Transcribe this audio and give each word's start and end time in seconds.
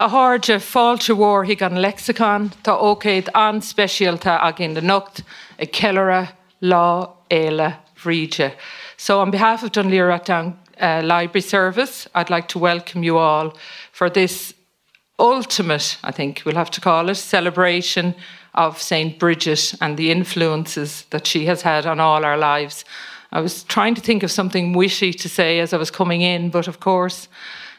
a 0.00 0.08
háde 0.08 0.60
fáilte 0.60 1.12
mhór 1.12 1.44
hí 1.44 1.56
an 1.60 1.82
lexicon 1.82 2.50
tá 2.62 2.78
ócéad 2.78 3.28
an 3.34 3.60
speisialta 3.60 4.38
a 4.40 4.52
gin 4.52 4.74
de 4.74 4.80
nocht 4.80 5.24
a 5.58 5.66
ceire 5.66 6.28
lá 6.62 7.10
éile 7.28 7.76
bhríide. 7.96 8.52
So 8.96 9.20
on 9.20 9.30
behalf 9.30 9.64
of 9.64 9.72
Dún 9.72 9.90
Laoghaire 9.90 10.24
Down 10.24 10.56
uh, 10.80 11.02
Library 11.02 11.40
Service, 11.40 12.08
I'd 12.14 12.30
like 12.30 12.46
to 12.48 12.60
welcome 12.60 13.02
you 13.02 13.18
all 13.18 13.56
for 13.90 14.08
this 14.08 14.54
ultimate, 15.18 15.98
I 16.04 16.12
think 16.12 16.42
we'll 16.44 16.54
have 16.54 16.70
to 16.70 16.80
call 16.80 17.08
it, 17.08 17.16
celebration 17.16 18.14
of 18.54 18.80
St. 18.80 19.18
Bridget 19.18 19.74
and 19.80 19.96
the 19.96 20.12
influences 20.12 21.06
that 21.10 21.26
she 21.26 21.46
has 21.46 21.62
had 21.62 21.86
on 21.86 21.98
all 21.98 22.24
our 22.24 22.38
lives. 22.38 22.84
I 23.32 23.40
was 23.40 23.64
trying 23.64 23.96
to 23.96 24.00
think 24.00 24.22
of 24.22 24.30
something 24.30 24.74
wishy 24.74 25.12
to 25.12 25.28
say 25.28 25.58
as 25.58 25.72
I 25.72 25.76
was 25.76 25.90
coming 25.90 26.22
in, 26.22 26.50
but 26.50 26.68
of 26.68 26.78
course, 26.78 27.28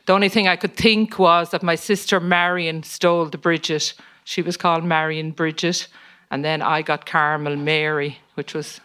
the 0.10 0.16
only 0.16 0.30
thing 0.30 0.48
I 0.48 0.55
could 0.55 0.76
think 0.76 1.20
was 1.20 1.52
that 1.52 1.62
my 1.62 1.75
sister 1.75 2.20
Marion 2.20 2.82
stole 2.82 3.25
the 3.25 3.38
Bridget. 3.38 3.93
She 4.24 4.42
was 4.42 4.57
called 4.57 4.84
Marion 4.84 5.29
Bridget, 5.29 5.88
and 6.32 6.43
then 6.43 6.64
I 6.64 6.82
got 6.82 7.06
Carmel 7.06 7.56
Mary, 7.56 8.18
which 8.34 8.56
was 8.56 8.82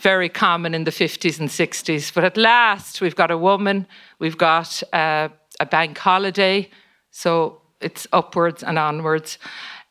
very 0.00 0.28
common 0.28 0.74
in 0.74 0.82
the 0.82 0.90
50s 0.90 1.38
and 1.38 1.48
60s. 1.48 2.12
But 2.12 2.24
at 2.24 2.36
last, 2.36 3.00
we've 3.00 3.14
got 3.14 3.30
a 3.30 3.38
woman, 3.38 3.86
we've 4.18 4.36
got 4.36 4.82
uh, 4.92 5.28
a 5.60 5.66
bank 5.66 5.96
holiday, 5.96 6.68
so 7.12 7.60
it's 7.80 8.08
upwards 8.12 8.64
and 8.64 8.80
onwards. 8.80 9.38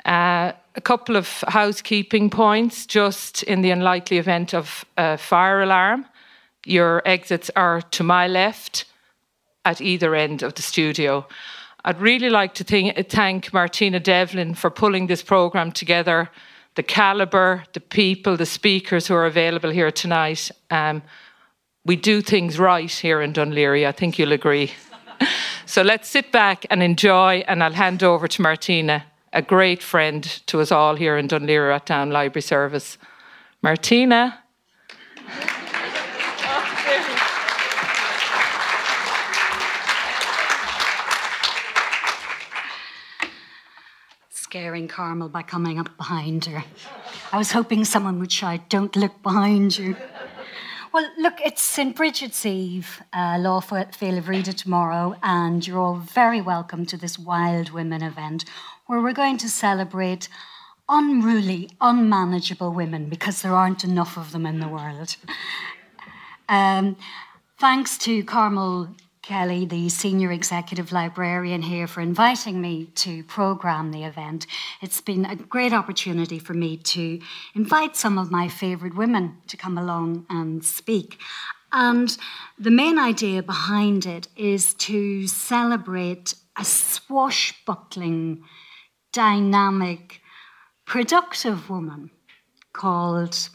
Uh, 0.03 0.51
a 0.75 0.81
couple 0.81 1.15
of 1.15 1.45
housekeeping 1.47 2.29
points 2.29 2.85
just 2.85 3.41
in 3.43 3.61
the 3.61 3.71
unlikely 3.71 4.17
event 4.17 4.53
of 4.53 4.83
a 4.97 5.17
fire 5.17 5.61
alarm. 5.61 6.07
Your 6.65 7.01
exits 7.05 7.49
are 7.55 7.81
to 7.81 8.03
my 8.03 8.27
left 8.27 8.83
at 9.65 9.81
either 9.81 10.15
end 10.15 10.43
of 10.43 10.53
the 10.55 10.61
studio. 10.61 11.27
I'd 11.83 11.99
really 11.99 12.29
like 12.29 12.53
to 12.55 12.63
th- 12.63 13.07
thank 13.09 13.53
Martina 13.53 13.99
Devlin 13.99 14.53
for 14.53 14.69
pulling 14.69 15.07
this 15.07 15.23
programme 15.23 15.71
together, 15.71 16.29
the 16.75 16.83
calibre, 16.83 17.65
the 17.73 17.79
people, 17.79 18.37
the 18.37 18.45
speakers 18.45 19.07
who 19.07 19.15
are 19.15 19.25
available 19.25 19.71
here 19.71 19.91
tonight. 19.91 20.51
Um, 20.69 21.01
we 21.85 21.95
do 21.95 22.21
things 22.21 22.59
right 22.59 22.91
here 22.91 23.21
in 23.21 23.33
Laoghaire, 23.33 23.87
I 23.87 23.91
think 23.91 24.19
you'll 24.19 24.31
agree. 24.31 24.71
so 25.65 25.81
let's 25.81 26.07
sit 26.07 26.31
back 26.31 26.65
and 26.69 26.83
enjoy, 26.83 27.43
and 27.47 27.63
I'll 27.63 27.73
hand 27.73 28.03
over 28.03 28.27
to 28.27 28.41
Martina 28.41 29.05
a 29.33 29.41
great 29.41 29.81
friend 29.81 30.23
to 30.47 30.59
us 30.59 30.71
all 30.71 30.95
here 30.95 31.17
in 31.17 31.27
Laoghaire 31.27 31.73
at 31.73 31.85
Down 31.85 32.11
Library 32.11 32.41
Service. 32.41 32.97
Martina. 33.61 34.37
Scaring 44.51 44.89
Carmel 44.89 45.29
by 45.29 45.43
coming 45.43 45.79
up 45.79 45.95
behind 45.95 46.43
her. 46.43 46.61
I 47.31 47.37
was 47.37 47.53
hoping 47.53 47.85
someone 47.85 48.19
would 48.19 48.33
shout, 48.33 48.67
Don't 48.67 48.93
look 48.97 49.23
behind 49.23 49.77
you. 49.77 49.95
Well, 50.91 51.09
look, 51.17 51.35
it's 51.39 51.61
St. 51.61 51.95
Bridget's 51.95 52.45
Eve, 52.45 53.01
uh, 53.13 53.37
Lá 53.37 53.63
Féile 53.63 54.53
tomorrow, 54.53 55.15
and 55.23 55.65
you're 55.65 55.79
all 55.79 55.95
very 55.95 56.41
welcome 56.41 56.85
to 56.87 56.97
this 56.97 57.17
Wild 57.17 57.69
Women 57.69 58.03
event 58.03 58.43
where 58.87 59.01
we're 59.01 59.13
going 59.13 59.37
to 59.37 59.47
celebrate 59.47 60.27
unruly, 60.89 61.69
unmanageable 61.79 62.73
women 62.73 63.07
because 63.07 63.43
there 63.43 63.53
aren't 63.53 63.85
enough 63.85 64.17
of 64.17 64.33
them 64.33 64.45
in 64.45 64.59
the 64.59 64.67
world. 64.67 65.15
Um, 66.49 66.97
thanks 67.57 67.97
to 67.99 68.21
Carmel 68.25 68.89
Kelly, 69.21 69.65
the 69.65 69.87
senior 69.89 70.31
executive 70.31 70.91
librarian 70.91 71.61
here, 71.61 71.85
for 71.85 72.01
inviting 72.01 72.59
me 72.59 72.87
to 72.95 73.23
program 73.25 73.91
the 73.91 74.03
event. 74.03 74.47
It's 74.81 74.99
been 74.99 75.25
a 75.25 75.35
great 75.35 75.73
opportunity 75.73 76.39
for 76.39 76.55
me 76.55 76.77
to 76.77 77.19
invite 77.53 77.95
some 77.95 78.17
of 78.17 78.31
my 78.31 78.47
favourite 78.47 78.95
women 78.95 79.37
to 79.47 79.57
come 79.57 79.77
along 79.77 80.25
and 80.29 80.65
speak. 80.65 81.19
And 81.71 82.17
the 82.57 82.71
main 82.71 82.97
idea 82.97 83.43
behind 83.43 84.07
it 84.07 84.27
is 84.35 84.73
to 84.75 85.27
celebrate 85.27 86.33
a 86.57 86.65
swashbuckling 86.65 88.43
dynamic, 89.13 90.21
productive 90.85 91.69
woman 91.69 92.09
called 92.73 93.49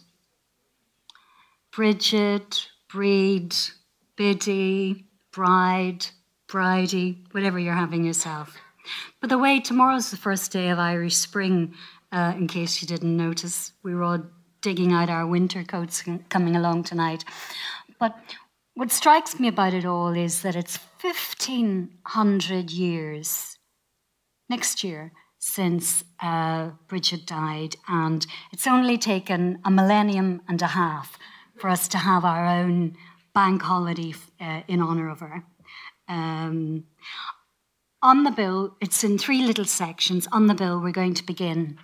Bridget, 1.73 2.69
Breed, 2.89 3.55
Biddy, 4.17 5.06
Bride, 5.37 6.07
bridey, 6.49 7.19
whatever 7.33 7.59
you're 7.59 7.75
having 7.75 8.05
yourself. 8.05 8.57
But 9.21 9.29
the 9.29 9.37
way 9.37 9.61
tomorrow's 9.61 10.11
the 10.11 10.17
first 10.17 10.51
day 10.51 10.71
of 10.71 10.79
Irish 10.79 11.15
spring, 11.15 11.75
uh, 12.11 12.33
in 12.35 12.49
case 12.49 12.81
you 12.81 12.89
didn't 12.89 13.15
notice, 13.15 13.73
we 13.83 13.95
were 13.95 14.03
all 14.03 14.25
digging 14.63 14.95
out 14.95 15.11
our 15.11 15.27
winter 15.27 15.63
coats 15.63 16.03
coming 16.31 16.57
along 16.57 16.85
tonight. 16.85 17.23
But 18.01 18.17
what 18.73 18.91
strikes 18.91 19.39
me 19.39 19.49
about 19.49 19.75
it 19.75 19.85
all 19.85 20.17
is 20.17 20.41
that 20.41 20.57
it's 20.57 20.79
1500 21.03 22.71
years 22.71 23.59
next 24.49 24.83
year 24.83 25.13
since 25.39 26.03
uh, 26.21 26.71
Bridget 26.89 27.27
died, 27.27 27.77
and 27.89 28.27
it's 28.55 28.67
only 28.67 28.97
taken 28.97 29.59
a 29.67 29.71
millennium 29.71 30.41
and 30.49 30.63
a 30.63 30.69
half 30.69 31.19
for 31.59 31.69
us 31.69 31.89
to 31.89 31.99
have 31.99 32.25
our 32.25 32.47
own 32.47 32.97
bank 33.37 33.61
holiday 33.61 34.15
uh, 34.41 34.63
in 34.67 34.81
honour 34.81 35.11
of 35.11 35.21
her. 35.21 35.45
Um, 36.09 36.85
on 38.01 38.25
the 38.25 38.31
bill, 38.31 38.77
it's 38.81 39.05
in 39.05 39.19
three 39.19 39.43
little 39.43 39.67
sections. 39.67 40.27
On 40.33 40.47
the 40.47 40.55
bill, 40.55 40.81
we're 40.81 40.91
going 40.91 41.13
to 41.13 41.23
begin 41.23 41.79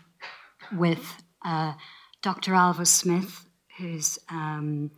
with 0.74 1.22
uh, 1.44 1.74
Dr. 2.22 2.52
Ailbhe 2.52 2.86
Smyth, 2.86 3.44
who's 3.76 4.18
um, 4.30 4.92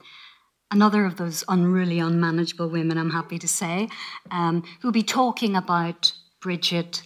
another 0.70 1.04
of 1.04 1.16
those 1.16 1.42
unruly, 1.48 1.98
unmanageable 1.98 2.68
women, 2.68 2.98
I'm 2.98 3.10
happy 3.10 3.38
to 3.40 3.48
say, 3.48 3.88
um, 4.30 4.62
who'll 4.80 4.92
be 4.92 5.02
talking 5.02 5.56
about 5.56 6.12
Bridget 6.40 7.02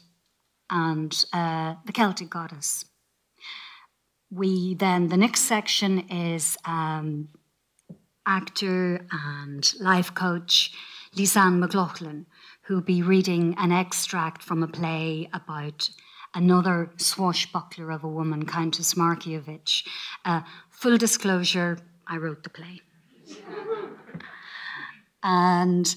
and 0.69 1.25
uh, 1.33 1.77
the 1.87 1.93
Celtic 1.93 2.29
goddess. 2.29 2.85
We 4.31 4.75
then, 4.75 5.09
the 5.09 5.17
next 5.17 5.43
section 5.43 6.01
is 6.11 6.59
um, 6.67 7.31
actor 8.29 9.05
and 9.11 9.73
life 9.81 10.15
coach 10.15 10.71
Lise-Ann 11.17 11.59
McLaughlin, 11.59 12.27
who'll 12.63 12.81
be 12.83 13.03
reading 13.03 13.55
an 13.59 13.73
extract 13.73 14.43
from 14.43 14.63
a 14.63 14.69
play 14.69 15.29
about 15.33 15.89
another 16.35 16.91
swashbuckler 16.99 17.91
of 17.91 18.05
a 18.05 18.09
woman, 18.09 18.45
Countess 18.45 18.95
Markievicz. 18.95 19.83
Uh, 20.25 20.43
full 20.71 20.99
disclosure, 20.99 21.79
I 22.07 22.19
wrote 22.19 22.43
the 22.43 22.51
play. 22.51 22.83
and 25.23 25.97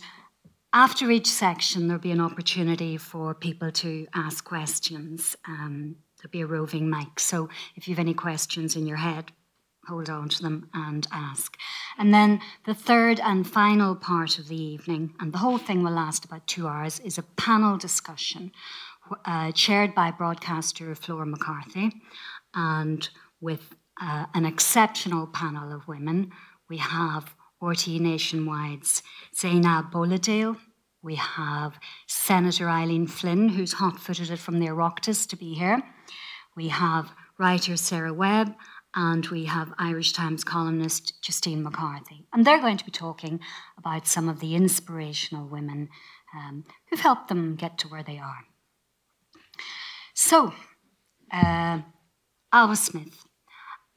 after 0.73 1.11
each 1.11 1.27
section, 1.27 1.87
there'll 1.87 2.01
be 2.01 2.11
an 2.11 2.21
opportunity 2.21 2.95
for 2.95 3.35
people 3.35 3.71
to 3.71 4.07
ask 4.15 4.45
questions. 4.45 5.35
Um, 5.45 5.97
there'll 6.17 6.31
be 6.31 6.41
a 6.41 6.47
roving 6.47 6.89
mic. 6.89 7.19
So 7.19 7.49
if 7.75 7.87
you 7.87 7.93
have 7.93 7.99
any 7.99 8.13
questions 8.13 8.77
in 8.77 8.87
your 8.87 8.97
head, 8.97 9.33
hold 9.87 10.09
on 10.09 10.29
to 10.29 10.41
them 10.41 10.69
and 10.73 11.07
ask. 11.11 11.57
And 11.97 12.13
then 12.13 12.39
the 12.65 12.73
third 12.73 13.19
and 13.19 13.47
final 13.47 13.95
part 13.95 14.39
of 14.39 14.47
the 14.47 14.61
evening, 14.61 15.13
and 15.19 15.33
the 15.33 15.39
whole 15.39 15.57
thing 15.57 15.83
will 15.83 15.91
last 15.91 16.25
about 16.25 16.47
two 16.47 16.67
hours, 16.67 16.99
is 16.99 17.17
a 17.17 17.23
panel 17.23 17.77
discussion 17.77 18.51
uh, 19.25 19.51
chaired 19.51 19.93
by 19.95 20.11
broadcaster 20.11 20.93
Flor 20.95 21.25
MacCarthy 21.25 21.91
and 22.53 23.09
with 23.39 23.75
uh, 24.01 24.25
an 24.33 24.45
exceptional 24.45 25.27
panel 25.27 25.73
of 25.73 25.87
women. 25.87 26.31
We 26.69 26.77
have 26.77 27.35
RTÉ 27.61 27.99
Nationwide's 27.99 29.03
Zainab 29.35 29.91
Boladale. 29.91 30.57
We 31.03 31.15
have 31.15 31.79
Senator 32.07 32.69
Eileen 32.69 33.07
Flynn, 33.07 33.49
who's 33.49 33.73
hot 33.73 33.99
footed 33.99 34.29
it 34.29 34.39
from 34.39 34.59
the 34.59 34.67
Oireachtas 34.67 35.27
to 35.29 35.35
be 35.35 35.53
here. 35.53 35.81
We 36.55 36.67
have 36.67 37.11
writer 37.37 37.75
Sarah 37.75 38.13
Webb, 38.13 38.55
and 38.95 39.25
we 39.27 39.45
have 39.45 39.73
Irish 39.77 40.13
Times 40.13 40.43
columnist 40.43 41.21
Justine 41.21 41.63
McCarthy. 41.63 42.25
And 42.33 42.45
they're 42.45 42.59
going 42.59 42.77
to 42.77 42.85
be 42.85 42.91
talking 42.91 43.39
about 43.77 44.07
some 44.07 44.27
of 44.27 44.39
the 44.39 44.55
inspirational 44.55 45.47
women 45.47 45.89
um, 46.35 46.65
who've 46.89 46.99
helped 46.99 47.27
them 47.29 47.55
get 47.55 47.77
to 47.79 47.87
where 47.87 48.03
they 48.03 48.17
are. 48.17 48.45
So, 50.13 50.53
uh, 51.31 51.79
Ailbhe 52.53 52.77
Smyth. 52.77 53.23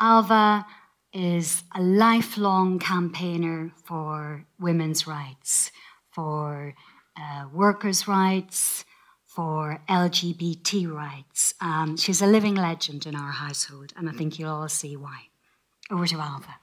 Ailbhe 0.01 0.65
is 1.13 1.63
a 1.75 1.81
lifelong 1.81 2.79
campaigner 2.79 3.73
for 3.85 4.45
women's 4.59 5.07
rights, 5.07 5.71
for 6.11 6.75
uh, 7.17 7.47
workers' 7.53 8.09
rights, 8.09 8.85
for 9.35 9.81
LGBT 9.89 10.89
rights. 10.93 11.55
Um, 11.61 11.97
she's 11.97 12.23
a 12.23 12.27
living 12.27 12.55
legend 12.55 13.05
in 13.05 13.17
our 13.17 13.33
household, 13.33 13.93
and 13.97 14.09
I 14.09 14.13
think 14.13 14.39
you'll 14.39 14.51
all 14.51 14.69
see 14.69 14.97
why. 14.97 15.23
Over 15.91 16.07
to 16.07 16.15
Ailbhe. 16.15 16.55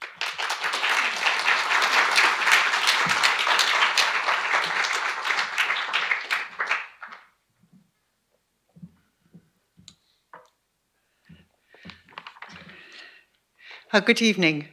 Oh, 13.93 13.97
uh, 13.97 13.99
good 13.99 14.21
evening. 14.21 14.69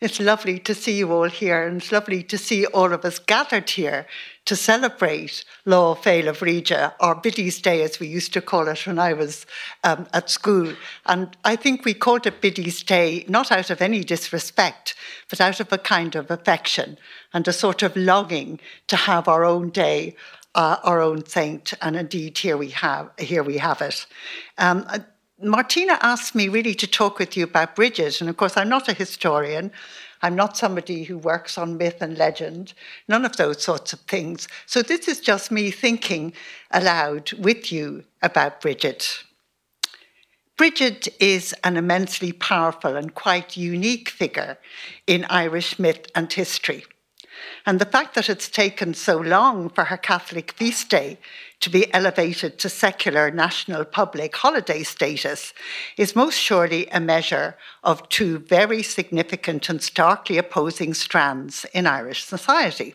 It's 0.00 0.18
lovely 0.18 0.58
to 0.58 0.74
see 0.74 0.98
you 0.98 1.12
all 1.12 1.30
here, 1.30 1.68
and 1.68 1.80
it's 1.80 1.92
lovely 1.92 2.24
to 2.24 2.36
see 2.36 2.66
all 2.66 2.92
of 2.92 3.04
us 3.04 3.20
gathered 3.20 3.70
here 3.70 4.06
to 4.46 4.56
celebrate 4.56 5.44
Lá 5.66 5.92
of 5.92 6.02
Bhríde, 6.38 6.92
or 7.00 7.14
Biddy's 7.14 7.60
Day, 7.60 7.82
as 7.82 7.98
we 7.98 8.06
used 8.06 8.32
to 8.34 8.42
call 8.42 8.68
it 8.68 8.86
when 8.86 8.98
I 8.98 9.14
was 9.14 9.46
um, 9.84 10.06
at 10.12 10.28
school. 10.28 10.74
And 11.06 11.34
I 11.44 11.56
think 11.56 11.84
we 11.84 11.94
called 11.94 12.26
it 12.26 12.40
Biddy's 12.40 12.82
Day 12.82 13.24
not 13.26 13.50
out 13.50 13.70
of 13.70 13.80
any 13.80 14.04
disrespect, 14.04 14.94
but 15.30 15.40
out 15.40 15.60
of 15.60 15.72
a 15.72 15.78
kind 15.78 16.14
of 16.14 16.30
affection 16.30 16.98
and 17.32 17.48
a 17.48 17.52
sort 17.52 17.82
of 17.82 17.96
longing 17.96 18.60
to 18.88 18.96
have 18.96 19.28
our 19.28 19.44
own 19.44 19.70
day, 19.70 20.14
uh, 20.54 20.76
our 20.84 21.00
own 21.00 21.24
saint. 21.24 21.72
And 21.80 21.96
indeed, 21.96 22.36
here 22.36 22.58
we 22.58 22.70
have 22.70 23.10
here 23.18 23.42
we 23.42 23.58
have 23.58 23.80
it. 23.80 24.06
Um, 24.58 24.86
Martina 25.42 25.98
asked 26.00 26.34
me 26.34 26.48
really 26.48 26.74
to 26.74 26.86
talk 26.86 27.18
with 27.18 27.36
you 27.36 27.44
about 27.44 27.74
Bridget, 27.74 28.20
and 28.20 28.30
of 28.30 28.36
course, 28.36 28.56
I'm 28.56 28.68
not 28.68 28.88
a 28.88 28.92
historian. 28.92 29.72
I'm 30.24 30.36
not 30.36 30.56
somebody 30.56 31.04
who 31.04 31.18
works 31.18 31.58
on 31.58 31.76
myth 31.76 32.00
and 32.00 32.16
legend, 32.16 32.72
none 33.08 33.26
of 33.26 33.36
those 33.36 33.62
sorts 33.62 33.92
of 33.92 34.00
things. 34.00 34.48
So, 34.64 34.80
this 34.80 35.06
is 35.06 35.20
just 35.20 35.50
me 35.50 35.70
thinking 35.70 36.32
aloud 36.70 37.34
with 37.34 37.70
you 37.70 38.04
about 38.22 38.62
Bridget. 38.62 39.22
Bridget 40.56 41.08
is 41.20 41.54
an 41.62 41.76
immensely 41.76 42.32
powerful 42.32 42.96
and 42.96 43.14
quite 43.14 43.58
unique 43.58 44.08
figure 44.08 44.56
in 45.06 45.26
Irish 45.26 45.78
myth 45.78 46.06
and 46.14 46.32
history. 46.32 46.86
And 47.66 47.78
the 47.78 47.86
fact 47.86 48.14
that 48.14 48.28
it's 48.28 48.48
taken 48.48 48.94
so 48.94 49.16
long 49.16 49.70
for 49.70 49.84
her 49.84 49.96
Catholic 49.96 50.52
feast 50.52 50.90
day 50.90 51.18
to 51.60 51.70
be 51.70 51.92
elevated 51.94 52.58
to 52.58 52.68
secular 52.68 53.30
national 53.30 53.84
public 53.84 54.36
holiday 54.36 54.82
status 54.82 55.54
is 55.96 56.14
most 56.14 56.38
surely 56.38 56.86
a 56.88 57.00
measure 57.00 57.56
of 57.82 58.08
two 58.08 58.38
very 58.38 58.82
significant 58.82 59.68
and 59.68 59.82
starkly 59.82 60.36
opposing 60.36 60.92
strands 60.92 61.64
in 61.72 61.86
Irish 61.86 62.24
society. 62.24 62.94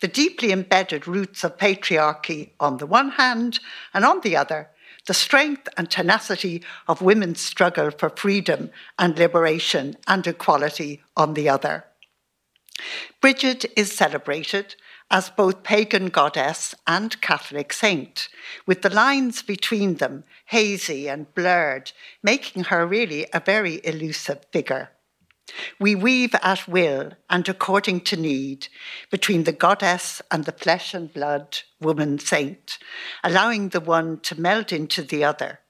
The 0.00 0.08
deeply 0.08 0.52
embedded 0.52 1.06
roots 1.06 1.44
of 1.44 1.58
patriarchy 1.58 2.50
on 2.60 2.78
the 2.78 2.86
one 2.86 3.10
hand, 3.10 3.60
and 3.92 4.04
on 4.04 4.20
the 4.20 4.36
other, 4.36 4.70
the 5.06 5.14
strength 5.14 5.68
and 5.76 5.90
tenacity 5.90 6.62
of 6.86 7.02
women's 7.02 7.40
struggle 7.40 7.90
for 7.90 8.10
freedom 8.10 8.70
and 8.98 9.18
liberation 9.18 9.96
and 10.06 10.26
equality 10.26 11.02
on 11.16 11.34
the 11.34 11.48
other. 11.48 11.84
Bridget 13.20 13.64
is 13.76 13.92
celebrated 13.92 14.74
as 15.10 15.30
both 15.30 15.62
pagan 15.62 16.08
goddess 16.08 16.74
and 16.86 17.20
Catholic 17.20 17.72
saint, 17.72 18.28
with 18.66 18.82
the 18.82 18.90
lines 18.90 19.42
between 19.42 19.94
them 19.94 20.24
hazy 20.46 21.08
and 21.08 21.32
blurred, 21.34 21.92
making 22.22 22.64
her 22.64 22.86
really 22.86 23.26
a 23.32 23.40
very 23.40 23.80
elusive 23.84 24.44
figure. 24.52 24.90
We 25.80 25.94
weave 25.94 26.34
at 26.42 26.68
will 26.68 27.12
and 27.30 27.48
according 27.48 28.02
to 28.02 28.16
need 28.16 28.68
between 29.10 29.44
the 29.44 29.52
goddess 29.52 30.20
and 30.30 30.44
the 30.44 30.52
flesh 30.52 30.92
and 30.92 31.12
blood 31.12 31.60
woman 31.80 32.18
saint, 32.18 32.78
allowing 33.24 33.70
the 33.70 33.80
one 33.80 34.20
to 34.20 34.38
meld 34.38 34.72
into 34.72 35.02
the 35.02 35.24
other. 35.24 35.60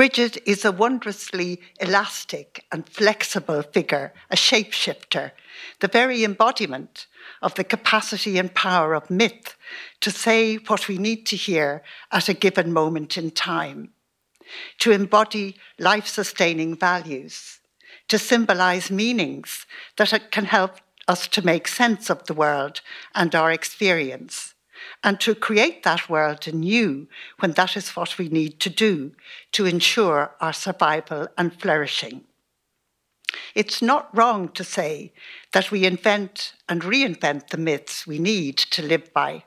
Bridget 0.00 0.38
is 0.46 0.64
a 0.64 0.72
wondrously 0.72 1.60
elastic 1.78 2.64
and 2.72 2.88
flexible 2.88 3.60
figure, 3.60 4.14
a 4.30 4.34
shapeshifter, 4.34 5.32
the 5.80 5.88
very 5.88 6.24
embodiment 6.24 7.06
of 7.42 7.54
the 7.54 7.64
capacity 7.64 8.38
and 8.38 8.54
power 8.54 8.94
of 8.94 9.10
myth 9.10 9.58
to 10.00 10.10
say 10.10 10.56
what 10.56 10.88
we 10.88 10.96
need 10.96 11.26
to 11.26 11.36
hear 11.36 11.82
at 12.10 12.30
a 12.30 12.32
given 12.32 12.72
moment 12.72 13.18
in 13.18 13.30
time, 13.30 13.90
to 14.78 14.90
embody 14.90 15.56
life 15.78 16.06
sustaining 16.06 16.74
values, 16.74 17.60
to 18.08 18.18
symbolize 18.18 18.90
meanings 18.90 19.66
that 19.98 20.32
can 20.32 20.46
help 20.46 20.80
us 21.08 21.28
to 21.28 21.44
make 21.44 21.68
sense 21.68 22.08
of 22.08 22.24
the 22.24 22.32
world 22.32 22.80
and 23.14 23.34
our 23.34 23.52
experience, 23.52 24.54
and 25.02 25.20
to 25.20 25.34
create 25.34 25.82
that 25.82 26.08
world 26.08 26.46
anew 26.46 27.08
when 27.38 27.52
that 27.52 27.76
is 27.76 27.96
what 27.96 28.18
we 28.18 28.28
need 28.28 28.60
to 28.60 28.70
do 28.70 29.12
to 29.52 29.66
ensure 29.66 30.34
our 30.40 30.52
survival 30.52 31.28
and 31.36 31.58
flourishing. 31.60 32.24
It's 33.54 33.80
not 33.82 34.14
wrong 34.16 34.48
to 34.50 34.64
say 34.64 35.12
that 35.52 35.70
we 35.70 35.84
invent 35.84 36.54
and 36.68 36.82
reinvent 36.82 37.48
the 37.48 37.58
myths 37.58 38.06
we 38.06 38.18
need 38.18 38.56
to 38.56 38.82
live 38.82 39.12
by. 39.12 39.44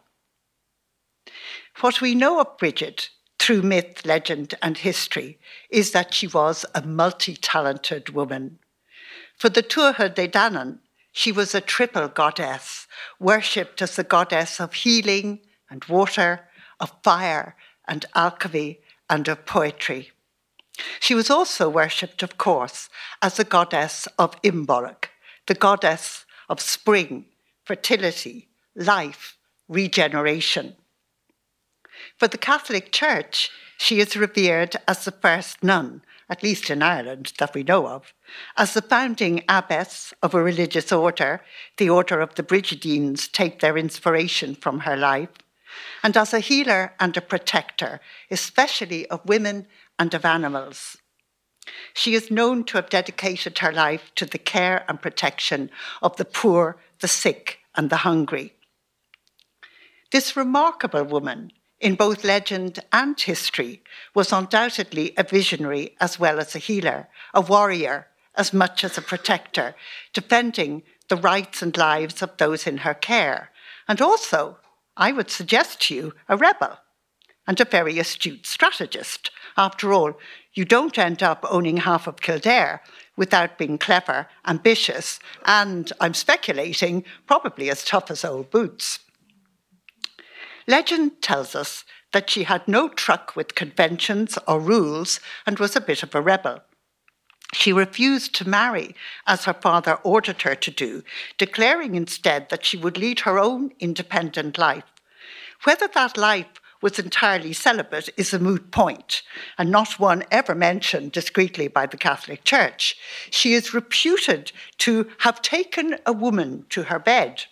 What 1.82 2.02
we 2.02 2.16
know 2.16 2.40
of 2.40 2.58
Bridget 2.58 3.10
through 3.40 3.64
myth, 3.64 4.06
legend, 4.06 4.56
and 4.62 4.78
history 4.78 5.40
is 5.70 5.92
that 5.92 6.14
she 6.14 6.28
was 6.28 6.66
a 6.74 6.82
multi 6.82 7.36
talented 7.36 8.10
woman. 8.10 8.60
For 9.38 9.50
the 9.50 9.64
Tuatha 9.64 10.14
De 10.14 10.28
Danann, 10.28 10.80
she 11.14 11.32
was 11.32 11.54
a 11.54 11.62
triple 11.62 12.08
goddess, 12.08 12.88
worshipped 13.20 13.82
as 13.82 13.96
the 13.96 14.04
goddess 14.04 14.60
of 14.60 14.74
healing 14.74 15.40
and 15.70 15.86
water, 15.86 16.42
of 16.80 16.92
fire 17.04 17.56
and 17.88 18.06
alchemy, 18.16 18.80
and 19.10 19.28
of 19.28 19.46
poetry. 19.46 20.12
She 21.00 21.14
was 21.14 21.30
also 21.30 21.70
worshipped, 21.70 22.24
of 22.24 22.40
course, 22.40 22.90
as 23.22 23.38
the 23.38 23.44
goddess 23.44 24.08
of 24.18 24.42
Imbolc, 24.42 25.06
the 25.46 25.54
goddess 25.54 26.26
of 26.50 26.60
spring, 26.60 27.26
fertility, 27.64 28.50
life, 28.76 29.38
regeneration. 29.70 30.76
For 32.18 32.28
the 32.28 32.40
Catholic 32.40 32.92
Church, 32.92 33.52
she 33.78 34.00
is 34.00 34.18
revered 34.18 34.78
as 34.88 35.06
the 35.06 35.12
first 35.12 35.64
nun, 35.64 36.02
at 36.34 36.42
least 36.42 36.72
in 36.72 36.82
Ireland 36.82 37.32
that 37.38 37.54
we 37.54 37.62
know 37.62 37.86
of, 37.86 38.12
as 38.58 38.74
the 38.74 38.82
founding 38.82 39.44
abbess 39.48 40.16
of 40.24 40.34
a 40.34 40.42
religious 40.42 40.92
order, 40.92 41.42
the 41.78 41.92
Order 41.92 42.22
of 42.22 42.34
the 42.34 42.42
Brigidines 42.42 43.32
take 43.32 43.60
their 43.60 43.78
inspiration 43.78 44.56
from 44.56 44.80
her 44.80 44.98
life, 44.98 45.30
and 46.02 46.18
as 46.18 46.34
a 46.34 46.40
healer 46.40 46.94
and 47.00 47.16
a 47.16 47.22
protector, 47.22 48.02
especially 48.32 49.08
of 49.12 49.24
women 49.24 49.68
and 50.00 50.12
of 50.16 50.26
animals. 50.26 50.98
She 51.94 52.16
is 52.16 52.32
known 52.32 52.64
to 52.64 52.78
have 52.78 52.90
dedicated 52.90 53.60
her 53.60 53.72
life 53.72 54.12
to 54.16 54.26
the 54.26 54.40
care 54.40 54.86
and 54.88 55.00
protection 55.00 55.70
of 56.02 56.18
the 56.18 56.26
poor, 56.26 56.78
the 57.00 57.08
sick, 57.08 57.60
and 57.76 57.92
the 57.92 57.98
hungry. 57.98 58.56
This 60.12 60.36
remarkable 60.36 61.04
woman, 61.04 61.52
in 61.84 61.96
both 61.96 62.24
legend 62.24 62.80
and 62.94 63.20
history, 63.20 63.84
was 64.16 64.32
undoubtedly 64.32 65.14
a 65.18 65.24
visionary 65.24 65.98
as 66.00 66.18
well 66.18 66.40
as 66.40 66.56
a 66.56 66.60
healer, 66.60 67.10
a 67.34 67.42
warrior 67.42 68.08
as 68.36 68.54
much 68.54 68.86
as 68.86 68.98
a 68.98 69.02
protector, 69.02 69.76
defending 70.14 70.82
the 71.10 71.18
rights 71.18 71.62
and 71.62 71.76
lives 71.76 72.22
of 72.22 72.38
those 72.38 72.66
in 72.66 72.78
her 72.78 72.94
care, 72.94 73.52
and 73.86 74.02
also, 74.02 74.58
I 74.96 75.12
would 75.12 75.30
suggest 75.30 75.82
to 75.82 75.96
you, 75.96 76.14
a 76.30 76.38
rebel 76.38 76.80
and 77.46 77.60
a 77.60 77.66
very 77.66 78.00
astute 78.00 78.46
strategist. 78.46 79.30
After 79.58 79.92
all, 79.92 80.14
you 80.54 80.64
don't 80.64 80.98
end 80.98 81.22
up 81.22 81.46
owning 81.50 81.78
half 81.78 82.08
of 82.08 82.22
Kildare 82.22 82.82
without 83.18 83.58
being 83.58 83.78
clever, 83.78 84.28
ambitious, 84.48 85.20
and 85.46 85.92
I'm 86.00 86.14
speculating, 86.14 87.04
probably 87.28 87.70
as 87.70 87.84
tough 87.84 88.10
as 88.10 88.24
old 88.24 88.50
boots. 88.52 89.00
Legend 90.68 91.22
tells 91.22 91.56
us 91.56 91.84
that 92.12 92.30
she 92.30 92.44
had 92.44 92.68
no 92.68 92.88
truck 92.88 93.36
with 93.36 93.56
conventions 93.56 94.38
or 94.48 94.60
rules 94.60 95.20
and 95.46 95.60
was 95.60 95.76
a 95.76 95.82
bit 95.82 96.04
of 96.04 96.16
a 96.16 96.22
rebel. 96.22 96.62
She 97.54 97.72
refused 97.72 98.34
to 98.36 98.50
marry, 98.50 98.96
as 99.28 99.46
her 99.46 99.54
father 99.54 100.00
ordered 100.04 100.42
her 100.42 100.56
to 100.56 100.72
do, 100.72 101.04
declaring 101.38 101.96
instead 101.96 102.50
that 102.50 102.66
she 102.66 102.78
would 102.78 102.98
lead 102.98 103.22
her 103.22 103.38
own 103.38 103.72
independent 103.80 104.58
life. 104.58 104.86
Whether 105.64 105.88
that 105.90 106.18
life 106.18 106.48
was 106.82 107.00
entirely 107.00 107.54
celibate 107.54 108.10
is 108.18 108.34
a 108.34 108.40
moot 108.40 108.72
point, 108.72 109.22
and 109.58 109.72
not 109.72 110.00
one 110.00 110.24
ever 110.30 110.54
mentioned 110.54 111.14
discreetly 111.14 111.68
by 111.68 111.86
the 111.86 111.98
Catholic 111.98 112.44
Church. 112.44 112.98
She 113.30 113.54
is 113.54 113.74
reputed 113.74 114.52
to 114.80 115.10
have 115.20 115.42
taken 115.42 115.98
a 116.06 116.12
woman 116.12 116.66
to 116.70 116.84
her 116.84 117.00
bed, 117.00 117.46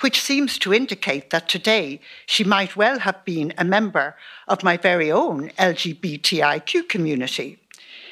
which 0.00 0.20
seems 0.20 0.58
to 0.58 0.74
indicate 0.74 1.30
that 1.30 1.48
today 1.48 2.00
she 2.26 2.44
might 2.44 2.76
well 2.76 3.00
have 3.00 3.24
been 3.24 3.52
a 3.58 3.64
member 3.64 4.16
of 4.48 4.62
my 4.62 4.76
very 4.76 5.10
own 5.10 5.50
LGBTIQ 5.58 6.88
community. 6.88 7.58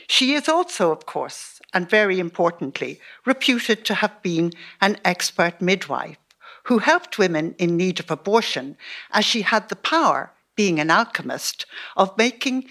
She 0.08 0.34
is 0.34 0.48
also, 0.48 0.90
of 0.90 1.06
course, 1.06 1.60
and 1.74 1.88
very 1.88 2.18
importantly, 2.18 3.00
reputed 3.26 3.84
to 3.84 3.94
have 3.94 4.22
been 4.22 4.52
an 4.80 4.98
expert 5.04 5.60
midwife 5.60 6.16
who 6.64 6.78
helped 6.78 7.18
women 7.18 7.54
in 7.58 7.76
need 7.76 7.98
of 7.98 8.10
abortion, 8.10 8.76
as 9.12 9.24
she 9.24 9.42
had 9.42 9.68
the 9.68 9.76
power, 9.76 10.32
being 10.54 10.78
an 10.78 10.90
alchemist, 10.90 11.64
of 11.96 12.16
making 12.18 12.68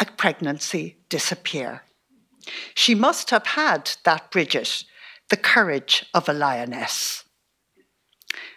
a 0.00 0.06
pregnancy 0.06 0.96
disappear. 1.08 1.82
She 2.74 2.94
must 2.94 3.30
have 3.30 3.46
had, 3.48 3.92
that 4.04 4.30
Bridget, 4.30 4.84
the 5.28 5.36
courage 5.36 6.06
of 6.14 6.28
a 6.28 6.32
lioness. 6.32 7.23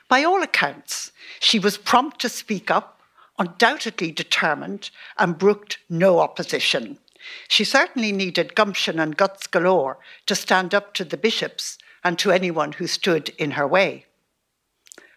By 0.08 0.24
all 0.24 0.42
accounts, 0.42 1.12
she 1.40 1.60
was 1.60 1.78
prompt 1.78 2.22
to 2.22 2.30
speak 2.30 2.72
up, 2.72 3.02
undoubtedly 3.38 4.12
determined, 4.12 4.90
and 5.18 5.38
brooked 5.38 5.80
no 5.90 6.20
opposition. 6.20 7.00
She 7.48 7.64
certainly 7.64 8.12
needed 8.12 8.56
gumption 8.56 9.00
and 9.00 9.18
guts 9.18 9.48
galore 9.48 10.00
to 10.28 10.36
stand 10.36 10.74
up 10.74 10.94
to 10.94 11.04
the 11.04 11.18
bishops 11.18 11.78
and 12.04 12.18
to 12.20 12.32
anyone 12.32 12.74
who 12.74 12.88
stood 12.88 13.30
in 13.38 13.52
her 13.52 13.68
way. 13.68 14.06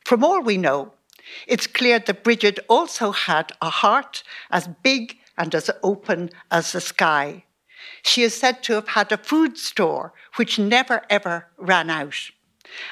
From 0.05 0.25
all 0.25 0.43
we 0.43 0.57
know, 0.57 0.93
it's 1.47 1.67
clear 1.67 2.01
that 2.01 2.25
Bridget 2.25 2.59
also 2.69 3.13
had 3.13 3.53
a 3.63 3.71
heart 3.71 4.25
as 4.51 4.69
big 4.83 5.19
and 5.39 5.55
as 5.55 5.71
open 5.83 6.31
as 6.51 6.73
the 6.73 6.81
sky. 6.81 7.45
She 8.03 8.23
is 8.23 8.35
said 8.35 8.63
to 8.65 8.75
have 8.75 8.89
had 8.89 9.13
a 9.13 9.17
food 9.17 9.57
store 9.57 10.13
which 10.37 10.59
never 10.59 11.03
ever 11.09 11.47
ran 11.57 11.91
out, 11.91 12.31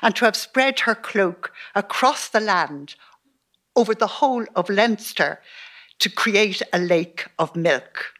and 0.02 0.14
to 0.16 0.24
have 0.24 0.36
spread 0.36 0.80
her 0.80 0.94
cloak 0.94 1.52
across 1.74 2.28
the 2.28 2.40
land 2.40 2.94
over 3.76 3.94
the 3.94 4.06
whole 4.06 4.44
of 4.56 4.68
Leinster 4.68 5.40
to 5.98 6.08
create 6.08 6.62
a 6.72 6.78
lake 6.78 7.26
of 7.38 7.56
milk, 7.56 8.12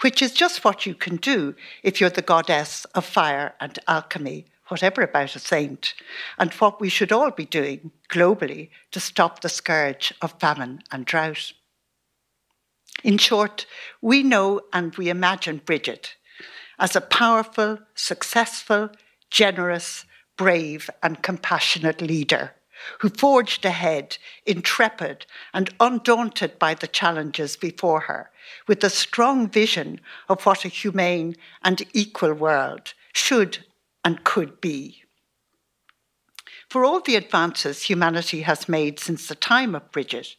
which 0.00 0.22
is 0.22 0.32
just 0.32 0.64
what 0.64 0.86
you 0.86 0.94
can 0.94 1.16
do 1.16 1.54
if 1.82 2.00
you're 2.00 2.10
the 2.10 2.22
goddess 2.22 2.84
of 2.94 3.04
fire 3.04 3.54
and 3.60 3.78
alchemy 3.86 4.46
whatever 4.68 5.02
about 5.02 5.34
a 5.34 5.38
saint, 5.38 5.94
and 6.38 6.52
what 6.54 6.80
we 6.80 6.88
should 6.88 7.12
all 7.12 7.30
be 7.30 7.44
doing 7.44 7.90
globally 8.08 8.70
to 8.90 9.00
stop 9.00 9.40
the 9.40 9.48
scourge 9.48 10.14
of 10.22 10.38
famine 10.38 10.80
and 10.92 11.04
drought. 11.04 11.52
In 13.02 13.18
short, 13.18 13.66
we 14.00 14.22
know 14.22 14.60
and 14.72 14.94
we 14.96 15.08
imagine 15.08 15.62
Bridget 15.64 16.16
as 16.78 16.94
a 16.94 17.00
powerful, 17.00 17.78
successful, 17.94 18.90
generous, 19.30 20.04
brave, 20.38 20.88
and 21.02 21.22
compassionate 21.22 22.00
leader 22.00 22.52
who 23.00 23.08
forged 23.08 23.64
ahead, 23.64 24.16
intrepid 24.46 25.26
and 25.52 25.74
undaunted 25.80 26.58
by 26.58 26.74
the 26.74 26.86
challenges 26.86 27.56
before 27.56 28.00
her, 28.00 28.30
with 28.66 28.82
a 28.82 28.90
strong 28.90 29.48
vision 29.48 30.00
of 30.28 30.44
what 30.46 30.64
a 30.64 30.68
humane 30.68 31.36
and 31.62 31.82
equal 31.92 32.32
world 32.32 32.94
should 33.12 33.58
and 34.04 34.24
could 34.24 34.60
be. 34.60 35.02
For 36.70 36.84
all 36.84 37.00
the 37.00 37.16
advances 37.16 37.84
humanity 37.84 38.42
has 38.42 38.68
made 38.68 39.00
since 39.00 39.26
the 39.26 39.34
time 39.34 39.74
of 39.74 39.90
Bridget, 39.90 40.36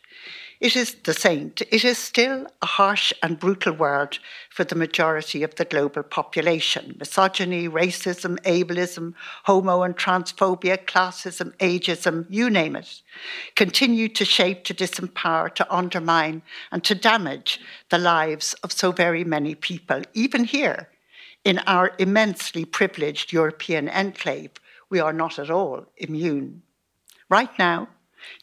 it 0.60 0.76
is 0.76 0.96
the 1.04 1.14
saint, 1.14 1.62
it 1.62 1.86
is 1.86 1.98
still 1.98 2.46
a 2.62 2.66
harsh 2.66 3.14
and 3.24 3.40
brutal 3.40 3.74
world 3.74 4.20
for 4.50 4.66
the 4.66 4.76
majority 4.76 5.42
of 5.42 5.56
the 5.56 5.64
global 5.64 6.04
population. 6.04 6.96
Misogyny, 7.00 7.70
racism, 7.70 8.38
ableism, 8.42 9.14
homo 9.46 9.84
and 9.84 9.96
transphobia, 9.96 10.78
classism, 10.78 11.56
ageism, 11.58 12.26
you 12.30 12.50
name 12.50 12.76
it, 12.76 13.02
continue 13.56 14.10
to 14.10 14.26
shape, 14.26 14.66
to 14.66 14.74
disempower, 14.74 15.54
to 15.56 15.74
undermine, 15.74 16.42
and 16.72 16.84
to 16.84 16.94
damage 16.94 17.62
the 17.90 17.98
lives 17.98 18.54
of 18.56 18.74
so 18.74 18.92
very 18.92 19.24
many 19.24 19.56
people, 19.56 20.02
even 20.14 20.44
here 20.44 20.90
in 21.46 21.60
our 21.60 21.94
immensely 22.00 22.66
privileged 22.66 23.32
European 23.32 23.88
enclave, 23.88 24.52
we 24.90 25.00
are 25.00 25.14
not 25.14 25.40
at 25.40 25.50
all 25.50 25.86
immune. 25.98 26.62
Right 27.30 27.58
now, 27.58 27.88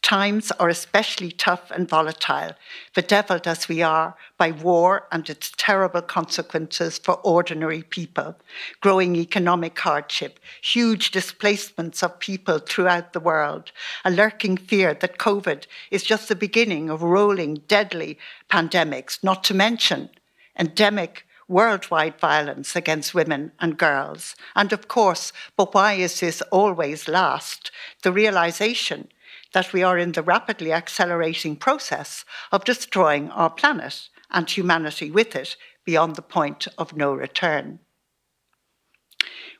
times 0.03 0.51
are 0.53 0.69
especially 0.69 1.31
tough 1.31 1.71
and 1.71 1.89
volatile, 1.89 2.53
bedeviled 2.95 3.47
as 3.47 3.69
we 3.69 3.83
are 3.83 4.17
by 4.39 4.51
war 4.51 5.07
and 5.11 5.29
its 5.29 5.53
terrible 5.57 6.03
consequences 6.03 6.99
for 6.99 7.15
ordinary 7.23 7.83
people, 7.83 8.37
growing 8.81 9.17
economic 9.17 9.79
hardship, 9.79 10.39
huge 10.63 11.11
displacements 11.11 12.03
of 12.03 12.21
people 12.21 12.59
throughout 12.59 13.13
the 13.13 13.21
world, 13.21 13.73
a 14.05 14.11
lurking 14.11 14.57
fear 14.57 14.95
that 14.95 15.19
COVID 15.19 15.67
is 15.91 16.03
just 16.03 16.29
the 16.29 16.35
beginning 16.35 16.91
of 16.91 17.03
rolling 17.03 17.63
deadly 17.69 18.19
pandemics, 18.51 19.23
not 19.23 19.45
to 19.45 19.55
mention 19.55 20.11
endemic 20.59 21.27
worldwide 21.49 22.19
violence 22.19 22.75
against 22.75 23.15
women 23.15 23.53
and 23.61 23.79
girls. 23.79 24.35
And 24.55 24.73
of 24.73 24.89
course, 24.89 25.33
but 25.57 25.75
why 25.75 25.95
is 25.95 26.21
this 26.21 26.43
always 26.51 27.09
last? 27.09 27.71
The 28.03 28.13
realization 28.13 29.09
that 29.53 29.73
we 29.73 29.83
are 29.83 29.99
in 29.99 30.13
the 30.13 30.23
rapidly 30.23 30.73
accelerating 30.73 31.57
process 31.57 32.25
of 32.53 32.65
destroying 32.65 33.31
our 33.31 33.51
planet 33.51 34.09
and 34.31 34.51
humanity 34.51 35.11
with 35.11 35.35
it 35.37 35.57
beyond 35.85 36.17
the 36.17 36.23
point 36.23 36.67
of 36.79 36.97
no 36.97 37.15
return. 37.15 37.79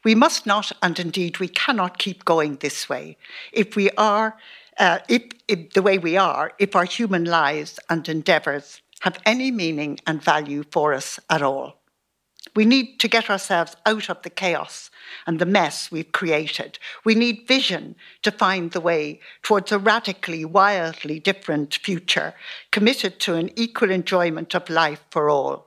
We 0.05 0.15
must 0.15 0.47
not, 0.47 0.73
and 0.83 0.99
indeed 0.99 1.39
we 1.39 1.49
cannot 1.49 1.99
keep 1.99 2.25
going 2.25 2.57
this 2.57 2.89
way. 2.89 3.17
If 3.53 3.75
we 3.75 3.91
are, 3.97 4.37
uh, 4.79 4.99
if, 5.09 5.23
if 5.49 5.71
the 5.73 5.83
way 5.83 5.99
we 5.99 6.17
are, 6.17 6.53
if 6.59 6.77
our 6.77 6.85
human 6.85 7.25
lives 7.25 7.81
and 7.89 8.09
endeavours 8.09 8.83
have 9.01 9.19
any 9.27 9.51
meaning 9.51 9.99
and 10.07 10.23
value 10.23 10.65
for 10.71 10.95
us 10.95 11.19
at 11.29 11.43
all. 11.43 11.81
We 12.55 12.65
need 12.65 13.01
to 13.01 13.09
get 13.09 13.29
ourselves 13.29 13.77
out 13.85 14.09
of 14.09 14.23
the 14.23 14.31
chaos 14.31 14.91
and 15.27 15.39
the 15.39 15.47
mess 15.47 15.91
we've 15.91 16.13
created. 16.13 16.79
We 17.05 17.15
need 17.15 17.47
vision 17.47 17.97
to 18.23 18.31
find 18.31 18.71
the 18.71 18.81
way 18.81 19.21
towards 19.43 19.73
a 19.73 19.79
radically, 19.79 20.45
wildly 20.45 21.19
different 21.19 21.75
future, 21.75 22.35
committed 22.71 23.19
to 23.21 23.35
an 23.35 23.51
equal 23.57 23.91
enjoyment 23.91 24.55
of 24.55 24.71
life 24.71 25.05
for 25.11 25.29
all. 25.29 25.67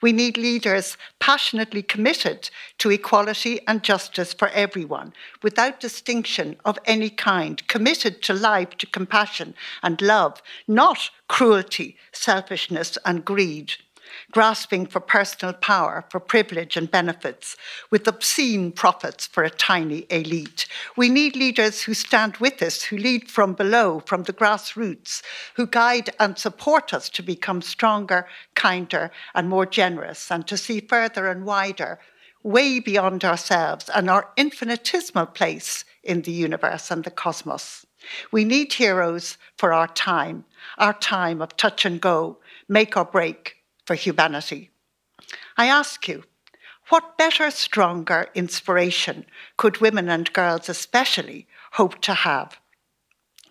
We 0.00 0.12
need 0.12 0.36
leaders 0.36 0.96
passionately 1.18 1.82
committed 1.82 2.50
to 2.78 2.90
equality 2.90 3.60
and 3.66 3.82
justice 3.82 4.32
for 4.32 4.48
everyone, 4.48 5.12
without 5.42 5.80
distinction 5.80 6.56
of 6.64 6.78
any 6.84 7.10
kind, 7.10 7.66
committed 7.66 8.22
to 8.22 8.34
life, 8.34 8.76
to 8.78 8.86
compassion 8.86 9.54
and 9.82 10.00
love, 10.00 10.40
not 10.68 11.10
cruelty, 11.26 11.96
selfishness, 12.12 12.96
and 13.04 13.24
greed 13.24 13.74
grasping 14.30 14.86
for 14.86 15.00
personal 15.00 15.54
power, 15.54 16.04
for 16.10 16.20
privilege 16.20 16.76
and 16.76 16.90
benefits, 16.90 17.56
with 17.90 18.08
obscene 18.08 18.72
profits 18.72 19.26
for 19.26 19.44
a 19.44 19.50
tiny 19.50 20.06
elite. 20.10 20.66
We 20.96 21.08
need 21.08 21.36
leaders 21.36 21.82
who 21.82 21.94
stand 21.94 22.36
with 22.38 22.62
us, 22.62 22.82
who 22.82 22.96
lead 22.96 23.30
from 23.30 23.54
below, 23.54 24.00
from 24.06 24.24
the 24.24 24.32
grassroots, 24.32 25.22
who 25.54 25.66
guide 25.66 26.10
and 26.18 26.38
support 26.38 26.92
us 26.94 27.08
to 27.10 27.22
become 27.22 27.62
stronger, 27.62 28.26
kinder, 28.54 29.10
and 29.34 29.48
more 29.48 29.66
generous, 29.66 30.30
and 30.30 30.46
to 30.46 30.56
see 30.56 30.80
further 30.80 31.28
and 31.28 31.44
wider, 31.44 31.98
way 32.42 32.80
beyond 32.80 33.24
ourselves 33.24 33.90
and 33.94 34.08
our 34.08 34.30
infinitesimal 34.36 35.26
place 35.26 35.84
in 36.02 36.22
the 36.22 36.32
universe 36.32 36.90
and 36.90 37.04
the 37.04 37.10
cosmos. 37.10 37.84
We 38.30 38.44
need 38.44 38.72
heroes 38.72 39.36
for 39.56 39.72
our 39.72 39.88
time, 39.88 40.44
our 40.78 40.94
time 40.94 41.42
of 41.42 41.56
touch 41.56 41.84
and 41.84 42.00
go, 42.00 42.38
make 42.68 42.96
or 42.96 43.04
break, 43.04 43.57
for 43.88 43.94
humanity. 43.94 44.70
I 45.56 45.64
ask 45.66 46.06
you, 46.08 46.24
what 46.90 47.16
better, 47.16 47.50
stronger 47.50 48.28
inspiration 48.34 49.24
could 49.56 49.78
women 49.78 50.10
and 50.10 50.30
girls 50.34 50.68
especially 50.68 51.46
hope 51.72 51.98
to 52.02 52.12
have 52.12 52.60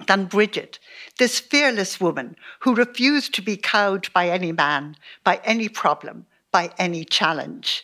than 0.06 0.26
Bridget, 0.26 0.78
this 1.18 1.40
fearless 1.40 2.00
woman 2.00 2.36
who 2.60 2.76
refused 2.76 3.34
to 3.34 3.42
be 3.42 3.58
cowed 3.58 4.14
by 4.14 4.30
any 4.30 4.52
man, 4.52 4.96
by 5.24 5.42
any 5.44 5.70
problem, 5.70 6.28
by 6.52 6.70
any 6.78 7.04
challenge? 7.04 7.84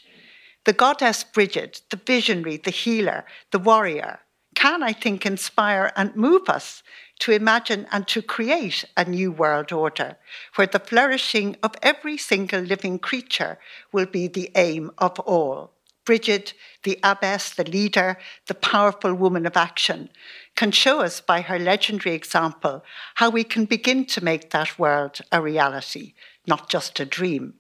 The 0.66 0.74
goddess 0.74 1.24
Bridget, 1.24 1.82
the 1.90 1.98
visionary, 1.98 2.58
the 2.58 2.70
healer, 2.70 3.26
the 3.50 3.58
warrior, 3.58 4.20
can, 4.54 4.84
I 4.84 4.94
think, 4.94 5.26
inspire 5.26 5.92
and 5.96 6.16
move 6.16 6.48
us 6.48 6.84
to 7.24 7.32
imagine 7.32 7.88
and 7.94 8.06
to 8.06 8.22
create 8.22 8.84
a 8.98 9.06
new 9.06 9.32
world 9.32 9.72
order 9.72 10.18
where 10.56 10.68
the 10.68 10.78
flourishing 10.78 11.56
of 11.64 11.74
every 11.82 12.18
single 12.18 12.60
living 12.60 13.00
creature 13.00 13.58
will 13.94 14.06
be 14.06 14.28
the 14.28 14.52
aim 14.56 14.92
of 14.98 15.18
all. 15.22 15.72
Bridget, 16.04 16.54
the 16.84 17.00
abbess, 17.02 17.52
the 17.52 17.64
leader, 17.64 18.18
the 18.48 18.54
powerful 18.54 19.14
woman 19.14 19.46
of 19.46 19.56
action, 19.56 20.10
can 20.58 20.72
show 20.72 21.00
us 21.00 21.22
by 21.22 21.40
her 21.40 21.58
legendary 21.58 22.14
example 22.14 22.84
how 23.16 23.30
we 23.30 23.46
can 23.46 23.64
begin 23.64 24.06
to 24.08 24.22
make 24.22 24.50
that 24.50 24.78
world 24.78 25.22
a 25.32 25.42
reality, 25.42 26.16
not 26.46 26.68
just 26.68 27.00
a 27.00 27.06
dream. 27.06 27.54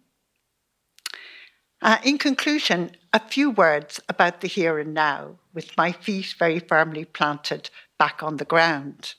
Uh, 1.81 1.99
in 2.03 2.17
conclusion, 2.17 2.97
a 3.13 3.19
few 3.29 3.49
words 3.49 4.01
about 4.09 4.41
the 4.41 4.47
here 4.49 4.77
and 4.77 4.93
now, 4.93 5.39
with 5.53 5.77
my 5.77 5.93
feet 5.93 6.35
very 6.37 6.59
firmly 6.59 7.05
planted 7.05 7.69
back 7.97 8.21
on 8.21 8.35
the 8.35 8.45
ground. 8.45 9.15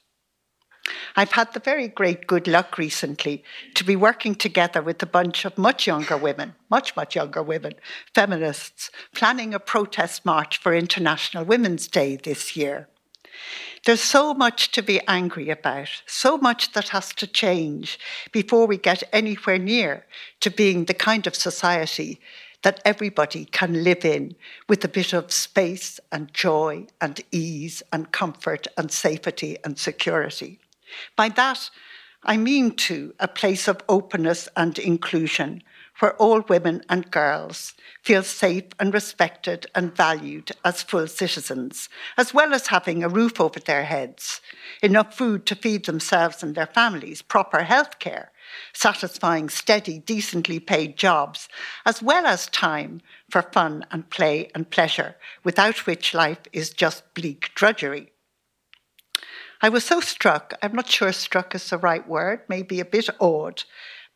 I've 1.16 1.32
had 1.32 1.52
the 1.52 1.60
very 1.60 1.88
great 1.88 2.26
good 2.26 2.48
luck 2.48 2.76
recently 2.76 3.44
to 3.74 3.84
be 3.84 3.96
working 3.96 4.34
together 4.34 4.82
with 4.82 5.02
a 5.02 5.06
bunch 5.06 5.44
of 5.44 5.56
much 5.56 5.86
younger 5.86 6.16
women, 6.16 6.54
much, 6.68 6.96
much 6.96 7.14
younger 7.14 7.42
women, 7.42 7.74
feminists, 8.14 8.90
planning 9.14 9.54
a 9.54 9.60
protest 9.60 10.24
march 10.24 10.58
for 10.58 10.74
International 10.74 11.44
Women's 11.44 11.88
Day 11.88 12.16
this 12.16 12.56
year. 12.56 12.88
There's 13.86 14.00
so 14.00 14.34
much 14.34 14.70
to 14.72 14.82
be 14.82 15.06
angry 15.06 15.50
about, 15.50 16.02
so 16.06 16.38
much 16.38 16.72
that 16.72 16.88
has 16.88 17.14
to 17.14 17.26
change 17.26 17.98
before 18.32 18.66
we 18.66 18.76
get 18.76 19.02
anywhere 19.12 19.58
near 19.58 20.06
to 20.40 20.50
being 20.50 20.86
the 20.86 20.94
kind 20.94 21.26
of 21.26 21.34
society 21.34 22.20
that 22.62 22.80
everybody 22.84 23.44
can 23.44 23.84
live 23.84 24.04
in 24.04 24.34
with 24.68 24.82
a 24.84 24.88
bit 24.88 25.12
of 25.12 25.30
space 25.30 26.00
and 26.10 26.32
joy 26.32 26.86
and 27.00 27.20
ease 27.30 27.82
and 27.92 28.10
comfort 28.10 28.66
and 28.78 28.90
safety 28.90 29.58
and 29.64 29.78
security. 29.78 30.58
By 31.16 31.28
that, 31.30 31.70
I 32.22 32.36
mean 32.36 32.76
to 32.76 33.14
a 33.20 33.28
place 33.28 33.68
of 33.68 33.82
openness 33.88 34.48
and 34.56 34.78
inclusion 34.78 35.62
where 36.00 36.16
all 36.16 36.40
women 36.40 36.82
and 36.88 37.10
girls 37.10 37.74
feel 38.02 38.22
safe 38.22 38.64
and 38.80 38.92
respected 38.92 39.66
and 39.74 39.94
valued 39.94 40.50
as 40.64 40.82
full 40.82 41.06
citizens, 41.06 41.88
as 42.16 42.34
well 42.34 42.52
as 42.52 42.68
having 42.68 43.04
a 43.04 43.08
roof 43.08 43.40
over 43.40 43.60
their 43.60 43.84
heads, 43.84 44.40
enough 44.82 45.14
food 45.14 45.46
to 45.46 45.54
feed 45.54 45.84
themselves 45.84 46.42
and 46.42 46.54
their 46.54 46.66
families, 46.66 47.22
proper 47.22 47.62
health 47.62 47.98
care, 47.98 48.32
satisfying, 48.72 49.48
steady, 49.48 49.98
decently 50.00 50.58
paid 50.58 50.96
jobs, 50.96 51.48
as 51.86 52.02
well 52.02 52.26
as 52.26 52.48
time 52.48 53.00
for 53.30 53.42
fun 53.42 53.84
and 53.90 54.10
play 54.10 54.50
and 54.54 54.70
pleasure, 54.70 55.14
without 55.44 55.86
which 55.86 56.12
life 56.12 56.40
is 56.52 56.70
just 56.70 57.14
bleak 57.14 57.50
drudgery. 57.54 58.13
I 59.64 59.70
was 59.70 59.82
so 59.82 60.00
struck, 60.00 60.52
I'm 60.60 60.74
not 60.74 60.90
sure 60.90 61.10
struck 61.10 61.54
is 61.54 61.70
the 61.70 61.78
right 61.78 62.06
word, 62.06 62.42
maybe 62.50 62.80
a 62.80 62.84
bit 62.84 63.08
awed, 63.18 63.64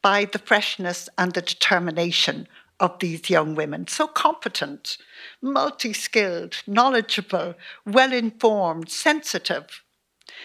by 0.03 0.27
the 0.27 0.39
freshness 0.39 1.09
and 1.17 1.33
the 1.33 1.41
determination 1.41 2.47
of 2.79 2.99
these 2.99 3.31
young 3.31 3.55
women. 3.55 3.87
So 3.87 4.09
competent, 4.09 4.99
multi 5.41 5.95
skilled, 5.95 6.57
knowledgeable, 6.67 7.55
well 7.87 8.13
informed, 8.13 8.91
sensitive, 8.91 9.83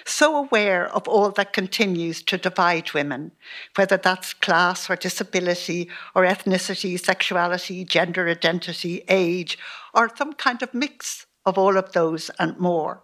so 0.05 0.37
aware 0.37 0.87
of 0.87 1.05
all 1.09 1.31
that 1.31 1.51
continues 1.51 2.23
to 2.23 2.37
divide 2.37 2.93
women, 2.93 3.33
whether 3.75 3.97
that's 3.97 4.33
class 4.33 4.89
or 4.89 4.95
disability 4.95 5.89
or 6.15 6.23
ethnicity, 6.23 6.97
sexuality, 6.97 7.83
gender 7.83 8.29
identity, 8.29 9.03
age, 9.09 9.57
or 9.93 10.09
some 10.15 10.31
kind 10.31 10.63
of 10.63 10.73
mix 10.73 11.25
of 11.45 11.57
all 11.57 11.75
of 11.75 11.91
those 11.91 12.31
and 12.39 12.57
more. 12.57 13.03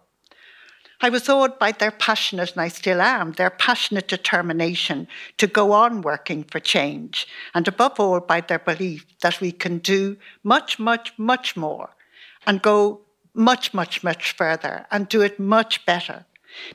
I 1.02 1.08
was 1.08 1.28
awed 1.28 1.58
by 1.58 1.72
their 1.72 1.90
passionate, 1.90 2.52
and 2.52 2.60
I 2.60 2.68
still 2.68 3.00
am, 3.00 3.32
their 3.32 3.50
passionate 3.50 4.08
determination 4.08 5.08
to 5.38 5.46
go 5.46 5.72
on 5.72 6.02
working 6.02 6.44
for 6.44 6.60
change, 6.60 7.26
and 7.54 7.66
above 7.66 7.98
all 7.98 8.20
by 8.20 8.42
their 8.42 8.58
belief 8.58 9.06
that 9.20 9.40
we 9.40 9.52
can 9.52 9.78
do 9.78 10.18
much, 10.44 10.78
much, 10.78 11.12
much 11.16 11.56
more 11.56 11.90
and 12.46 12.60
go 12.60 13.00
much, 13.32 13.72
much, 13.72 14.02
much 14.02 14.32
further 14.32 14.86
and 14.90 15.08
do 15.08 15.22
it 15.22 15.38
much 15.38 15.86
better 15.86 16.26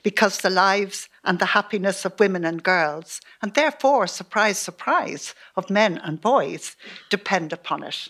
because 0.04 0.40
the 0.40 0.50
lives 0.50 1.10
and 1.24 1.38
the 1.40 1.48
happiness 1.48 2.06
of 2.06 2.20
women 2.20 2.46
and 2.46 2.64
girls, 2.64 3.20
and 3.42 3.54
therefore, 3.54 4.08
surprise, 4.08 4.58
surprise, 4.58 5.36
of 5.56 5.70
men 5.70 5.98
and 5.98 6.22
boys, 6.22 6.76
depend 7.10 7.52
upon 7.52 7.84
it. 7.84 8.08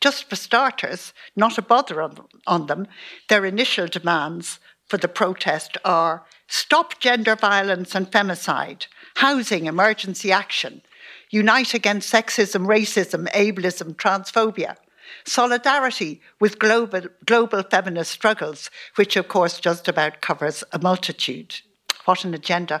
Just 0.00 0.28
for 0.28 0.36
starters, 0.36 1.12
not 1.34 1.58
a 1.58 1.62
bother 1.62 2.00
on, 2.46 2.66
them, 2.66 2.86
their 3.28 3.44
initial 3.44 3.86
demands 3.86 4.60
for 4.94 4.98
the 4.98 5.08
protest 5.08 5.76
are 5.84 6.24
stop 6.46 7.00
gender 7.00 7.34
violence 7.34 7.96
and 7.96 8.12
femicide, 8.12 8.86
housing 9.16 9.66
emergency 9.66 10.30
action, 10.30 10.82
unite 11.30 11.74
against 11.74 12.12
sexism, 12.12 12.64
racism, 12.64 13.28
ableism, 13.32 13.96
transphobia, 13.96 14.76
solidarity 15.26 16.20
with 16.38 16.60
global, 16.60 17.00
global 17.26 17.64
feminist 17.64 18.12
struggles, 18.12 18.70
which 18.94 19.16
of 19.16 19.26
course 19.26 19.58
just 19.58 19.88
about 19.88 20.20
covers 20.20 20.62
a 20.72 20.78
multitude. 20.78 21.56
What 22.04 22.24
an 22.24 22.32
agenda. 22.32 22.80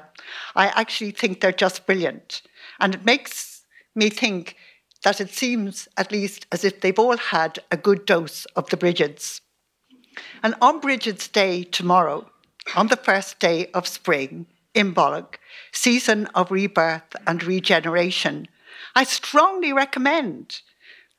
I 0.54 0.68
actually 0.68 1.10
think 1.10 1.40
they're 1.40 1.50
just 1.50 1.84
brilliant. 1.84 2.42
And 2.78 2.94
it 2.94 3.04
makes 3.04 3.64
me 3.96 4.08
think 4.08 4.54
that 5.02 5.20
it 5.20 5.30
seems 5.30 5.88
at 5.96 6.12
least 6.12 6.46
as 6.52 6.64
if 6.64 6.80
they've 6.80 6.96
all 6.96 7.16
had 7.16 7.58
a 7.72 7.76
good 7.76 8.06
dose 8.06 8.44
of 8.54 8.70
the 8.70 8.76
Bridgets. 8.76 9.40
And 10.42 10.54
on 10.60 10.80
Bridget's 10.80 11.28
Day 11.28 11.64
tomorrow, 11.64 12.30
on 12.74 12.88
the 12.88 12.96
first 12.96 13.38
day 13.38 13.70
of 13.72 13.86
spring 13.86 14.46
Imbolc, 14.74 15.36
season 15.72 16.26
of 16.34 16.50
rebirth 16.50 17.14
and 17.26 17.42
regeneration, 17.42 18.48
I 18.94 19.04
strongly 19.04 19.72
recommend 19.72 20.60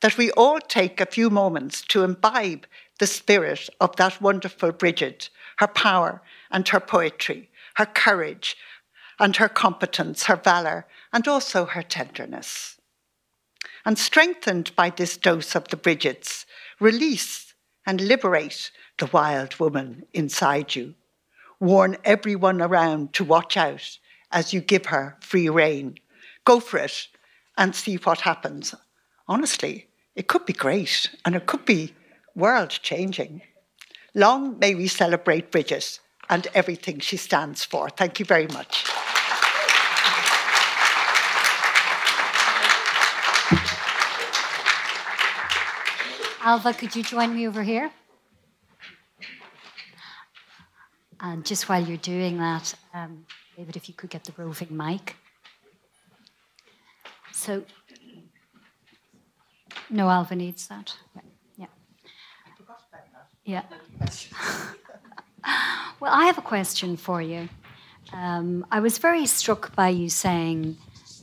that 0.00 0.18
we 0.18 0.30
all 0.32 0.60
take 0.60 1.00
a 1.00 1.06
few 1.06 1.30
moments 1.30 1.82
to 1.82 2.04
imbibe 2.04 2.66
the 2.98 3.06
spirit 3.06 3.68
of 3.80 3.96
that 3.96 4.20
wonderful 4.20 4.72
Bridget, 4.72 5.30
her 5.58 5.66
power 5.66 6.22
and 6.50 6.68
her 6.68 6.80
poetry, 6.80 7.50
her 7.76 7.86
courage 7.86 8.56
and 9.18 9.36
her 9.36 9.48
competence, 9.48 10.24
her 10.24 10.36
valour, 10.36 10.86
and 11.12 11.26
also 11.26 11.64
her 11.64 11.82
tenderness. 11.82 12.78
And 13.84 13.98
strengthened 13.98 14.74
by 14.76 14.90
this 14.90 15.16
dose 15.16 15.54
of 15.54 15.68
the 15.68 15.76
Bridgets, 15.76 16.44
release 16.80 17.45
and 17.86 18.00
liberate 18.00 18.70
the 18.98 19.06
wild 19.06 19.58
woman 19.60 20.04
inside 20.12 20.74
you. 20.74 20.94
Warn 21.60 21.96
everyone 22.04 22.60
around 22.60 23.12
to 23.14 23.24
watch 23.24 23.56
out 23.56 23.98
as 24.32 24.52
you 24.52 24.60
give 24.60 24.86
her 24.86 25.16
free 25.20 25.48
rein. 25.48 25.98
Go 26.44 26.60
for 26.60 26.78
it 26.78 27.08
and 27.56 27.74
see 27.74 27.96
what 27.96 28.20
happens. 28.20 28.74
Honestly, 29.28 29.88
it 30.14 30.28
could 30.28 30.44
be 30.44 30.52
great 30.52 31.10
and 31.24 31.34
it 31.34 31.46
could 31.46 31.64
be 31.64 31.94
world 32.34 32.70
changing. 32.70 33.42
Long 34.14 34.58
may 34.58 34.74
we 34.74 34.88
celebrate 34.88 35.50
Bridget 35.50 36.00
and 36.28 36.46
everything 36.54 37.00
she 37.00 37.16
stands 37.16 37.64
for. 37.64 37.88
Thank 37.88 38.18
you 38.18 38.26
very 38.26 38.48
much. 38.48 38.84
Ailbhe, 46.46 46.78
could 46.78 46.94
you 46.94 47.02
join 47.02 47.34
me 47.34 47.48
over 47.48 47.64
here? 47.64 47.90
And 51.18 51.44
just 51.44 51.68
while 51.68 51.84
you're 51.84 51.96
doing 51.96 52.38
that, 52.38 52.72
um, 52.94 53.26
David, 53.56 53.74
if 53.74 53.88
you 53.88 53.94
could 53.94 54.10
get 54.10 54.22
the 54.22 54.32
roving 54.36 54.76
mic. 54.76 55.16
So, 57.32 57.64
no, 59.90 60.06
Ailbhe 60.06 60.36
needs 60.36 60.68
that. 60.68 60.96
Yeah. 61.56 61.66
Yeah. 63.44 63.62
well, 65.98 66.12
I 66.12 66.26
have 66.26 66.38
a 66.38 66.42
question 66.42 66.96
for 66.96 67.20
you. 67.20 67.48
Um, 68.12 68.64
I 68.70 68.78
was 68.78 68.98
very 68.98 69.26
struck 69.26 69.74
by 69.74 69.88
you 69.88 70.08
saying 70.08 70.76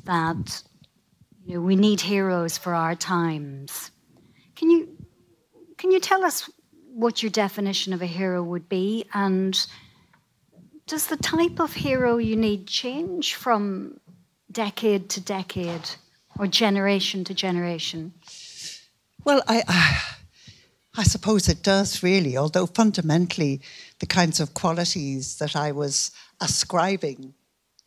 that 0.03 0.63
you 1.45 1.55
know, 1.55 1.61
we 1.61 1.77
need 1.77 2.01
heroes 2.01 2.57
for 2.57 2.73
our 2.73 2.95
times. 2.95 3.89
Can 4.57 4.69
you 4.69 4.92
can 5.83 5.91
you 5.91 5.99
tell 5.99 6.23
us 6.23 6.49
what 6.93 7.21
your 7.21 7.29
definition 7.29 7.91
of 7.91 8.01
a 8.01 8.05
hero 8.05 8.41
would 8.41 8.69
be 8.69 9.03
and 9.13 9.67
does 10.87 11.07
the 11.07 11.17
type 11.17 11.59
of 11.59 11.73
hero 11.73 12.15
you 12.15 12.37
need 12.37 12.67
change 12.67 13.35
from 13.35 13.99
decade 14.49 15.09
to 15.09 15.19
decade 15.19 15.89
or 16.39 16.47
generation 16.47 17.25
to 17.25 17.33
generation? 17.33 18.13
Well, 19.25 19.43
I, 19.45 19.61
I, 19.67 20.01
I 20.95 21.03
suppose 21.03 21.49
it 21.49 21.63
does 21.63 22.01
really, 22.01 22.37
although 22.37 22.67
fundamentally 22.67 23.59
the 23.99 24.05
kinds 24.05 24.39
of 24.39 24.53
qualities 24.53 25.37
that 25.39 25.53
I 25.53 25.73
was 25.73 26.11
ascribing 26.39 27.33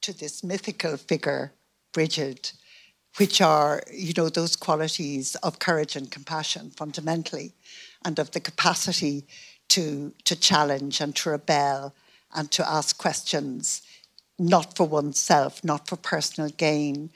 to 0.03 0.13
this 0.13 0.45
mythical 0.45 0.99
figure, 0.99 1.55
Bridget, 1.95 2.53
which 3.17 3.41
are, 3.41 3.83
you 3.91 4.13
know, 4.15 4.29
those 4.29 4.55
qualities 4.55 5.35
of 5.37 5.59
courage 5.59 5.97
and 5.97 6.11
compassion 6.11 6.71
fundamentally, 6.77 7.55
and 8.07 8.19
of 8.21 8.31
the 8.31 8.41
capacity 8.41 9.27
to, 9.69 10.15
to 10.25 10.37
challenge 10.37 11.01
and 11.01 11.15
to 11.17 11.31
rebel 11.31 11.93
and 12.35 12.51
to 12.53 12.67
ask 12.67 12.97
questions, 12.97 13.83
not 14.39 14.77
for 14.77 14.87
oneself, 14.87 15.65
not 15.65 15.89
for 15.89 15.97
personal 15.97 16.49
gain, 16.51 17.11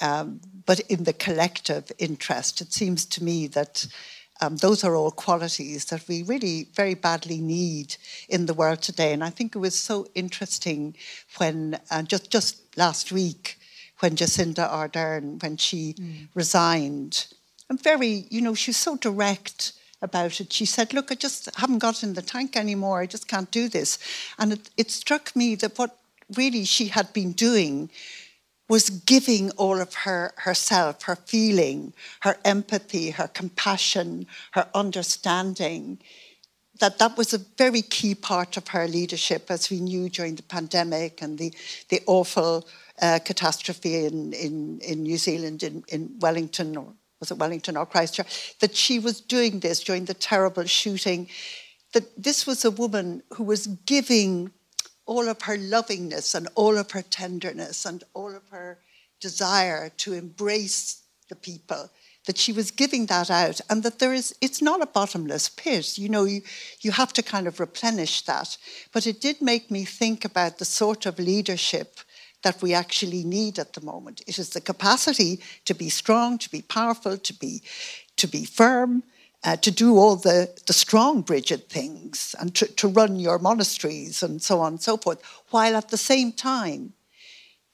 um, 0.00 0.40
but 0.66 0.80
in 0.80 1.04
the 1.04 1.12
collective 1.12 1.92
interest. 1.98 2.60
It 2.60 2.72
seems 2.72 3.06
to 3.06 3.22
me 3.22 3.46
that 3.46 3.86
um, 4.40 4.56
those 4.56 4.82
are 4.82 4.96
all 4.96 5.12
qualities 5.12 5.84
that 5.86 6.08
we 6.08 6.24
really 6.24 6.66
very 6.74 6.94
badly 6.94 7.40
need 7.40 7.96
in 8.28 8.46
the 8.46 8.54
world 8.54 8.82
today. 8.82 9.12
And 9.12 9.22
I 9.22 9.30
think 9.30 9.54
it 9.54 9.60
was 9.60 9.76
so 9.76 10.08
interesting 10.16 10.96
when 11.36 11.78
uh, 11.92 12.02
just 12.02 12.30
just 12.32 12.76
last 12.76 13.12
week 13.12 13.56
when 14.00 14.16
Jacinda 14.16 14.68
Ardern 14.68 15.40
when 15.40 15.56
she 15.56 15.94
mm. 15.94 16.28
resigned, 16.34 17.28
and 17.70 17.80
very 17.80 18.26
you 18.28 18.40
know 18.40 18.54
she's 18.54 18.76
so 18.76 18.96
direct 18.96 19.72
about 20.04 20.40
it. 20.40 20.52
She 20.52 20.66
said, 20.66 20.92
Look, 20.92 21.10
I 21.10 21.16
just 21.16 21.48
haven't 21.56 21.78
got 21.78 22.02
in 22.02 22.14
the 22.14 22.22
tank 22.22 22.56
anymore. 22.56 23.00
I 23.00 23.06
just 23.06 23.26
can't 23.26 23.50
do 23.50 23.68
this. 23.68 23.98
And 24.38 24.52
it, 24.52 24.70
it 24.76 24.90
struck 24.90 25.34
me 25.34 25.54
that 25.56 25.78
what 25.78 25.98
really 26.36 26.64
she 26.64 26.88
had 26.88 27.12
been 27.12 27.32
doing 27.32 27.90
was 28.68 28.88
giving 28.88 29.50
all 29.52 29.80
of 29.80 29.94
her 29.94 30.32
herself, 30.36 31.02
her 31.02 31.16
feeling, 31.16 31.92
her 32.20 32.36
empathy, 32.44 33.10
her 33.10 33.28
compassion, 33.28 34.26
her 34.52 34.68
understanding. 34.74 35.98
That 36.80 36.98
that 36.98 37.16
was 37.16 37.34
a 37.34 37.38
very 37.38 37.82
key 37.82 38.14
part 38.14 38.56
of 38.56 38.68
her 38.68 38.88
leadership, 38.88 39.50
as 39.50 39.70
we 39.70 39.80
knew 39.80 40.08
during 40.08 40.36
the 40.36 40.42
pandemic 40.42 41.22
and 41.22 41.38
the 41.38 41.52
the 41.88 42.02
awful 42.06 42.66
uh, 43.00 43.18
catastrophe 43.24 44.06
in, 44.06 44.32
in 44.32 44.80
in 44.80 45.02
New 45.02 45.18
Zealand 45.18 45.62
in, 45.62 45.84
in 45.88 46.16
Wellington 46.20 46.76
or 46.76 46.94
was 47.24 47.30
it 47.30 47.38
Wellington 47.38 47.78
or 47.78 47.86
Christchurch, 47.86 48.58
that 48.60 48.76
she 48.76 48.98
was 48.98 49.20
doing 49.20 49.60
this 49.60 49.82
during 49.82 50.04
the 50.04 50.14
terrible 50.14 50.64
shooting, 50.64 51.28
that 51.94 52.22
this 52.22 52.46
was 52.46 52.64
a 52.64 52.70
woman 52.70 53.22
who 53.32 53.44
was 53.44 53.66
giving 53.66 54.50
all 55.06 55.26
of 55.28 55.40
her 55.42 55.56
lovingness 55.56 56.34
and 56.34 56.48
all 56.54 56.76
of 56.76 56.90
her 56.90 57.00
tenderness 57.02 57.86
and 57.86 58.04
all 58.12 58.34
of 58.34 58.42
her 58.50 58.78
desire 59.20 59.90
to 59.96 60.12
embrace 60.12 61.02
the 61.30 61.36
people 61.36 61.88
that 62.26 62.36
she 62.38 62.52
was 62.52 62.70
giving 62.70 63.06
that 63.06 63.30
out 63.30 63.60
and 63.70 63.82
that 63.82 63.98
there 63.98 64.12
is 64.12 64.34
it's 64.40 64.60
not 64.60 64.82
a 64.82 64.86
bottomless 64.86 65.48
pit. 65.48 65.96
You 65.96 66.08
know 66.08 66.24
you, 66.24 66.42
you 66.80 66.90
have 66.92 67.12
to 67.14 67.22
kind 67.22 67.46
of 67.46 67.60
replenish 67.60 68.22
that. 68.22 68.56
But 68.92 69.06
it 69.06 69.20
did 69.20 69.40
make 69.40 69.70
me 69.70 69.84
think 69.84 70.24
about 70.24 70.58
the 70.58 70.64
sort 70.64 71.06
of 71.06 71.18
leadership 71.18 72.00
that 72.44 72.62
we 72.62 72.72
actually 72.72 73.24
need 73.24 73.58
at 73.58 73.72
the 73.72 73.80
moment 73.80 74.22
it 74.26 74.38
is 74.38 74.50
the 74.50 74.60
capacity 74.60 75.40
to 75.64 75.74
be 75.74 75.88
strong 75.88 76.38
to 76.38 76.48
be 76.50 76.62
powerful 76.62 77.18
to 77.18 77.34
be 77.34 77.62
to 78.16 78.28
be 78.28 78.44
firm 78.44 79.02
uh, 79.44 79.56
to 79.56 79.70
do 79.70 79.98
all 79.98 80.16
the, 80.16 80.48
the 80.66 80.72
strong 80.72 81.20
Bridget 81.20 81.68
things 81.68 82.34
and 82.40 82.54
to, 82.54 82.66
to 82.66 82.88
run 82.88 83.16
your 83.16 83.38
monasteries 83.38 84.22
and 84.22 84.40
so 84.40 84.60
on 84.60 84.72
and 84.72 84.82
so 84.82 84.96
forth, 84.96 85.22
while 85.50 85.76
at 85.76 85.90
the 85.90 85.98
same 85.98 86.32
time 86.32 86.94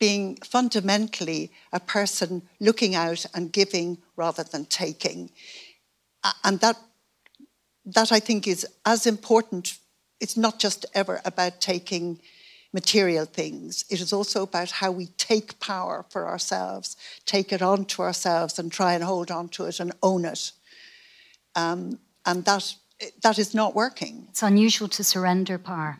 being 0.00 0.36
fundamentally 0.36 1.52
a 1.72 1.78
person 1.78 2.42
looking 2.58 2.94
out 2.96 3.24
and 3.34 3.52
giving 3.52 3.98
rather 4.16 4.42
than 4.42 4.64
taking. 4.64 5.30
And 6.42 6.58
that, 6.60 6.76
that 7.84 8.10
I 8.10 8.18
think 8.18 8.48
is 8.48 8.66
as 8.84 9.06
important. 9.06 9.78
It's 10.18 10.36
not 10.36 10.58
just 10.58 10.86
ever 10.92 11.20
about 11.24 11.60
taking 11.60 12.20
material 12.72 13.24
things. 13.24 13.84
It 13.90 14.00
is 14.00 14.12
also 14.12 14.42
about 14.42 14.70
how 14.70 14.90
we 14.92 15.06
take 15.16 15.58
power 15.58 16.04
for 16.08 16.28
ourselves, 16.28 16.96
take 17.26 17.52
it 17.52 17.62
onto 17.62 18.02
ourselves 18.02 18.58
and 18.58 18.70
try 18.70 18.94
and 18.94 19.02
hold 19.02 19.30
on 19.30 19.48
to 19.50 19.64
it 19.64 19.80
and 19.80 19.92
own 20.02 20.24
it. 20.24 20.52
Um, 21.56 21.98
and 22.24 22.44
that, 22.44 22.74
that 23.22 23.38
is 23.38 23.54
not 23.54 23.74
working. 23.74 24.26
It's 24.30 24.42
unusual 24.42 24.88
to 24.88 25.02
surrender 25.02 25.58
power. 25.58 25.98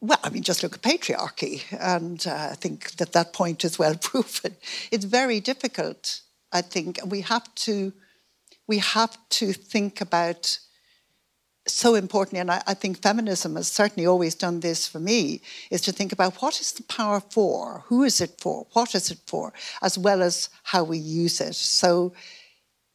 Well, 0.00 0.18
I 0.22 0.30
mean, 0.30 0.44
just 0.44 0.62
look 0.62 0.76
at 0.76 0.82
patriarchy, 0.82 1.62
and 1.72 2.24
uh, 2.26 2.50
I 2.52 2.54
think 2.54 2.92
that 2.92 3.12
that 3.12 3.32
point 3.32 3.64
is 3.64 3.78
well 3.78 3.96
proven. 4.00 4.56
It's 4.92 5.04
very 5.04 5.40
difficult, 5.40 6.20
I 6.52 6.62
think, 6.62 7.00
we 7.04 7.22
have 7.22 7.52
to, 7.66 7.92
we 8.68 8.78
have 8.78 9.18
to 9.30 9.52
think 9.52 10.00
about 10.00 10.60
so 11.72 11.94
important, 11.94 12.38
and 12.38 12.50
I, 12.50 12.62
I, 12.66 12.74
think 12.74 13.02
feminism 13.02 13.56
has 13.56 13.68
certainly 13.68 14.06
always 14.06 14.34
done 14.34 14.60
this 14.60 14.86
for 14.86 14.98
me, 14.98 15.40
is 15.70 15.80
to 15.82 15.92
think 15.92 16.12
about 16.12 16.40
what 16.42 16.60
is 16.60 16.72
the 16.72 16.82
power 16.84 17.20
for, 17.20 17.84
who 17.86 18.02
is 18.04 18.20
it 18.20 18.40
for, 18.40 18.66
what 18.72 18.94
is 18.94 19.10
it 19.10 19.18
for, 19.26 19.52
as 19.82 19.98
well 19.98 20.22
as 20.22 20.48
how 20.62 20.84
we 20.84 20.98
use 20.98 21.40
it. 21.40 21.54
So 21.54 22.12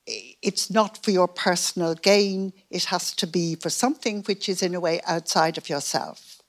it's 0.05 0.69
not 0.69 1.03
for 1.03 1.11
your 1.11 1.27
personal 1.27 1.95
gain, 1.95 2.53
it 2.69 2.85
has 2.85 3.13
to 3.15 3.27
be 3.27 3.55
for 3.55 3.69
something 3.69 4.23
which 4.23 4.49
is 4.49 4.61
in 4.61 4.75
a 4.75 4.79
way 4.79 5.01
outside 5.05 5.57
of 5.57 5.69
yourself. 5.69 6.41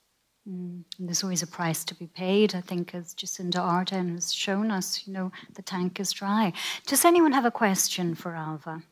Mm, 0.47 0.83
there's 0.99 1.23
always 1.23 1.41
a 1.41 1.47
price 1.47 1.83
to 1.85 1.95
be 1.95 2.07
paid, 2.07 2.53
I 2.53 2.61
think, 2.61 2.93
as 2.93 3.15
Jacinda 3.15 3.55
Ardern 3.55 4.13
has 4.13 4.31
shown 4.33 4.69
us, 4.69 5.07
you 5.07 5.13
know, 5.13 5.31
the 5.55 5.63
tank 5.63 5.99
is 5.99 6.11
dry. 6.11 6.53
Does 6.85 7.03
anyone 7.03 7.31
have 7.31 7.45
a 7.45 7.51
question 7.51 8.13
for 8.13 8.33
Ailbhe? 8.33 8.83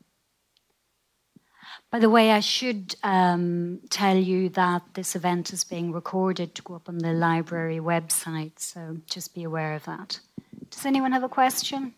By 1.94 2.00
the 2.00 2.10
way, 2.10 2.32
I 2.32 2.40
should 2.40 2.96
um, 3.04 3.80
tell 3.92 4.18
you 4.18 4.50
that 4.50 4.82
this 4.96 5.16
event 5.16 5.54
is 5.54 5.64
being 5.64 5.92
recorded 5.92 6.56
to 6.56 6.64
go 6.64 6.74
up 6.74 6.90
on 6.90 6.98
the 6.98 7.14
library 7.14 7.78
website, 7.78 8.54
so 8.58 8.98
just 9.06 9.36
be 9.36 9.44
aware 9.44 9.76
of 9.76 9.86
that. 9.86 10.20
Does 10.72 10.88
anyone 10.88 11.12
have 11.12 11.22
a 11.22 11.30
question? 11.30 11.94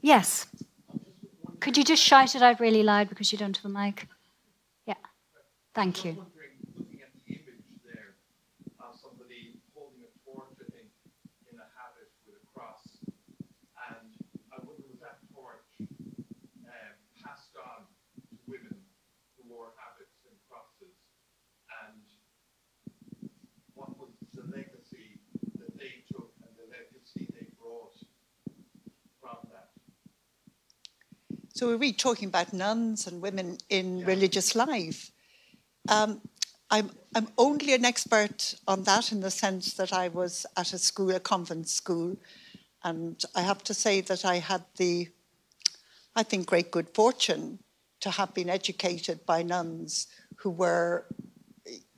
Yes. 0.00 0.46
Could 1.60 1.76
you 1.76 1.84
just 1.84 2.02
shout 2.02 2.34
it 2.34 2.42
out 2.42 2.58
really 2.58 2.82
loud 2.82 3.08
because 3.08 3.30
you 3.30 3.38
don't 3.38 3.56
have 3.56 3.66
a 3.66 3.68
mic? 3.68 4.08
Yeah. 4.84 4.94
Thank 5.76 6.04
you. 6.04 6.26
So 31.54 31.66
we're 31.66 31.76
really 31.76 31.92
talking 31.92 32.28
about 32.28 32.54
nuns 32.54 33.06
and 33.06 33.20
women 33.20 33.58
in 33.68 33.98
yeah. 33.98 34.06
religious 34.06 34.54
life. 34.54 35.10
Um, 35.88 36.22
I'm, 36.70 36.90
I'm 37.14 37.28
only 37.36 37.74
an 37.74 37.84
expert 37.84 38.54
on 38.66 38.84
that 38.84 39.12
in 39.12 39.20
the 39.20 39.30
sense 39.30 39.74
that 39.74 39.92
I 39.92 40.08
was 40.08 40.46
at 40.56 40.72
a 40.72 40.78
school, 40.78 41.10
a 41.10 41.20
convent 41.20 41.68
school, 41.68 42.16
and 42.82 43.22
I 43.34 43.42
have 43.42 43.62
to 43.64 43.74
say 43.74 44.00
that 44.00 44.24
I 44.24 44.36
had 44.36 44.64
the, 44.78 45.08
I 46.16 46.22
think, 46.22 46.46
great 46.46 46.70
good 46.70 46.88
fortune 46.94 47.58
to 48.00 48.10
have 48.10 48.32
been 48.32 48.48
educated 48.48 49.26
by 49.26 49.42
nuns 49.42 50.06
who 50.36 50.48
were 50.48 51.04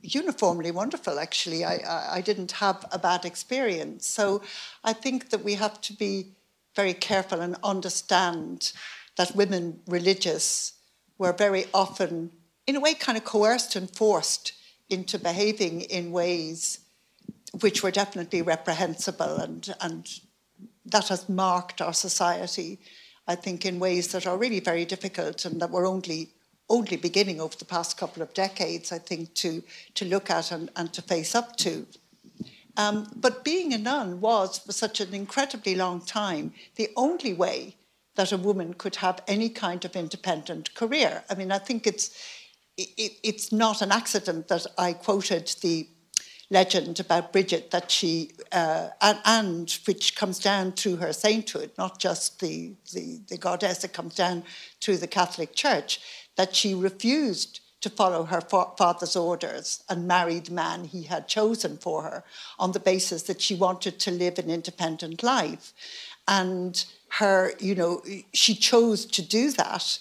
uniformly 0.01 0.71
wonderful, 0.71 1.17
actually. 1.17 1.63
I, 1.63 2.17
I 2.17 2.21
didn't 2.21 2.51
have 2.51 2.85
a 2.91 2.99
bad 2.99 3.23
experience. 3.23 4.05
So 4.05 4.41
I 4.83 4.91
think 4.91 5.29
that 5.29 5.45
we 5.45 5.53
have 5.53 5.79
to 5.81 5.93
be 5.93 6.33
very 6.75 6.93
careful 6.93 7.39
and 7.39 7.55
understand 7.63 8.73
that 9.17 9.35
women 9.35 9.79
religious 9.87 10.73
were 11.17 11.33
very 11.33 11.65
often, 11.73 12.31
in 12.67 12.75
a 12.75 12.79
way, 12.79 12.93
kind 12.93 13.17
of 13.17 13.23
coerced 13.23 13.75
and 13.75 13.89
forced 13.89 14.53
into 14.89 15.17
behaving 15.17 15.81
in 15.81 16.11
ways 16.11 16.79
which 17.61 17.81
were 17.81 17.91
definitely 17.91 18.41
reprehensible, 18.41 19.37
and, 19.37 19.73
and 19.81 20.19
that 20.85 21.07
has 21.07 21.29
marked 21.29 21.81
our 21.81 21.93
society, 21.93 22.79
I 23.27 23.35
think, 23.35 23.65
in 23.65 23.79
ways 23.79 24.09
that 24.09 24.27
are 24.27 24.37
really 24.37 24.59
very 24.59 24.85
difficult 24.85 25.45
and 25.45 25.61
that 25.61 25.71
we're 25.71 25.87
only 25.87 26.31
only 26.69 26.97
beginning 26.97 27.39
over 27.39 27.55
the 27.55 27.65
past 27.65 27.97
couple 27.97 28.23
of 28.23 28.33
decades, 28.33 28.91
I 28.91 28.97
think, 28.97 29.33
to, 29.35 29.63
to 29.93 30.05
look 30.05 30.29
at 30.29 30.51
and, 30.51 30.71
and 30.75 30.91
to 30.93 31.01
face 31.01 31.35
up 31.35 31.55
to. 31.57 31.85
Um, 32.77 33.07
but 33.15 33.43
being 33.43 33.73
a 33.73 33.77
nun 33.77 34.19
was, 34.19 34.59
for 34.59 34.71
such 34.71 34.99
an 34.99 35.13
incredibly 35.13 35.75
long 35.75 36.01
time, 36.01 36.53
the 36.75 36.89
only 36.95 37.33
way 37.33 37.75
that 38.15 38.31
a 38.31 38.37
woman 38.37 38.73
could 38.73 38.97
have 38.97 39.21
any 39.27 39.49
kind 39.49 39.85
of 39.85 39.95
independent 39.95 40.73
career. 40.73 41.23
I 41.29 41.35
mean, 41.35 41.51
I 41.51 41.57
think 41.57 41.85
it's 41.85 42.11
it, 42.77 43.13
it's 43.23 43.51
not 43.51 43.81
an 43.81 43.91
accident 43.91 44.47
that 44.49 44.65
I 44.77 44.93
quoted 44.93 45.53
the 45.61 45.87
legend 46.49 46.99
about 46.99 47.31
Bridget 47.31 47.71
that 47.71 47.89
she 47.89 48.31
uh, 48.51 48.89
and, 49.01 49.19
and, 49.25 49.79
which 49.85 50.15
comes 50.15 50.39
down 50.39 50.73
through 50.73 50.97
her 50.97 51.13
sainthood, 51.13 51.71
not 51.77 51.99
just 51.99 52.39
the, 52.39 52.73
the 52.93 53.21
the 53.27 53.37
goddess, 53.37 53.83
it 53.83 53.93
comes 53.93 54.15
down 54.15 54.43
through 54.81 54.97
the 54.97 55.07
Catholic 55.07 55.55
Church 55.55 55.99
that 56.35 56.55
she 56.55 56.73
refused 56.75 57.61
to 57.85 57.89
follow 57.91 58.23
her 58.23 58.41
father's 58.41 59.15
orders 59.15 59.83
and 59.89 60.07
marry 60.07 60.39
the 60.39 60.51
man 60.51 60.85
he 60.85 61.03
had 61.03 61.27
chosen 61.27 61.77
for 61.77 62.01
her 62.01 62.23
on 62.57 62.71
the 62.71 62.79
basis 62.79 63.21
that 63.23 63.39
she 63.39 63.53
wanted 63.53 63.99
to 63.99 64.09
live 64.09 64.39
an 64.39 64.49
independent 64.49 65.21
life. 65.21 65.71
And 66.27 66.83
her, 67.19 67.53
you 67.59 67.75
know, 67.75 68.01
she 68.33 68.55
chose 68.55 69.05
to 69.05 69.21
do 69.21 69.51
that 69.51 69.99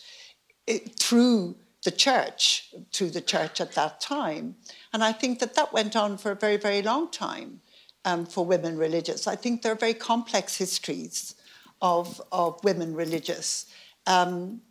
eh, 0.66 0.80
through 0.98 1.56
the 1.84 1.90
church, 1.90 2.72
through 2.92 3.10
the 3.10 3.20
church 3.20 3.60
at 3.60 3.72
that 3.72 4.00
time. 4.00 4.56
And 4.92 5.04
I 5.04 5.12
think 5.12 5.38
that 5.38 5.54
that 5.54 5.72
went 5.72 5.94
on 5.94 6.18
for 6.18 6.32
a 6.32 6.36
very, 6.36 6.56
very 6.56 6.82
long 6.82 7.10
time 7.10 7.60
um, 8.04 8.26
for 8.26 8.44
women 8.44 8.76
religious. 8.76 9.26
I 9.26 9.36
think 9.36 9.62
there 9.62 9.72
are 9.72 9.76
very 9.76 9.94
complex 9.94 10.56
histories 10.56 11.34
of, 11.80 12.20
of 12.32 12.62
women 12.64 12.94
religious. 12.94 13.66
Um, 14.06 14.62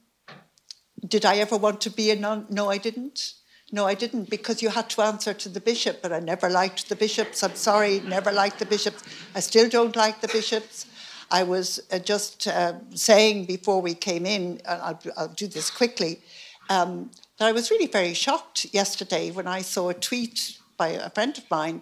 did 1.08 1.26
I 1.26 1.38
ever 1.38 1.58
want 1.58 1.80
to 1.82 1.90
be 1.90 2.12
a 2.12 2.16
nun? 2.16 2.48
No, 2.50 2.70
I 2.70 2.78
didn't. 2.78 3.36
No, 3.72 3.86
I 3.86 3.96
didn't, 3.96 4.30
because 4.30 4.62
you 4.62 4.70
had 4.70 4.90
to 4.92 5.02
answer 5.02 5.34
to 5.34 5.50
the 5.50 5.60
bishop, 5.60 6.02
but 6.02 6.12
I 6.14 6.20
never 6.20 6.48
liked 6.50 6.90
the 6.90 6.96
bishops. 6.96 7.42
I'm 7.42 7.56
sorry, 7.56 8.02
never 8.02 8.32
liked 8.32 8.60
the 8.60 8.68
bishops. 8.68 9.04
I 9.34 9.40
still 9.40 9.68
don't 9.68 9.96
like 9.96 10.22
the 10.22 10.28
bishops. 10.28 10.86
I 11.34 11.42
was 11.42 11.82
uh, 11.92 11.98
just 11.98 12.48
uh, 12.48 12.74
saying 12.94 13.46
before 13.46 13.82
we 13.82 13.96
came 13.96 14.28
in, 14.28 14.62
I'll, 14.68 15.00
I'll 15.18 15.28
do 15.30 15.48
this 15.48 15.72
quickly, 15.72 16.22
um, 16.70 17.10
that 17.40 17.48
I 17.48 17.52
was 17.52 17.72
really 17.72 17.88
very 17.88 18.14
shocked 18.14 18.68
yesterday 18.72 19.32
when 19.32 19.48
I 19.48 19.64
saw 19.64 19.90
a 19.90 19.96
tweet 19.96 20.60
by 20.78 20.90
a 20.90 21.10
friend 21.10 21.36
of 21.36 21.50
mine, 21.50 21.82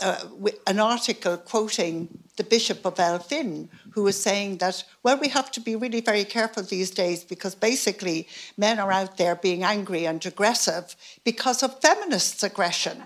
uh, 0.00 0.26
an 0.66 0.78
article 0.78 1.38
quoting 1.38 2.18
the 2.36 2.44
Bishop 2.44 2.84
of 2.84 2.96
Elphin, 2.96 3.70
who 3.92 4.02
was 4.02 4.20
saying 4.20 4.58
that, 4.58 4.84
well, 5.02 5.18
we 5.18 5.28
have 5.28 5.50
to 5.52 5.60
be 5.60 5.74
really 5.74 6.02
very 6.02 6.24
careful 6.24 6.62
these 6.62 6.90
days 6.90 7.24
because 7.24 7.54
basically 7.54 8.28
men 8.58 8.78
are 8.78 8.92
out 8.92 9.16
there 9.16 9.36
being 9.36 9.64
angry 9.64 10.06
and 10.06 10.24
aggressive 10.26 10.94
because 11.24 11.62
of 11.62 11.80
feminists' 11.80 12.42
aggression. 12.42 13.02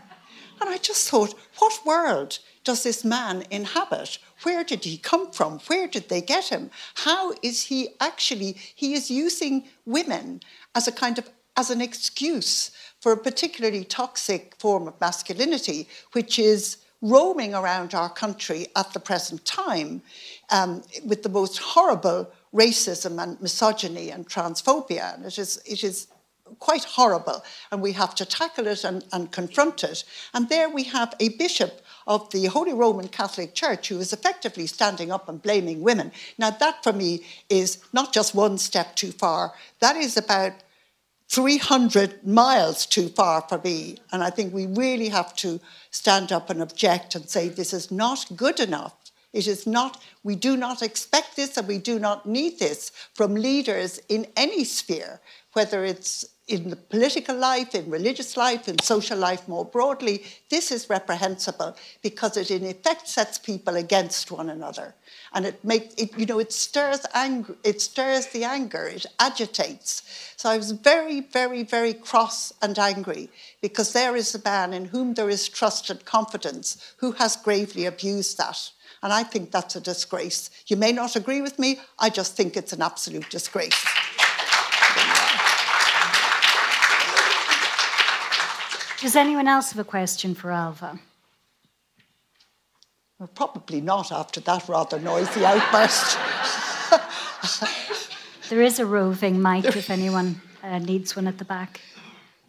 And 0.61 0.69
I 0.69 0.79
just 0.79 1.09
thought, 1.09 1.35
what 1.59 1.87
world 1.87 2.41
does 2.65 2.83
this 2.83 3.05
man 3.05 3.45
inhabit? 3.51 4.19
Where 4.43 4.65
did 4.65 4.85
he 4.85 4.99
come 4.99 5.31
from? 5.31 5.59
Where 5.61 5.87
did 5.87 6.09
they 6.09 6.21
get 6.21 6.49
him? 6.49 6.71
How 6.95 7.35
is 7.43 7.65
he 7.65 7.89
actually, 8.01 8.57
he 8.75 8.95
is 8.95 9.11
using 9.11 9.65
women 9.87 10.41
as 10.75 10.87
a 10.87 10.93
kind 10.93 11.19
of, 11.19 11.31
as 11.57 11.71
an 11.71 11.81
excuse 11.81 12.71
for 13.01 13.13
a 13.13 13.17
particularly 13.17 13.85
toxic 13.85 14.55
form 14.59 14.87
of 14.89 15.01
masculinity, 15.01 15.89
which 16.13 16.39
is 16.39 16.79
roaming 17.03 17.55
around 17.55 17.95
our 17.95 18.11
country 18.11 18.67
at 18.77 18.93
the 18.93 19.01
present 19.01 19.43
time 19.47 20.03
um, 20.51 20.83
with 21.05 21.23
the 21.23 21.29
most 21.29 21.59
horrible 21.59 22.31
racism 22.55 23.23
and 23.23 23.41
misogyny 23.41 24.11
and 24.11 24.29
transphobia. 24.29 25.15
And 25.15 25.25
it 25.25 25.39
is, 25.39 25.63
it 25.65 25.83
is 25.83 26.09
quite 26.59 26.85
horrible, 26.85 27.45
and 27.71 27.81
we 27.81 27.93
have 27.93 28.15
to 28.17 28.25
tackle 28.25 28.67
it 28.67 28.85
and, 28.85 29.05
and 29.13 29.33
confront 29.33 29.85
it. 29.85 30.05
And 30.35 30.49
there 30.49 30.69
we 30.69 30.85
have 30.85 31.15
a 31.21 31.31
bishop 31.31 31.83
of 32.07 32.31
the 32.31 32.47
Holy 32.47 32.73
Roman 32.73 33.09
Catholic 33.09 33.55
Church 33.55 33.89
who 33.89 34.01
is 34.01 34.13
effectively 34.13 34.67
standing 34.67 35.13
up 35.13 35.29
and 35.29 35.41
blaming 35.41 35.81
women. 35.83 36.13
Now, 36.39 36.51
that 36.51 36.83
for 36.83 36.93
me 36.93 37.25
is 37.49 37.79
not 37.93 38.13
just 38.13 38.35
one 38.35 38.59
step 38.59 38.97
too 38.97 39.13
far, 39.13 39.53
that 39.81 39.97
is 39.97 40.17
about 40.17 40.53
300 41.29 42.27
miles 42.27 42.87
too 42.87 43.09
far 43.09 43.43
for 43.49 43.59
me. 43.59 43.99
And 44.11 44.25
I 44.25 44.31
think 44.31 44.53
we 44.53 44.67
really 44.67 45.09
have 45.11 45.37
to 45.37 45.61
stand 45.93 46.33
up 46.33 46.51
and 46.51 46.61
object 46.61 47.15
and 47.15 47.29
say 47.29 47.49
this 47.49 47.73
is 47.73 47.93
not 47.93 48.27
good 48.35 48.59
enough. 48.59 48.95
It 49.33 49.47
is 49.47 49.65
not, 49.65 50.03
we 50.25 50.35
do 50.35 50.57
not 50.57 50.83
expect 50.83 51.37
this 51.37 51.57
and 51.57 51.69
we 51.69 51.79
do 51.79 52.01
not 52.01 52.27
need 52.27 52.59
this 52.59 52.91
from 53.15 53.37
leaders 53.37 54.01
in 54.09 54.27
any 54.37 54.65
sphere, 54.65 55.21
whether 55.53 55.85
it's 55.85 56.25
in 56.51 56.69
the 56.69 56.77
political 56.77 57.37
life, 57.37 57.77
in 57.77 57.89
religious 57.89 58.37
life, 58.37 58.69
in 58.69 58.79
social 58.81 59.17
life 59.17 59.47
more 59.47 59.65
broadly, 59.65 60.25
this 60.49 60.73
is 60.73 60.91
reprehensible 60.91 61.77
because 62.03 62.37
it 62.37 62.51
in 62.51 62.65
effect 62.65 63.07
sets 63.07 63.39
people 63.39 63.77
against 63.77 64.33
one 64.33 64.51
another. 64.51 64.95
And 65.33 65.47
it 65.47 65.65
makes 65.65 65.95
it, 65.95 66.19
you 66.19 66.27
know, 66.27 66.41
it 66.41 66.53
stirs 66.53 67.07
anger, 67.15 67.55
it 67.63 67.81
stirs 67.81 68.27
the 68.27 68.43
anger, 68.43 68.89
it 68.89 69.07
agitates. 69.21 70.03
So 70.37 70.51
I 70.51 70.57
was 70.57 70.73
very, 70.73 71.21
very, 71.21 71.63
very 71.63 71.95
cross 71.95 72.53
and 72.61 72.77
angry 72.79 73.31
because 73.61 73.93
there 73.93 74.17
is 74.17 74.35
a 74.35 74.43
man 74.45 74.73
in 74.73 74.87
whom 74.87 75.15
there 75.15 75.31
is 75.31 75.49
trust 75.49 75.89
and 75.89 76.05
confidence 76.05 76.95
who 76.97 77.13
has 77.13 77.37
gravely 77.37 77.87
abused 77.87 78.39
that. 78.39 78.71
And 79.05 79.13
I 79.13 79.23
think 79.23 79.53
that's 79.53 79.77
a 79.77 79.81
disgrace. 79.81 80.51
You 80.67 80.77
may 80.77 80.91
not 80.91 81.15
agree 81.15 81.43
with 81.43 81.61
me, 81.61 81.79
I 81.99 82.11
just 82.11 82.37
think 82.37 82.57
it's 82.57 82.73
an 82.73 82.83
absolute 82.83 83.31
disgrace. 83.31 83.87
Does 89.01 89.17
anyone 89.17 89.49
else 89.49 89.73
have 89.73 89.79
a 89.79 89.89
question 89.89 90.35
for 90.35 90.51
Ailbhe? 90.51 91.01
Well, 93.19 93.31
probably 93.35 93.81
not 93.81 94.13
after 94.13 94.41
that 94.41 94.69
rather 94.69 94.99
noisy 94.99 95.43
outburst. 95.43 96.19
there 98.51 98.61
is 98.61 98.79
a 98.79 98.85
roving 98.85 99.41
mic 99.41 99.65
if 99.65 99.89
anyone 99.89 100.43
uh, 100.63 100.81
needs 100.81 101.17
one 101.17 101.27
at 101.27 101.39
the 101.39 101.47
back. 101.47 101.81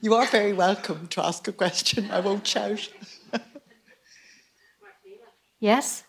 You 0.01 0.13
are 0.15 0.25
very 0.25 0.51
welcome 0.51 1.07
to 1.07 1.23
ask 1.23 1.47
a 1.47 1.53
question. 1.53 2.11
I 2.11 2.19
won't 2.19 2.45
shout. 2.45 2.89
yes? 5.61 6.03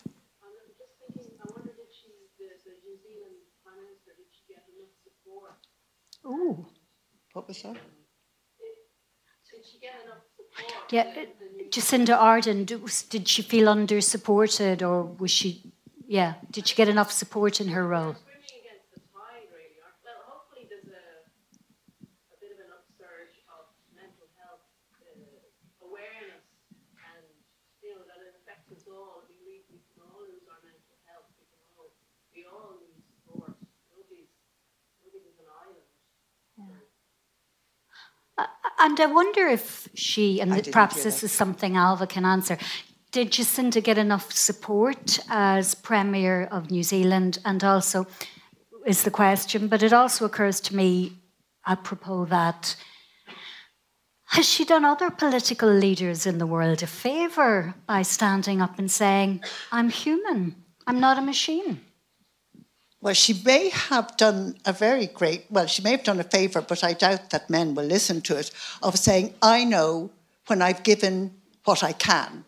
Ooh, 6.27 6.67
what 7.33 7.47
was 7.47 7.63
that? 7.63 7.77
Yeah, 10.91 11.07
uh, 11.17 11.25
Jacinda 11.71 12.19
Ardern, 12.19 12.67
did 13.09 13.29
she 13.29 13.43
feel 13.43 13.69
under 13.69 14.01
supported 14.01 14.83
or 14.83 15.05
was 15.05 15.31
she, 15.31 15.73
yeah, 16.07 16.35
did 16.51 16.69
she 16.69 16.75
get 16.75 16.89
enough 16.89 17.11
support 17.11 17.61
in 17.61 17.69
her 17.69 17.87
role? 17.87 18.17
And 38.83 38.99
I 38.99 39.07
wonder 39.07 39.47
if 39.47 39.89
she, 39.95 40.41
and 40.41 40.51
perhaps 40.73 41.05
this 41.05 41.23
is 41.23 41.31
something 41.31 41.75
Ailbhe 41.75 42.09
can 42.09 42.25
answer, 42.25 42.59
did 43.13 43.31
Jacinda 43.31 43.81
get 43.81 43.97
enough 43.97 44.33
support 44.33 45.21
as 45.29 45.77
Premier 45.77 46.49
of 46.51 46.73
New 46.73 46.83
Zealand? 46.83 47.39
And 47.45 47.63
also, 47.63 48.09
is 48.85 49.05
the 49.05 49.11
question, 49.11 49.69
but 49.69 49.85
it 49.85 49.93
also 49.93 50.25
occurs 50.25 50.61
to 50.63 50.75
me, 50.75 51.13
apropos 51.65 52.25
that, 52.25 52.75
has 54.31 54.49
she 54.49 54.65
done 54.65 54.85
other 54.85 55.11
political 55.11 55.69
leaders 55.69 56.27
in 56.27 56.39
the 56.39 56.47
world 56.47 56.83
a 56.83 56.89
favour 56.89 57.75
by 57.87 58.03
standing 58.03 58.61
up 58.61 58.81
and 58.81 58.91
saying, 58.91 59.45
I'm 59.71 59.91
human, 59.91 60.57
I'm 60.89 60.99
not 60.99 61.19
a 61.19 61.23
machine? 61.23 61.83
Well, 63.03 63.15
she 63.15 63.35
may 63.45 63.69
have 63.71 64.17
done 64.17 64.57
a 64.65 64.73
very 64.73 65.09
great, 65.09 65.47
well, 65.51 65.67
she 65.67 65.83
may 65.83 65.91
have 65.91 66.05
done 66.05 66.21
a 66.21 66.25
favour, 66.25 66.63
but 66.63 66.85
I 66.85 66.93
doubt 66.93 67.31
that 67.31 67.51
men 67.51 67.75
will 67.75 67.85
listen 67.85 68.21
to 68.23 68.39
it, 68.39 68.53
of 68.81 68.97
saying, 68.97 69.35
I 69.43 69.65
know 69.65 70.13
when 70.47 70.63
I've 70.63 70.85
given 70.85 71.35
what 71.65 71.83
I 71.83 71.93
can 71.93 72.45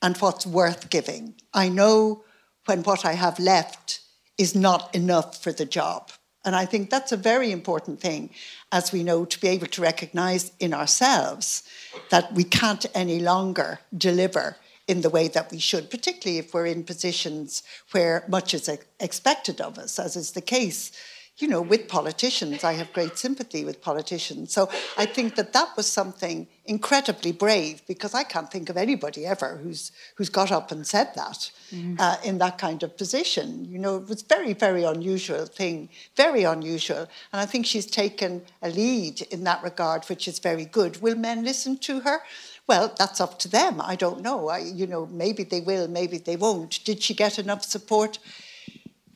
and 0.00 0.16
what's 0.16 0.46
worth 0.46 0.88
giving. 0.88 1.34
I 1.52 1.68
know 1.68 2.24
when 2.64 2.82
what 2.84 3.04
I 3.04 3.12
have 3.12 3.38
left 3.38 4.00
is 4.38 4.54
not 4.54 4.94
enough 4.94 5.42
for 5.42 5.52
the 5.52 5.66
job. 5.66 6.10
And 6.42 6.56
I 6.56 6.64
think 6.64 6.88
that's 6.88 7.12
a 7.12 7.16
very 7.18 7.52
important 7.52 8.00
thing, 8.00 8.30
as 8.72 8.92
we 8.92 9.02
know, 9.02 9.26
to 9.26 9.38
be 9.38 9.48
able 9.48 9.66
to 9.66 9.82
recognize 9.82 10.52
in 10.58 10.72
ourselves 10.72 11.64
that 12.10 12.32
we 12.32 12.44
can't 12.44 12.86
any 12.94 13.20
longer 13.20 13.80
deliver 13.94 14.56
in 14.88 15.02
the 15.02 15.10
way 15.10 15.28
that 15.28 15.52
we 15.52 15.58
should, 15.58 15.90
particularly 15.90 16.38
if 16.38 16.54
we're 16.54 16.66
in 16.66 16.82
positions 16.82 17.62
where 17.92 18.24
much 18.26 18.54
is 18.54 18.68
expected 18.98 19.60
of 19.60 19.78
us, 19.78 19.98
as 19.98 20.16
is 20.16 20.32
the 20.32 20.40
case. 20.40 20.90
You 21.36 21.46
know, 21.46 21.62
with 21.62 21.86
politicians, 21.86 22.64
I 22.64 22.72
have 22.72 22.92
great 22.92 23.16
sympathy 23.16 23.64
with 23.64 23.80
politicians. 23.80 24.52
So 24.52 24.68
I 24.96 25.06
think 25.06 25.36
that 25.36 25.52
that 25.52 25.76
was 25.76 25.86
something 25.86 26.48
incredibly 26.64 27.30
brave 27.30 27.80
because 27.86 28.12
I 28.12 28.24
can't 28.24 28.50
think 28.50 28.68
of 28.68 28.76
anybody 28.76 29.24
ever 29.24 29.56
who's 29.62 29.92
who's 30.16 30.30
got 30.30 30.50
up 30.50 30.72
and 30.72 30.84
said 30.84 31.12
that 31.14 31.50
mm. 31.72 31.94
uh, 32.00 32.16
in 32.24 32.38
that 32.38 32.58
kind 32.58 32.82
of 32.82 32.96
position. 32.96 33.66
You 33.70 33.78
know, 33.78 33.98
it 33.98 34.08
was 34.08 34.22
very, 34.22 34.52
very 34.52 34.82
unusual 34.82 35.46
thing, 35.46 35.90
very 36.16 36.42
unusual. 36.42 37.06
And 37.32 37.40
I 37.40 37.46
think 37.46 37.66
she's 37.66 37.86
taken 37.86 38.42
a 38.60 38.70
lead 38.70 39.22
in 39.30 39.44
that 39.44 39.62
regard, 39.62 40.06
which 40.06 40.26
is 40.26 40.40
very 40.40 40.64
good. 40.64 41.00
Will 41.00 41.14
men 41.16 41.44
listen 41.44 41.78
to 41.78 42.00
her? 42.00 42.20
Well, 42.68 42.94
that's 42.98 43.20
up 43.20 43.38
to 43.40 43.48
them. 43.48 43.80
I 43.80 43.96
don't 43.96 44.20
know. 44.20 44.48
I, 44.48 44.58
you 44.58 44.86
know, 44.86 45.06
maybe 45.06 45.42
they 45.42 45.60
will, 45.60 45.88
maybe 45.88 46.18
they 46.18 46.36
won't. 46.36 46.84
Did 46.84 47.02
she 47.02 47.14
get 47.14 47.38
enough 47.38 47.64
support? 47.64 48.18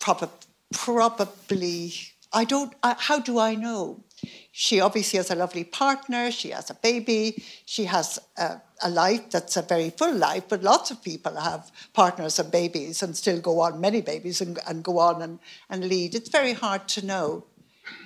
Probably. 0.00 0.30
Probably. 0.72 1.92
I 2.32 2.44
don't. 2.44 2.72
I, 2.82 2.96
how 2.98 3.18
do 3.18 3.38
I 3.38 3.54
know? 3.54 4.02
She 4.52 4.80
obviously 4.80 5.18
has 5.18 5.30
a 5.30 5.34
lovely 5.34 5.64
partner. 5.64 6.30
She 6.30 6.50
has 6.50 6.70
a 6.70 6.74
baby. 6.74 7.42
She 7.66 7.84
has 7.84 8.18
a, 8.38 8.60
a 8.82 8.88
life 8.88 9.30
that's 9.30 9.56
a 9.56 9.62
very 9.62 9.90
full 9.90 10.14
life. 10.14 10.44
But 10.48 10.62
lots 10.62 10.90
of 10.90 11.02
people 11.02 11.38
have 11.38 11.70
partners 11.92 12.38
and 12.38 12.50
babies 12.50 13.02
and 13.02 13.14
still 13.14 13.40
go 13.40 13.60
on, 13.60 13.80
many 13.80 14.00
babies, 14.00 14.40
and, 14.40 14.58
and 14.66 14.82
go 14.82 14.98
on 14.98 15.20
and, 15.20 15.38
and 15.68 15.84
lead. 15.84 16.14
It's 16.14 16.30
very 16.30 16.54
hard 16.54 16.88
to 16.88 17.04
know 17.04 17.44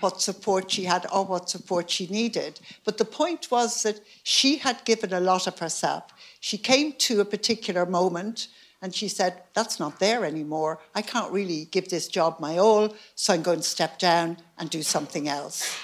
what 0.01 0.21
support 0.21 0.71
she 0.71 0.85
had 0.85 1.07
or 1.13 1.25
what 1.25 1.51
support 1.51 1.91
she 1.91 2.07
needed. 2.07 2.61
But 2.85 2.99
the 2.99 3.05
point 3.05 3.51
was 3.51 3.83
that 3.83 4.01
she 4.23 4.57
had 4.57 4.85
given 4.85 5.13
a 5.13 5.21
lot 5.21 5.47
of 5.47 5.59
herself. 5.59 6.05
She 6.41 6.59
came 6.59 6.93
to 6.93 7.21
a 7.21 7.25
particular 7.25 7.87
moment 7.87 8.49
and 8.83 8.95
she 8.95 9.09
said, 9.09 9.43
That's 9.55 9.81
not 9.81 9.99
there 9.99 10.25
anymore. 10.25 10.81
I 10.95 11.03
can't 11.03 11.33
really 11.33 11.67
give 11.67 11.89
this 11.89 12.09
job 12.09 12.39
my 12.41 12.59
all, 12.59 12.95
so 13.15 13.33
I'm 13.33 13.43
going 13.43 13.61
to 13.61 13.65
step 13.65 13.99
down 13.99 14.39
and 14.59 14.69
do 14.69 14.83
something 14.83 15.29
else. 15.29 15.79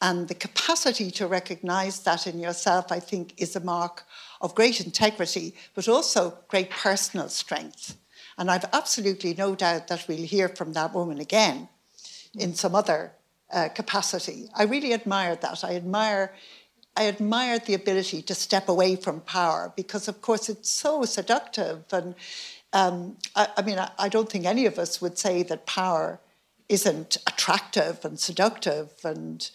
And 0.00 0.28
the 0.28 0.34
capacity 0.34 1.10
to 1.12 1.26
recognize 1.26 2.00
that 2.00 2.26
in 2.28 2.38
yourself, 2.38 2.92
I 2.92 3.00
think, 3.00 3.34
is 3.36 3.56
a 3.56 3.60
mark 3.60 4.04
of 4.40 4.54
great 4.54 4.80
integrity, 4.80 5.54
but 5.74 5.88
also 5.88 6.38
great 6.46 6.70
personal 6.70 7.28
strength. 7.28 7.96
And 8.36 8.48
I've 8.48 8.66
absolutely 8.72 9.34
no 9.34 9.56
doubt 9.56 9.88
that 9.88 10.06
we'll 10.06 10.18
hear 10.18 10.48
from 10.48 10.72
that 10.74 10.94
woman 10.94 11.18
again 11.18 11.68
in 12.38 12.54
some 12.54 12.76
other 12.76 13.12
uh, 13.52 13.68
capacity. 13.68 14.48
I 14.54 14.64
really 14.64 14.92
admired 14.92 15.40
that. 15.42 15.64
I 15.64 15.76
admire. 15.76 16.34
I 16.96 17.02
admired 17.04 17.66
the 17.66 17.74
ability 17.74 18.22
to 18.22 18.34
step 18.34 18.68
away 18.68 18.96
from 18.96 19.20
power 19.20 19.72
because, 19.76 20.08
of 20.08 20.20
course, 20.20 20.48
it's 20.48 20.68
so 20.68 21.04
seductive. 21.04 21.84
And 21.92 22.16
um, 22.72 23.16
I, 23.36 23.48
I, 23.56 23.62
mean, 23.62 23.78
I, 23.78 23.90
I 23.98 24.08
don't 24.08 24.28
think 24.28 24.44
any 24.44 24.66
of 24.66 24.78
us 24.80 25.00
would 25.00 25.16
say 25.16 25.44
that 25.44 25.64
power 25.64 26.18
isn't 26.68 27.16
attractive 27.26 28.04
and 28.04 28.18
seductive 28.18 28.90
and 29.04 29.48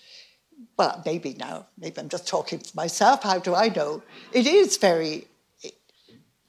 well, 0.77 1.01
maybe 1.05 1.35
now, 1.37 1.67
maybe 1.77 1.99
I'm 1.99 2.09
just 2.09 2.27
talking 2.27 2.59
for 2.59 2.75
myself. 2.75 3.23
How 3.23 3.39
do 3.39 3.53
I 3.53 3.69
know? 3.69 4.01
It 4.31 4.47
is 4.47 4.77
very, 4.77 5.27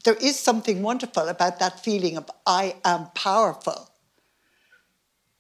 there 0.05 0.15
is 0.15 0.39
something 0.39 0.83
wonderful 0.83 1.29
about 1.29 1.59
that 1.59 1.85
feeling 1.85 2.17
of 2.17 2.31
I 2.47 2.77
am 2.85 3.09
powerful. 3.15 3.91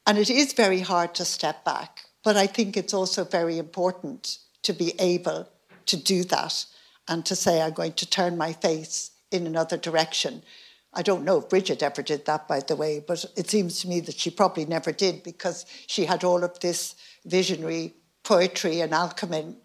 And 0.06 0.18
it 0.18 0.28
is 0.28 0.52
very 0.52 0.80
hard 0.80 1.14
to 1.14 1.24
step 1.24 1.64
back, 1.64 2.00
but 2.22 2.36
I 2.36 2.46
think 2.46 2.76
it's 2.76 2.92
also 2.92 3.24
very 3.24 3.58
important 3.58 4.38
to 4.62 4.72
be 4.72 4.92
able 4.98 5.48
to 5.86 5.96
do 5.96 6.24
that 6.24 6.66
and 7.08 7.24
to 7.26 7.36
say, 7.36 7.60
I'm 7.60 7.72
going 7.72 7.94
to 7.94 8.08
turn 8.08 8.36
my 8.36 8.52
face 8.52 9.10
in 9.30 9.46
another 9.46 9.76
direction. 9.76 10.42
I 10.92 11.02
don't 11.02 11.24
know 11.24 11.38
if 11.38 11.48
Bridget 11.48 11.82
ever 11.82 12.02
did 12.02 12.24
that, 12.26 12.46
by 12.46 12.60
the 12.60 12.76
way, 12.76 13.02
but 13.06 13.24
it 13.36 13.50
seems 13.50 13.80
to 13.80 13.88
me 13.88 14.00
that 14.00 14.18
she 14.18 14.30
probably 14.30 14.64
never 14.64 14.92
did 14.92 15.22
because 15.22 15.66
she 15.86 16.04
had 16.04 16.22
all 16.22 16.44
of 16.44 16.60
this 16.60 16.94
visionary 17.24 17.94
poetry 18.22 18.80
and 18.80 18.92
alchemy, 18.94 19.56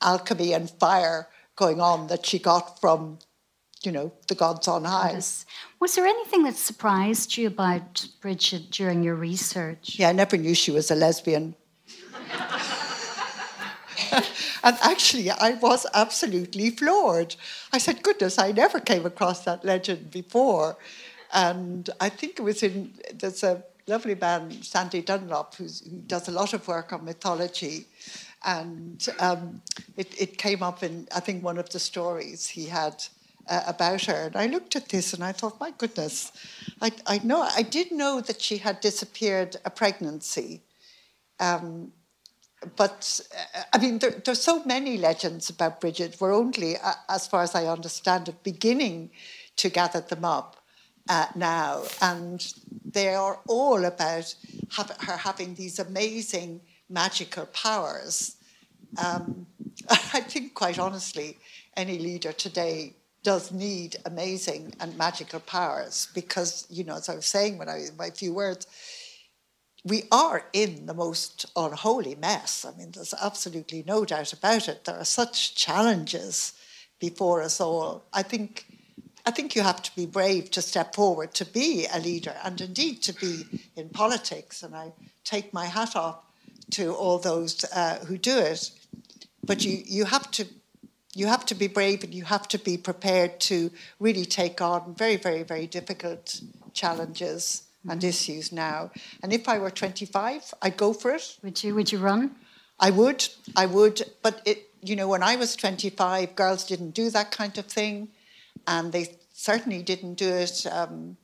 alchemy 0.00 0.52
and 0.52 0.70
fire 0.70 1.28
going 1.56 1.80
on 1.80 2.06
that 2.06 2.24
she 2.24 2.38
got 2.38 2.80
from, 2.80 3.18
you 3.82 3.92
know, 3.92 4.12
the 4.26 4.34
gods 4.34 4.66
on 4.68 4.84
high. 4.84 5.12
Yes. 5.12 5.46
Was 5.80 5.94
there 5.94 6.06
anything 6.06 6.42
that 6.44 6.56
surprised 6.56 7.36
you 7.36 7.46
about 7.46 8.06
Brigid 8.20 8.70
during 8.70 9.02
your 9.02 9.14
research? 9.14 9.98
Yeah, 9.98 10.08
I 10.08 10.12
never 10.12 10.36
knew 10.36 10.54
she 10.54 10.70
was 10.70 10.90
a 10.90 10.94
lesbian. 10.94 11.54
and 14.12 14.76
actually, 14.82 15.30
I 15.30 15.52
was 15.60 15.86
absolutely 15.94 16.70
floored. 16.70 17.36
I 17.72 17.78
said, 17.78 18.02
goodness, 18.02 18.38
I 18.38 18.52
never 18.52 18.80
came 18.80 19.06
across 19.06 19.44
that 19.44 19.64
legend 19.64 20.10
before. 20.10 20.76
And 21.32 21.88
I 22.00 22.08
think 22.08 22.38
it 22.38 22.42
was 22.42 22.62
in, 22.62 22.94
there's 23.14 23.42
a 23.42 23.62
lovely 23.86 24.14
man, 24.14 24.62
Sandy 24.62 25.02
Dunlop, 25.02 25.54
who 25.54 25.68
does 26.06 26.28
a 26.28 26.32
lot 26.32 26.52
of 26.52 26.66
work 26.66 26.92
on 26.92 27.04
mythology. 27.04 27.86
And 28.44 29.06
um, 29.18 29.62
it, 29.96 30.20
it 30.20 30.38
came 30.38 30.62
up 30.62 30.82
in, 30.82 31.08
I 31.14 31.20
think, 31.20 31.44
one 31.44 31.58
of 31.58 31.70
the 31.70 31.78
stories 31.78 32.48
he 32.48 32.66
had 32.66 33.04
uh, 33.48 33.62
about 33.66 34.04
her. 34.04 34.26
And 34.26 34.36
I 34.36 34.46
looked 34.46 34.76
at 34.76 34.88
this 34.88 35.12
and 35.12 35.24
I 35.24 35.32
thought, 35.32 35.60
my 35.60 35.72
goodness, 35.76 36.32
I, 36.80 36.92
I 37.06 37.20
know, 37.24 37.42
I 37.42 37.62
did 37.62 37.92
know 37.92 38.20
that 38.20 38.40
she 38.40 38.58
had 38.58 38.80
disappeared 38.80 39.56
a 39.64 39.70
pregnancy. 39.70 40.62
Um, 41.40 41.92
but 42.76 43.20
uh, 43.56 43.62
I 43.72 43.78
mean, 43.78 43.98
there, 43.98 44.10
there's 44.24 44.42
so 44.42 44.64
many 44.64 44.98
legends 44.98 45.48
about 45.50 45.80
Brigid. 45.80 46.16
We're 46.20 46.34
only, 46.34 46.76
uh, 46.76 46.92
as 47.08 47.26
far 47.26 47.42
as 47.42 47.54
I 47.54 47.66
understand 47.66 48.28
it, 48.28 48.42
beginning 48.42 49.10
to 49.56 49.68
gather 49.68 50.00
them 50.00 50.24
up 50.24 50.56
uh, 51.08 51.26
now, 51.34 51.84
and 52.02 52.52
they 52.84 53.14
are 53.14 53.40
all 53.48 53.84
about 53.84 54.34
have, 54.76 54.94
her 55.00 55.16
having 55.16 55.54
these 55.54 55.78
amazing 55.78 56.60
magical 56.90 57.46
powers. 57.46 58.36
Um, 59.02 59.46
I 59.90 60.20
think, 60.20 60.54
quite 60.54 60.78
honestly, 60.78 61.38
any 61.76 61.98
leader 61.98 62.32
today 62.32 62.94
does 63.28 63.52
need 63.52 63.94
amazing 64.06 64.72
and 64.80 64.96
magical 64.96 65.38
powers 65.40 66.08
because, 66.14 66.66
you 66.70 66.82
know, 66.82 66.96
as 66.96 67.10
I 67.10 67.14
was 67.14 67.26
saying 67.26 67.58
when 67.58 67.68
I 67.68 67.88
my 67.98 68.08
few 68.08 68.32
words, 68.32 68.66
we 69.84 70.04
are 70.10 70.46
in 70.54 70.86
the 70.86 70.94
most 70.94 71.44
unholy 71.54 72.14
mess. 72.14 72.64
I 72.64 72.74
mean, 72.78 72.90
there's 72.92 73.12
absolutely 73.12 73.84
no 73.86 74.06
doubt 74.06 74.32
about 74.32 74.66
it. 74.66 74.86
There 74.86 74.96
are 74.96 75.04
such 75.04 75.54
challenges 75.54 76.54
before 77.00 77.42
us 77.42 77.60
all. 77.60 78.06
I 78.14 78.22
think 78.22 78.64
I 79.26 79.30
think 79.30 79.54
you 79.54 79.60
have 79.60 79.82
to 79.82 79.94
be 79.94 80.06
brave 80.06 80.50
to 80.52 80.62
step 80.62 80.94
forward 80.94 81.34
to 81.34 81.44
be 81.44 81.86
a 81.92 82.00
leader 82.00 82.34
and 82.42 82.58
indeed 82.58 83.02
to 83.02 83.12
be 83.12 83.44
in 83.76 83.90
politics. 83.90 84.62
And 84.62 84.74
I 84.74 84.94
take 85.24 85.52
my 85.52 85.66
hat 85.66 85.94
off 85.96 86.24
to 86.70 86.94
all 86.94 87.18
those 87.18 87.62
uh, 87.74 87.98
who 88.06 88.16
do 88.16 88.38
it. 88.38 88.70
But 89.44 89.66
you, 89.66 89.82
you 89.84 90.06
have 90.06 90.30
to 90.30 90.46
you 91.18 91.26
have 91.26 91.44
to 91.46 91.54
be 91.54 91.66
brave 91.66 92.04
and 92.04 92.14
you 92.14 92.24
have 92.24 92.46
to 92.48 92.58
be 92.58 92.76
prepared 92.76 93.40
to 93.40 93.70
really 93.98 94.24
take 94.24 94.60
on 94.60 94.94
very, 94.94 95.16
very, 95.16 95.42
very 95.42 95.66
difficult 95.66 96.40
challenges 96.72 97.64
and 97.88 98.04
issues 98.04 98.52
now. 98.52 98.90
And 99.22 99.32
if 99.32 99.48
I 99.48 99.58
were 99.58 99.70
25, 99.70 100.54
I'd 100.62 100.76
go 100.76 100.92
for 100.92 101.10
it. 101.10 101.36
Would 101.42 101.64
you? 101.64 101.74
Would 101.74 101.90
you 101.90 101.98
run? 101.98 102.36
I 102.78 102.90
would. 102.90 103.26
I 103.56 103.66
would. 103.66 104.02
But 104.22 104.42
it, 104.44 104.70
you 104.80 104.94
know, 104.94 105.08
when 105.08 105.24
I 105.24 105.34
was 105.34 105.56
25, 105.56 106.36
girls 106.36 106.64
didn't 106.64 106.92
do 106.92 107.10
that 107.10 107.32
kind 107.32 107.58
of 107.58 107.66
thing, 107.66 108.10
and 108.68 108.92
they 108.92 109.16
certainly 109.32 109.82
didn't 109.82 110.14
do 110.14 110.28
it. 110.28 110.66
Um, 110.70 111.16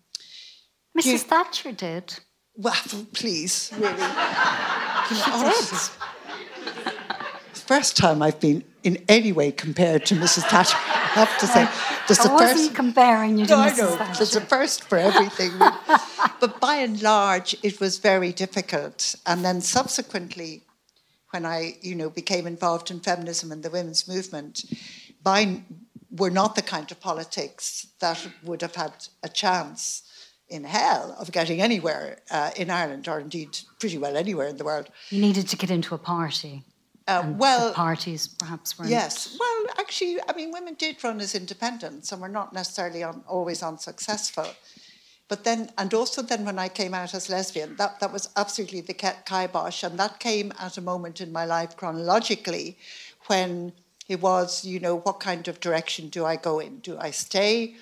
Mrs. 0.98 1.06
You, 1.06 1.18
Thatcher 1.18 1.72
did. 1.72 2.18
Well, 2.56 2.74
please, 3.12 3.70
really. 3.76 3.92
you 3.92 3.98
know, 4.00 5.52
she 5.52 5.70
did. 5.70 5.90
First 7.52 7.96
time 7.96 8.20
I've 8.22 8.40
been 8.40 8.64
in 8.84 9.02
any 9.08 9.32
way 9.32 9.50
compared 9.50 10.04
to 10.06 10.14
Mrs. 10.14 10.42
Thatcher. 10.44 10.76
I 10.76 11.24
have 11.24 11.38
to 11.38 11.46
say, 11.46 11.62
I 11.62 12.32
wasn't 12.32 12.38
first, 12.38 12.74
comparing 12.74 13.38
you 13.38 13.46
to 13.46 13.56
no, 13.56 13.62
Mrs. 13.62 13.72
I 13.72 13.76
know, 13.76 13.96
Thatcher. 13.96 14.18
There's 14.18 14.36
a 14.36 14.40
first 14.42 14.84
for 14.84 14.98
everything. 14.98 15.52
but 16.40 16.60
by 16.60 16.76
and 16.76 17.00
large, 17.02 17.56
it 17.62 17.80
was 17.80 17.98
very 17.98 18.32
difficult. 18.32 19.14
And 19.26 19.44
then 19.44 19.60
subsequently, 19.62 20.62
when 21.30 21.46
I, 21.46 21.76
you 21.80 21.94
know, 21.94 22.10
became 22.10 22.46
involved 22.46 22.90
in 22.90 23.00
feminism 23.00 23.50
and 23.50 23.62
the 23.62 23.70
women's 23.70 24.06
movement, 24.06 24.64
by 25.22 25.62
were 26.10 26.30
not 26.30 26.54
the 26.54 26.62
kind 26.62 26.90
of 26.92 27.00
politics 27.00 27.88
that 27.98 28.28
would 28.44 28.62
have 28.62 28.74
had 28.74 28.92
a 29.22 29.28
chance 29.28 30.02
in 30.48 30.62
hell 30.62 31.16
of 31.18 31.32
getting 31.32 31.60
anywhere 31.60 32.18
uh, 32.30 32.50
in 32.56 32.70
Ireland, 32.70 33.08
or 33.08 33.18
indeed 33.18 33.58
pretty 33.80 33.98
well 33.98 34.16
anywhere 34.16 34.46
in 34.46 34.56
the 34.56 34.64
world. 34.64 34.88
You 35.10 35.20
needed 35.20 35.48
to 35.48 35.56
get 35.56 35.70
into 35.70 35.94
a 35.94 35.98
party. 35.98 36.62
Uh, 37.06 37.34
well, 37.36 37.72
parties 37.74 38.28
perhaps 38.28 38.78
weren't. 38.78 38.90
Yes. 38.90 39.36
Well, 39.38 39.64
actually, 39.78 40.18
I 40.26 40.32
mean, 40.34 40.50
women 40.52 40.74
did 40.74 41.02
run 41.04 41.20
as 41.20 41.34
independents 41.34 42.12
and 42.12 42.22
were 42.22 42.28
not 42.28 42.52
necessarily 42.52 43.02
on, 43.02 43.22
always 43.28 43.62
unsuccessful. 43.62 44.46
But 45.28 45.44
then, 45.44 45.70
and 45.78 45.92
also 45.92 46.22
then 46.22 46.44
when 46.44 46.58
I 46.58 46.68
came 46.68 46.94
out 46.94 47.14
as 47.14 47.28
lesbian, 47.28 47.76
that, 47.76 48.00
that 48.00 48.12
was 48.12 48.30
absolutely 48.36 48.80
the 48.80 48.94
kibosh. 48.94 49.82
And 49.82 49.98
that 49.98 50.18
came 50.18 50.52
at 50.58 50.78
a 50.78 50.82
moment 50.82 51.20
in 51.20 51.32
my 51.32 51.44
life 51.44 51.76
chronologically 51.76 52.78
when 53.26 53.72
it 54.08 54.20
was, 54.20 54.64
you 54.64 54.80
know, 54.80 54.96
what 54.96 55.20
kind 55.20 55.48
of 55.48 55.60
direction 55.60 56.08
do 56.08 56.24
I 56.24 56.36
go 56.36 56.58
in? 56.58 56.78
Do 56.80 56.98
I 56.98 57.10
stay 57.10 57.76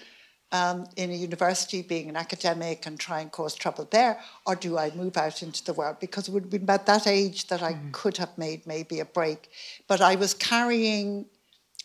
um, 0.53 0.87
in 0.97 1.11
a 1.11 1.15
university 1.15 1.81
being 1.81 2.09
an 2.11 2.17
academic 2.17 2.87
and 2.87 3.01
try 3.01 3.21
and 3.21 3.33
cause 3.33 3.55
trouble 3.55 3.88
there, 3.91 4.21
or 4.47 4.55
do 4.55 4.79
I 4.79 4.91
move 4.95 5.17
out 5.17 5.43
into 5.43 5.65
the 5.65 5.73
world? 5.73 5.97
Because 5.99 6.29
it 6.29 6.33
would 6.33 6.45
have 6.45 6.51
been 6.51 6.62
about 6.62 6.87
that 6.87 7.07
age 7.07 7.49
that 7.49 7.62
I 7.62 7.73
mm. 7.73 7.93
could 7.93 8.19
have 8.19 8.37
made 8.37 8.67
maybe 8.67 9.01
a 9.01 9.05
break. 9.07 9.51
But 9.88 10.03
I 10.03 10.15
was 10.15 10.35
carrying, 10.35 11.25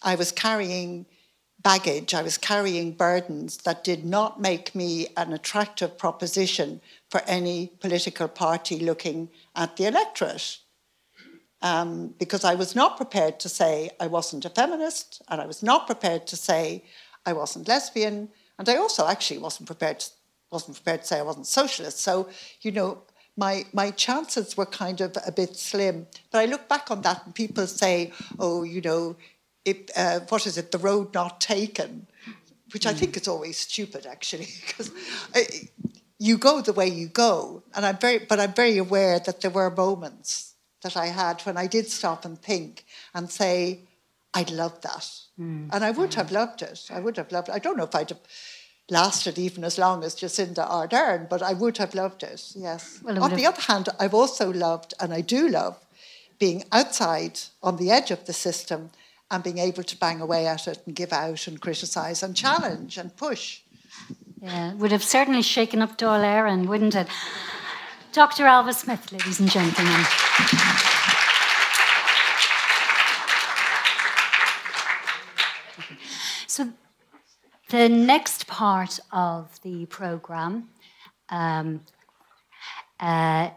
I 0.03 0.15
was 0.15 0.33
carrying 0.33 1.05
baggage, 1.63 2.13
I 2.13 2.21
was 2.21 2.37
carrying 2.37 2.91
burdens 2.91 3.57
that 3.57 3.85
did 3.85 4.05
not 4.05 4.41
make 4.41 4.75
me 4.75 5.07
an 5.15 5.31
attractive 5.33 5.97
proposition 5.97 6.81
for 7.09 7.21
any 7.25 7.71
political 7.79 8.27
party 8.27 8.79
looking 8.79 9.29
at 9.55 9.77
the 9.77 9.85
electorate. 9.85 10.57
Um, 11.61 12.13
because 12.19 12.43
I 12.43 12.53
was 12.53 12.75
not 12.75 12.97
prepared 12.97 13.39
to 13.39 13.49
say 13.49 13.89
I 13.99 14.05
wasn't 14.07 14.45
a 14.45 14.49
feminist, 14.49 15.23
and 15.29 15.41
I 15.41 15.47
was 15.47 15.63
not 15.63 15.87
prepared 15.87 16.27
to 16.27 16.35
say 16.35 16.83
I 17.25 17.33
wasn't 17.33 17.67
lesbian, 17.67 18.29
and 18.57 18.67
I 18.69 18.77
also 18.77 19.07
actually 19.07 19.39
wasn't 19.39 19.67
prepared 19.67 19.99
to, 19.99 20.09
wasn't 20.51 20.77
prepared 20.77 21.01
to 21.01 21.07
say 21.07 21.19
I 21.19 21.23
wasn't 21.23 21.47
socialist. 21.47 21.99
So 21.99 22.29
you 22.61 22.71
know, 22.71 23.03
my 23.35 23.65
my 23.73 23.91
chances 23.91 24.57
were 24.57 24.65
kind 24.65 25.01
of 25.01 25.15
a 25.25 25.31
bit 25.31 25.55
slim. 25.55 26.07
But 26.31 26.39
I 26.39 26.45
look 26.45 26.67
back 26.67 26.91
on 26.91 27.01
that, 27.01 27.25
and 27.25 27.35
people 27.35 27.67
say, 27.67 28.11
"Oh, 28.39 28.63
you 28.63 28.81
know, 28.81 29.15
it, 29.65 29.91
uh, 29.95 30.21
what 30.29 30.45
is 30.45 30.57
it? 30.57 30.71
The 30.71 30.77
road 30.77 31.13
not 31.13 31.41
taken," 31.41 32.07
which. 32.73 32.85
I 32.85 32.93
think 32.93 33.17
is 33.17 33.27
always 33.27 33.57
stupid, 33.57 34.05
actually, 34.05 34.47
because. 34.67 34.91
you 36.19 36.35
go 36.35 36.61
the 36.61 36.73
way 36.73 36.87
you 36.87 37.07
go, 37.07 37.61
and 37.75 37.85
I'm 37.85 37.97
very, 37.97 38.17
but 38.17 38.39
I'm 38.39 38.53
very 38.53 38.77
aware 38.79 39.19
that 39.19 39.41
there 39.41 39.51
were 39.51 39.69
moments 39.69 40.55
that 40.81 40.97
I 40.97 41.07
had 41.07 41.41
when 41.41 41.57
I 41.57 41.67
did 41.67 41.89
stop 41.89 42.25
and 42.25 42.39
think 42.41 42.85
and 43.13 43.29
say, 43.29 43.81
I'd 44.33 44.51
love 44.51 44.81
that. 44.81 45.09
Mm. 45.39 45.69
And 45.71 45.83
I 45.83 45.91
would 45.91 46.13
have 46.15 46.31
loved 46.31 46.61
it. 46.61 46.87
I 46.91 46.99
would 46.99 47.17
have 47.17 47.31
loved 47.31 47.49
it. 47.49 47.53
I 47.53 47.59
don't 47.59 47.77
know 47.77 47.83
if 47.83 47.95
I'd 47.95 48.09
have 48.09 48.19
lasted 48.89 49.37
even 49.37 49.63
as 49.63 49.77
long 49.77 50.03
as 50.03 50.15
Jacinda 50.15 50.67
Ardern, 50.69 51.27
but 51.29 51.41
I 51.41 51.53
would 51.53 51.77
have 51.77 51.93
loved 51.93 52.23
it, 52.23 52.53
yes. 52.55 52.99
Well, 53.03 53.21
on 53.23 53.35
the 53.35 53.45
other 53.45 53.61
hand, 53.61 53.89
I've 53.99 54.13
also 54.13 54.51
loved, 54.51 54.93
and 54.99 55.13
I 55.13 55.21
do 55.21 55.47
love, 55.47 55.77
being 56.39 56.63
outside 56.71 57.39
on 57.61 57.77
the 57.77 57.91
edge 57.91 58.11
of 58.11 58.25
the 58.25 58.33
system 58.33 58.91
and 59.29 59.43
being 59.43 59.57
able 59.57 59.83
to 59.83 59.97
bang 59.97 60.21
away 60.21 60.47
at 60.47 60.67
it 60.67 60.79
and 60.85 60.95
give 60.95 61.11
out 61.11 61.47
and 61.47 61.59
criticise 61.59 62.23
and 62.23 62.35
challenge 62.35 62.97
and 62.97 63.15
push. 63.17 63.61
Yeah, 64.41 64.73
would 64.75 64.91
have 64.91 65.03
certainly 65.03 65.41
shaken 65.41 65.81
up 65.81 65.97
Dáil 65.97 66.23
Éireann, 66.23 66.67
wouldn't 66.67 66.95
it? 66.95 67.07
Dr. 68.13 68.45
Ailbhe 68.45 68.73
Smyth, 68.73 69.11
ladies 69.11 69.39
and 69.39 69.49
gentlemen. 69.49 70.05
The 77.69 77.89
next 77.89 78.47
part 78.47 78.97
of 79.11 79.59
the 79.61 79.85
program 79.87 80.69
um, 81.27 81.81
uh, 82.97 83.49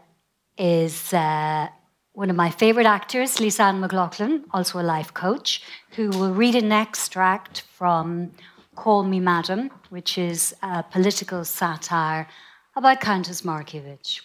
is 0.57 1.13
uh, 1.13 1.69
one 2.11 2.29
of 2.29 2.35
my 2.35 2.49
favourite 2.49 2.85
actors, 2.85 3.39
Lise-Ann 3.39 3.79
McLaughlin, 3.79 4.43
also 4.51 4.81
a 4.81 4.83
life 4.83 5.13
coach, 5.13 5.63
who 5.91 6.09
will 6.09 6.33
read 6.33 6.55
an 6.55 6.73
extract 6.73 7.61
from 7.61 8.31
Call 8.75 9.03
Me 9.03 9.21
Madame, 9.21 9.71
which 9.91 10.17
is 10.17 10.53
a 10.61 10.83
political 10.83 11.45
satire 11.45 12.27
about 12.75 12.99
Countess 12.99 13.43
Markievicz. 13.43 14.19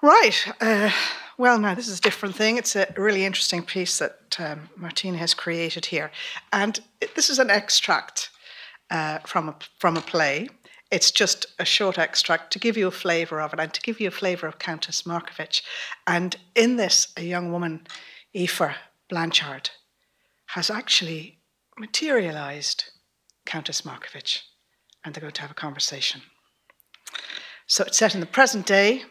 Right. 0.00 0.52
Uh, 0.60 0.92
Well, 1.40 1.60
now 1.60 1.76
this 1.76 1.86
is 1.86 2.00
a 2.00 2.02
different 2.02 2.34
thing. 2.34 2.56
It's 2.56 2.74
a 2.74 2.92
really 2.96 3.24
interesting 3.24 3.62
piece 3.62 3.98
that 3.98 4.36
um, 4.40 4.70
Martina 4.76 5.18
has 5.18 5.34
created 5.34 5.86
here, 5.86 6.10
and 6.52 6.80
it, 7.00 7.14
this 7.14 7.30
is 7.30 7.38
an 7.38 7.48
extract 7.48 8.30
uh, 8.90 9.20
from 9.20 9.50
a 9.50 9.54
from 9.78 9.96
a 9.96 10.00
play. 10.00 10.48
It's 10.90 11.12
just 11.12 11.46
a 11.60 11.64
short 11.64 11.96
extract 11.96 12.52
to 12.52 12.58
give 12.58 12.76
you 12.76 12.88
a 12.88 12.90
flavour 12.90 13.40
of 13.40 13.52
it 13.52 13.60
and 13.60 13.72
to 13.72 13.80
give 13.80 14.00
you 14.00 14.08
a 14.08 14.10
flavour 14.10 14.48
of 14.48 14.58
Countess 14.58 15.02
Markievicz. 15.02 15.62
And 16.08 16.34
in 16.56 16.76
this, 16.76 17.12
a 17.16 17.22
young 17.22 17.52
woman, 17.52 17.86
Aoife 18.34 18.74
Blanchard, 19.08 19.70
has 20.46 20.70
actually 20.70 21.38
materialised 21.78 22.90
Countess 23.46 23.82
Markievicz, 23.82 24.40
and 25.04 25.14
they're 25.14 25.20
going 25.20 25.34
to 25.34 25.42
have 25.42 25.52
a 25.52 25.54
conversation. 25.54 26.22
So 27.68 27.84
it's 27.84 27.98
set 27.98 28.14
in 28.14 28.20
the 28.20 28.26
present 28.26 28.66
day 28.66 29.04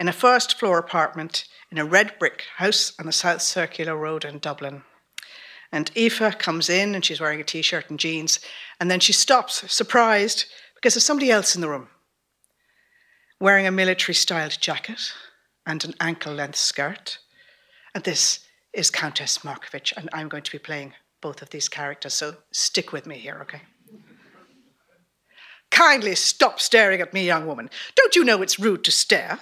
in 0.00 0.08
a 0.08 0.12
first 0.12 0.58
floor 0.58 0.78
apartment 0.78 1.44
in 1.70 1.78
a 1.78 1.84
red 1.84 2.18
brick 2.18 2.44
house 2.56 2.92
on 2.98 3.06
the 3.06 3.12
South 3.12 3.42
Circular 3.42 3.96
Road 3.96 4.24
in 4.24 4.38
Dublin. 4.38 4.82
And 5.72 5.90
Aoife 5.96 6.38
comes 6.38 6.68
in 6.70 6.94
and 6.94 7.04
she's 7.04 7.20
wearing 7.20 7.40
a 7.40 7.44
t 7.44 7.62
shirt 7.62 7.90
and 7.90 7.98
jeans, 7.98 8.40
and 8.78 8.90
then 8.90 9.00
she 9.00 9.12
stops, 9.12 9.70
surprised, 9.72 10.46
because 10.74 10.94
there's 10.94 11.04
somebody 11.04 11.30
else 11.30 11.54
in 11.54 11.60
the 11.60 11.68
room 11.68 11.88
wearing 13.40 13.66
a 13.66 13.70
military 13.70 14.14
styled 14.14 14.56
jacket 14.60 15.12
and 15.66 15.84
an 15.84 15.94
ankle 16.00 16.32
length 16.32 16.56
skirt. 16.56 17.18
And 17.94 18.04
this 18.04 18.40
is 18.72 18.90
Countess 18.90 19.38
Markievicz, 19.38 19.92
and 19.96 20.08
I'm 20.12 20.28
going 20.28 20.42
to 20.42 20.52
be 20.52 20.58
playing 20.58 20.94
both 21.20 21.42
of 21.42 21.50
these 21.50 21.68
characters, 21.68 22.14
so 22.14 22.36
stick 22.52 22.92
with 22.92 23.06
me 23.06 23.16
here, 23.16 23.38
okay? 23.42 23.62
Kindly 25.70 26.14
stop 26.14 26.60
staring 26.60 27.00
at 27.00 27.12
me, 27.12 27.24
young 27.26 27.46
woman. 27.46 27.70
Don't 27.96 28.14
you 28.14 28.24
know 28.24 28.42
it's 28.42 28.60
rude 28.60 28.84
to 28.84 28.90
stare? 28.90 29.40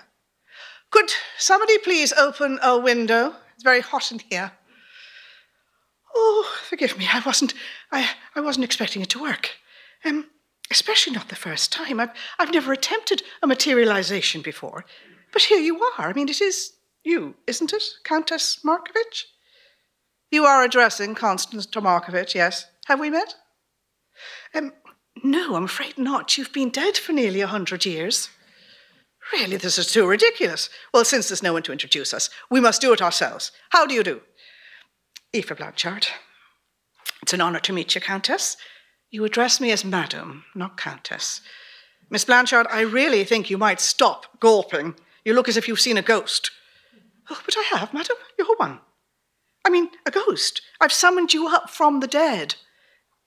Could 0.93 1.11
somebody 1.38 1.78
please 1.78 2.12
open 2.12 2.61
a 2.62 2.78
window? 2.78 3.34
It's 3.55 3.64
very 3.64 3.80
hot 3.80 4.12
in 4.12 4.20
here. 4.20 4.53
Oh, 6.14 6.49
forgive 6.68 6.97
me. 6.97 7.09
I 7.12 7.22
wasn't. 7.26 7.55
I, 7.90 8.09
I 8.36 8.40
wasn't 8.40 8.64
expecting 8.64 9.03
it 9.03 9.09
to 9.11 9.20
work. 9.20 9.51
Um, 10.05 10.26
especially 10.70 11.14
not 11.14 11.28
the 11.28 11.34
first 11.34 11.72
time. 11.72 11.99
I've, 11.99 12.11
I've 12.38 12.53
never 12.53 12.72
attempted 12.72 13.22
a 13.43 13.47
materialization 13.47 14.43
before. 14.43 14.84
But 15.32 15.43
here 15.43 15.61
you 15.61 15.80
are. 15.99 16.09
I 16.09 16.12
mean, 16.12 16.28
it 16.28 16.40
is 16.40 16.72
you, 17.05 17.34
isn't 17.47 17.72
it, 17.72 17.82
Countess 18.05 18.61
Markievicz? 18.64 19.24
You 20.30 20.45
are 20.45 20.62
addressing 20.62 21.14
Constance 21.14 21.66
de 21.66 21.80
Markievicz, 21.80 22.34
yes. 22.34 22.66
Have 22.86 23.01
we 23.01 23.11
met? 23.11 23.34
Um, 24.55 24.72
no, 25.24 25.57
I'm 25.57 25.64
afraid 25.64 25.99
not. 25.99 26.36
You've 26.36 26.53
been 26.53 26.70
dead 26.70 26.97
for 26.97 27.12
nearly 27.12 27.40
a 27.40 27.47
hundred 27.47 27.84
years. 27.84 28.28
Really, 29.33 29.57
this 29.57 29.78
is 29.78 29.91
too 29.91 30.07
ridiculous. 30.07 30.68
Well, 30.93 31.05
since 31.05 31.28
there's 31.28 31.43
no 31.43 31.55
one 31.55 31.62
to 31.62 31.72
introduce 31.72 32.12
us, 32.12 32.28
we 32.51 32.61
must 32.61 32.80
do 32.80 32.93
it 32.93 33.01
ourselves. 33.01 33.51
How 33.70 33.87
do 33.87 33.95
you 33.95 34.03
do? 34.03 34.20
Aoife 35.35 35.57
Blanchard. 35.57 36.09
It's 37.22 37.33
an 37.33 37.41
honour 37.41 37.61
to 37.61 37.72
meet 37.72 37.95
you, 37.95 38.01
Countess. 38.01 38.57
You 39.11 39.24
address 39.24 39.61
me 39.61 39.70
as 39.70 39.85
Madam, 39.85 40.45
not 40.55 40.76
Countess. 40.76 41.41
Miss 42.11 42.24
Blanchard, 42.24 42.66
I 42.68 42.80
really 42.80 43.24
think 43.24 43.49
you 43.49 43.57
might 43.57 43.80
stop 43.80 44.39
gulping. 44.39 44.97
You 45.24 45.33
look 45.33 45.49
as 45.49 45.57
if 45.57 45.66
you've 45.66 45.80
seen 45.80 45.97
a 45.97 46.03
ghost. 46.03 46.51
Oh, 47.30 47.41
but 47.45 47.57
I 47.57 47.78
have, 47.78 47.95
Madam. 47.95 48.16
You're 48.39 48.57
one. 48.57 48.80
I 49.64 49.70
mean, 49.70 49.89
a 50.05 50.11
ghost. 50.11 50.61
I've 50.80 50.93
summoned 50.93 51.33
you 51.33 51.49
up 51.49 51.70
from 51.70 52.01
the 52.01 52.07
dead. 52.07 52.57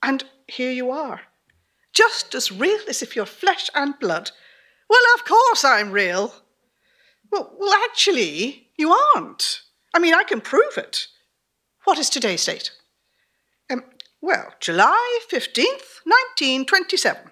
And 0.04 0.24
here 0.48 0.72
you 0.72 0.92
are. 0.92 1.22
Just 1.94 2.36
as 2.36 2.52
real 2.52 2.80
as 2.88 3.02
if 3.02 3.16
you're 3.16 3.26
flesh 3.26 3.70
and 3.74 3.98
blood. 4.00 4.32
Well, 4.90 5.02
of 5.16 5.26
course 5.26 5.64
I'm 5.64 5.92
real. 5.92 6.34
Well, 7.32 7.54
well, 7.58 7.74
actually, 7.90 8.70
you 8.78 8.92
aren't. 8.92 9.62
I 9.94 10.00
mean, 10.00 10.14
I 10.14 10.24
can 10.24 10.42
prove 10.42 10.78
it. 10.78 11.08
What 11.86 11.98
is 11.98 12.10
today's 12.10 12.46
date? 12.46 12.72
Um, 13.72 13.84
well, 14.22 14.54
July 14.60 15.20
15th, 15.32 16.02
1927. 16.04 17.32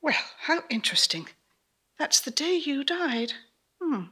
Well, 0.00 0.14
how 0.40 0.62
interesting. 0.70 1.28
That's 1.98 2.20
the 2.20 2.30
day 2.30 2.56
you 2.56 2.84
died. 2.84 3.32
Hmm. 3.82 4.04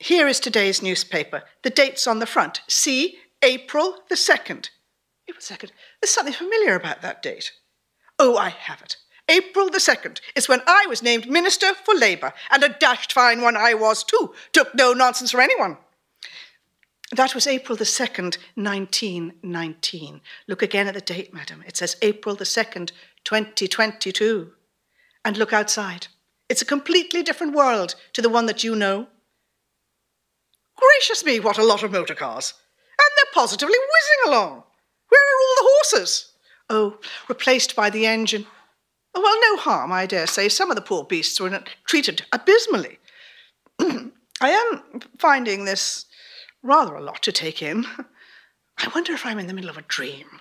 Here 0.00 0.28
is 0.28 0.40
today's 0.40 0.82
newspaper. 0.82 1.42
The 1.62 1.70
date's 1.70 2.06
on 2.06 2.18
the 2.18 2.26
front. 2.26 2.62
See, 2.68 3.18
April 3.42 3.98
the 4.08 4.14
2nd. 4.14 4.70
April 5.28 5.40
2nd. 5.40 5.70
There's 6.00 6.12
something 6.12 6.34
familiar 6.34 6.74
about 6.74 7.02
that 7.02 7.22
date. 7.22 7.52
Oh, 8.18 8.36
I 8.36 8.48
have 8.48 8.80
it. 8.82 8.96
April 9.28 9.68
the 9.68 9.78
2nd 9.78 10.20
is 10.34 10.48
when 10.48 10.62
I 10.66 10.86
was 10.88 11.02
named 11.02 11.28
Minister 11.28 11.74
for 11.74 11.94
Labour, 11.94 12.32
and 12.50 12.62
a 12.62 12.68
dashed 12.68 13.12
fine 13.12 13.42
one 13.42 13.56
I 13.56 13.74
was 13.74 14.02
too. 14.02 14.34
Took 14.52 14.74
no 14.74 14.92
nonsense 14.92 15.32
from 15.32 15.40
anyone. 15.40 15.76
That 17.12 17.34
was 17.34 17.46
April 17.46 17.76
the 17.76 17.84
2nd, 17.84 18.36
1919. 18.54 20.20
Look 20.46 20.62
again 20.62 20.88
at 20.88 20.94
the 20.94 21.00
date, 21.00 21.32
madam. 21.32 21.64
It 21.66 21.76
says 21.76 21.96
April 22.02 22.34
the 22.34 22.44
2nd, 22.44 22.92
2022. 23.24 24.52
And 25.24 25.36
look 25.36 25.52
outside. 25.52 26.08
It's 26.48 26.62
a 26.62 26.66
completely 26.66 27.22
different 27.22 27.54
world 27.54 27.94
to 28.14 28.22
the 28.22 28.28
one 28.28 28.46
that 28.46 28.64
you 28.64 28.74
know. 28.74 29.08
Gracious 30.76 31.24
me, 31.24 31.40
what 31.40 31.58
a 31.58 31.64
lot 31.64 31.82
of 31.82 31.92
motor 31.92 32.14
cars. 32.14 32.54
And 32.90 33.10
they're 33.16 33.32
positively 33.34 33.78
whizzing 33.78 34.32
along. 34.32 34.62
Where 35.08 35.20
are 35.20 35.40
all 35.40 35.54
the 35.56 35.70
horses? 35.76 36.32
Oh, 36.70 36.98
replaced 37.28 37.74
by 37.74 37.90
the 37.90 38.06
engine. 38.06 38.46
Well, 39.22 39.40
no 39.50 39.56
harm, 39.56 39.90
I 39.90 40.06
dare 40.06 40.26
say. 40.26 40.48
Some 40.48 40.70
of 40.70 40.76
the 40.76 40.82
poor 40.82 41.04
beasts 41.04 41.40
were 41.40 41.62
treated 41.86 42.24
abysmally. 42.32 42.98
I 43.80 44.12
am 44.50 45.02
finding 45.18 45.64
this 45.64 46.06
rather 46.62 46.94
a 46.94 47.02
lot 47.02 47.22
to 47.24 47.32
take 47.32 47.60
in. 47.62 47.84
I 48.78 48.90
wonder 48.94 49.12
if 49.12 49.26
I'm 49.26 49.38
in 49.38 49.48
the 49.48 49.54
middle 49.54 49.70
of 49.70 49.78
a 49.78 49.82
dream. 49.82 50.40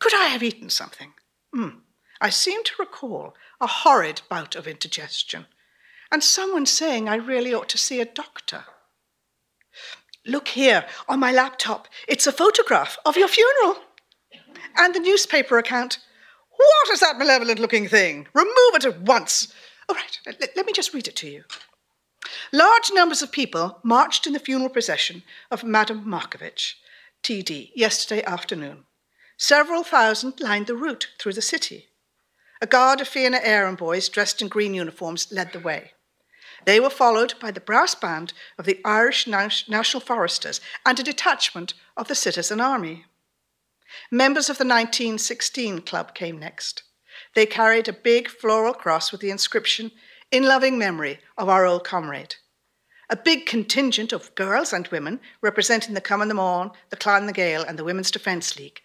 Could 0.00 0.14
I 0.14 0.24
have 0.26 0.42
eaten 0.42 0.70
something? 0.70 1.12
Mm. 1.54 1.80
I 2.20 2.30
seem 2.30 2.64
to 2.64 2.72
recall 2.78 3.34
a 3.60 3.66
horrid 3.66 4.22
bout 4.28 4.56
of 4.56 4.66
indigestion, 4.66 5.46
and 6.10 6.22
someone 6.22 6.66
saying 6.66 7.08
I 7.08 7.16
really 7.16 7.52
ought 7.52 7.68
to 7.70 7.78
see 7.78 8.00
a 8.00 8.06
doctor. 8.06 8.64
Look 10.26 10.48
here 10.48 10.86
on 11.08 11.20
my 11.20 11.32
laptop. 11.32 11.88
It's 12.08 12.26
a 12.26 12.32
photograph 12.32 12.96
of 13.04 13.16
your 13.16 13.28
funeral 13.28 13.76
and 14.76 14.94
the 14.94 15.00
newspaper 15.00 15.58
account. 15.58 15.98
What 16.62 16.90
is 16.92 17.00
that 17.00 17.18
malevolent 17.18 17.58
looking 17.58 17.88
thing? 17.88 18.28
Remove 18.34 18.74
it 18.74 18.84
at 18.84 19.00
once. 19.02 19.52
All 19.88 19.96
right, 19.96 20.18
let, 20.26 20.56
let 20.56 20.66
me 20.66 20.72
just 20.72 20.94
read 20.94 21.08
it 21.08 21.16
to 21.16 21.28
you. 21.28 21.44
Large 22.52 22.90
numbers 22.92 23.22
of 23.22 23.32
people 23.32 23.80
marched 23.82 24.26
in 24.26 24.32
the 24.32 24.38
funeral 24.38 24.70
procession 24.70 25.22
of 25.50 25.64
Madame 25.64 26.04
Markievicz, 26.04 26.74
TD, 27.22 27.70
yesterday 27.74 28.22
afternoon. 28.24 28.84
Several 29.36 29.82
thousand 29.82 30.40
lined 30.40 30.66
the 30.66 30.76
route 30.76 31.08
through 31.18 31.32
the 31.32 31.42
city. 31.42 31.88
A 32.60 32.66
guard 32.66 33.00
of 33.00 33.08
Fianna 33.08 33.38
Éireann 33.40 33.76
boys 33.76 34.08
dressed 34.08 34.40
in 34.40 34.48
green 34.48 34.74
uniforms 34.74 35.32
led 35.32 35.52
the 35.52 35.58
way. 35.58 35.92
They 36.64 36.78
were 36.78 36.90
followed 36.90 37.34
by 37.40 37.50
the 37.50 37.60
brass 37.60 37.94
band 37.94 38.32
of 38.56 38.66
the 38.66 38.80
Irish 38.84 39.26
National 39.26 40.00
Foresters 40.00 40.60
and 40.86 40.98
a 41.00 41.02
detachment 41.02 41.74
of 41.96 42.06
the 42.06 42.14
Citizen 42.14 42.60
Army. 42.60 43.06
Members 44.10 44.48
of 44.48 44.58
the 44.58 44.64
1916 44.64 45.82
Club 45.82 46.14
came 46.14 46.38
next. 46.38 46.82
They 47.34 47.46
carried 47.46 47.88
a 47.88 47.92
big 47.92 48.28
floral 48.28 48.74
cross 48.74 49.12
with 49.12 49.20
the 49.20 49.30
inscription, 49.30 49.92
In 50.30 50.44
loving 50.44 50.78
memory 50.78 51.20
of 51.36 51.48
our 51.48 51.66
old 51.66 51.84
comrade. 51.84 52.36
A 53.10 53.16
big 53.16 53.44
contingent 53.44 54.12
of 54.12 54.34
girls 54.34 54.72
and 54.72 54.88
women 54.88 55.20
representing 55.42 55.94
the 55.94 56.00
Cumann 56.00 56.28
na 56.28 56.34
mBan, 56.34 56.72
the 56.88 56.96
Clan 56.96 57.26
na 57.26 57.32
Gael, 57.32 57.62
and 57.62 57.78
the 57.78 57.84
Women's 57.84 58.10
Defence 58.10 58.58
League. 58.58 58.80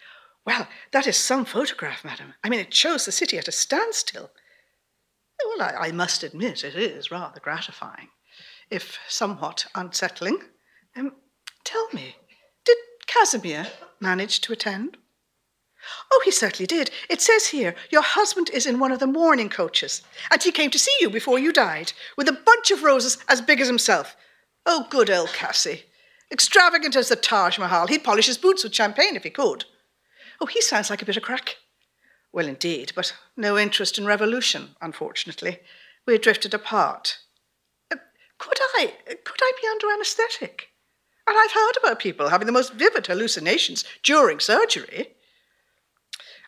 Well, 0.46 0.68
that 0.92 1.08
is 1.08 1.18
some 1.18 1.46
photograph, 1.46 2.04
madam. 2.04 2.34
I 2.44 2.50
mean, 2.50 2.60
it 2.60 2.74
shows 2.74 3.06
the 3.06 3.12
city 3.12 3.38
at 3.38 3.48
a 3.48 3.52
standstill. 3.52 4.32
Well, 5.46 5.62
I, 5.62 5.88
I 5.88 5.92
must 5.92 6.24
admit 6.24 6.64
it 6.64 6.76
is 6.76 7.12
rather 7.12 7.40
gratifying, 7.40 8.10
if 8.70 8.98
somewhat 9.08 9.68
unsettling. 9.76 10.40
Um, 10.96 11.14
tell 11.64 11.88
me, 11.94 12.16
did 12.66 12.78
Casimir 13.06 13.68
manage 14.00 14.42
to 14.42 14.54
attend? 14.54 14.98
Oh, 16.12 16.22
he 16.26 16.32
certainly 16.32 16.68
did. 16.68 16.92
It 17.10 17.22
says 17.22 17.48
here 17.48 17.76
your 17.92 18.02
husband 18.02 18.50
is 18.50 18.66
in 18.66 18.80
one 18.80 18.92
of 18.92 19.00
the 19.00 19.08
mourning 19.08 19.50
coaches, 19.50 20.02
and 20.32 20.42
he 20.42 20.52
came 20.52 20.72
to 20.72 20.80
see 20.80 20.94
you 21.00 21.10
before 21.10 21.40
you 21.40 21.54
died, 21.54 21.94
with 22.18 22.28
a 22.28 22.40
bunch 22.46 22.72
of 22.72 22.84
roses 22.84 23.18
as 23.28 23.42
big 23.42 23.62
as 23.62 23.68
himself. 23.68 24.16
Oh, 24.66 24.88
good 24.90 25.10
old 25.10 25.30
Cassie. 25.30 25.86
Extravagant 26.32 26.96
as 26.96 27.10
the 27.10 27.16
Taj 27.16 27.58
Mahal. 27.58 27.88
He'd 27.88 28.04
polish 28.04 28.28
his 28.28 28.38
boots 28.38 28.64
with 28.64 28.76
champagne 28.76 29.16
if 29.16 29.24
he 29.24 29.30
could. 29.30 29.66
Oh, 30.42 30.46
he 30.46 30.62
sounds 30.62 30.90
like 30.90 31.02
a 31.02 31.06
bit 31.06 31.18
of 31.18 31.24
crack. 31.24 31.56
Well, 32.34 32.48
indeed, 32.48 32.92
but 32.96 33.16
no 33.38 33.58
interest 33.58 33.98
in 33.98 34.06
revolution, 34.06 34.76
unfortunately. 34.82 35.60
We 36.06 36.18
drifted 36.18 36.54
apart. 36.54 37.20
Uh, 37.92 37.98
could 38.38 38.58
I, 38.76 38.94
could 39.24 39.40
I 39.42 39.52
be 39.62 39.68
under 39.68 39.92
anaesthetic? 39.92 40.70
And 41.28 41.38
I've 41.38 41.52
heard 41.52 41.78
about 41.78 42.00
people 42.00 42.30
having 42.30 42.46
the 42.46 42.54
most 42.54 42.74
vivid 42.74 43.08
hallucinations 43.08 43.84
during 44.02 44.40
surgery. 44.40 45.14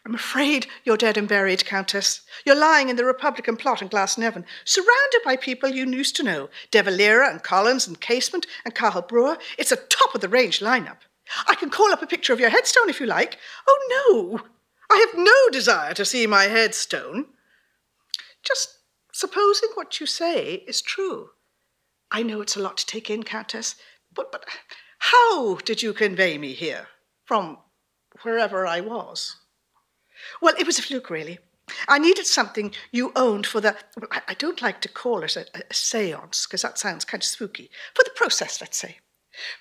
I'm 0.06 0.16
afraid 0.16 0.68
you're 0.86 0.98
dead 0.98 1.18
and 1.18 1.28
buried, 1.28 1.66
Countess. 1.66 2.22
You're 2.46 2.56
lying 2.56 2.88
in 2.88 2.96
the 2.96 3.04
Republican 3.04 3.58
plot 3.58 3.82
in 3.82 3.90
Glasnevin, 3.90 4.46
surrounded 4.64 5.22
by 5.26 5.36
people 5.36 5.70
you 5.70 5.86
used 5.86 6.16
to 6.16 6.24
know 6.24 6.50
De 6.72 6.82
Valera 6.82 7.30
and 7.30 7.44
Collins 7.44 7.86
and 7.86 8.00
Casement 8.00 8.48
and 8.64 8.74
Cathal 8.74 9.04
Brugha. 9.04 9.38
It's 9.58 9.74
a 9.74 9.76
top 9.76 10.16
of 10.16 10.22
the 10.22 10.30
range 10.30 10.62
lineup. 10.62 11.00
I 11.48 11.56
can 11.56 11.70
call 11.70 11.92
up 11.92 12.02
a 12.02 12.08
picture 12.08 12.34
of 12.34 12.40
your 12.40 12.50
headstone 12.50 12.90
if 12.90 13.00
you 13.00 13.06
like. 13.06 13.38
Oh, 13.68 14.40
no, 14.40 14.48
I 14.90 15.06
have 15.06 15.24
no 15.24 15.50
desire 15.52 15.94
to 15.94 16.06
see 16.06 16.26
my 16.26 16.46
headstone. 16.46 17.26
Just 18.42 18.80
supposing 19.12 19.70
what 19.76 20.00
you 20.00 20.06
say 20.06 20.64
is 20.66 20.82
true. 20.82 21.32
I 22.10 22.24
know 22.24 22.42
it's 22.42 22.56
a 22.56 22.62
lot 22.62 22.78
to 22.78 22.86
take 22.86 23.10
in, 23.10 23.24
Countess, 23.24 23.76
but, 24.20 24.32
but 24.32 24.46
how 25.00 25.56
did 25.58 25.82
you 25.82 25.94
convey 25.94 26.38
me 26.38 26.54
here 26.54 26.88
from 27.26 27.58
wherever 28.24 28.68
I 28.68 28.82
was? 28.82 29.38
Well, 30.42 30.56
it 30.60 30.66
was 30.66 30.80
a 30.80 30.82
fluke, 30.82 31.10
really. 31.10 31.40
I 31.88 32.00
needed 32.00 32.26
something 32.26 32.74
you 32.92 33.12
owned 33.16 33.46
for 33.46 33.62
the, 33.62 33.76
well, 33.96 34.10
I 34.28 34.34
don't 34.34 34.62
like 34.62 34.82
to 34.82 34.90
call 34.90 35.24
it 35.24 35.36
a, 35.36 35.46
a 35.54 35.74
seance 35.74 36.46
because 36.46 36.64
that 36.64 36.80
sounds 36.80 37.06
kind 37.06 37.22
of 37.22 37.28
spooky, 37.28 37.70
for 37.94 38.04
the 38.04 38.12
process, 38.16 38.60
let's 38.60 38.78
say. 38.78 38.98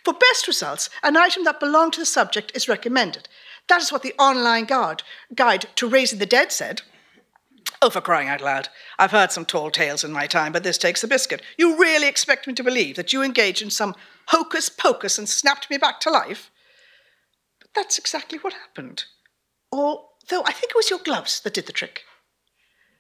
For 0.04 0.14
best 0.14 0.48
results, 0.48 0.90
an 1.02 1.16
item 1.16 1.44
that 1.44 1.61
belonged 1.61 1.92
to 1.94 2.00
the 2.00 2.06
subject 2.06 2.52
is 2.54 2.68
recommended. 2.68 3.28
That 3.68 3.82
is 3.82 3.92
what 3.92 4.02
the 4.02 4.14
online 4.18 4.64
guide, 4.64 5.02
guide 5.34 5.66
to 5.76 5.88
raising 5.88 6.18
the 6.18 6.26
dead 6.26 6.50
said. 6.50 6.82
Oh, 7.80 7.90
for 7.90 8.00
crying 8.00 8.28
out 8.28 8.40
loud. 8.40 8.70
I've 8.98 9.12
heard 9.12 9.30
some 9.30 9.44
tall 9.44 9.70
tales 9.70 10.02
in 10.02 10.11
my 10.11 10.26
time, 10.26 10.52
but 10.52 10.64
this 10.64 10.78
takes 10.78 11.04
a 11.04 11.09
biscuit. 11.09 11.42
You 11.59 11.78
really 11.78 12.09
expect 12.09 12.46
me 12.46 12.54
to 12.54 12.64
believe 12.64 12.96
that 12.96 13.12
you 13.12 13.22
engage 13.22 13.62
in 13.62 13.70
some 13.70 13.94
hocus 14.29 14.68
pocus 14.68 15.18
and 15.18 15.29
snapped 15.29 15.68
me 15.70 15.76
back 15.76 16.01
to 16.01 16.11
life? 16.11 16.51
But 17.61 17.70
that's 17.74 17.99
exactly 17.99 18.39
what 18.39 18.53
happened. 18.55 19.05
Or, 19.70 20.09
though 20.29 20.43
I 20.45 20.53
think 20.53 20.70
it 20.70 20.76
was 20.76 20.91
your 20.91 21.01
gloves 21.01 21.41
that 21.41 21.55
did 21.55 21.66
the 21.66 21.72
trick. 21.72 22.05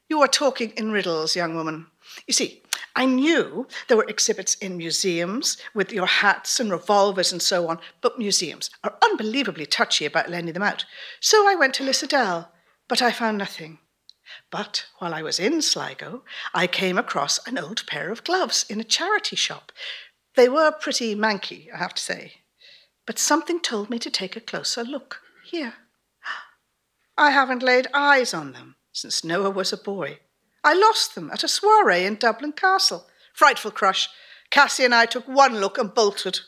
You 0.08 0.20
are 0.22 0.28
talking 0.28 0.72
in 0.76 0.90
riddles, 0.90 1.36
young 1.36 1.54
woman. 1.54 1.86
You 2.26 2.32
see, 2.32 2.62
I 2.96 3.04
knew 3.04 3.68
there 3.86 3.96
were 3.96 4.06
exhibits 4.08 4.54
in 4.54 4.78
museums 4.78 5.58
with 5.74 5.92
your 5.92 6.06
hats 6.06 6.58
and 6.58 6.70
revolvers 6.70 7.30
and 7.30 7.42
so 7.42 7.68
on, 7.68 7.78
but 8.00 8.18
museums 8.18 8.70
are 8.82 8.96
unbelievably 9.04 9.66
touchy 9.66 10.06
about 10.06 10.30
lending 10.30 10.54
them 10.54 10.62
out. 10.62 10.86
So 11.20 11.46
I 11.46 11.54
went 11.54 11.74
to 11.74 11.84
Lissadell, 11.84 12.48
but 12.88 13.02
I 13.02 13.12
found 13.12 13.36
nothing. 13.36 13.78
But 14.50 14.86
while 14.98 15.14
I 15.14 15.22
was 15.22 15.38
in 15.38 15.60
Sligo, 15.60 16.24
I 16.54 16.66
came 16.66 16.98
across 16.98 17.38
an 17.46 17.58
old 17.58 17.86
pair 17.86 18.10
of 18.10 18.24
gloves 18.24 18.64
in 18.68 18.80
a 18.80 18.84
charity 18.84 19.36
shop. 19.36 19.72
They 20.38 20.48
were 20.48 20.70
pretty 20.70 21.16
manky, 21.16 21.66
I 21.74 21.78
have 21.78 21.94
to 21.94 22.00
say, 22.00 22.34
but 23.06 23.18
something 23.18 23.58
told 23.58 23.90
me 23.90 23.98
to 23.98 24.08
take 24.08 24.36
a 24.36 24.40
closer 24.40 24.84
look. 24.84 25.20
Here. 25.44 25.74
I 27.18 27.32
haven't 27.32 27.64
laid 27.64 27.88
eyes 27.92 28.32
on 28.32 28.52
them 28.52 28.76
since 28.92 29.24
Noah 29.24 29.50
was 29.50 29.72
a 29.72 29.76
boy. 29.76 30.20
I 30.62 30.74
lost 30.74 31.16
them 31.16 31.28
at 31.32 31.42
a 31.42 31.48
soiree 31.48 32.04
in 32.04 32.14
Dublin 32.14 32.52
Castle. 32.52 33.08
Frightful 33.34 33.72
crush. 33.72 34.10
Cassie 34.48 34.84
and 34.84 34.94
I 34.94 35.06
took 35.06 35.26
one 35.26 35.58
look 35.58 35.76
and 35.76 35.92
bolted. 35.92 36.38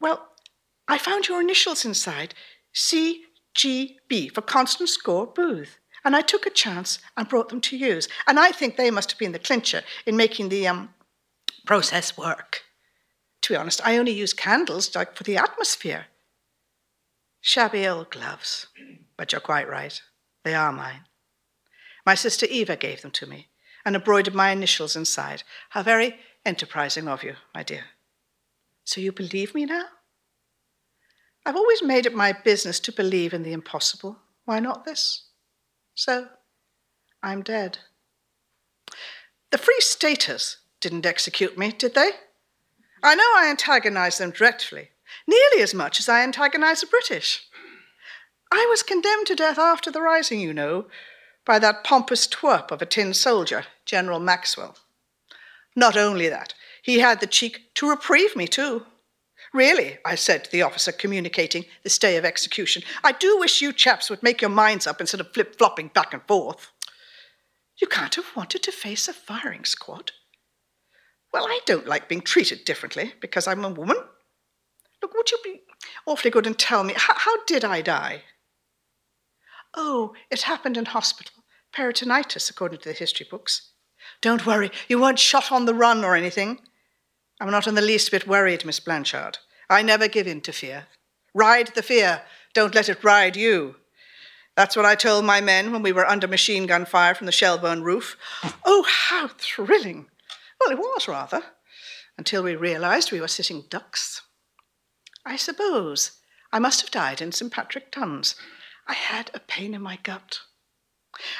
Well, 0.00 0.28
I 0.88 0.96
found 0.96 1.28
your 1.28 1.42
initials 1.42 1.84
inside 1.84 2.32
CGB 2.74 4.32
for 4.32 4.40
Constance 4.40 4.96
Gore 4.96 5.26
Booth. 5.26 5.76
And 6.06 6.16
I 6.16 6.22
took 6.22 6.46
a 6.46 6.50
chance 6.64 7.00
and 7.18 7.28
brought 7.28 7.50
them 7.50 7.60
to 7.60 7.76
use. 7.76 8.08
And 8.26 8.40
I 8.40 8.50
think 8.50 8.78
they 8.78 8.90
must 8.90 9.10
have 9.10 9.18
been 9.18 9.32
the 9.32 9.38
clincher 9.38 9.82
in 10.06 10.16
making 10.16 10.48
the 10.48 10.66
um, 10.66 10.94
process 11.66 12.16
work. 12.16 12.62
To 13.42 13.52
be 13.52 13.56
honest, 13.56 13.80
I 13.84 13.98
only 13.98 14.12
use 14.12 14.32
candles 14.32 14.94
like 14.94 15.16
for 15.16 15.24
the 15.24 15.36
atmosphere. 15.36 16.06
Shabby 17.40 17.86
old 17.86 18.10
gloves, 18.10 18.68
but 19.16 19.32
you're 19.32 19.40
quite 19.40 19.68
right. 19.68 20.00
They 20.44 20.54
are 20.54 20.72
mine. 20.72 21.06
My 22.06 22.14
sister 22.14 22.46
Eva 22.48 22.76
gave 22.76 23.02
them 23.02 23.10
to 23.12 23.26
me 23.26 23.48
and 23.84 23.96
embroidered 23.96 24.34
my 24.34 24.50
initials 24.50 24.96
inside. 24.96 25.42
How 25.70 25.82
very 25.82 26.16
enterprising 26.44 27.08
of 27.08 27.22
you, 27.22 27.34
my 27.54 27.62
dear. 27.62 27.84
So 28.84 29.00
you 29.00 29.12
believe 29.12 29.54
me 29.54 29.64
now? 29.66 29.86
I've 31.44 31.56
always 31.56 31.82
made 31.82 32.06
it 32.06 32.14
my 32.14 32.32
business 32.32 32.78
to 32.80 32.92
believe 32.92 33.34
in 33.34 33.42
the 33.42 33.52
impossible. 33.52 34.18
Why 34.44 34.60
not 34.60 34.84
this? 34.84 35.24
So, 35.94 36.28
I'm 37.22 37.42
dead. 37.42 37.78
The 39.50 39.58
Free 39.58 39.80
Staters 39.80 40.58
didn't 40.82 41.06
execute 41.06 41.56
me, 41.56 41.72
did 41.72 41.94
they? 41.94 42.10
I 43.02 43.14
know 43.14 43.32
I 43.34 43.48
antagonized 43.48 44.20
them 44.20 44.30
dreadfully, 44.30 44.90
nearly 45.26 45.62
as 45.62 45.72
much 45.72 45.98
as 45.98 46.08
I 46.08 46.22
antagonized 46.22 46.82
the 46.82 46.86
British. 46.86 47.48
I 48.52 48.66
was 48.68 48.82
condemned 48.82 49.26
to 49.28 49.34
death 49.34 49.58
after 49.58 49.90
the 49.90 50.02
rising, 50.02 50.40
you 50.40 50.52
know, 50.52 50.86
by 51.46 51.58
that 51.58 51.84
pompous 51.84 52.26
twerp 52.26 52.70
of 52.70 52.82
a 52.82 52.86
tin 52.86 53.14
soldier, 53.14 53.64
General 53.86 54.20
Maxwell. 54.20 54.76
Not 55.74 55.96
only 55.96 56.28
that, 56.28 56.52
he 56.82 56.98
had 56.98 57.20
the 57.20 57.26
cheek 57.26 57.74
to 57.76 57.88
reprieve 57.88 58.36
me, 58.36 58.46
too. 58.46 58.84
Really, 59.54 59.98
I 60.04 60.14
said 60.14 60.44
to 60.44 60.50
the 60.50 60.62
officer 60.62 60.92
communicating 60.92 61.64
the 61.82 61.90
stay 61.90 62.16
of 62.16 62.24
execution, 62.24 62.82
I 63.04 63.12
do 63.12 63.38
wish 63.38 63.62
you 63.62 63.72
chaps 63.72 64.10
would 64.10 64.22
make 64.22 64.40
your 64.40 64.50
minds 64.50 64.86
up 64.86 65.00
instead 65.00 65.20
of 65.20 65.32
flip 65.32 65.56
flopping 65.56 65.88
back 65.88 66.12
and 66.12 66.22
forth. 66.22 66.70
You 67.80 67.86
can't 67.86 68.14
have 68.14 68.36
wanted 68.36 68.62
to 68.64 68.72
face 68.72 69.08
a 69.08 69.12
firing 69.12 69.64
squad. 69.64 70.12
Well, 71.32 71.46
I 71.46 71.60
don't 71.64 71.86
like 71.86 72.08
being 72.08 72.20
treated 72.20 72.64
differently 72.64 73.14
because 73.20 73.46
I'm 73.46 73.64
a 73.64 73.70
woman. 73.70 73.96
Look, 75.00 75.14
would 75.14 75.30
you 75.30 75.38
be 75.42 75.62
awfully 76.06 76.30
good 76.30 76.46
and 76.46 76.58
tell 76.58 76.84
me, 76.84 76.94
how, 76.96 77.14
how 77.16 77.44
did 77.44 77.64
I 77.64 77.80
die? 77.80 78.22
Oh, 79.74 80.12
it 80.30 80.42
happened 80.42 80.76
in 80.76 80.84
hospital. 80.86 81.32
Peritonitis, 81.74 82.50
according 82.50 82.80
to 82.80 82.90
the 82.90 82.94
history 82.94 83.26
books. 83.28 83.72
Don't 84.20 84.44
worry, 84.44 84.70
you 84.88 85.00
weren't 85.00 85.18
shot 85.18 85.50
on 85.50 85.64
the 85.64 85.74
run 85.74 86.04
or 86.04 86.14
anything. 86.14 86.60
I'm 87.40 87.50
not 87.50 87.66
in 87.66 87.74
the 87.74 87.80
least 87.80 88.10
bit 88.10 88.26
worried, 88.26 88.64
Miss 88.64 88.78
Blanchard. 88.78 89.38
I 89.70 89.82
never 89.82 90.06
give 90.06 90.26
in 90.26 90.42
to 90.42 90.52
fear. 90.52 90.86
Ride 91.34 91.68
the 91.68 91.82
fear, 91.82 92.22
don't 92.52 92.74
let 92.74 92.90
it 92.90 93.02
ride 93.02 93.36
you. 93.36 93.76
That's 94.54 94.76
what 94.76 94.84
I 94.84 94.94
told 94.94 95.24
my 95.24 95.40
men 95.40 95.72
when 95.72 95.82
we 95.82 95.92
were 95.92 96.06
under 96.06 96.28
machine 96.28 96.66
gun 96.66 96.84
fire 96.84 97.14
from 97.14 97.24
the 97.24 97.32
Shelbourne 97.32 97.82
roof. 97.82 98.18
Oh, 98.66 98.84
how 98.86 99.28
thrilling! 99.38 100.08
Well, 100.64 100.78
it 100.78 100.78
was 100.78 101.08
rather, 101.08 101.42
until 102.16 102.44
we 102.44 102.54
realized 102.54 103.10
we 103.10 103.20
were 103.20 103.28
sitting 103.28 103.64
ducks. 103.68 104.22
I 105.26 105.34
suppose 105.34 106.12
I 106.52 106.60
must 106.60 106.82
have 106.82 106.90
died 106.90 107.20
in 107.20 107.32
Sir 107.32 107.48
Patrick 107.48 107.90
Dun's. 107.90 108.36
I 108.86 108.92
had 108.92 109.30
a 109.34 109.40
pain 109.40 109.74
in 109.74 109.82
my 109.82 109.98
gut. 110.02 110.40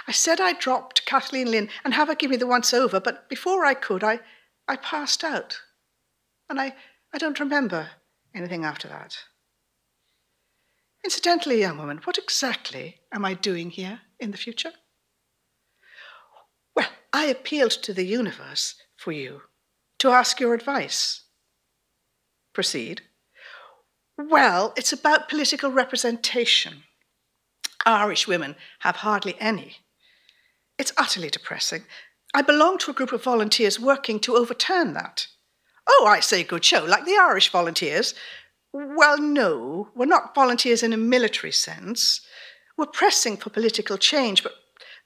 I 0.09 0.13
said 0.13 0.41
I'd 0.41 0.59
drop 0.59 0.95
Kathleen 1.07 1.51
Lynn 1.51 1.69
and 1.85 1.95
have 1.95 2.09
her 2.09 2.17
give 2.17 2.31
me 2.31 2.37
the 2.37 2.49
once 2.49 2.75
over, 2.75 2.99
but 2.99 3.29
before 3.29 3.65
I 3.65 3.75
could, 3.75 4.03
I, 4.03 4.21
I 4.67 4.77
passed 4.77 5.23
out. 5.23 5.61
And 6.51 6.61
I, 6.61 6.75
I 7.15 7.19
don't 7.19 7.39
remember 7.39 7.91
anything 8.35 8.65
after 8.65 8.89
that. 8.89 9.19
Incidentally, 11.05 11.61
young 11.61 11.79
woman, 11.79 12.01
what 12.05 12.19
exactly 12.19 13.01
am 13.13 13.25
I 13.25 13.35
doing 13.35 13.71
here 13.71 14.01
in 14.19 14.33
the 14.33 14.37
future? 14.37 14.73
Well, 16.75 16.89
I 17.13 17.27
appealed 17.27 17.73
to 17.73 17.93
the 17.93 18.05
universe 18.05 18.75
for 19.03 19.13
you 19.13 19.43
to 19.99 20.11
ask 20.11 20.39
your 20.39 20.55
advice. 20.55 21.23
Proceed. 22.53 23.03
Well, 24.17 24.73
it's 24.77 24.93
about 24.93 25.29
political 25.29 25.71
representation. 25.71 26.85
Irish 27.85 28.29
women 28.29 28.55
have 28.81 28.97
hardly 28.97 29.35
any. 29.41 29.79
It's 30.79 30.93
utterly 30.97 31.31
depressing. 31.31 31.83
I 32.33 32.43
belong 32.43 32.79
to 32.79 32.93
a 32.93 32.95
group 32.95 33.13
of 33.13 33.25
volunteers 33.25 33.81
working 33.81 34.21
to 34.21 34.37
overturn 34.37 34.95
that. 34.95 35.27
Oh, 35.89 36.07
I 36.09 36.21
say 36.21 36.45
good 36.45 36.65
show, 36.65 36.85
like 36.85 37.05
the 37.05 37.19
Irish 37.21 37.51
volunteers. 37.51 38.15
Well, 38.73 39.19
no, 39.19 39.89
we're 39.97 40.07
not 40.07 40.35
volunteers 40.35 40.83
in 40.83 40.93
a 40.93 40.97
military 40.97 41.53
sense. 41.53 42.21
We're 42.79 42.87
pressing 42.87 43.37
for 43.37 43.51
political 43.51 43.99
change, 43.99 44.43
but 44.43 44.55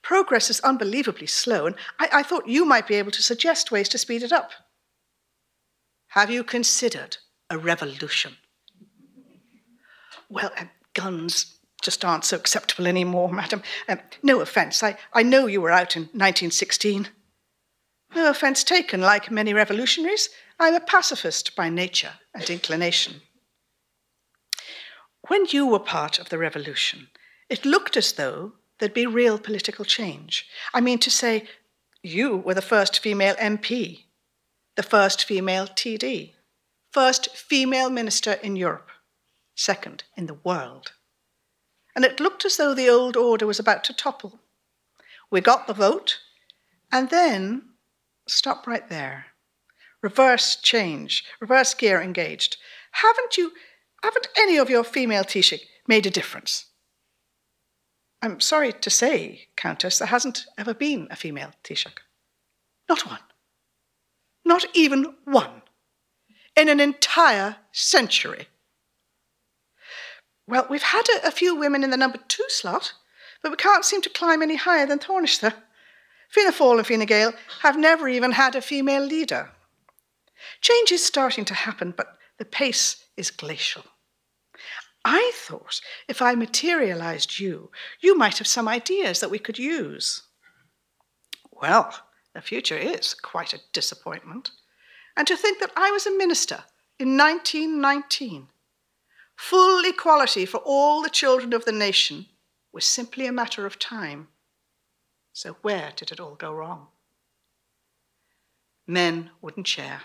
progress 0.07 0.51
is 0.51 0.61
unbelievably 0.61 1.27
slow, 1.27 1.67
and 1.67 1.75
I, 1.99 2.09
I 2.13 2.23
thought 2.23 2.47
you 2.47 2.65
might 2.65 2.87
be 2.87 2.95
able 2.95 3.11
to 3.11 3.23
suggest 3.23 3.73
ways 3.73 3.89
to 3.89 3.99
speed 3.99 4.23
it 4.23 4.31
up. 4.31 4.53
Have 6.11 6.31
you 6.31 6.45
considered 6.45 7.17
a 7.51 7.59
revolution? 7.59 8.37
Well, 10.31 10.53
uh, 10.57 10.67
guns 10.95 11.59
just 11.83 12.05
aren't 12.05 12.25
so 12.25 12.37
acceptable 12.37 12.87
anymore, 12.87 13.33
madam. 13.33 13.65
Um, 13.89 13.99
no 14.23 14.41
offence, 14.41 14.81
I, 14.81 14.97
I 15.13 15.25
know 15.25 15.49
you 15.49 15.61
were 15.61 15.73
out 15.73 15.97
in 15.97 16.03
1916. 16.03 17.09
No 18.15 18.31
offence 18.31 18.63
taken, 18.63 19.01
like 19.01 19.33
many 19.33 19.53
revolutionaries, 19.53 20.29
I'm 20.61 20.77
a 20.77 20.81
pacifist 20.81 21.57
by 21.57 21.69
nature 21.69 22.13
and 22.33 22.49
inclination. 22.49 23.23
When 25.27 25.47
you 25.47 25.67
were 25.67 25.81
part 25.81 26.21
of 26.21 26.29
the 26.29 26.39
revolution, 26.39 27.09
it 27.49 27.65
looked 27.65 27.97
as 27.97 28.13
though 28.13 28.53
there'd 28.79 28.95
be 28.95 29.07
real 29.07 29.39
political 29.39 29.85
change. 29.85 30.47
I 30.75 30.81
mean 30.81 30.99
to 31.01 31.11
say, 31.11 31.49
you 32.03 32.37
were 32.37 32.55
the 32.55 32.63
first 32.63 32.99
female 33.01 33.35
MP, 33.37 34.05
the 34.77 34.83
first 34.83 35.25
female 35.25 35.67
TD, 35.67 36.33
first 36.91 37.37
female 37.37 37.91
minister 37.91 38.35
in 38.43 38.57
Europe, 38.57 38.91
second 39.55 40.05
in 40.17 40.27
the 40.27 40.41
world. 40.45 40.93
and 41.97 42.05
it 42.05 42.21
looked 42.21 42.45
as 42.45 42.59
though 42.59 42.75
the 42.75 42.91
old 42.91 43.17
order 43.17 43.47
was 43.47 43.59
about 43.59 43.83
to 43.83 43.95
topple. 43.95 44.39
We 45.31 45.41
got 45.41 45.67
the 45.67 45.73
vote, 45.73 46.19
and 46.93 47.09
then 47.09 47.63
stop 48.29 48.67
right 48.67 48.87
there. 48.91 49.27
Reverse 50.03 50.57
change, 50.57 51.25
reverse 51.41 51.73
gear 51.73 52.01
engaged. 52.03 52.59
Haven't 52.93 53.39
you, 53.39 53.53
haven't 54.03 54.29
any 54.37 54.59
of 54.59 54.69
your 54.69 54.85
female 54.85 55.25
Taoiseach 55.25 55.63
made 55.89 56.07
a 56.07 56.11
difference? 56.11 56.67
I'm 58.23 58.41
sorry 58.41 58.73
to 58.73 58.91
say, 58.91 59.49
Countess, 59.57 59.99
there 59.99 60.09
hasn't 60.09 60.47
ever 60.59 60.75
been 60.75 61.09
a 61.11 61.17
female 61.17 61.53
Taoiseach. 61.63 61.99
Not 62.89 63.07
one. 63.07 63.21
Not 64.45 64.65
even 64.75 65.15
one. 65.25 65.63
In 66.57 66.69
an 66.69 66.81
entire 66.81 67.57
century. 67.73 68.49
Well, 70.47 70.67
we've 70.71 70.83
had 70.83 71.05
a, 71.17 71.29
a, 71.29 71.31
few 71.31 71.57
women 71.57 71.83
in 71.83 71.91
the 71.91 71.97
number 71.97 72.19
two 72.29 72.45
slot, 72.49 72.93
but 73.43 73.51
we 73.51 73.57
can't 73.57 73.85
seem 73.85 74.01
to 74.03 74.09
climb 74.09 74.43
any 74.43 74.57
higher 74.57 74.87
than 74.87 74.99
Taoiseach. 74.99 75.53
Fianna 76.29 76.53
Fáil 76.53 76.79
and 76.79 76.87
Fine 76.87 77.07
Gael 77.07 77.33
have 77.63 77.79
never 77.79 78.09
even 78.09 78.33
had 78.33 78.55
a 78.55 78.63
female 78.63 79.05
leader. 79.05 79.51
Change 80.61 80.93
is 80.93 81.05
starting 81.05 81.45
to 81.47 81.55
happen, 81.55 81.93
but 81.97 82.19
the 82.39 82.45
pace 82.45 83.05
is 83.17 83.31
glacial. 83.31 83.85
I 85.09 85.31
thought 85.35 85.81
if 86.09 86.21
I 86.21 86.35
materialized 86.35 87.39
you, 87.39 87.71
you 88.01 88.19
might 88.19 88.39
have 88.39 88.47
some 88.47 88.67
ideas 88.67 89.21
that 89.21 89.31
we 89.31 89.39
could 89.39 89.59
use. 89.59 90.23
Well, 91.53 91.95
the 92.35 92.41
future 92.43 92.77
is 92.77 93.15
quite 93.15 93.55
a 93.55 93.61
disappointment. 93.73 94.51
And 95.17 95.27
to 95.29 95.37
think 95.37 95.61
that 95.61 95.73
I 95.77 95.93
was 95.93 96.07
a 96.07 96.11
minister 96.11 96.65
in 96.99 97.17
1919 97.17 98.49
Full 99.37 99.85
equality 99.85 100.47
for 100.47 100.59
all 100.59 101.03
the 101.03 101.11
children 101.11 101.53
of 101.53 101.65
the 101.65 101.73
nation 101.73 102.27
was 102.73 102.85
simply 102.85 103.27
a 103.27 103.33
matter 103.33 103.67
of 103.67 103.79
time. 103.79 104.29
So, 105.33 105.57
where 105.63 105.93
did 105.95 106.11
it 106.11 106.21
all 106.21 106.35
go 106.35 106.53
wrong? 106.53 106.89
Men 108.87 109.31
wouldn't 109.43 109.67
share. 109.67 110.03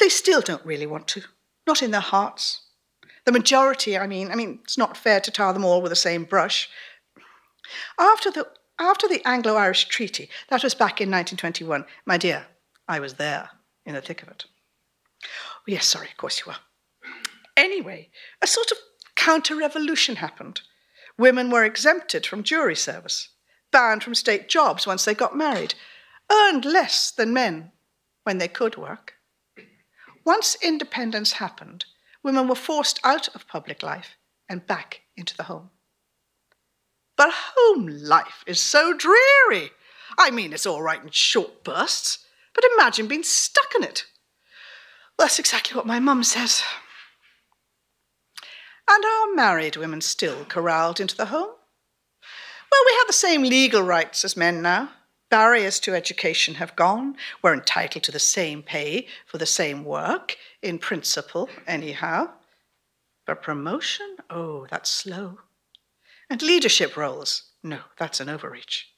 They 0.00 0.08
still 0.08 0.40
don't 0.40 0.66
really 0.66 0.86
want 0.86 1.06
to, 1.08 1.22
not 1.66 1.82
in 1.82 1.92
their 1.92 2.00
hearts. 2.00 2.62
The 3.24 3.32
majority, 3.32 3.96
I 3.96 4.06
mean, 4.06 4.30
I 4.30 4.34
mean, 4.34 4.60
it's 4.64 4.78
not 4.78 4.96
fair 4.96 5.20
to 5.20 5.30
tar 5.30 5.52
them 5.52 5.64
all 5.64 5.80
with 5.80 5.90
the 5.90 5.96
same 5.96 6.24
brush. 6.24 6.68
After 7.98 8.30
the, 8.30 8.46
after 8.78 9.08
the 9.08 9.26
Anglo 9.26 9.56
Irish 9.56 9.86
Treaty, 9.86 10.28
that 10.48 10.62
was 10.62 10.74
back 10.74 11.00
in 11.00 11.10
1921, 11.10 11.86
my 12.04 12.18
dear, 12.18 12.46
I 12.86 13.00
was 13.00 13.14
there 13.14 13.50
in 13.86 13.94
the 13.94 14.02
thick 14.02 14.22
of 14.22 14.28
it. 14.28 14.44
Oh, 15.24 15.62
yes, 15.66 15.86
sorry, 15.86 16.08
of 16.08 16.16
course 16.16 16.40
you 16.40 16.52
were. 16.52 17.10
Anyway, 17.56 18.10
a 18.42 18.46
sort 18.46 18.70
of 18.70 18.78
counter 19.16 19.56
revolution 19.56 20.16
happened. 20.16 20.60
Women 21.16 21.50
were 21.50 21.64
exempted 21.64 22.26
from 22.26 22.42
jury 22.42 22.76
service, 22.76 23.28
banned 23.70 24.02
from 24.02 24.14
state 24.14 24.48
jobs 24.48 24.86
once 24.86 25.04
they 25.04 25.14
got 25.14 25.36
married, 25.36 25.74
earned 26.30 26.64
less 26.64 27.10
than 27.10 27.32
men 27.32 27.72
when 28.24 28.38
they 28.38 28.48
could 28.48 28.76
work. 28.76 29.14
Once 30.24 30.56
independence 30.62 31.34
happened, 31.34 31.84
women 32.24 32.48
were 32.48 32.54
forced 32.54 32.98
out 33.04 33.28
of 33.34 33.46
public 33.46 33.82
life 33.82 34.16
and 34.48 34.66
back 34.66 35.02
into 35.16 35.36
the 35.36 35.44
home. 35.44 35.70
But 37.16 37.30
home 37.32 37.86
life 37.86 38.42
is 38.46 38.60
so 38.60 38.92
dreary. 38.96 39.70
I 40.18 40.30
mean, 40.32 40.52
it's 40.52 40.66
all 40.66 40.82
right 40.82 41.00
in 41.00 41.10
short 41.10 41.62
bursts, 41.62 42.24
but 42.54 42.64
imagine 42.74 43.06
being 43.06 43.22
stuck 43.22 43.74
in 43.76 43.84
it. 43.84 44.06
That's 45.18 45.38
exactly 45.38 45.76
what 45.76 45.86
my 45.86 46.00
mum 46.00 46.24
says. 46.24 46.62
And 48.90 49.04
are 49.04 49.34
married 49.34 49.76
women 49.76 50.00
still 50.00 50.44
corralled 50.44 51.00
into 51.00 51.16
the 51.16 51.26
home? 51.26 51.50
Well, 52.70 52.82
we 52.86 52.96
have 52.98 53.06
the 53.06 53.12
same 53.12 53.42
legal 53.42 53.82
rights 53.82 54.24
as 54.24 54.36
men 54.36 54.60
now. 54.60 54.90
Barriers 55.30 55.80
to 55.80 55.94
education 55.94 56.54
have 56.56 56.76
gone. 56.76 57.16
We're 57.42 57.54
entitled 57.54 58.04
to 58.04 58.12
the 58.12 58.18
same 58.18 58.62
pay 58.62 59.06
for 59.26 59.38
the 59.38 59.46
same 59.46 59.84
work, 59.84 60.36
in 60.64 60.78
principle, 60.78 61.48
anyhow. 61.66 62.30
But 63.26 63.42
promotion? 63.42 64.16
Oh, 64.30 64.66
that's 64.70 64.90
slow. 64.90 65.38
And 66.30 66.42
leadership 66.42 66.96
roles? 66.96 67.50
No, 67.62 67.80
that's 67.98 68.20
an 68.20 68.28
overreach. 68.28 68.88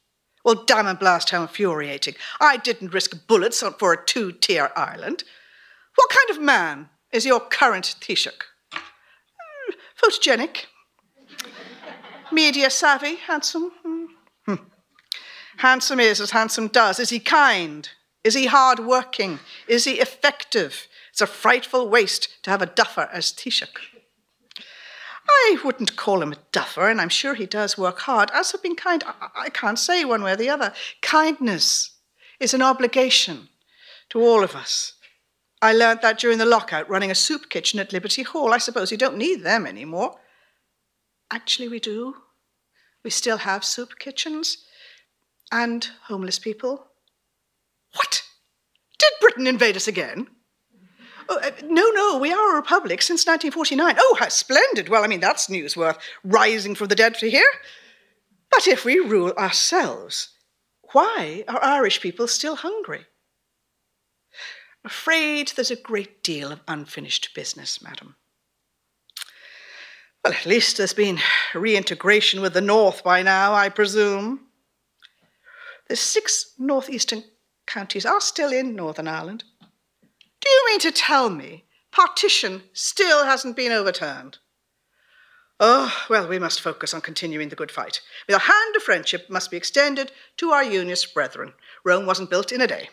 Well, 0.45 0.65
damn 0.65 0.87
and 0.87 0.99
blast, 0.99 1.31
how 1.31 1.43
infuriating. 1.43 2.15
I 2.41 2.57
didn't 2.57 2.95
risk 2.95 3.27
bullets 3.27 3.63
for 3.79 3.93
a 3.93 4.05
two 4.05 4.33
tier 4.33 4.71
island. 4.77 5.25
What 5.97 6.11
kind 6.11 6.31
of 6.31 6.45
man 6.45 6.89
is 7.13 7.27
your 7.27 7.41
current 7.41 7.97
Taoiseach? 8.01 8.43
photogenic, 9.97 10.67
media 12.31 12.71
savvy, 12.71 13.17
handsome. 13.17 13.73
Hmm. 14.45 14.55
Handsome 15.57 16.01
is 16.01 16.21
as 16.21 16.31
handsome 16.31 16.69
does. 16.69 17.01
Is 17.01 17.11
he 17.11 17.19
kind? 17.19 17.89
Is 18.23 18.35
he 18.35 18.47
hard 18.47 18.81
working? 18.81 19.39
Is 19.67 19.85
he 19.85 19.95
effective? 20.01 20.87
It's 21.17 21.23
a 21.23 21.27
frightful 21.27 21.89
waste 21.89 22.43
to 22.43 22.51
have 22.51 22.61
a 22.61 22.67
duffer 22.67 23.09
as 23.11 23.33
Taoiseach. 23.33 23.79
I 25.27 25.57
wouldn't 25.65 25.97
call 25.97 26.21
him 26.21 26.33
a 26.33 26.43
duffer, 26.53 26.91
and 26.91 27.01
I'm 27.01 27.09
sure 27.09 27.33
he 27.33 27.47
does 27.47 27.79
work 27.79 28.01
hard. 28.01 28.31
As 28.35 28.53
for 28.53 28.59
being 28.59 28.77
kind, 28.77 29.03
I, 29.03 29.29
I 29.35 29.49
can't 29.49 29.79
say 29.79 30.05
one 30.05 30.23
way 30.23 30.33
or 30.33 30.37
the 30.37 30.51
other. 30.51 30.75
Kindness 31.01 31.93
is 32.39 32.53
an 32.53 32.61
obligation 32.61 33.49
to 34.11 34.21
all 34.21 34.45
of 34.45 34.55
us. 34.55 34.93
I 35.63 35.73
learnt 35.73 36.03
that 36.03 36.19
during 36.19 36.37
the 36.37 36.45
lockout 36.45 36.91
running 36.91 37.11
a 37.11 37.15
soup 37.15 37.49
kitchen 37.49 37.81
at 37.81 37.95
Liberty 37.95 38.23
Hall. 38.23 38.53
I 38.53 38.59
suppose 38.59 38.93
you 38.93 38.99
don't 38.99 39.17
need 39.17 39.43
them 39.43 39.67
anymore. 39.67 40.19
Actually, 41.31 41.69
we 41.69 41.81
do. 41.81 42.17
We 43.03 43.09
still 43.09 43.39
have 43.39 43.65
soup 43.65 43.99
kitchens 43.99 44.67
and 45.51 45.89
homeless 46.09 46.39
people. 46.39 46.89
What? 47.95 48.23
Did 48.99 49.13
Britain 49.23 49.47
invade 49.47 49.77
us 49.77 49.89
again? 49.89 50.27
Oh, 51.29 51.39
uh, 51.43 51.51
no, 51.65 51.91
no, 51.91 52.19
we 52.19 52.33
are 52.33 52.53
a 52.53 52.57
republic 52.57 53.03
since 53.03 53.27
1949. 53.27 53.97
Oh, 53.99 54.17
how 54.19 54.29
splendid. 54.29 54.89
Well, 54.89 55.05
I 55.05 55.09
mean, 55.09 55.21
that's 55.21 55.51
news 55.51 55.77
worth 55.77 55.99
rising 56.23 56.75
from 56.75 56.89
the 56.89 56.95
dead 56.95 57.15
to 57.17 57.31
hear. 57.31 57.49
But 58.51 58.69
if 58.69 58.85
we 58.85 58.99
rule 58.99 59.33
ourselves, 59.33 60.29
why 60.93 61.45
are 61.49 61.63
Irish 61.63 62.01
people 62.01 62.29
still 62.29 62.57
hungry? 62.57 63.07
afraid 64.87 65.49
there's 65.49 65.71
a 65.71 65.77
great 65.77 66.23
deal 66.23 66.53
of 66.53 66.61
unfinished 66.69 67.35
business, 67.35 67.83
madam. 67.83 68.15
Well, 70.25 70.33
at 70.33 70.47
least 70.47 70.77
there's 70.77 70.95
been 70.95 71.19
reintegration 71.55 72.41
with 72.41 72.55
the 72.55 72.61
North 72.61 73.05
by 73.05 73.23
now, 73.23 73.53
I 73.53 73.69
presume. 73.69 74.47
The 75.89 75.97
six 75.97 76.55
northeastern 76.59 77.25
counties 77.67 78.07
are 78.07 78.21
still 78.21 78.53
in 78.53 78.75
Northern 78.75 79.09
Ireland. 79.09 79.45
Do 80.41 80.51
you 80.51 80.63
mean 80.67 80.81
to 80.81 80.93
tell 80.93 81.31
me 81.31 81.65
partition 81.91 82.63
still 82.73 83.25
hasn't 83.25 83.57
been 83.57 83.73
overturned? 83.73 84.39
Oh, 85.59 85.93
well, 86.11 86.29
we 86.29 86.39
must 86.39 86.61
focus 86.61 86.93
on 86.93 87.01
continuing 87.01 87.49
the 87.49 87.57
good 87.57 87.71
fight. 87.71 88.03
The 88.29 88.39
hand 88.39 88.77
of 88.77 88.83
friendship 88.83 89.31
must 89.31 89.51
be 89.51 89.57
extended 89.57 90.13
to 90.37 90.51
our 90.51 90.63
unionist 90.63 91.15
brethren. 91.15 91.55
Rome 91.83 92.05
wasn't 92.05 92.29
built 92.29 92.53
in 92.53 92.61
a 92.61 92.67
day. 92.67 92.91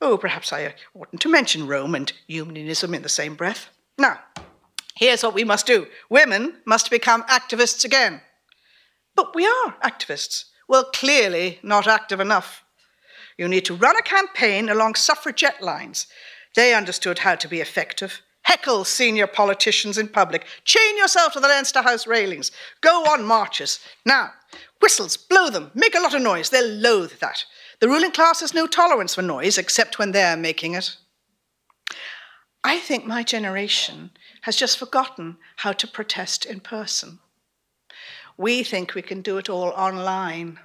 Oh, 0.00 0.16
perhaps 0.16 0.52
I 0.52 0.74
oughtn't 0.94 1.20
to 1.20 1.28
mention 1.28 1.66
Rome 1.66 1.94
and 1.94 2.12
unionism 2.26 2.94
in 2.94 3.02
the 3.02 3.08
same 3.10 3.34
breath. 3.34 3.68
Now, 3.98 4.20
here's 4.96 5.22
what 5.22 5.34
we 5.34 5.44
must 5.44 5.66
do 5.66 5.86
women 6.08 6.56
must 6.64 6.90
become 6.90 7.22
activists 7.24 7.84
again. 7.84 8.22
But 9.14 9.34
we 9.34 9.46
are 9.46 9.76
activists. 9.84 10.46
Well, 10.68 10.84
clearly 10.84 11.58
not 11.62 11.86
active 11.86 12.20
enough. 12.20 12.64
You 13.36 13.48
need 13.48 13.64
to 13.66 13.74
run 13.74 13.96
a 13.96 14.02
campaign 14.02 14.70
along 14.70 14.94
suffragette 14.94 15.62
lines. 15.62 16.06
They 16.54 16.74
understood 16.74 17.20
how 17.20 17.34
to 17.36 17.48
be 17.48 17.60
effective. 17.60 18.22
Heckle 18.42 18.84
senior 18.84 19.26
politicians 19.26 19.96
in 19.96 20.08
public. 20.08 20.46
Chain 20.64 20.98
yourself 20.98 21.32
to 21.32 21.40
the 21.40 21.48
Leinster 21.48 21.82
House 21.82 22.06
railings. 22.06 22.50
Go 22.80 23.04
on 23.04 23.24
marches. 23.24 23.78
Now, 24.04 24.32
whistles, 24.80 25.16
blow 25.16 25.48
them, 25.48 25.70
make 25.74 25.94
a 25.94 26.00
lot 26.00 26.14
of 26.14 26.22
noise. 26.22 26.50
They'll 26.50 26.66
loathe 26.66 27.18
that. 27.20 27.44
The 27.80 27.88
ruling 27.88 28.12
class 28.12 28.40
has 28.40 28.54
no 28.54 28.66
tolerance 28.66 29.14
for 29.14 29.22
noise 29.22 29.58
except 29.58 29.98
when 29.98 30.12
they're 30.12 30.36
making 30.36 30.74
it. 30.74 30.96
I 32.64 32.78
think 32.78 33.06
my 33.06 33.22
generation 33.22 34.10
has 34.42 34.56
just 34.56 34.78
forgotten 34.78 35.38
how 35.56 35.72
to 35.72 35.86
protest 35.86 36.44
in 36.44 36.60
person. 36.60 37.18
We 38.36 38.62
think 38.62 38.94
we 38.94 39.02
can 39.02 39.20
do 39.20 39.38
it 39.38 39.48
all 39.48 39.70
online. 39.70 40.58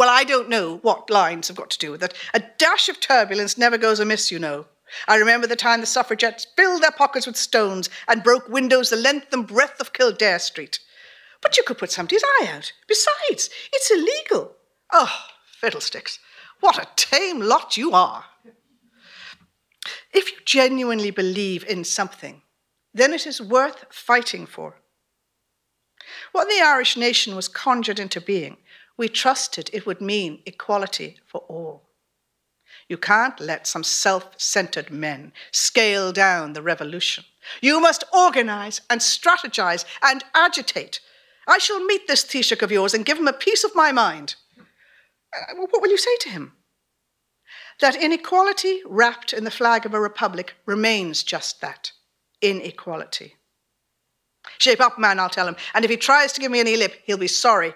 Well, 0.00 0.08
I 0.08 0.24
don't 0.24 0.48
know 0.48 0.78
what 0.78 1.10
lines 1.10 1.48
have 1.48 1.58
got 1.58 1.68
to 1.68 1.78
do 1.78 1.90
with 1.90 2.02
it. 2.02 2.14
A 2.32 2.40
dash 2.56 2.88
of 2.88 3.00
turbulence 3.00 3.58
never 3.58 3.76
goes 3.76 4.00
amiss, 4.00 4.30
you 4.30 4.38
know. 4.38 4.64
I 5.06 5.16
remember 5.16 5.46
the 5.46 5.56
time 5.56 5.80
the 5.80 5.86
suffragettes 5.86 6.46
filled 6.56 6.82
their 6.82 6.90
pockets 6.90 7.26
with 7.26 7.36
stones 7.36 7.90
and 8.08 8.22
broke 8.22 8.48
windows 8.48 8.88
the 8.88 8.96
length 8.96 9.30
and 9.34 9.46
breadth 9.46 9.78
of 9.78 9.92
Kildare 9.92 10.38
Street. 10.38 10.78
But 11.42 11.58
you 11.58 11.64
could 11.64 11.76
put 11.76 11.92
somebody's 11.92 12.24
eye 12.24 12.48
out. 12.50 12.72
Besides, 12.88 13.50
it's 13.74 13.90
illegal. 13.90 14.56
Oh, 14.90 15.14
Fiddlesticks. 15.60 16.18
What 16.60 16.78
a 16.78 16.88
tame 16.96 17.40
lot 17.40 17.76
you 17.76 17.92
are. 17.92 18.24
If 20.14 20.32
you 20.32 20.38
genuinely 20.46 21.10
believe 21.10 21.62
in 21.66 21.84
something, 21.84 22.40
then 22.94 23.12
it 23.12 23.26
is 23.26 23.42
worth 23.42 23.84
fighting 23.90 24.46
for. 24.46 24.76
What 26.32 26.48
the 26.48 26.62
Irish 26.64 26.96
nation 26.96 27.36
was 27.36 27.48
conjured 27.48 27.98
into 27.98 28.22
being, 28.22 28.56
we 29.00 29.08
trusted 29.08 29.70
it 29.72 29.86
would 29.86 30.02
mean 30.02 30.42
equality 30.44 31.16
for 31.26 31.40
all. 31.48 31.88
You 32.86 32.98
can't 32.98 33.40
let 33.40 33.66
some 33.66 33.82
self 33.82 34.38
centered 34.38 34.90
men 34.90 35.32
scale 35.52 36.12
down 36.12 36.52
the 36.52 36.60
revolution. 36.60 37.24
You 37.62 37.80
must 37.80 38.04
organize 38.12 38.82
and 38.90 39.00
strategize 39.00 39.86
and 40.02 40.22
agitate. 40.34 41.00
I 41.48 41.56
shall 41.56 41.82
meet 41.82 42.08
this 42.08 42.24
Taoiseach 42.24 42.60
of 42.60 42.70
yours 42.70 42.92
and 42.92 43.06
give 43.06 43.16
him 43.16 43.26
a 43.26 43.32
piece 43.32 43.64
of 43.64 43.74
my 43.74 43.90
mind. 43.90 44.34
Uh, 44.58 45.54
what 45.56 45.80
will 45.80 45.88
you 45.90 45.96
say 45.96 46.16
to 46.20 46.28
him? 46.28 46.52
That 47.80 47.96
inequality 47.96 48.82
wrapped 48.84 49.32
in 49.32 49.44
the 49.44 49.50
flag 49.50 49.86
of 49.86 49.94
a 49.94 50.00
republic 50.00 50.56
remains 50.66 51.22
just 51.22 51.62
that 51.62 51.92
inequality. 52.42 53.36
Shape 54.58 54.80
up, 54.80 54.98
man, 54.98 55.18
I'll 55.18 55.30
tell 55.30 55.48
him. 55.48 55.56
And 55.72 55.86
if 55.86 55.90
he 55.90 55.96
tries 55.96 56.34
to 56.34 56.40
give 56.40 56.52
me 56.52 56.60
any 56.60 56.76
lip, 56.76 57.00
he'll 57.06 57.16
be 57.16 57.28
sorry. 57.28 57.72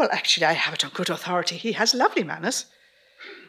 Well, 0.00 0.08
actually, 0.12 0.46
I 0.46 0.54
have 0.54 0.72
it 0.72 0.82
on 0.82 0.92
good 0.94 1.10
authority. 1.10 1.58
He 1.58 1.72
has 1.72 1.92
lovely 1.92 2.24
manners. 2.24 2.64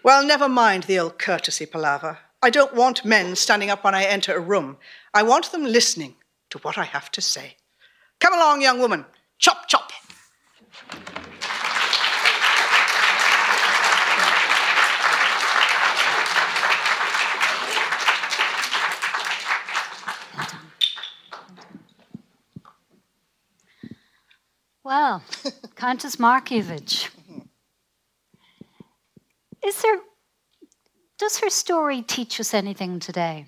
Well, 0.04 0.26
never 0.26 0.50
mind 0.50 0.84
the 0.84 1.00
old 1.00 1.18
courtesy 1.18 1.66
palaver. 1.66 2.20
I 2.42 2.50
don't 2.50 2.76
want 2.76 3.06
men 3.06 3.38
standing 3.38 3.70
up 3.70 3.86
when 3.86 3.96
I 3.96 4.04
enter 4.04 4.36
a 4.36 4.42
room. 4.42 4.76
I 5.14 5.24
want 5.24 5.54
them 5.54 5.64
listening 5.64 6.16
to 6.50 6.58
what 6.58 6.78
I 6.78 6.84
have 6.84 7.10
to 7.12 7.22
say. 7.22 7.56
Come 8.20 8.34
along, 8.34 8.62
young 8.62 8.80
woman. 8.80 9.06
Chop, 9.38 9.70
chop. 9.70 9.94
Well, 24.84 25.22
Countess 25.76 26.16
Markievicz. 26.16 27.10
Is 29.64 29.82
there, 29.82 30.00
does 31.20 31.38
her 31.40 31.50
story 31.50 32.02
teach 32.02 32.40
us 32.40 32.54
anything 32.54 33.00
today? 33.00 33.46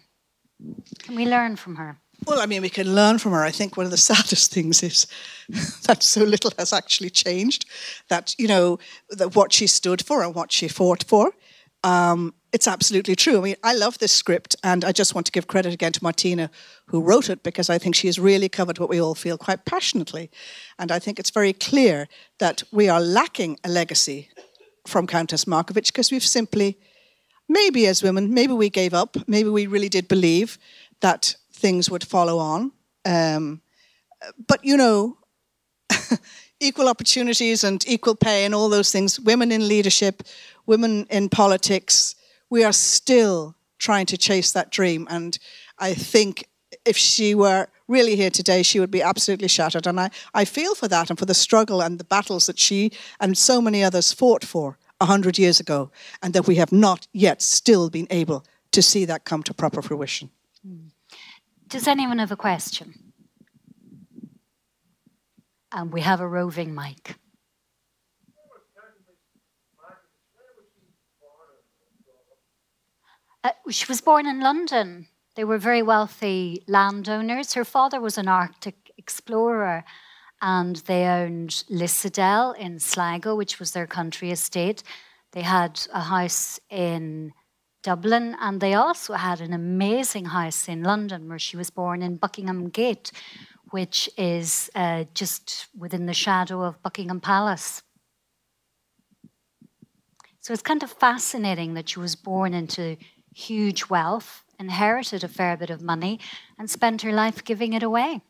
Can 1.00 1.16
we 1.16 1.26
learn 1.26 1.56
from 1.56 1.76
her? 1.78 1.98
Well, 2.26 2.40
I 2.40 2.46
mean, 2.46 2.62
we 2.62 2.70
can 2.70 2.94
learn 2.94 3.18
from 3.18 3.32
her. 3.32 3.44
I 3.44 3.52
think 3.52 3.76
one 3.76 3.86
of 3.86 3.92
the 3.92 3.98
saddest 4.12 4.54
things 4.54 4.84
is 4.84 5.08
that 5.88 6.04
so 6.04 6.24
little 6.24 6.52
has 6.60 6.72
actually 6.72 7.10
changed. 7.10 7.66
That, 8.10 8.36
you 8.38 8.48
know, 8.48 8.78
that 9.10 9.36
what 9.36 9.52
she 9.52 9.66
stood 9.66 10.06
for 10.06 10.24
and 10.24 10.36
what 10.36 10.52
she 10.52 10.68
fought 10.68 11.04
for. 11.04 11.32
Um, 11.84 12.36
it's 12.54 12.68
absolutely 12.68 13.16
true. 13.16 13.40
I 13.40 13.42
mean, 13.42 13.56
I 13.64 13.74
love 13.74 13.98
this 13.98 14.12
script, 14.12 14.56
and 14.64 14.86
I 14.86 14.92
just 14.92 15.16
want 15.16 15.26
to 15.26 15.32
give 15.32 15.48
credit 15.48 15.74
again 15.74 15.92
to 15.94 16.04
Martina, 16.04 16.52
who 16.86 17.02
wrote 17.02 17.28
it, 17.32 17.42
because 17.42 17.68
I 17.68 17.80
think 17.80 17.96
she 17.96 18.08
has 18.08 18.20
really 18.20 18.48
covered 18.48 18.78
what 18.78 18.90
we 18.90 19.02
all 19.02 19.16
feel 19.16 19.40
quite 19.40 19.66
passionately. 19.66 20.30
And 20.78 20.92
I 20.92 21.00
think 21.00 21.20
it's 21.20 21.32
very 21.32 21.52
clear 21.52 22.08
that 22.38 22.62
we 22.72 22.88
are 22.88 23.02
lacking 23.02 23.58
a 23.64 23.70
legacy 23.70 24.30
from 24.86 25.08
Countess 25.08 25.46
Markievicz 25.46 25.88
because 25.88 26.12
we've 26.12 26.24
simply, 26.24 26.78
maybe 27.50 27.88
as 27.88 28.04
women, 28.04 28.32
maybe 28.32 28.54
we 28.54 28.70
gave 28.70 28.94
up, 28.94 29.18
maybe 29.28 29.50
we 29.50 29.66
really 29.66 29.90
did 29.90 30.08
believe 30.08 30.60
that 31.02 31.36
things 31.52 31.90
would 31.90 32.06
follow 32.06 32.38
on. 32.38 32.72
Um, 33.04 33.62
but 34.48 34.64
you 34.64 34.78
know, 34.78 35.18
equal 36.60 36.88
opportunities 36.88 37.64
and 37.64 37.84
equal 37.88 38.16
pay 38.16 38.46
and 38.46 38.54
all 38.54 38.70
those 38.70 38.92
things, 38.92 39.20
women 39.20 39.52
in 39.52 39.68
leadership, 39.68 40.22
women 40.68 41.08
in 41.10 41.30
politics 41.30 42.16
we 42.54 42.64
are 42.64 42.72
still 42.72 43.56
trying 43.80 44.06
to 44.06 44.16
chase 44.16 44.52
that 44.52 44.70
dream. 44.70 45.08
And 45.10 45.40
I 45.80 45.96
think 45.96 46.48
if 46.86 46.96
she 46.96 47.34
were 47.34 47.68
really 47.88 48.16
here 48.16 48.30
today, 48.30 48.62
she 48.62 48.80
would 48.80 48.92
be 48.92 49.02
absolutely 49.02 49.48
shattered. 49.48 49.88
And 49.88 50.00
I, 50.00 50.12
I 50.36 50.46
feel 50.46 50.76
for 50.76 50.88
that 50.88 51.10
and 51.10 51.18
for 51.18 51.26
the 51.26 51.34
struggle 51.34 51.82
and 51.82 52.00
the 52.00 52.04
battles 52.04 52.46
that 52.46 52.60
she 52.60 52.92
and 53.20 53.36
so 53.36 53.60
many 53.60 53.84
others 53.84 54.14
fought 54.14 54.46
for 54.46 54.78
100 55.00 55.40
years 55.40 55.60
ago, 55.60 55.90
and 56.22 56.34
that 56.36 56.46
we 56.46 56.56
have 56.58 56.72
not 56.72 57.08
yet 57.12 57.42
still 57.42 57.90
been 57.90 58.08
able 58.12 58.46
to 58.72 58.84
see 58.84 59.04
that 59.06 59.26
come 59.26 59.42
to 59.44 59.54
proper 59.54 59.82
fruition. 59.82 60.30
Hmm. 60.64 60.90
Does 61.68 61.88
anyone 61.88 62.20
have 62.20 62.32
a 62.32 62.38
question? 62.38 62.94
And 65.72 65.92
we 65.92 66.02
have 66.02 66.22
a 66.22 66.28
roving 66.28 66.76
mic. 66.76 67.16
Uh, 73.44 73.52
she 73.70 73.86
was 73.90 74.00
born 74.00 74.26
in 74.26 74.40
London. 74.40 75.08
They 75.36 75.44
were 75.44 75.58
very 75.58 75.82
wealthy 75.82 76.64
landowners. 76.68 77.54
Her 77.54 77.66
father 77.66 78.00
was 78.00 78.18
an 78.18 78.28
Arctic 78.28 78.92
explorer, 78.98 79.84
and 80.42 80.78
they 80.78 81.06
owned 81.06 81.64
Lissadell 81.70 82.58
in 82.58 82.80
Sligo, 82.80 83.36
which 83.36 83.60
was 83.60 83.72
their 83.72 83.88
country 83.88 84.32
estate. 84.32 84.84
They 85.34 85.42
had 85.42 85.82
a 85.94 86.02
house 86.02 86.60
in 86.70 87.34
Dublin, 87.82 88.38
and 88.40 88.62
they 88.62 88.76
also 88.76 89.16
had 89.16 89.42
an 89.42 89.52
amazing 89.52 90.26
house 90.26 90.70
in 90.70 90.84
London 90.84 91.28
where 91.28 91.40
she 91.40 91.58
was 91.58 91.70
born 91.70 92.02
in 92.02 92.16
Buckingham 92.16 92.70
Gate, 92.70 93.12
which 93.72 94.10
is 94.18 94.70
uh, 94.76 95.04
just 95.14 95.68
within 95.78 96.06
the 96.06 96.14
shadow 96.14 96.62
of 96.62 96.82
Buckingham 96.82 97.20
Palace. 97.20 97.84
So 100.40 100.54
it's 100.54 100.62
kind 100.62 100.84
of 100.84 100.92
fascinating 100.92 101.74
that 101.74 101.90
she 101.90 102.00
was 102.00 102.16
born 102.16 102.54
into 102.54 102.98
huge 103.34 103.90
wealth, 103.90 104.44
inherited 104.60 105.24
a 105.24 105.28
fair 105.28 105.58
bit 105.58 105.70
of 105.70 105.82
money, 105.82 106.20
and 106.58 106.70
spent 106.70 107.02
her 107.02 107.12
life 107.12 107.44
giving 107.44 107.74
it 107.74 107.84
away. 107.84 108.22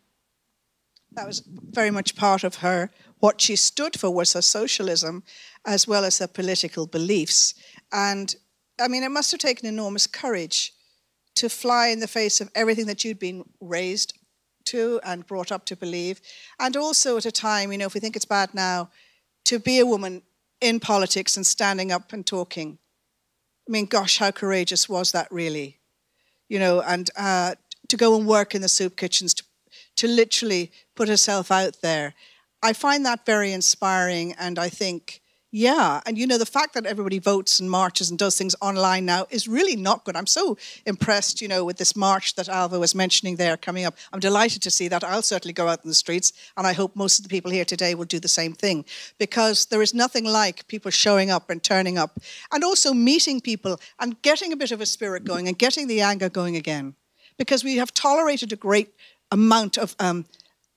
That 1.12 1.28
was 1.28 1.44
very 1.46 1.92
much 1.92 2.16
part 2.16 2.44
of 2.44 2.58
her. 2.58 2.90
What 3.20 3.40
she 3.40 3.56
stood 3.56 4.00
for 4.00 4.10
was 4.10 4.34
her 4.34 4.42
socialism 4.42 5.24
as 5.66 5.88
well 5.88 6.04
as 6.04 6.20
her 6.20 6.28
political 6.28 6.88
beliefs. 6.88 7.54
And 7.92 8.36
I 8.82 8.88
mean, 8.88 9.04
it 9.04 9.12
must 9.12 9.32
have 9.32 9.40
taken 9.40 9.68
enormous 9.68 10.08
courage 10.08 10.74
to 11.36 11.50
fly 11.50 11.88
in 11.88 12.00
the 12.00 12.08
face 12.08 12.42
of 12.42 12.50
everything 12.56 12.88
that 12.88 13.04
you'd 13.04 13.20
been 13.20 13.44
raised 13.62 14.18
to 14.66 15.00
and 15.04 15.28
brought 15.28 15.52
up 15.52 15.66
to 15.66 15.76
believe. 15.76 16.22
And 16.60 16.76
also 16.76 17.18
at 17.18 17.26
a 17.26 17.32
time, 17.32 17.72
you 17.72 17.78
know, 17.78 17.86
if 17.86 17.94
we 17.94 18.00
think 18.00 18.16
it's 18.16 18.26
bad 18.26 18.54
now, 18.54 18.90
to 19.46 19.60
be 19.60 19.80
a 19.80 19.86
woman 19.86 20.24
in 20.62 20.80
politics 20.80 21.36
and 21.36 21.46
standing 21.46 21.92
up 21.92 22.14
and 22.14 22.26
talking 22.26 22.80
I 23.68 23.72
mean, 23.72 23.86
gosh, 23.86 24.18
how 24.18 24.32
courageous 24.32 24.90
was 24.90 25.12
that 25.12 25.32
really? 25.32 25.80
You 26.50 26.60
know, 26.60 26.82
and 26.82 27.10
uh, 27.18 27.56
to 27.88 27.98
go 27.98 28.18
and 28.18 28.28
work 28.28 28.54
in 28.54 28.62
the 28.62 28.70
soup 28.70 28.98
kitchens, 28.98 29.34
to, 29.34 29.44
to 29.98 30.08
literally 30.08 30.72
put 30.96 31.08
herself 31.08 31.52
out 31.52 31.82
there. 31.82 32.14
I 32.62 32.74
find 32.74 33.06
that 33.06 33.26
very 33.26 33.52
inspiring, 33.52 34.34
and 34.34 34.60
I 34.60 34.70
think 34.70 35.22
yeah, 35.56 36.02
and 36.08 36.18
you 36.18 36.26
know 36.26 36.40
the 36.40 36.48
fact 36.48 36.74
that 36.74 36.88
everybody 36.88 37.20
votes 37.20 37.60
and 37.60 37.70
marches 37.70 38.10
and 38.10 38.18
does 38.18 38.36
things 38.36 38.56
online 38.60 39.06
now 39.06 39.28
is 39.30 39.48
really 39.48 39.76
not 39.76 40.04
good. 40.04 40.16
I'm 40.16 40.26
so 40.26 40.58
impressed, 40.88 41.42
you 41.42 41.48
know, 41.48 41.64
with 41.64 41.78
this 41.78 41.96
march 41.96 42.34
that 42.38 42.48
Ailbhe 42.48 42.80
was 42.80 42.96
mentioning 42.96 43.36
there 43.36 43.56
coming 43.56 43.86
up. 43.86 43.96
I'm 44.12 44.20
delighted 44.20 44.64
to 44.64 44.72
see 44.72 44.88
that. 44.88 45.04
I'll 45.04 45.22
certainly 45.22 45.54
go 45.54 45.68
out 45.68 45.84
in 45.84 45.90
the 45.90 45.94
streets, 45.94 46.34
and 46.58 46.66
I 46.66 46.74
hope 46.74 46.96
most 46.96 47.20
of 47.20 47.24
the 47.24 47.30
people 47.30 47.52
here 47.52 47.66
today 47.66 47.94
will 47.94 48.06
do 48.06 48.20
the 48.20 48.28
same 48.28 48.54
thing 48.54 48.84
because 49.20 49.68
there 49.68 49.84
is 49.84 49.94
nothing 49.94 50.26
like 50.26 50.68
people 50.68 50.90
showing 50.90 51.30
up 51.30 51.52
and 51.52 51.62
turning 51.62 52.00
up, 52.00 52.20
and 52.52 52.64
also 52.64 52.92
meeting 52.92 53.40
people 53.40 53.80
and 54.00 54.20
getting 54.24 54.52
a 54.52 54.58
bit 54.58 54.72
of 54.72 54.82
a 54.82 54.88
spirit 54.88 55.24
going 55.24 55.48
and 55.48 55.60
getting 55.60 55.86
the 55.86 56.02
anger 56.02 56.30
going 56.30 56.56
again, 56.56 56.96
because 57.38 57.64
we 57.64 57.78
have 57.78 57.94
tolerated 57.94 58.52
a 58.52 58.56
great 58.56 58.90
amount 59.32 59.78
of 59.78 59.96
um, 60.00 60.26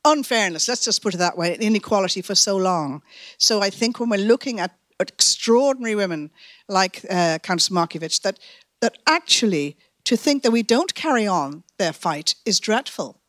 unfairness, 0.07 0.68
let's 0.68 0.84
just 0.84 1.02
put 1.02 1.14
it 1.14 1.18
that 1.18 1.36
way, 1.36 1.57
inequality 1.59 2.22
for 2.22 2.34
so 2.34 2.57
long. 2.57 3.02
So 3.38 3.61
I 3.61 3.70
think 3.70 4.00
when 4.00 4.09
we're 4.09 4.16
looking 4.18 4.61
at 4.61 4.76
extraordinary 5.00 5.94
women 5.94 6.30
like 6.68 7.04
uh, 7.11 7.38
Countess 7.42 7.68
Markievicz, 7.68 8.22
that, 8.22 8.38
that 8.80 8.96
actually 9.07 9.76
to 10.04 10.16
think 10.16 10.42
that 10.44 10.52
we 10.52 10.62
don't 10.62 10.94
carry 10.94 11.26
on 11.26 11.64
their 11.78 11.92
fight 11.92 12.36
is 12.46 12.61
dreadful. 12.61 13.20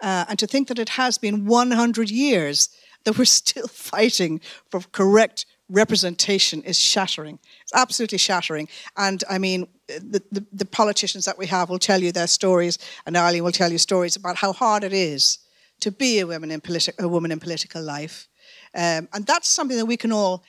Uh, 0.00 0.24
and 0.28 0.38
to 0.38 0.46
think 0.46 0.68
that 0.68 0.78
it 0.78 0.90
has 0.90 1.18
been 1.18 1.44
100 1.44 2.10
years 2.10 2.70
that 3.04 3.18
we're 3.18 3.24
still 3.42 3.66
fighting 3.66 4.40
for 4.70 4.80
correct 4.92 5.44
representation 5.68 6.62
is 6.62 6.78
shattering. 6.78 7.38
It's 7.62 7.74
absolutely 7.74 8.18
shattering. 8.18 8.68
And 8.96 9.22
I 9.28 9.38
mean, 9.38 9.68
the, 9.86 10.22
the, 10.30 10.44
the 10.52 10.64
politicians 10.64 11.24
that 11.24 11.38
we 11.38 11.46
have 11.46 11.70
will 11.70 11.78
tell 11.78 12.02
you 12.02 12.12
their 12.12 12.26
stories, 12.26 12.78
and 13.06 13.16
Eileen 13.16 13.44
will 13.44 13.52
tell 13.52 13.70
you 13.70 13.78
stories 13.78 14.16
about 14.16 14.36
how 14.36 14.52
hard 14.52 14.84
it 14.84 14.92
is 14.92 15.38
to 15.80 15.90
be 15.90 16.20
a 16.20 16.26
woman 16.26 16.50
in, 16.50 16.60
politi- 16.60 16.98
a 16.98 17.08
woman 17.08 17.32
in 17.32 17.40
political 17.40 17.82
life. 17.82 18.28
Um, 18.74 19.08
and 19.12 19.26
that's 19.26 19.48
something 19.48 19.76
that 19.76 19.86
we 19.86 19.96
can 19.96 20.12
all 20.12 20.44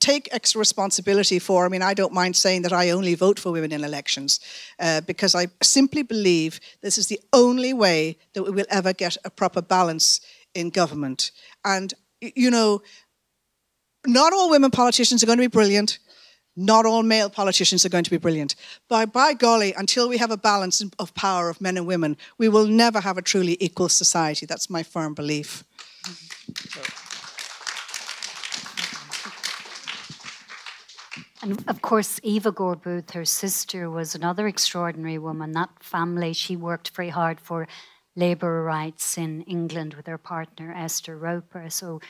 take 0.00 0.28
extra 0.32 0.58
responsibility 0.58 1.38
for. 1.38 1.64
I 1.64 1.68
mean, 1.68 1.82
I 1.82 1.94
don't 1.94 2.12
mind 2.12 2.36
saying 2.36 2.62
that 2.62 2.72
I 2.72 2.90
only 2.90 3.14
vote 3.14 3.38
for 3.38 3.52
women 3.52 3.72
in 3.72 3.84
elections 3.84 4.40
uh, 4.78 5.00
because 5.02 5.34
I 5.34 5.48
simply 5.62 6.02
believe 6.02 6.60
this 6.82 6.98
is 6.98 7.06
the 7.06 7.20
only 7.32 7.72
way 7.72 8.18
that 8.34 8.42
we 8.42 8.50
will 8.50 8.66
ever 8.68 8.92
get 8.92 9.16
a 9.24 9.30
proper 9.30 9.62
balance 9.62 10.20
in 10.54 10.70
government. 10.70 11.30
And, 11.64 11.94
you 12.20 12.50
know, 12.50 12.82
not 14.06 14.32
all 14.32 14.50
women 14.50 14.70
politicians 14.70 15.22
are 15.22 15.26
going 15.26 15.38
to 15.38 15.42
be 15.42 15.48
brilliant. 15.48 15.98
Not 16.60 16.86
all 16.86 17.04
male 17.04 17.30
politicians 17.30 17.86
are 17.86 17.88
going 17.88 18.02
to 18.02 18.10
be 18.10 18.16
brilliant. 18.16 18.56
But 18.88 19.12
by 19.12 19.32
golly, 19.32 19.72
until 19.74 20.08
we 20.08 20.18
have 20.18 20.32
a 20.32 20.36
balance 20.36 20.82
of 20.98 21.14
power 21.14 21.48
of 21.48 21.60
men 21.60 21.76
and 21.76 21.86
women, 21.86 22.16
we 22.36 22.48
will 22.48 22.66
never 22.66 23.00
have 23.00 23.16
a 23.16 23.22
truly 23.22 23.56
equal 23.60 23.88
society. 23.88 24.44
That's 24.44 24.68
my 24.68 24.82
firm 24.82 25.14
belief. 25.14 25.62
And 31.42 31.62
of 31.68 31.80
course, 31.80 32.18
Eva 32.24 32.50
Gore 32.50 32.74
Booth, 32.74 33.12
her 33.12 33.24
sister, 33.24 33.88
was 33.88 34.16
another 34.16 34.48
extraordinary 34.48 35.18
woman. 35.18 35.52
That 35.52 35.70
family, 35.80 36.32
she 36.32 36.56
worked 36.56 36.90
very 36.90 37.10
hard 37.10 37.38
for 37.40 37.68
labour 38.16 38.64
rights 38.64 39.16
in 39.16 39.42
England 39.42 39.94
with 39.94 40.08
her 40.08 40.18
partner, 40.18 40.74
Esther 40.76 41.16
Roper. 41.16 41.70
So, 41.70 42.00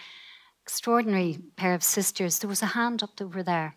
extraordinary 0.63 1.39
pair 1.57 1.75
of 1.75 1.83
sisters. 1.83 2.39
There 2.39 2.49
was 2.49 2.63
a 2.63 2.73
hand 2.79 3.03
up 3.03 3.21
over 3.21 3.43
there. 3.43 3.77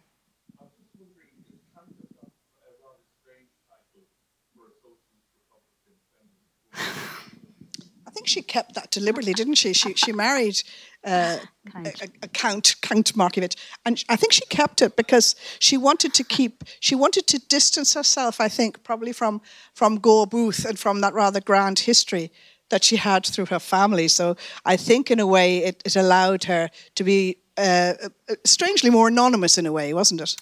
Think 8.21 8.27
she 8.27 8.41
kept 8.43 8.75
that 8.75 8.91
deliberately, 8.91 9.33
didn't 9.33 9.55
she? 9.55 9.73
She 9.73 9.95
she 9.95 10.11
married 10.11 10.61
uh, 11.03 11.37
a, 11.73 11.93
a, 12.21 12.27
Count 12.27 12.75
Count 12.81 13.13
Markievicz, 13.15 13.55
and 13.83 14.03
I 14.09 14.15
think 14.15 14.31
she 14.31 14.45
kept 14.45 14.81
it 14.81 14.95
because 14.95 15.35
she 15.59 15.75
wanted 15.75 16.13
to 16.13 16.23
keep 16.23 16.63
she 16.79 16.93
wanted 16.93 17.25
to 17.27 17.39
distance 17.39 17.95
herself. 17.95 18.39
I 18.39 18.47
think 18.47 18.83
probably 18.83 19.13
from 19.13 19.41
from 19.73 19.97
Gore 19.99 20.27
Booth 20.27 20.65
and 20.65 20.77
from 20.77 21.01
that 21.01 21.13
rather 21.13 21.41
grand 21.41 21.79
history 21.79 22.31
that 22.69 22.83
she 22.83 22.97
had 22.97 23.25
through 23.25 23.47
her 23.47 23.59
family. 23.59 24.07
So 24.07 24.35
I 24.65 24.77
think 24.77 25.09
in 25.09 25.19
a 25.19 25.27
way 25.27 25.63
it, 25.63 25.81
it 25.83 25.95
allowed 25.95 26.43
her 26.43 26.69
to 26.95 27.03
be 27.03 27.37
uh, 27.57 27.93
uh 28.29 28.35
strangely 28.45 28.91
more 28.91 29.07
anonymous 29.07 29.57
in 29.57 29.65
a 29.65 29.71
way, 29.71 29.93
wasn't 29.93 30.21
it? 30.21 30.35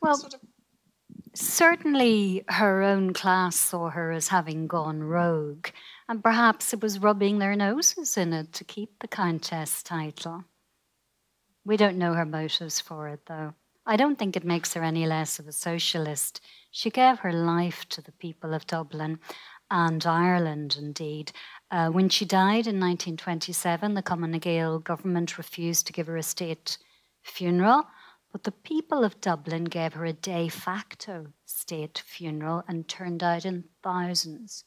Well. 0.00 0.16
Sort 0.16 0.34
of 0.34 0.40
certainly, 1.34 2.44
her 2.48 2.82
own 2.82 3.12
class 3.12 3.56
saw 3.56 3.90
her 3.90 4.12
as 4.12 4.28
having 4.28 4.68
gone 4.68 5.02
rogue, 5.02 5.66
and 6.08 6.22
perhaps 6.22 6.72
it 6.72 6.82
was 6.82 6.98
rubbing 6.98 7.38
their 7.38 7.56
noses 7.56 8.16
in 8.16 8.32
it 8.32 8.52
to 8.52 8.64
keep 8.64 8.98
the 8.98 9.08
Countess 9.08 9.82
title. 9.82 10.44
We 11.64 11.76
don't 11.76 11.98
know 11.98 12.12
her 12.12 12.26
motives 12.26 12.80
for 12.80 13.08
it, 13.08 13.20
though. 13.26 13.54
I 13.86 13.96
don't 13.96 14.18
think 14.18 14.36
it 14.36 14.44
makes 14.44 14.74
her 14.74 14.82
any 14.82 15.06
less 15.06 15.38
of 15.38 15.48
a 15.48 15.52
socialist. 15.52 16.40
She 16.70 16.90
gave 16.90 17.18
her 17.20 17.32
life 17.32 17.88
to 17.90 18.02
the 18.02 18.12
people 18.12 18.54
of 18.54 18.66
Dublin 18.66 19.18
and 19.70 20.04
Ireland, 20.04 20.76
indeed. 20.78 21.32
Uh, 21.70 21.88
when 21.88 22.08
she 22.08 22.24
died 22.24 22.66
in 22.66 22.80
1927, 22.80 23.94
the 23.94 24.02
Cumann 24.02 24.38
Gael 24.38 24.78
government 24.78 25.38
refused 25.38 25.86
to 25.86 25.92
give 25.92 26.06
her 26.06 26.16
a 26.16 26.22
state 26.22 26.78
funeral, 27.22 27.84
but 28.30 28.44
the 28.44 28.52
people 28.52 29.04
of 29.04 29.20
Dublin 29.20 29.64
gave 29.64 29.94
her 29.94 30.04
a 30.04 30.12
de 30.12 30.48
facto 30.48 31.28
state 31.46 32.02
funeral 32.06 32.62
and 32.68 32.88
turned 32.88 33.22
out 33.22 33.44
in 33.44 33.64
thousands 33.82 34.64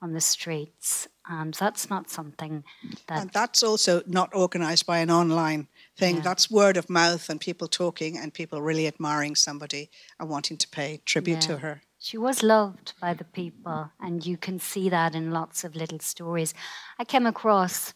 on 0.00 0.12
the 0.12 0.20
streets. 0.20 1.08
And 1.26 1.54
that's 1.54 1.88
not 1.88 2.10
something 2.10 2.64
that. 3.06 3.18
And 3.20 3.30
that's 3.30 3.62
also 3.62 4.02
not 4.06 4.34
organised 4.34 4.86
by 4.86 4.98
an 4.98 5.10
online 5.10 5.68
thing. 5.96 6.16
Yeah. 6.16 6.22
That's 6.22 6.50
word 6.50 6.76
of 6.76 6.90
mouth 6.90 7.30
and 7.30 7.40
people 7.40 7.66
talking 7.66 8.18
and 8.18 8.34
people 8.34 8.60
really 8.60 8.86
admiring 8.86 9.34
somebody 9.34 9.90
and 10.20 10.28
wanting 10.28 10.58
to 10.58 10.68
pay 10.68 11.00
tribute 11.04 11.34
yeah. 11.34 11.48
to 11.48 11.56
her. 11.58 11.80
She 11.98 12.18
was 12.18 12.42
loved 12.42 12.92
by 13.00 13.14
the 13.14 13.24
people, 13.24 13.90
and 13.98 14.26
you 14.26 14.36
can 14.36 14.58
see 14.58 14.90
that 14.90 15.14
in 15.14 15.30
lots 15.30 15.64
of 15.64 15.74
little 15.74 16.00
stories. 16.00 16.52
I 16.98 17.04
came 17.04 17.24
across 17.24 17.94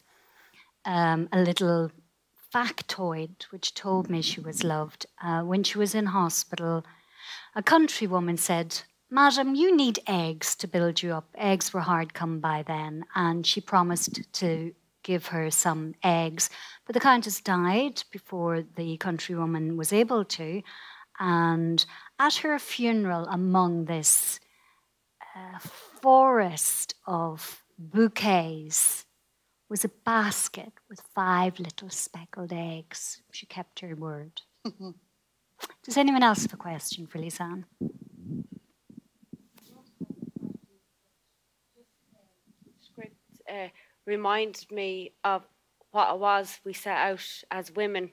um, 0.83 1.29
a 1.31 1.39
little 1.39 1.91
factoid 2.51 3.43
which 3.51 3.75
told 3.75 4.09
me 4.09 4.23
she 4.23 4.41
was 4.41 4.63
loved. 4.63 5.05
Uh, 5.23 5.41
when 5.41 5.63
she 5.63 5.77
was 5.77 5.93
in 5.93 6.07
hospital, 6.07 6.83
a 7.55 7.61
countrywoman 7.61 8.39
said, 8.39 8.81
Madam, 9.11 9.55
you 9.55 9.75
need 9.75 9.99
eggs 10.05 10.55
to 10.55 10.67
build 10.67 11.01
you 11.01 11.13
up. 11.13 11.27
Eggs 11.35 11.73
were 11.73 11.79
hard 11.79 12.13
come 12.13 12.39
by 12.39 12.63
then, 12.63 13.05
and 13.15 13.45
she 13.45 13.59
promised 13.59 14.31
to 14.33 14.73
give 15.01 15.27
her 15.27 15.49
some 15.49 15.95
eggs. 16.03 16.49
But 16.85 16.93
the 16.93 16.99
Countess 16.99 17.41
died 17.41 18.03
before 18.11 18.63
the 18.75 18.97
countrywoman 18.97 19.77
was 19.77 19.91
able 19.91 20.25
to, 20.25 20.61
and 21.19 21.85
at 22.19 22.35
her 22.35 22.59
funeral, 22.59 23.25
among 23.25 23.85
this 23.85 24.39
uh, 25.35 25.59
forest 25.59 26.93
of 27.07 27.63
bouquets, 27.79 29.05
was 29.69 29.83
a 29.83 29.89
basket 30.05 30.73
with 30.89 31.01
five 31.15 31.59
little 31.59 31.89
speckled 31.89 32.53
eggs. 32.53 33.21
She 33.31 33.45
kept 33.45 33.79
her 33.79 33.95
word. 33.95 34.41
Does 35.83 35.97
anyone 35.97 36.23
else 36.23 36.43
have 36.43 36.53
a 36.53 36.57
question 36.57 37.07
for 37.07 37.19
Lise-Ann? 37.19 37.65
Uh, 43.49 43.69
reminded 44.05 44.71
me 44.71 45.11
of 45.23 45.43
what 45.91 46.13
it 46.13 46.19
was 46.19 46.59
we 46.63 46.73
set 46.73 46.97
out 46.97 47.25
as 47.51 47.71
women 47.75 48.11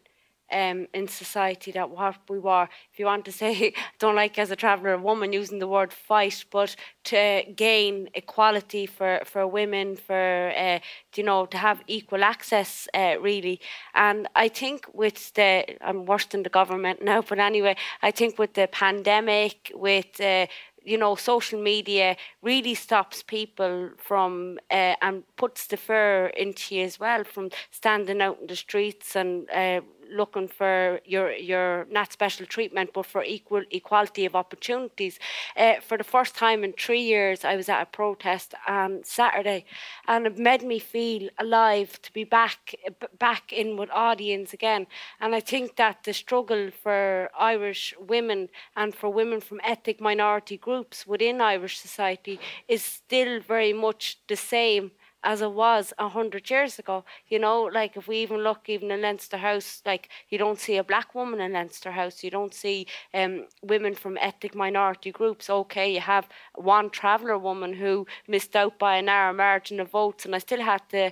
um, 0.53 0.87
in 0.95 1.09
society 1.09 1.73
that 1.73 1.91
what 1.91 2.17
we 2.29 2.39
were. 2.39 2.69
If 2.93 2.99
you 2.99 3.07
want 3.07 3.25
to 3.25 3.33
say, 3.43 3.75
don't 3.99 4.15
like 4.15 4.39
as 4.39 4.51
a 4.51 4.57
traveller, 4.57 4.93
a 4.95 4.99
woman 4.99 5.33
using 5.33 5.59
the 5.59 5.67
word 5.67 5.93
fight, 5.93 6.45
but 6.51 6.77
to 7.05 7.43
gain 7.55 8.09
equality 8.15 8.87
for, 8.87 9.21
for 9.25 9.47
women, 9.47 9.97
for, 9.97 10.53
uh, 10.57 10.79
you 11.15 11.23
know, 11.23 11.47
to 11.47 11.59
have 11.59 11.83
equal 11.87 12.23
access, 12.23 12.89
uh, 12.95 13.17
really. 13.21 13.61
And 13.95 14.29
I 14.35 14.49
think 14.49 14.87
with 14.93 15.33
the, 15.35 15.65
I'm 15.83 16.07
worse 16.07 16.27
than 16.27 16.43
the 16.43 16.51
government 16.51 17.03
now, 17.03 17.23
but 17.23 17.39
anyway, 17.39 17.77
I 18.03 18.11
think 18.11 18.39
with 18.39 18.55
the 18.55 18.69
pandemic, 18.69 19.73
with 19.75 20.21
uh, 20.21 20.47
you 20.87 20.97
know, 20.99 21.17
social 21.17 21.61
media 21.61 22.17
really 22.43 22.75
stops 22.75 23.23
people 23.23 23.91
from 23.99 24.59
uh, 24.71 24.95
and 25.03 25.25
puts 25.37 25.67
the 25.67 25.77
fear 25.77 26.29
into 26.29 26.77
you 26.77 26.85
as 26.85 27.01
well 27.01 27.25
from 27.25 27.51
standing 27.71 28.23
out 28.23 28.39
in 28.41 28.47
the 28.47 28.57
streets 28.57 29.17
and 29.17 29.51
uh, 29.51 29.81
looking 30.11 30.49
for 30.49 31.01
your 31.05 31.33
your 31.33 31.87
not 31.91 32.13
special 32.13 32.47
treatment 32.47 32.91
but 32.93 33.07
for 33.07 33.23
equal 33.23 33.63
equality 33.71 34.25
of 34.25 34.35
opportunities. 34.35 35.19
Uh, 35.57 35.75
for 35.81 35.97
the 35.99 36.05
first 36.05 36.35
time 36.35 36.65
in 36.65 36.73
three 36.73 37.01
years 37.01 37.45
i 37.45 37.57
was 37.57 37.69
at 37.69 37.83
a 37.83 37.87
protest 37.87 38.55
on 38.67 39.01
saturday 39.05 39.65
and 40.09 40.27
it 40.27 40.39
made 40.39 40.63
me 40.63 40.79
feel 40.79 41.29
alive 41.39 42.01
to 42.03 42.13
be 42.13 42.25
back 42.25 42.75
back 43.19 43.53
in 43.53 43.77
with 43.77 43.91
audience 43.91 44.53
again. 44.53 44.87
And 45.21 45.35
i 45.35 45.41
think 45.41 45.77
that 45.77 46.05
the 46.05 46.13
struggle 46.13 46.71
for 46.83 47.31
irish 47.39 47.95
women 47.99 48.49
and 48.77 48.95
for 48.95 49.09
women 49.11 49.41
from 49.41 49.61
ethnic 49.65 50.01
minority 50.01 50.57
groups 50.57 51.07
within 51.07 51.41
irish 51.41 51.79
society 51.79 52.39
is 52.69 52.83
still 52.83 53.41
very 53.41 53.73
much 53.73 54.19
the 54.29 54.37
same 54.37 54.91
as 55.27 55.43
it 55.43 55.53
was 55.53 55.93
a 55.99 56.09
hundred 56.09 56.49
years 56.49 56.79
ago. 56.79 57.05
You 57.29 57.39
know, 57.41 57.63
like 57.65 57.97
if 57.97 58.07
we 58.09 58.19
even 58.19 58.39
look 58.39 58.69
even 58.69 58.91
in 58.91 59.03
Leinster 59.03 59.39
House, 59.39 59.83
like 59.85 60.09
you 60.31 60.39
don't 60.39 60.61
see 60.61 60.77
a 60.77 60.85
black 60.85 61.15
woman 61.15 61.41
in 61.41 61.53
Leinster 61.53 61.91
House, 61.91 62.23
you 62.25 62.31
don't 62.31 62.55
see 62.55 62.87
um, 63.13 63.47
women 63.63 63.95
from 63.95 64.17
ethnic 64.21 64.55
minority 64.55 65.11
groups. 65.11 65.51
Okay, 65.51 65.93
you 65.93 66.01
have 66.01 66.29
one 66.55 66.89
traveller 66.91 67.37
woman 67.39 67.75
who 67.75 68.07
missed 68.29 68.55
out 68.57 68.79
by 68.79 68.97
a 68.97 69.03
narrow 69.03 69.35
margin 69.35 69.81
of 69.81 69.91
votes, 69.91 70.25
and 70.25 70.35
I 70.35 70.39
still 70.39 70.63
had 70.63 70.83
to 70.91 71.11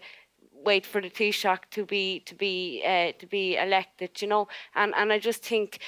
wait 0.65 0.87
for 0.87 1.01
the 1.01 1.11
Taoiseach 1.11 1.65
to 1.73 1.85
be 1.85 2.21
to 2.21 2.35
be 2.35 2.83
uh, 2.87 3.13
to 3.19 3.27
be 3.27 3.57
elected, 3.57 4.23
you 4.23 4.29
know. 4.29 4.49
And 4.75 4.95
and 4.97 5.13
I 5.13 5.19
just 5.19 5.43
think 5.45 5.81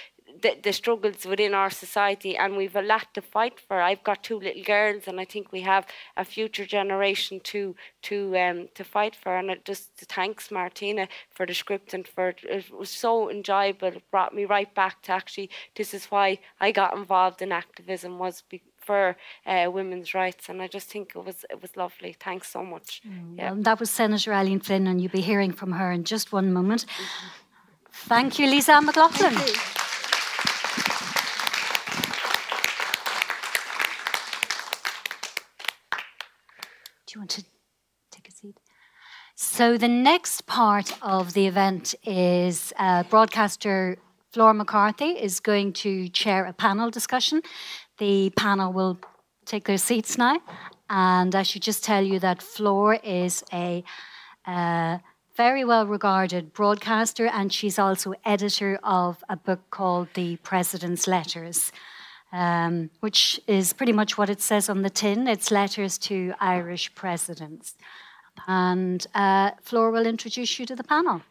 the, 0.43 0.57
the 0.63 0.73
struggles 0.73 1.25
within 1.25 1.55
our 1.55 1.71
society, 1.71 2.37
and 2.37 2.57
we've 2.57 2.77
a 2.77 2.83
lot 2.83 3.15
to 3.15 3.23
fight 3.23 3.59
for. 3.61 3.81
I've 3.81 4.05
got 4.05 4.23
two 4.23 4.39
little 4.39 4.63
girls, 4.63 5.05
and 5.07 5.21
I 5.21 5.25
think 5.25 5.53
we 5.53 5.63
have 5.63 5.87
a 6.17 6.25
future 6.25 6.67
generation 6.67 7.41
to 7.45 7.75
to 8.03 8.37
um, 8.39 8.69
to 8.75 8.85
fight 8.85 9.17
for. 9.17 9.37
And 9.37 9.51
it 9.51 9.65
just 9.65 9.91
thanks 9.97 10.51
Martina 10.51 11.09
for 11.35 11.47
the 11.47 11.55
script 11.55 11.95
and 11.95 12.07
for 12.07 12.35
it 12.43 12.71
was 12.71 12.91
so 12.91 13.31
enjoyable. 13.31 13.89
It 13.89 14.11
brought 14.11 14.35
me 14.35 14.45
right 14.45 14.73
back 14.75 15.03
to 15.03 15.13
actually 15.13 15.51
this 15.75 15.95
is 15.95 16.07
why 16.07 16.39
I 16.61 16.73
got 16.73 16.97
involved 16.97 17.43
in 17.43 17.53
activism 17.53 18.19
was. 18.19 18.43
Be, 18.49 18.63
for 18.79 19.17
uh, 19.47 19.69
women's 19.69 20.15
rights, 20.15 20.49
and 20.49 20.63
I 20.63 20.69
just 20.69 20.89
think 20.89 21.15
it 21.17 21.25
was 21.25 21.45
it 21.51 21.61
was 21.61 21.77
lovely. 21.77 22.15
Thanks 22.21 22.49
so 22.53 22.63
much. 22.63 23.03
Mm, 23.05 23.37
yeah. 23.37 23.51
Well, 23.51 23.63
that 23.63 23.81
was 23.81 23.91
Senator 23.91 24.33
Eileen 24.33 24.61
Flynn, 24.61 24.87
and 24.87 25.01
you'll 25.01 25.11
be 25.11 25.23
hearing 25.23 25.51
from 25.51 25.73
her 25.73 25.91
in 25.91 26.05
just 26.05 26.33
one 26.33 26.53
moment. 26.53 26.87
Mm-hmm. 26.87 27.27
Thank 27.91 28.39
you, 28.39 28.47
Lisa 28.47 28.81
McLaughlin. 28.81 29.35
you 37.17 37.21
want 37.21 37.31
to 37.31 37.45
take 38.11 38.29
a 38.29 38.31
seat? 38.31 38.61
So, 39.39 39.77
the 39.77 39.87
next 39.87 40.47
part 40.47 40.97
of 41.03 41.35
the 41.35 41.47
event 41.47 41.95
is 42.05 42.73
uh, 42.79 43.03
broadcaster 43.03 43.99
Flor 44.33 44.55
MacCarthy 44.55 45.11
is 45.11 45.41
going 45.41 45.75
to 45.75 46.09
chair 46.09 46.47
a 46.47 46.55
panel 46.55 46.91
discussion. 46.91 47.43
The 47.99 48.31
panel 48.31 48.73
will 48.73 48.99
take 49.45 49.67
their 49.67 49.77
seats 49.77 50.17
now. 50.17 50.41
And 50.89 51.35
I 51.35 51.43
should 51.43 51.61
just 51.61 51.85
tell 51.85 52.03
you 52.03 52.19
that 52.21 52.43
Flor 52.43 52.95
is 52.95 53.45
a 53.53 53.85
uh, 54.47 55.01
very 55.37 55.67
well 55.67 55.87
regarded 55.87 56.55
broadcaster, 56.55 57.27
and 57.27 57.53
she's 57.53 57.79
also 57.79 58.15
editor 58.25 58.81
of 58.83 59.23
a 59.29 59.37
book 59.37 59.61
called 59.71 60.09
The 60.15 60.37
President's 60.39 61.07
Letters 61.07 61.73
um, 62.33 62.91
which 63.01 63.41
is 63.47 63.73
pretty 63.73 63.93
much 63.93 64.19
what 64.19 64.29
it 64.29 64.41
says 64.41 64.69
on 64.69 64.83
the 64.83 64.91
tin. 64.91 65.29
It's 65.29 65.51
letters 65.51 65.97
to 65.99 66.35
Irish 66.41 66.95
presidents. 66.95 67.75
And 68.47 69.07
uh, 69.15 69.53
Flor 69.63 69.91
will 69.91 70.07
introduce 70.07 70.59
you 70.59 70.67
to 70.67 70.77
the 70.77 70.85
panel. 70.85 71.23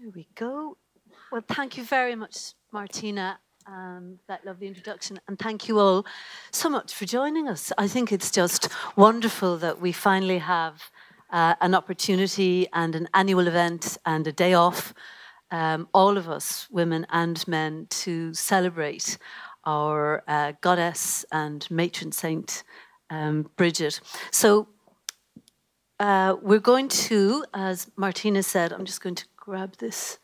There 0.00 0.10
we 0.14 0.28
go. 0.34 0.76
Well, 1.32 1.42
thank 1.46 1.76
you 1.76 1.84
very 1.84 2.14
much, 2.14 2.54
Martina, 2.72 3.38
um, 3.66 4.18
that 4.28 4.44
lovely 4.46 4.66
introduction. 4.66 5.20
And 5.28 5.38
thank 5.38 5.68
you 5.68 5.78
all 5.78 6.06
so 6.52 6.70
much 6.70 6.94
for 6.94 7.04
joining 7.04 7.48
us. 7.48 7.72
I 7.76 7.88
think 7.88 8.12
it's 8.12 8.30
just 8.30 8.68
wonderful 8.96 9.58
that 9.58 9.80
we 9.80 9.92
finally 9.92 10.38
have 10.38 10.90
uh, 11.30 11.54
an 11.60 11.74
opportunity 11.74 12.66
and 12.72 12.94
an 12.94 13.08
annual 13.12 13.46
event 13.46 13.98
and 14.06 14.26
a 14.26 14.32
day 14.32 14.54
off, 14.54 14.94
um, 15.50 15.88
all 15.92 16.16
of 16.16 16.28
us, 16.28 16.68
women 16.70 17.06
and 17.10 17.46
men, 17.46 17.86
to 17.90 18.32
celebrate 18.34 19.18
our 19.64 20.22
uh, 20.28 20.52
goddess 20.60 21.24
and 21.30 21.70
matron 21.70 22.12
saint, 22.12 22.62
um, 23.10 23.50
Bridget. 23.56 24.00
So 24.30 24.68
uh, 26.00 26.36
we're 26.42 26.58
going 26.60 26.88
to, 26.88 27.44
as 27.54 27.90
Martina 27.96 28.42
said, 28.42 28.72
I'm 28.72 28.84
just 28.84 29.00
going 29.00 29.16
to 29.16 29.26
grab 29.36 29.76
this. 29.78 30.18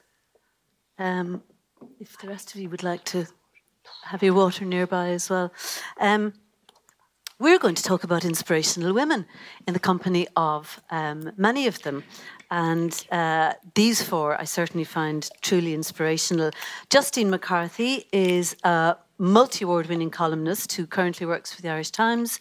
Um, 0.98 1.42
if 2.00 2.16
the 2.18 2.28
rest 2.28 2.54
of 2.54 2.60
you 2.60 2.70
would 2.70 2.82
like 2.82 3.04
to 3.04 3.26
have 4.04 4.22
your 4.22 4.34
water 4.34 4.64
nearby 4.64 5.08
as 5.08 5.28
well. 5.28 5.52
Um, 6.00 6.34
we're 7.38 7.58
going 7.58 7.74
to 7.74 7.82
talk 7.82 8.04
about 8.04 8.24
inspirational 8.24 8.94
women 8.94 9.26
in 9.66 9.74
the 9.74 9.80
company 9.80 10.28
of 10.36 10.80
um, 10.90 11.32
many 11.36 11.66
of 11.66 11.82
them. 11.82 12.04
And 12.50 13.04
uh, 13.10 13.54
these 13.74 14.02
four 14.02 14.40
I 14.40 14.44
certainly 14.44 14.84
find 14.84 15.28
truly 15.42 15.74
inspirational. 15.74 16.52
Justine 16.90 17.30
McCarthy 17.30 18.04
is 18.12 18.56
a 18.62 18.96
multi 19.18 19.64
award 19.64 19.88
winning 19.88 20.10
columnist 20.10 20.72
who 20.72 20.86
currently 20.86 21.26
works 21.26 21.52
for 21.52 21.60
the 21.60 21.70
Irish 21.70 21.90
Times. 21.90 22.38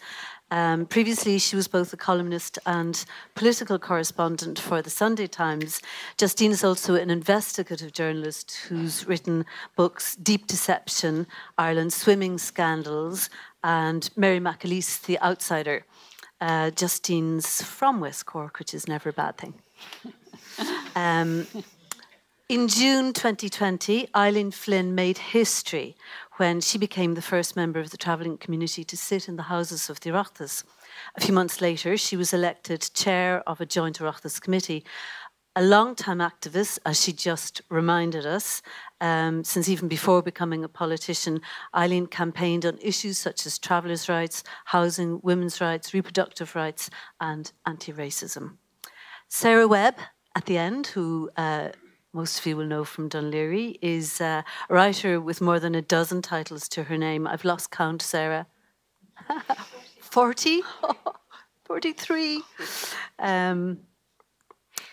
Um, 0.54 0.86
previously, 0.86 1.40
she 1.40 1.56
was 1.56 1.66
both 1.66 1.92
a 1.92 1.96
columnist 1.96 2.60
and 2.64 3.04
political 3.34 3.76
correspondent 3.76 4.56
for 4.56 4.80
the 4.80 4.88
Sunday 4.88 5.26
Times. 5.26 5.82
Justine 6.16 6.52
is 6.52 6.62
also 6.62 6.94
an 6.94 7.10
investigative 7.10 7.92
journalist 7.92 8.56
who's 8.68 9.04
written 9.04 9.46
books 9.74 10.14
Deep 10.14 10.46
Deception, 10.46 11.26
Ireland's 11.58 11.96
Swimming 11.96 12.38
Scandals, 12.38 13.30
and 13.64 14.08
Mary 14.14 14.38
McAleese, 14.38 15.02
The 15.02 15.20
Outsider. 15.20 15.86
Uh, 16.40 16.70
Justine's 16.70 17.60
from 17.60 17.98
West 17.98 18.26
Cork, 18.26 18.60
which 18.60 18.74
is 18.74 18.86
never 18.86 19.08
a 19.08 19.12
bad 19.12 19.36
thing. 19.36 19.54
Um, 20.94 21.48
in 22.48 22.68
June 22.68 23.14
2020, 23.14 24.08
Eileen 24.14 24.50
Flynn 24.50 24.94
made 24.94 25.16
history 25.16 25.96
when 26.36 26.60
she 26.60 26.76
became 26.76 27.14
the 27.14 27.22
first 27.22 27.56
member 27.56 27.80
of 27.80 27.90
the 27.90 27.96
travelling 27.96 28.36
community 28.36 28.84
to 28.84 28.96
sit 28.98 29.28
in 29.28 29.36
the 29.36 29.44
houses 29.44 29.88
of 29.88 30.00
the 30.00 30.10
Oireachtas. 30.10 30.62
A 31.16 31.22
few 31.22 31.32
months 31.32 31.62
later, 31.62 31.96
she 31.96 32.16
was 32.16 32.34
elected 32.34 32.90
chair 32.92 33.42
of 33.48 33.62
a 33.62 33.66
joint 33.66 33.98
Oireachtas 33.98 34.40
committee. 34.40 34.84
A 35.56 35.62
long-time 35.62 36.18
activist, 36.18 36.80
as 36.84 37.02
she 37.02 37.14
just 37.14 37.62
reminded 37.70 38.26
us, 38.26 38.60
um, 39.00 39.42
since 39.42 39.68
even 39.68 39.88
before 39.88 40.20
becoming 40.20 40.64
a 40.64 40.68
politician, 40.68 41.40
Eileen 41.74 42.06
campaigned 42.06 42.66
on 42.66 42.76
issues 42.82 43.16
such 43.16 43.46
as 43.46 43.58
travellers' 43.58 44.08
rights, 44.08 44.44
housing, 44.66 45.18
women's 45.22 45.62
rights, 45.62 45.94
reproductive 45.94 46.54
rights, 46.54 46.90
and 47.20 47.52
anti 47.64 47.92
racism. 47.92 48.58
Sarah 49.28 49.68
Webb, 49.68 49.94
at 50.34 50.44
the 50.44 50.58
end, 50.58 50.88
who 50.88 51.30
uh, 51.36 51.68
most 52.14 52.38
of 52.38 52.46
you 52.46 52.56
will 52.56 52.66
know 52.66 52.84
from 52.84 53.10
Laoghaire, 53.10 53.76
is 53.82 54.20
a 54.20 54.44
writer 54.70 55.20
with 55.20 55.40
more 55.40 55.58
than 55.58 55.74
a 55.74 55.82
dozen 55.82 56.22
titles 56.22 56.68
to 56.68 56.84
her 56.84 56.96
name. 56.96 57.26
I've 57.26 57.44
lost 57.44 57.72
count, 57.72 58.00
Sarah. 58.02 58.46
40? 60.00 60.62
43. 61.64 62.42
Um, 63.18 63.80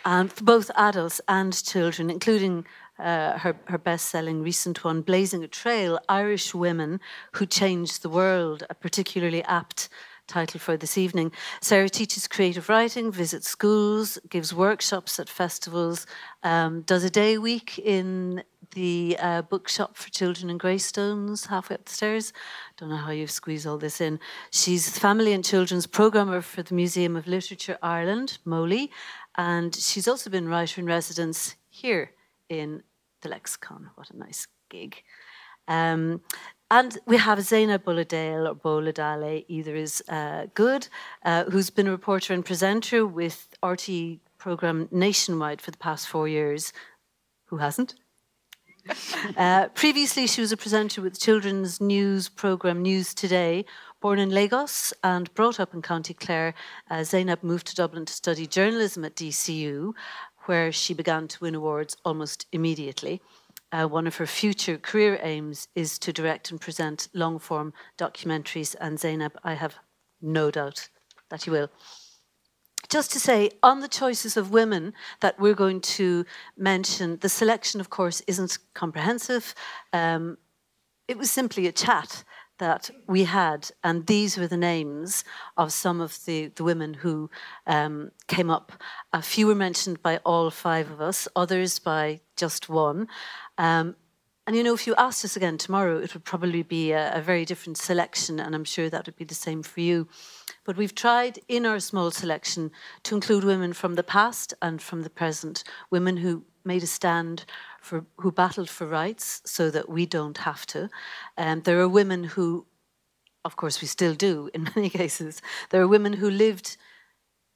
and 0.03 0.33
for 0.33 0.43
both 0.43 0.71
adults 0.75 1.21
and 1.27 1.63
children, 1.63 2.09
including 2.09 2.65
uh, 2.97 3.37
her, 3.37 3.55
her 3.65 3.77
best 3.77 4.07
selling 4.07 4.41
recent 4.41 4.83
one, 4.83 5.01
Blazing 5.01 5.43
a 5.43 5.47
Trail 5.47 5.99
Irish 6.09 6.55
Women 6.55 6.99
Who 7.33 7.45
Changed 7.45 8.01
the 8.01 8.09
World, 8.09 8.63
a 8.67 8.73
particularly 8.73 9.43
apt 9.43 9.89
title 10.31 10.59
for 10.59 10.77
this 10.77 10.97
evening. 10.97 11.31
Sarah 11.59 11.89
teaches 11.89 12.27
creative 12.27 12.69
writing, 12.69 13.11
visits 13.11 13.49
schools, 13.49 14.17
gives 14.29 14.53
workshops 14.53 15.19
at 15.19 15.29
festivals, 15.29 16.07
um, 16.43 16.81
does 16.83 17.03
a 17.03 17.09
day 17.09 17.37
week 17.37 17.77
in 17.77 18.41
the 18.73 19.17
uh, 19.19 19.41
bookshop 19.41 19.97
for 19.97 20.09
children 20.09 20.49
in 20.49 20.57
Greystones, 20.57 21.47
halfway 21.47 21.75
up 21.75 21.83
the 21.83 21.91
stairs. 21.91 22.31
Don't 22.77 22.89
know 22.89 22.95
how 22.95 23.11
you 23.11 23.27
squeeze 23.27 23.65
all 23.65 23.77
this 23.77 23.99
in. 23.99 24.19
She's 24.51 24.97
family 24.97 25.33
and 25.33 25.43
children's 25.43 25.85
programmer 25.85 26.41
for 26.41 26.63
the 26.63 26.73
Museum 26.73 27.17
of 27.17 27.27
Literature 27.27 27.77
Ireland, 27.83 28.37
MOLI, 28.45 28.89
and 29.35 29.75
she's 29.75 30.07
also 30.07 30.29
been 30.29 30.47
writer 30.47 30.79
in 30.79 30.87
residence 30.87 31.55
here 31.69 32.11
in 32.47 32.83
the 33.21 33.29
Lexicon. 33.29 33.89
What 33.95 34.09
a 34.11 34.17
nice 34.17 34.47
gig. 34.69 35.03
Um, 35.67 36.21
and 36.71 36.97
we 37.05 37.17
have 37.17 37.41
Zainab 37.41 37.83
Bolladale 37.83 38.49
or 38.49 38.55
Boladale, 38.55 39.43
either 39.49 39.75
is 39.75 40.01
uh, 40.07 40.45
good, 40.53 40.87
uh, 41.25 41.43
who's 41.43 41.69
been 41.69 41.87
a 41.87 41.91
reporter 41.91 42.33
and 42.33 42.45
presenter 42.45 43.05
with 43.05 43.49
RTE 43.61 44.19
program 44.37 44.87
nationwide 44.89 45.61
for 45.61 45.71
the 45.71 45.77
past 45.77 46.07
four 46.07 46.29
years. 46.29 46.71
Who 47.47 47.57
hasn't? 47.57 47.95
uh, 49.37 49.67
previously, 49.75 50.25
she 50.27 50.39
was 50.39 50.53
a 50.53 50.57
presenter 50.57 51.01
with 51.01 51.19
children's 51.19 51.81
news 51.81 52.29
program 52.29 52.81
News 52.81 53.13
Today. 53.13 53.65
Born 53.99 54.17
in 54.17 54.29
Lagos 54.29 54.93
and 55.03 55.31
brought 55.33 55.59
up 55.59 55.73
in 55.73 55.81
County 55.81 56.13
Clare, 56.13 56.53
uh, 56.89 57.03
Zainab 57.03 57.43
moved 57.43 57.67
to 57.67 57.75
Dublin 57.75 58.05
to 58.05 58.13
study 58.13 58.47
journalism 58.47 59.03
at 59.03 59.15
DCU, 59.15 59.91
where 60.45 60.71
she 60.71 60.93
began 60.93 61.27
to 61.27 61.37
win 61.41 61.53
awards 61.53 61.97
almost 62.05 62.47
immediately 62.53 63.21
uh, 63.71 63.85
one 63.85 64.07
of 64.07 64.17
her 64.17 64.25
future 64.25 64.77
career 64.77 65.19
aims 65.21 65.67
is 65.75 65.97
to 65.99 66.13
direct 66.13 66.51
and 66.51 66.59
present 66.59 67.07
long 67.13 67.39
form 67.39 67.73
documentaries. 67.97 68.75
And 68.79 68.99
Zainab, 68.99 69.37
I 69.43 69.53
have 69.53 69.75
no 70.21 70.51
doubt 70.51 70.89
that 71.29 71.45
you 71.45 71.53
will. 71.53 71.69
Just 72.89 73.11
to 73.13 73.19
say, 73.19 73.51
on 73.63 73.79
the 73.79 73.87
choices 73.87 74.35
of 74.35 74.51
women 74.51 74.93
that 75.21 75.39
we're 75.39 75.53
going 75.53 75.79
to 75.81 76.25
mention, 76.57 77.17
the 77.21 77.29
selection, 77.29 77.79
of 77.79 77.89
course, 77.89 78.21
isn't 78.27 78.57
comprehensive. 78.73 79.55
Um, 79.93 80.37
it 81.07 81.17
was 81.17 81.31
simply 81.31 81.67
a 81.67 81.71
chat 81.71 82.23
that 82.61 82.91
we 83.07 83.23
had, 83.23 83.71
and 83.83 84.05
these 84.05 84.37
were 84.37 84.47
the 84.47 84.55
names 84.55 85.23
of 85.57 85.73
some 85.73 85.99
of 85.99 86.23
the, 86.25 86.51
the 86.55 86.63
women 86.63 86.93
who 86.93 87.27
um, 87.65 88.11
came 88.27 88.51
up. 88.51 88.71
A 89.11 89.21
few 89.23 89.47
were 89.47 89.55
mentioned 89.55 90.03
by 90.03 90.17
all 90.17 90.51
five 90.51 90.91
of 90.91 91.01
us, 91.01 91.27
others 91.35 91.79
by 91.79 92.21
just 92.37 92.69
one. 92.69 93.07
Um, 93.57 93.95
and 94.45 94.55
you 94.55 94.61
know, 94.61 94.75
if 94.75 94.85
you 94.85 94.93
asked 94.95 95.25
us 95.25 95.35
again 95.35 95.57
tomorrow, 95.57 95.97
it 95.97 96.13
would 96.13 96.23
probably 96.23 96.61
be 96.61 96.91
a, 96.91 97.15
a, 97.15 97.21
very 97.21 97.45
different 97.45 97.77
selection, 97.77 98.39
and 98.39 98.53
I'm 98.53 98.63
sure 98.63 98.91
that 98.91 99.07
would 99.07 99.15
be 99.15 99.25
the 99.25 99.33
same 99.33 99.63
for 99.63 99.79
you. 99.79 100.07
But 100.63 100.77
we've 100.77 100.93
tried 100.93 101.39
in 101.47 101.65
our 101.65 101.79
small 101.79 102.11
selection 102.11 102.71
to 103.03 103.15
include 103.15 103.43
women 103.43 103.73
from 103.73 103.95
the 103.95 104.03
past 104.03 104.53
and 104.61 104.79
from 104.79 105.01
the 105.01 105.09
present, 105.09 105.63
women 105.89 106.17
who 106.17 106.43
made 106.63 106.83
a 106.83 106.87
stand 106.87 107.45
for 107.81 108.05
who 108.17 108.31
battled 108.31 108.69
for 108.69 108.87
rights 108.87 109.41
so 109.43 109.69
that 109.71 109.89
we 109.89 110.05
don't 110.05 110.37
have 110.37 110.65
to. 110.67 110.89
Um, 111.37 111.61
there 111.61 111.79
are 111.81 111.89
women 111.89 112.23
who, 112.23 112.65
of 113.43 113.55
course, 113.55 113.81
we 113.81 113.87
still 113.87 114.13
do 114.13 114.49
in 114.53 114.69
many 114.75 114.89
cases. 114.89 115.41
There 115.71 115.81
are 115.81 115.87
women 115.87 116.13
who 116.13 116.29
lived 116.29 116.77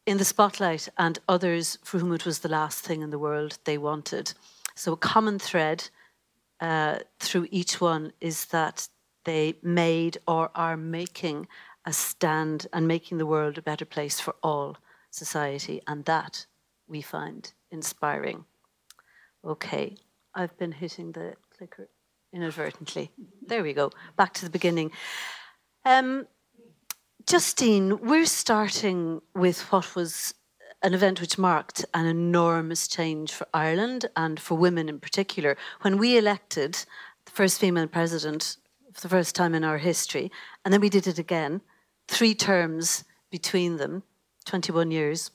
in 0.06 0.18
the 0.18 0.26
spotlight 0.26 0.90
and 0.98 1.20
others 1.28 1.78
for 1.84 2.00
whom 2.00 2.12
it 2.12 2.26
was 2.26 2.40
the 2.40 2.50
last 2.50 2.80
thing 2.84 3.02
in 3.02 3.12
the 3.12 3.20
world 3.20 3.60
they 3.64 3.78
wanted. 3.78 4.34
So, 4.76 4.94
a 4.94 4.98
common 4.98 5.40
thread 5.40 5.90
uh, 6.60 7.00
through 7.20 7.48
each 7.52 7.80
one 7.80 8.12
is 8.20 8.46
that 8.48 8.90
they 9.24 9.56
made 9.62 10.18
or 10.28 10.50
are 10.56 10.78
making 10.78 11.48
a 11.86 11.94
stand 11.94 12.68
and 12.74 12.88
making 12.88 13.20
the 13.20 13.26
world 13.26 13.58
a 13.58 13.62
better 13.62 13.86
place 13.86 14.20
for 14.20 14.36
all 14.42 14.78
society. 15.12 15.82
And 15.88 16.06
that 16.06 16.46
we 16.88 17.02
find 17.02 17.52
inspiring. 17.72 18.46
Okay, 19.44 19.96
I've 20.36 20.58
been 20.58 20.74
hitting 20.74 21.14
the 21.14 21.36
clicker 21.58 21.90
inadvertently. 22.34 23.12
There 23.48 23.64
we 23.64 23.72
go. 23.72 23.92
Back 24.18 24.34
to 24.34 24.44
the 24.44 24.52
beginning. 24.52 24.92
Um, 25.86 26.28
Justine, 27.26 28.00
we're 28.02 28.26
starting 28.26 29.22
with 29.34 29.62
what 29.72 29.96
was 29.96 30.34
an 30.84 30.94
event 30.94 31.22
which 31.22 31.38
marked 31.38 31.86
an 31.94 32.06
enormous 32.06 32.88
change 32.88 33.32
for 33.32 33.48
Ireland 33.54 34.06
and 34.16 34.40
for 34.40 34.56
women 34.56 34.90
in 34.90 35.00
particular. 35.00 35.56
When 35.82 35.98
we 35.98 36.18
elected 36.18 36.74
the 37.26 37.32
first 37.32 37.60
female 37.60 37.88
president 37.88 38.58
for 38.94 39.02
the 39.02 39.10
first 39.10 39.36
time 39.36 39.56
in 39.56 39.64
our 39.64 39.78
history, 39.78 40.32
and 40.64 40.74
then 40.74 40.82
we 40.82 40.90
did 40.90 41.08
it 41.08 41.18
again, 41.18 41.62
three 42.08 42.36
terms 42.36 43.06
between 43.32 43.78
them, 43.78 44.04
21 44.46 44.92
years. 44.92 45.32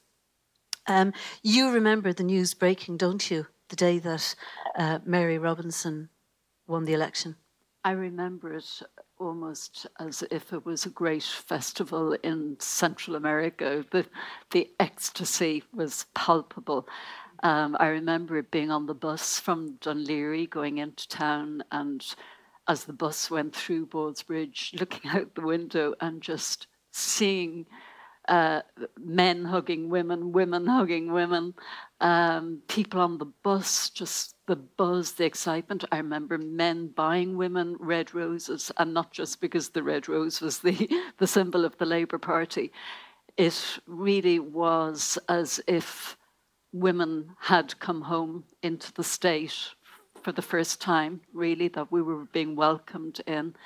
Um, 0.86 1.12
you 1.42 1.70
remember 1.70 2.12
the 2.12 2.22
news 2.22 2.54
breaking, 2.54 2.98
don't 2.98 3.30
you, 3.30 3.46
the 3.70 3.76
day 3.76 3.98
that 4.00 4.34
uh, 4.76 4.98
Mary 5.04 5.38
Robinson 5.38 6.10
won 6.66 6.84
the 6.84 6.92
election? 6.92 7.36
I 7.82 7.92
remember 7.92 8.54
it 8.54 8.82
almost 9.18 9.86
as 9.98 10.22
if 10.30 10.52
it 10.52 10.66
was 10.66 10.84
a 10.84 10.90
great 10.90 11.22
festival 11.22 12.12
in 12.22 12.56
Central 12.58 13.16
America. 13.16 13.84
The, 13.90 14.04
the 14.50 14.70
ecstasy 14.78 15.62
was 15.72 16.04
palpable. 16.14 16.86
Um, 17.42 17.76
I 17.80 17.86
remember 17.86 18.42
being 18.42 18.70
on 18.70 18.86
the 18.86 18.94
bus 18.94 19.40
from 19.40 19.78
Laoghaire 19.80 20.48
going 20.50 20.78
into 20.78 21.08
town, 21.08 21.62
and 21.72 22.04
as 22.68 22.84
the 22.84 22.92
bus 22.92 23.30
went 23.30 23.56
through 23.56 23.86
Bridge, 24.26 24.74
looking 24.78 25.10
out 25.10 25.34
the 25.34 25.42
window 25.42 25.94
and 26.00 26.20
just 26.20 26.66
seeing 26.92 27.66
uh, 28.30 28.62
men 28.96 29.44
hugging 29.44 29.90
women, 29.90 30.30
women 30.30 30.64
hugging 30.64 31.12
women, 31.12 31.52
um, 32.00 32.62
people 32.68 33.00
on 33.00 33.18
the 33.18 33.26
bus, 33.42 33.90
just 33.90 34.36
the 34.46 34.54
buzz, 34.54 35.12
the 35.12 35.24
excitement. 35.24 35.84
I 35.90 35.96
remember 35.96 36.38
men 36.38 36.88
buying 36.94 37.36
women 37.36 37.76
red 37.80 38.14
roses, 38.14 38.70
and 38.78 38.94
not 38.94 39.10
just 39.10 39.40
because 39.40 39.70
the 39.70 39.82
red 39.82 40.08
rose 40.08 40.40
was 40.40 40.60
the, 40.60 40.88
the 41.18 41.26
symbol 41.26 41.64
of 41.64 41.76
the 41.78 41.86
Labour 41.86 42.18
Party. 42.18 42.72
It 43.36 43.80
really 43.86 44.38
was 44.38 45.18
as 45.28 45.60
if 45.66 46.16
women 46.72 47.34
had 47.40 47.80
come 47.80 48.02
home 48.02 48.44
into 48.62 48.92
the 48.92 49.04
state 49.04 49.70
for 50.22 50.30
the 50.30 50.42
first 50.42 50.80
time, 50.80 51.20
really, 51.32 51.66
that 51.68 51.90
we 51.90 52.00
were 52.00 52.26
being 52.26 52.54
welcomed 52.54 53.20
in. 53.26 53.56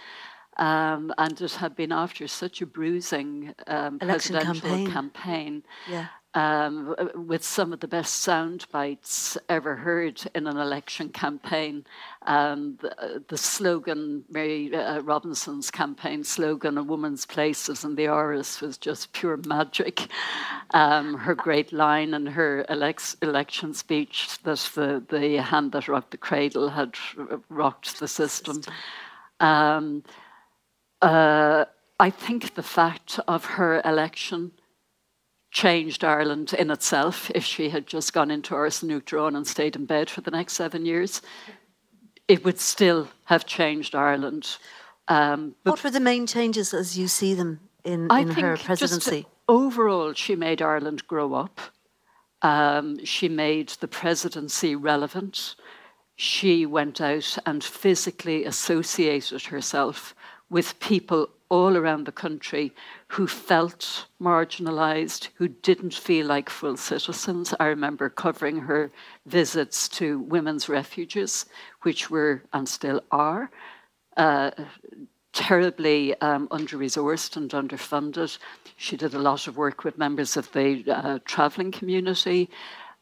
Um, 0.57 1.13
and 1.19 1.41
it 1.41 1.53
had 1.53 1.75
been 1.75 1.93
after 1.93 2.29
such 2.29 2.63
a 2.63 2.67
bruising 2.67 3.55
um, 3.67 3.99
presidential 3.99 4.71
campaign, 4.71 4.91
campaign 4.91 5.63
yeah. 5.91 6.07
um, 6.35 6.95
with 7.17 7.43
some 7.43 7.73
of 7.73 7.81
the 7.81 7.89
best 7.89 8.21
sound 8.21 8.67
bites 8.71 9.37
ever 9.49 9.75
heard 9.75 10.23
in 10.33 10.47
an 10.47 10.57
election 10.57 11.09
campaign. 11.09 11.85
Um, 12.27 12.79
the, 12.81 13.25
the, 13.27 13.37
slogan, 13.37 14.25
Mary 14.31 14.73
uh, 14.73 15.01
Robinson's 15.01 15.73
campaign 15.73 16.23
slogan, 16.23 16.79
"A 16.79 16.85
woman's 16.85 17.27
place 17.27 17.69
is 17.69 17.83
in 17.83 17.97
the 17.97 18.05
Áras," 18.05 18.61
was 18.61 18.79
just 18.79 19.13
pure 19.13 19.39
magic. 19.49 20.07
Um, 20.73 21.19
her 21.19 21.35
great 21.35 21.73
line 21.73 22.15
in 22.15 22.27
her 22.27 22.65
election 22.69 23.75
speech 23.75 24.39
that 24.45 24.71
the, 24.75 25.03
the 25.09 25.43
hand 25.43 25.73
that 25.73 25.89
rocked 25.89 26.13
the 26.13 26.17
cradle 26.17 26.69
had 26.69 26.95
rocked 27.49 27.99
the 27.99 28.09
system. 28.09 28.63
Um, 29.41 30.05
uh, 31.05 31.65
I 32.01 32.11
think 32.11 32.55
the 32.55 32.63
fact 32.63 33.21
of 33.29 33.45
her 33.45 33.81
election 33.85 34.53
changed 35.51 36.03
Ireland 36.03 36.53
in 36.53 36.71
itself. 36.71 37.31
If 37.35 37.45
she 37.45 37.69
had 37.71 37.87
just 37.87 38.13
gone 38.13 38.31
into 38.31 38.55
Áras 38.55 38.83
an 38.83 38.89
Uachtaráin 38.89 39.37
and 39.37 39.47
stayed 39.47 39.77
in 39.77 39.87
bed 39.87 40.11
for 40.11 40.21
the 40.21 40.31
next 40.31 40.55
seven 40.55 40.85
years, 40.85 41.23
it 42.27 42.45
would 42.45 42.59
still 42.59 43.09
have 43.27 43.47
changed 43.47 43.95
Ireland. 43.95 44.57
Um, 45.07 45.55
what 45.63 45.85
were 45.85 45.91
the 45.91 46.01
main 46.01 46.27
changes 46.27 46.75
as 46.75 46.99
you 46.99 47.07
see 47.07 47.35
them 47.35 47.61
in, 47.85 48.11
in 48.11 48.31
her 48.31 48.57
presidency? 48.57 49.27
overall, 49.49 50.13
she 50.15 50.35
made 50.37 50.63
Ireland 50.63 51.07
grow 51.07 51.35
up. 51.35 51.61
Um, 52.43 53.05
she 53.05 53.29
made 53.29 53.71
the 53.81 53.89
presidency 53.89 54.75
relevant. 54.75 55.55
She 56.17 56.67
went 56.67 57.01
out 57.01 57.39
and 57.47 57.63
physically 57.63 58.45
associated 58.45 59.45
herself 59.45 60.15
with 60.55 60.79
people 60.79 61.29
all 61.49 61.77
around 61.77 62.07
the 62.07 62.13
country 62.13 62.73
who 63.09 63.27
felt 63.27 64.07
marginalized, 64.23 65.27
who 65.35 65.49
didn't 65.49 65.93
feel 65.93 66.27
like 66.27 66.49
full 66.49 66.77
citizens. 66.77 67.53
I 67.59 67.67
remember 67.67 68.09
covering 68.09 68.61
her 68.61 68.93
visits 69.27 69.89
to 69.99 70.21
women's 70.21 70.69
refuges, 70.69 71.47
which 71.83 72.09
were 72.09 72.45
and 72.53 72.69
still 72.69 73.01
are 73.11 73.51
uh, 74.17 74.53
terribly 75.33 76.15
um, 76.21 76.47
under 76.53 76.79
resourced 76.79 77.37
and 77.37 77.51
underfunded. 77.51 78.39
She 78.77 78.97
did 78.97 79.15
a 79.15 79.19
lot 79.19 79.49
of 79.49 79.57
work 79.57 79.83
with 79.83 79.99
members 79.99 80.37
of 80.37 80.53
the 80.53 80.85
uh, 80.87 81.19
traveling 81.25 81.73
community. 81.73 82.49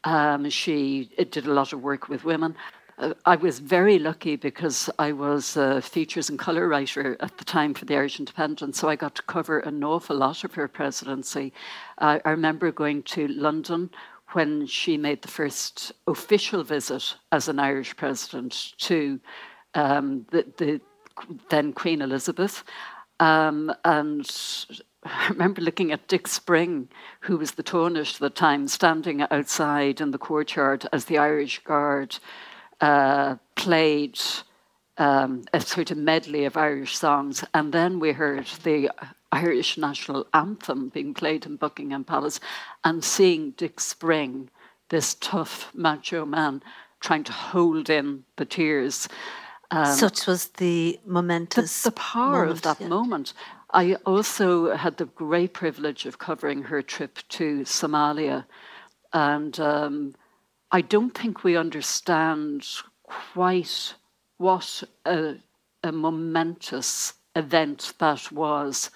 Um, 0.04 0.48
she 0.48 1.10
did 1.30 1.46
a 1.46 1.52
lot 1.52 1.74
of 1.74 1.82
work 1.82 2.08
with 2.08 2.24
women. 2.24 2.56
Uh, 3.02 3.14
I 3.26 3.34
was 3.34 3.58
very 3.58 3.98
lucky 3.98 4.36
because 4.36 4.88
I 4.98 5.10
was 5.12 5.56
a 5.56 5.82
features 5.82 6.30
and 6.30 6.38
colour 6.38 6.68
writer 6.68 7.16
at 7.18 7.36
the 7.36 7.44
time 7.44 7.74
for 7.74 7.84
the 7.84 7.96
Irish 7.96 8.20
Independent, 8.20 8.76
so 8.76 8.88
I 8.88 8.96
got 8.96 9.16
to 9.16 9.22
cover 9.22 9.58
an 9.58 9.82
awful 9.82 10.16
lot 10.16 10.44
of 10.44 10.54
her 10.54 10.68
presidency. 10.68 11.52
Uh, 11.98 12.20
I 12.24 12.30
remember 12.30 12.70
going 12.70 13.02
to 13.14 13.26
London 13.26 13.90
when 14.32 14.66
she 14.66 14.96
made 14.96 15.20
the 15.20 15.28
first 15.28 15.92
official 16.06 16.62
visit 16.62 17.16
as 17.32 17.48
an 17.48 17.58
Irish 17.58 17.96
president 17.96 18.74
to 18.78 19.20
um, 19.74 20.24
the, 20.30 20.46
the, 20.56 20.80
then 21.50 21.72
Queen 21.72 22.02
Elizabeth. 22.02 22.62
Um, 23.18 23.74
and 23.84 24.30
I 25.04 25.28
remember 25.28 25.60
looking 25.60 25.90
at 25.90 26.06
Dick 26.06 26.28
Spring, 26.28 26.88
who 27.20 27.36
was 27.36 27.52
the 27.52 27.64
Taoiseach 27.64 28.14
at 28.14 28.20
the 28.20 28.30
time, 28.30 28.68
standing 28.68 29.22
outside 29.22 30.00
in 30.00 30.12
the 30.12 30.18
courtyard 30.18 30.86
as 30.92 31.06
the 31.06 31.18
Irish 31.18 31.58
Guard 31.64 32.18
uh, 32.82 33.36
played 33.54 34.20
um, 34.98 35.44
a 35.54 35.60
sort 35.60 35.90
of 35.90 35.96
medley 35.96 36.44
of 36.44 36.56
Irish 36.56 36.98
songs, 36.98 37.44
and 37.54 37.72
then 37.72 37.98
we 38.00 38.12
heard 38.12 38.46
the 38.64 38.90
Irish 39.30 39.78
national 39.78 40.26
anthem 40.34 40.90
being 40.90 41.14
played 41.14 41.46
in 41.46 41.56
Buckingham 41.56 42.04
Palace, 42.04 42.40
and 42.84 43.02
seeing 43.02 43.52
Dick 43.52 43.80
Spring, 43.80 44.50
this 44.90 45.14
tough 45.14 45.70
macho 45.74 46.26
man, 46.26 46.62
trying 47.00 47.24
to 47.24 47.32
hold 47.32 47.88
in 47.88 48.24
the 48.36 48.44
tears. 48.44 49.08
Um, 49.70 49.96
Such 49.96 50.26
was 50.26 50.48
the 50.48 51.00
momentous 51.06 51.82
the, 51.82 51.90
the 51.90 51.96
power 51.96 52.44
moment, 52.44 52.50
of 52.50 52.62
that 52.62 52.80
yeah. 52.80 52.88
moment. 52.88 53.32
I 53.72 53.94
also 54.04 54.76
had 54.76 54.98
the 54.98 55.06
great 55.06 55.54
privilege 55.54 56.04
of 56.04 56.18
covering 56.18 56.64
her 56.64 56.82
trip 56.82 57.20
to 57.30 57.60
Somalia, 57.60 58.44
and 59.14 59.58
um, 59.58 60.14
I 60.72 60.80
don't 60.80 61.16
think 61.16 61.44
we 61.44 61.56
understand 61.56 62.66
quite 63.02 63.94
what 64.38 64.82
a, 65.04 65.36
a 65.84 65.92
momentous 65.92 67.12
event 67.36 67.92
that 67.98 68.32
was, 68.32 68.90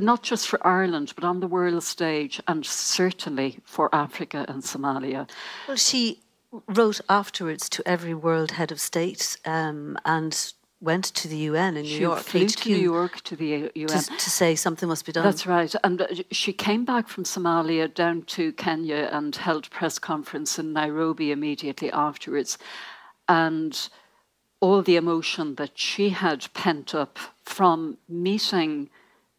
not 0.00 0.22
just 0.22 0.48
for 0.48 0.66
Ireland, 0.66 1.12
but 1.14 1.24
on 1.24 1.40
the 1.40 1.46
world 1.46 1.82
stage, 1.82 2.40
and 2.48 2.64
certainly 2.64 3.60
for 3.64 3.94
Africa 3.94 4.46
and 4.48 4.62
Somalia. 4.62 5.28
Well, 5.66 5.76
she 5.76 6.22
wrote 6.66 7.02
afterwards 7.10 7.68
to 7.68 7.86
every 7.86 8.14
world 8.14 8.52
head 8.52 8.72
of 8.72 8.80
state 8.80 9.36
um, 9.44 9.98
and 10.06 10.52
went 10.80 11.04
to 11.04 11.26
the 11.26 11.36
UN 11.36 11.76
in 11.76 11.82
New 11.82 11.88
she 11.88 12.00
York. 12.00 12.20
Flew 12.20 12.46
HQ, 12.46 12.56
to 12.56 12.68
New 12.70 12.76
York 12.76 13.20
to 13.22 13.36
the 13.36 13.70
UN 13.74 13.88
to, 13.88 14.16
to, 14.16 14.30
say 14.30 14.54
something 14.54 14.88
must 14.88 15.04
be 15.04 15.12
done. 15.12 15.24
That's 15.24 15.46
right. 15.46 15.74
And 15.82 16.02
uh, 16.02 16.06
she 16.30 16.52
came 16.52 16.84
back 16.84 17.08
from 17.08 17.24
Somalia 17.24 17.92
down 17.92 18.22
to 18.22 18.52
Kenya 18.52 19.08
and 19.12 19.34
held 19.34 19.70
press 19.70 19.98
conference 19.98 20.58
in 20.58 20.72
Nairobi 20.72 21.32
immediately 21.32 21.90
afterwards, 21.90 22.58
and 23.28 23.88
all 24.60 24.82
the 24.82 24.96
emotion 24.96 25.56
that 25.56 25.78
she 25.78 26.10
had 26.10 26.46
pent 26.54 26.94
up 26.94 27.18
from 27.44 27.98
meeting. 28.08 28.90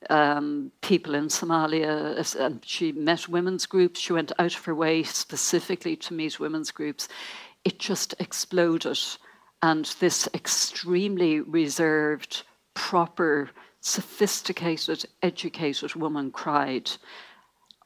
Um, 0.10 0.72
people 0.82 1.14
in 1.14 1.26
Somalia, 1.26 2.34
and 2.40 2.64
she 2.64 2.94
met 2.94 3.28
women's 3.28 3.66
groups. 3.66 4.00
She 4.00 4.14
went 4.14 4.32
out 4.40 4.56
of 4.56 4.64
her 4.64 4.74
way 4.74 5.04
specifically 5.04 5.98
to 5.98 6.14
meet 6.14 6.40
women's 6.40 6.72
groups. 6.72 7.10
It 7.66 7.80
just 7.80 8.16
exploded 8.18 8.98
and 9.62 9.86
this 10.00 10.28
extremely 10.34 11.42
reserved, 11.42 12.44
proper, 12.74 13.50
sophisticated, 13.82 15.06
educated 15.22 15.96
woman 15.96 16.32
cried. 16.32 16.92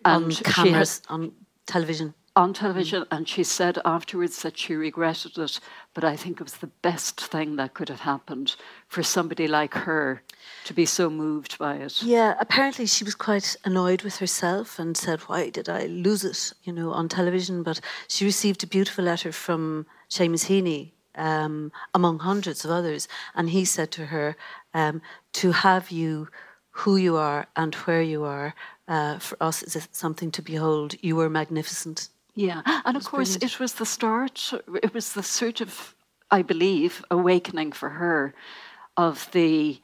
And 0.05 0.25
on 0.25 0.31
cameras, 0.31 1.01
had, 1.07 1.13
on 1.13 1.31
television. 1.65 2.13
On 2.35 2.51
television, 2.51 3.03
mm. 3.03 3.07
and 3.11 3.27
she 3.27 3.43
said 3.43 3.77
afterwards 3.85 4.41
that 4.41 4.57
she 4.57 4.73
regretted 4.73 5.37
it, 5.37 5.59
but 5.93 6.03
I 6.03 6.15
think 6.15 6.41
it 6.41 6.43
was 6.43 6.57
the 6.57 6.71
best 6.81 7.21
thing 7.21 7.57
that 7.57 7.75
could 7.75 7.89
have 7.89 7.99
happened 7.99 8.55
for 8.87 9.03
somebody 9.03 9.47
like 9.47 9.75
her 9.75 10.23
to 10.65 10.73
be 10.73 10.85
so 10.85 11.11
moved 11.11 11.59
by 11.59 11.75
it. 11.75 12.01
Yeah, 12.01 12.33
apparently 12.39 12.87
she 12.87 13.03
was 13.03 13.13
quite 13.13 13.55
annoyed 13.65 14.01
with 14.01 14.17
herself 14.17 14.79
and 14.79 14.97
said, 14.97 15.21
Why 15.21 15.51
did 15.51 15.69
I 15.69 15.85
lose 15.85 16.25
it, 16.25 16.53
you 16.63 16.73
know, 16.73 16.91
on 16.91 17.07
television? 17.07 17.61
But 17.61 17.79
she 18.07 18.25
received 18.25 18.63
a 18.63 18.67
beautiful 18.67 19.05
letter 19.05 19.31
from 19.31 19.85
Seamus 20.09 20.47
Heaney, 20.47 20.92
um, 21.15 21.71
among 21.93 22.19
hundreds 22.19 22.65
of 22.65 22.71
others. 22.71 23.07
And 23.35 23.49
he 23.49 23.65
said 23.65 23.91
to 23.91 24.07
her, 24.07 24.35
um, 24.73 25.01
To 25.33 25.51
have 25.51 25.91
you 25.91 26.29
who 26.71 26.95
you 26.95 27.15
are 27.17 27.47
and 27.55 27.75
where 27.75 28.01
you 28.01 28.23
are, 28.23 28.55
uh, 28.87 29.19
for 29.19 29.37
us 29.41 29.63
is 29.63 29.87
something 29.91 30.31
to 30.31 30.41
behold. 30.41 30.95
You 31.01 31.15
were 31.15 31.29
magnificent. 31.29 32.09
Yeah, 32.35 32.61
and 32.65 32.97
of 32.97 33.05
course, 33.05 33.37
brilliant. 33.37 33.43
it 33.43 33.59
was 33.59 33.73
the 33.73 33.85
start, 33.85 34.53
it 34.81 34.93
was 34.93 35.13
the 35.13 35.21
sort 35.21 35.61
of, 35.61 35.95
I 36.31 36.41
believe, 36.41 37.05
awakening 37.11 37.73
for 37.73 37.89
her 37.89 38.33
of 38.97 39.29
the 39.33 39.79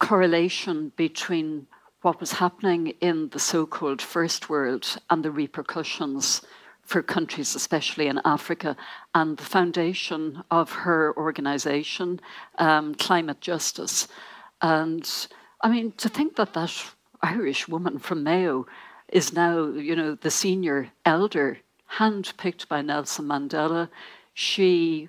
correlation 0.00 0.92
between 0.96 1.68
what 2.02 2.18
was 2.18 2.32
happening 2.32 2.88
in 3.00 3.28
the 3.28 3.38
so 3.38 3.64
called 3.64 4.02
first 4.02 4.48
world 4.48 4.96
and 5.08 5.24
the 5.24 5.30
repercussions 5.30 6.42
for 6.82 7.02
countries, 7.02 7.54
especially 7.54 8.06
in 8.06 8.20
Africa, 8.24 8.76
and 9.14 9.36
the 9.36 9.44
foundation 9.44 10.42
of 10.50 10.72
her 10.72 11.16
organization, 11.16 12.20
um, 12.58 12.94
Climate 12.94 13.40
Justice. 13.40 14.08
And 14.60 15.08
I 15.60 15.68
mean, 15.68 15.92
to 15.92 16.08
think 16.08 16.36
that 16.36 16.54
that 16.54 16.72
Irish 17.22 17.68
woman 17.68 17.98
from 17.98 18.24
Mayo 18.24 18.66
is 19.08 19.32
now, 19.32 19.66
you 19.66 19.94
know, 19.94 20.14
the 20.16 20.30
senior 20.30 20.90
elder, 21.04 21.58
handpicked 21.98 22.68
by 22.68 22.82
Nelson 22.82 23.26
Mandela. 23.26 23.88
She, 24.34 25.08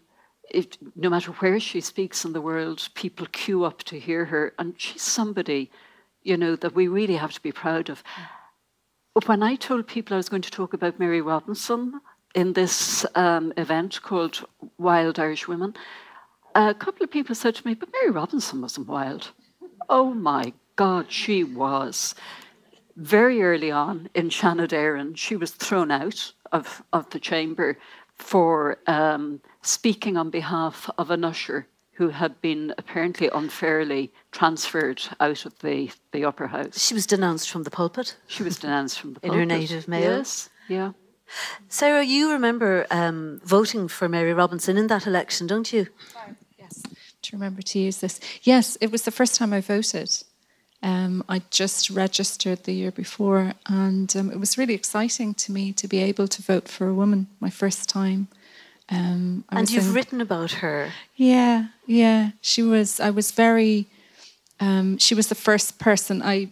if, 0.52 0.68
no 0.96 1.10
matter 1.10 1.32
where 1.32 1.60
she 1.60 1.82
speaks 1.82 2.26
in 2.26 2.34
the 2.34 2.42
world, 2.42 2.90
people 2.94 3.26
queue 3.32 3.64
up 3.64 3.84
to 3.84 4.00
hear 4.00 4.26
her, 4.26 4.54
and 4.60 4.76
she's 4.78 5.02
somebody, 5.02 5.72
you 6.22 6.38
know, 6.38 6.56
that 6.58 6.76
we 6.76 6.88
really 6.88 7.16
have 7.16 7.34
to 7.34 7.42
be 7.42 7.52
proud 7.52 7.90
of. 7.90 8.04
When 9.28 9.44
I 9.44 9.54
told 9.54 9.86
people 9.86 10.16
I 10.16 10.18
was 10.18 10.28
going 10.28 10.42
to 10.42 10.50
talk 10.50 10.74
about 10.74 10.98
Mary 10.98 11.22
Robinson 11.22 12.02
in 12.34 12.54
this 12.54 13.06
um, 13.14 13.54
event 13.58 14.02
called 14.02 14.44
Wild 14.80 15.20
Irish 15.20 15.48
Women, 15.48 15.76
a 16.56 16.74
couple 16.74 17.04
of 17.04 17.12
people 17.12 17.36
said 17.36 17.54
to 17.54 17.68
me, 17.68 17.76
"But 17.76 17.92
Mary 17.92 18.10
Robinson 18.10 18.60
wasn't 18.60 18.88
wild." 18.88 19.30
Oh 19.88 20.16
my 20.16 20.54
God, 20.76 21.12
she 21.12 21.44
was. 21.44 22.16
Very 22.96 23.44
early 23.44 23.70
on 23.70 24.10
in 24.16 24.30
Seanad 24.30 25.16
she 25.16 25.36
was 25.36 25.52
thrown 25.52 25.92
out 25.92 26.34
of, 26.52 26.82
of 26.92 27.08
the 27.12 27.20
chamber 27.20 27.78
for 28.16 28.80
um, 28.88 29.42
speaking 29.62 30.18
on 30.18 30.32
behalf 30.32 30.90
of 30.98 31.12
an 31.12 31.24
usher 31.24 31.68
who 31.94 32.10
had 32.10 32.42
been 32.42 32.74
apparently 32.78 33.30
unfairly 33.34 34.12
transferred 34.32 35.02
out 35.20 35.46
of 35.46 35.58
the, 35.60 35.92
the 36.12 36.26
upper 36.26 36.48
house. 36.48 36.84
She 36.84 36.94
was 36.94 37.06
denounced 37.06 37.50
from 37.50 37.64
the 37.64 37.70
pulpit. 37.70 38.16
She 38.28 38.44
was 38.44 38.58
denounced 38.58 39.00
from 39.00 39.14
the 39.14 39.20
pulpit. 39.20 39.34
in 39.34 39.40
her 39.40 39.46
native 39.46 39.88
Mayo. 39.88 40.18
Yes, 40.18 40.50
yeah. 40.68 40.92
Sarah, 41.70 42.04
you 42.04 42.32
remember 42.32 42.86
um, 42.92 43.42
voting 43.44 43.88
for 43.88 44.10
Mary 44.10 44.34
Robinson 44.34 44.78
in 44.78 44.88
that 44.88 45.08
election, 45.08 45.48
don't 45.48 45.72
you? 45.72 45.88
Yes, 46.58 46.84
to 47.22 47.36
remember 47.36 47.62
to 47.62 47.80
use 47.80 47.98
this. 47.98 48.20
Yes, 48.42 48.78
it 48.82 48.92
was 48.92 49.04
the 49.04 49.12
first 49.12 49.36
time 49.36 49.54
I 49.54 49.62
voted. 49.62 50.24
Um, 50.82 51.24
I 51.30 51.42
just 51.50 51.90
registered 51.90 52.66
the 52.66 52.74
year 52.74 52.92
before, 52.92 53.54
and 53.68 54.14
um, 54.18 54.32
it 54.32 54.40
was 54.40 54.58
really 54.58 54.74
exciting 54.74 55.34
to 55.36 55.52
me 55.52 55.72
to 55.74 55.88
be 55.88 56.00
able 56.00 56.28
to 56.28 56.42
vote 56.42 56.68
for 56.68 56.88
a 56.88 56.94
woman 56.94 57.28
my 57.40 57.50
first 57.50 57.88
time. 57.88 58.28
Um, 58.90 59.46
and 59.50 59.70
you've 59.70 59.88
in, 59.88 59.94
written 59.94 60.22
about 60.22 60.52
her. 60.54 60.92
Yeah, 61.16 61.68
yeah. 61.86 62.32
She 62.42 62.62
was. 62.62 63.00
I 63.00 63.10
was 63.10 63.32
very. 63.32 63.88
Um, 64.60 64.98
she 64.98 65.16
was 65.16 65.28
the 65.28 65.36
first 65.36 65.80
person 65.80 66.22
I. 66.22 66.50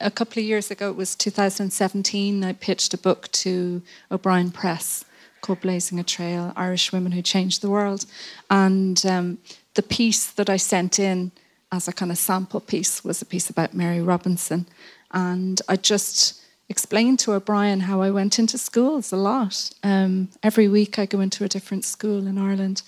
A 0.00 0.10
couple 0.10 0.40
of 0.40 0.44
years 0.46 0.70
ago, 0.70 0.90
it 0.90 0.96
was 0.96 1.14
2017. 1.14 2.44
I 2.44 2.52
pitched 2.52 2.92
a 2.92 2.98
book 2.98 3.30
to 3.32 3.80
O'Brien 4.10 4.50
Press 4.50 5.04
called 5.40 5.60
"Blazing 5.60 5.98
a 5.98 6.04
Trail: 6.04 6.52
Irish 6.56 6.92
Women 6.92 7.12
Who 7.12 7.22
Changed 7.22 7.62
the 7.62 7.70
World," 7.70 8.04
and 8.50 9.04
um, 9.06 9.38
the 9.74 9.82
piece 9.82 10.26
that 10.26 10.50
I 10.50 10.56
sent 10.56 10.98
in 10.98 11.30
as 11.70 11.86
a 11.86 11.92
kind 11.92 12.10
of 12.10 12.18
sample 12.18 12.60
piece 12.60 13.04
was 13.04 13.22
a 13.22 13.26
piece 13.26 13.50
about 13.50 13.74
Mary 13.74 14.00
Robinson. 14.00 14.66
And 15.12 15.60
I 15.68 15.76
just 15.76 16.42
explained 16.68 17.18
to 17.20 17.32
O'Brien 17.32 17.80
how 17.80 18.02
I 18.02 18.10
went 18.10 18.38
into 18.38 18.58
schools 18.58 19.12
a 19.12 19.16
lot. 19.16 19.70
Um, 19.82 20.28
every 20.42 20.68
week 20.68 20.98
I 20.98 21.06
go 21.06 21.20
into 21.20 21.44
a 21.44 21.48
different 21.48 21.84
school 21.84 22.26
in 22.26 22.38
Ireland 22.38 22.82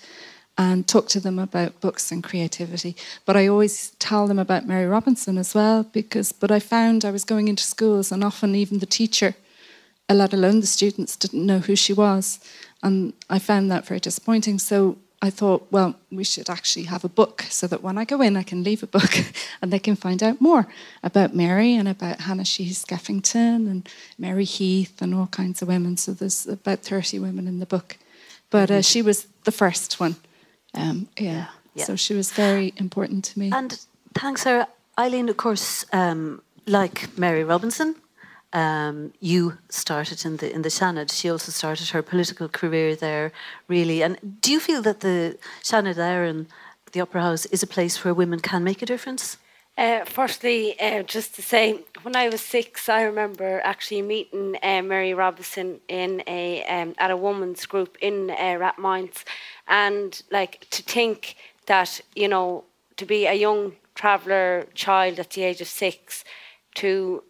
and 0.57 0.87
talk 0.87 1.07
to 1.09 1.19
them 1.19 1.39
about 1.39 1.79
books 1.81 2.11
and 2.11 2.23
creativity. 2.23 2.95
But 3.25 3.35
I 3.37 3.47
always 3.47 3.91
tell 3.99 4.27
them 4.27 4.37
about 4.37 4.67
Mary 4.67 4.85
Robinson 4.85 5.37
as 5.37 5.55
well, 5.55 5.83
because 5.83 6.31
but 6.31 6.51
I 6.51 6.59
found 6.59 7.03
I 7.03 7.11
was 7.11 7.25
going 7.25 7.47
into 7.47 7.63
schools 7.63 8.11
and 8.11 8.23
often 8.23 8.53
even 8.53 8.79
the 8.79 8.85
teacher, 8.85 9.35
let 10.09 10.33
alone 10.33 10.59
the 10.59 10.67
students, 10.67 11.15
didn't 11.15 11.45
know 11.45 11.59
who 11.59 11.75
she 11.75 11.93
was. 11.93 12.39
And 12.83 13.13
I 13.29 13.39
found 13.39 13.71
that 13.71 13.87
very 13.87 13.99
disappointing. 13.99 14.59
So 14.59 14.97
I 15.23 15.29
thought, 15.29 15.67
well, 15.69 15.95
we 16.11 16.23
should 16.23 16.49
actually 16.49 16.85
have 16.85 17.03
a 17.03 17.09
book 17.09 17.43
so 17.49 17.67
that 17.67 17.83
when 17.83 17.97
I 17.97 18.05
go 18.05 18.21
in, 18.21 18.35
I 18.35 18.41
can 18.41 18.63
leave 18.63 18.81
a 18.81 18.87
book 18.87 19.11
and 19.61 19.71
they 19.71 19.77
can 19.77 19.95
find 19.95 20.23
out 20.23 20.41
more 20.41 20.67
about 21.03 21.35
Mary 21.35 21.75
and 21.75 21.87
about 21.87 22.21
Hannah 22.21 22.45
Sheehy 22.45 22.73
Skeffington 22.73 23.69
and 23.69 23.87
Mary 24.17 24.45
Heath 24.45 24.99
and 24.99 25.13
all 25.13 25.27
kinds 25.27 25.61
of 25.61 25.67
women. 25.67 25.95
So 25.97 26.13
there's 26.13 26.47
about 26.47 26.79
30 26.79 27.19
women 27.19 27.47
in 27.47 27.59
the 27.59 27.67
book. 27.67 27.97
But 28.49 28.71
uh, 28.71 28.81
she 28.81 29.01
was 29.01 29.27
the 29.43 29.51
first 29.51 29.99
one. 29.99 30.15
Um, 30.73 31.07
yeah. 31.17 31.47
yeah. 31.75 31.85
So 31.85 31.95
she 31.95 32.15
was 32.15 32.31
very 32.31 32.73
important 32.77 33.23
to 33.25 33.39
me. 33.39 33.51
And 33.53 33.79
thanks, 34.15 34.41
Sarah. 34.41 34.67
Eileen, 34.97 35.29
of 35.29 35.37
course, 35.37 35.85
um, 35.93 36.41
like 36.65 37.15
Mary 37.17 37.43
Robinson, 37.43 37.95
um, 38.53 39.13
you 39.19 39.57
started 39.69 40.25
in 40.25 40.37
the 40.37 40.53
in 40.53 40.61
the 40.61 40.69
Seanad. 40.69 41.11
She 41.11 41.29
also 41.29 41.51
started 41.51 41.89
her 41.89 42.01
political 42.01 42.49
career 42.49 42.95
there, 42.95 43.31
really. 43.67 44.03
And 44.03 44.17
do 44.41 44.51
you 44.51 44.59
feel 44.59 44.81
that 44.81 44.99
the 44.99 45.37
Seanad 45.63 45.95
there 45.95 46.23
and 46.23 46.47
the 46.91 47.01
Upper 47.01 47.19
House 47.19 47.45
is 47.47 47.63
a 47.63 47.67
place 47.67 48.03
where 48.03 48.13
women 48.13 48.39
can 48.39 48.63
make 48.63 48.81
a 48.81 48.85
difference? 48.85 49.37
Uh, 49.77 50.03
firstly, 50.05 50.79
uh, 50.81 51.01
just 51.03 51.33
to 51.35 51.41
say, 51.41 51.79
when 52.01 52.15
I 52.15 52.27
was 52.27 52.41
six, 52.41 52.89
I 52.89 53.03
remember 53.03 53.61
actually 53.63 54.01
meeting 54.01 54.57
uh, 54.61 54.81
Mary 54.81 55.13
Robinson 55.13 55.79
in 55.87 56.21
a 56.27 56.63
um, 56.65 56.93
at 56.97 57.09
a 57.09 57.17
women's 57.17 57.65
group 57.65 57.97
in 58.01 58.29
uh, 58.31 58.71
and 59.67 60.21
like 60.29 60.67
to 60.71 60.83
think 60.83 61.35
that 61.67 62.01
you 62.15 62.27
know 62.27 62.65
to 62.97 63.05
be 63.05 63.25
a 63.25 63.33
young 63.33 63.73
traveller 63.95 64.67
child 64.73 65.19
at 65.19 65.29
the 65.31 65.43
age 65.43 65.61
of 65.61 65.67
six, 65.67 66.25
to 66.75 67.23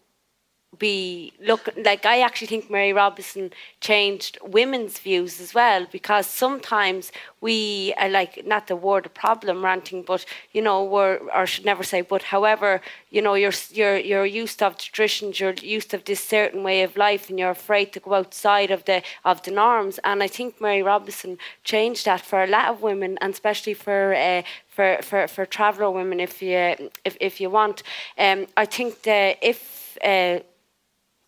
be 0.79 1.33
look 1.41 1.69
like 1.77 2.05
I 2.05 2.21
actually 2.21 2.47
think 2.47 2.71
Mary 2.71 2.93
Robinson 2.93 3.51
changed 3.81 4.37
women's 4.41 4.99
views 4.99 5.41
as 5.41 5.53
well 5.53 5.85
because 5.91 6.25
sometimes 6.25 7.11
we 7.41 7.93
are 7.97 8.09
like 8.09 8.45
not 8.45 8.67
the 8.67 8.75
word 8.75 9.13
problem 9.13 9.65
ranting 9.65 10.01
but 10.01 10.25
you 10.53 10.61
know 10.61 10.83
we're 10.83 11.17
or 11.35 11.45
should 11.45 11.65
never 11.65 11.83
say 11.83 12.01
but 12.01 12.23
however 12.23 12.81
you 13.09 13.21
know 13.21 13.33
you're 13.33 13.51
you're 13.71 13.97
you're 13.97 14.25
used 14.25 14.63
of 14.63 14.77
traditions 14.77 15.39
you're 15.39 15.53
used 15.53 15.93
of 15.93 16.05
this 16.05 16.23
certain 16.23 16.63
way 16.63 16.83
of 16.83 16.95
life 16.95 17.29
and 17.29 17.37
you're 17.37 17.49
afraid 17.49 17.91
to 17.91 17.99
go 17.99 18.13
outside 18.13 18.71
of 18.71 18.85
the 18.85 19.03
of 19.25 19.41
the 19.43 19.51
norms. 19.51 19.99
And 20.03 20.23
I 20.23 20.27
think 20.27 20.61
Mary 20.61 20.81
Robinson 20.81 21.37
changed 21.63 22.05
that 22.05 22.21
for 22.21 22.43
a 22.43 22.47
lot 22.47 22.69
of 22.69 22.81
women 22.81 23.17
and 23.21 23.33
especially 23.33 23.73
for 23.73 24.13
uh, 24.13 24.43
for, 24.69 24.99
for, 25.01 25.27
for 25.27 25.45
traveller 25.45 25.91
women 25.91 26.19
if 26.19 26.41
you 26.41 26.89
if, 27.05 27.17
if 27.19 27.41
you 27.41 27.49
want. 27.49 27.83
Um, 28.17 28.47
I 28.55 28.65
think 28.65 29.03
that 29.03 29.37
if 29.41 29.97
uh, 30.03 30.39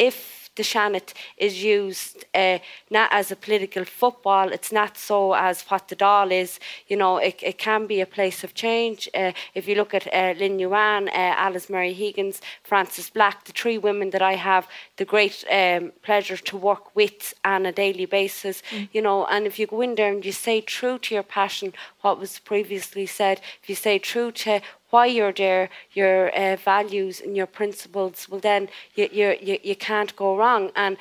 if 0.10 0.44
the 0.56 0.64
Seanad 0.64 1.14
is 1.38 1.64
used 1.64 2.26
uh, 2.36 2.60
not 2.90 3.10
as 3.12 3.32
a 3.32 3.36
political 3.36 3.86
football, 3.86 4.52
it's 4.52 4.72
not 4.72 4.98
so 4.98 5.34
as 5.34 5.64
what 5.64 5.88
the 5.88 5.96
Dáil 5.96 6.32
is. 6.32 6.60
You 6.88 6.98
know, 6.98 7.18
it, 7.18 7.40
it 7.42 7.58
can 7.58 7.88
be 7.88 8.02
a 8.02 8.06
place 8.06 8.44
of 8.44 8.54
change. 8.54 9.10
Uh, 9.16 9.32
if 9.56 9.68
you 9.68 9.76
look 9.76 9.94
at 9.94 10.06
uh, 10.14 10.34
Lynn 10.38 10.58
Ruane, 10.60 11.08
uh, 11.08 11.46
Alice 11.46 11.70
Mary 11.70 11.94
Higgins, 11.94 12.42
Frances 12.64 13.10
Black, 13.10 13.46
the 13.46 13.52
three 13.52 13.78
women 13.78 14.12
that 14.12 14.22
I 14.22 14.36
have 14.36 14.68
the 14.98 15.06
great 15.06 15.44
um, 15.52 15.92
pleasure 16.04 16.38
to 16.38 16.58
work 16.58 16.96
with 16.96 17.34
on 17.44 17.66
a 17.66 17.72
daily 17.72 18.06
basis, 18.06 18.62
mm. 18.70 18.88
you 18.94 19.02
know, 19.02 19.26
and 19.26 19.48
if 19.48 19.58
you 19.58 19.66
go 19.66 19.82
in 19.82 19.96
there 19.96 20.12
and 20.12 20.24
you 20.24 20.32
say 20.32 20.62
true 20.62 21.00
to 21.00 21.16
your 21.16 21.24
passion, 21.24 21.74
what 22.02 22.20
was 22.20 22.38
previously 22.38 23.08
said, 23.08 23.42
if 23.62 23.70
you 23.70 23.76
say 23.76 23.98
true 23.98 24.32
to 24.32 24.62
why 24.94 25.08
you're 25.08 25.34
there, 25.34 25.70
your 25.94 26.30
uh, 26.38 26.56
values 26.56 27.20
and 27.20 27.36
your 27.36 27.48
principles, 27.48 28.28
well, 28.30 28.40
then 28.40 28.70
you, 28.94 29.10
you, 29.12 29.36
you, 29.42 29.58
you 29.64 29.76
can't 29.76 30.16
go 30.16 30.38
wrong. 30.38 30.72
And, 30.76 30.98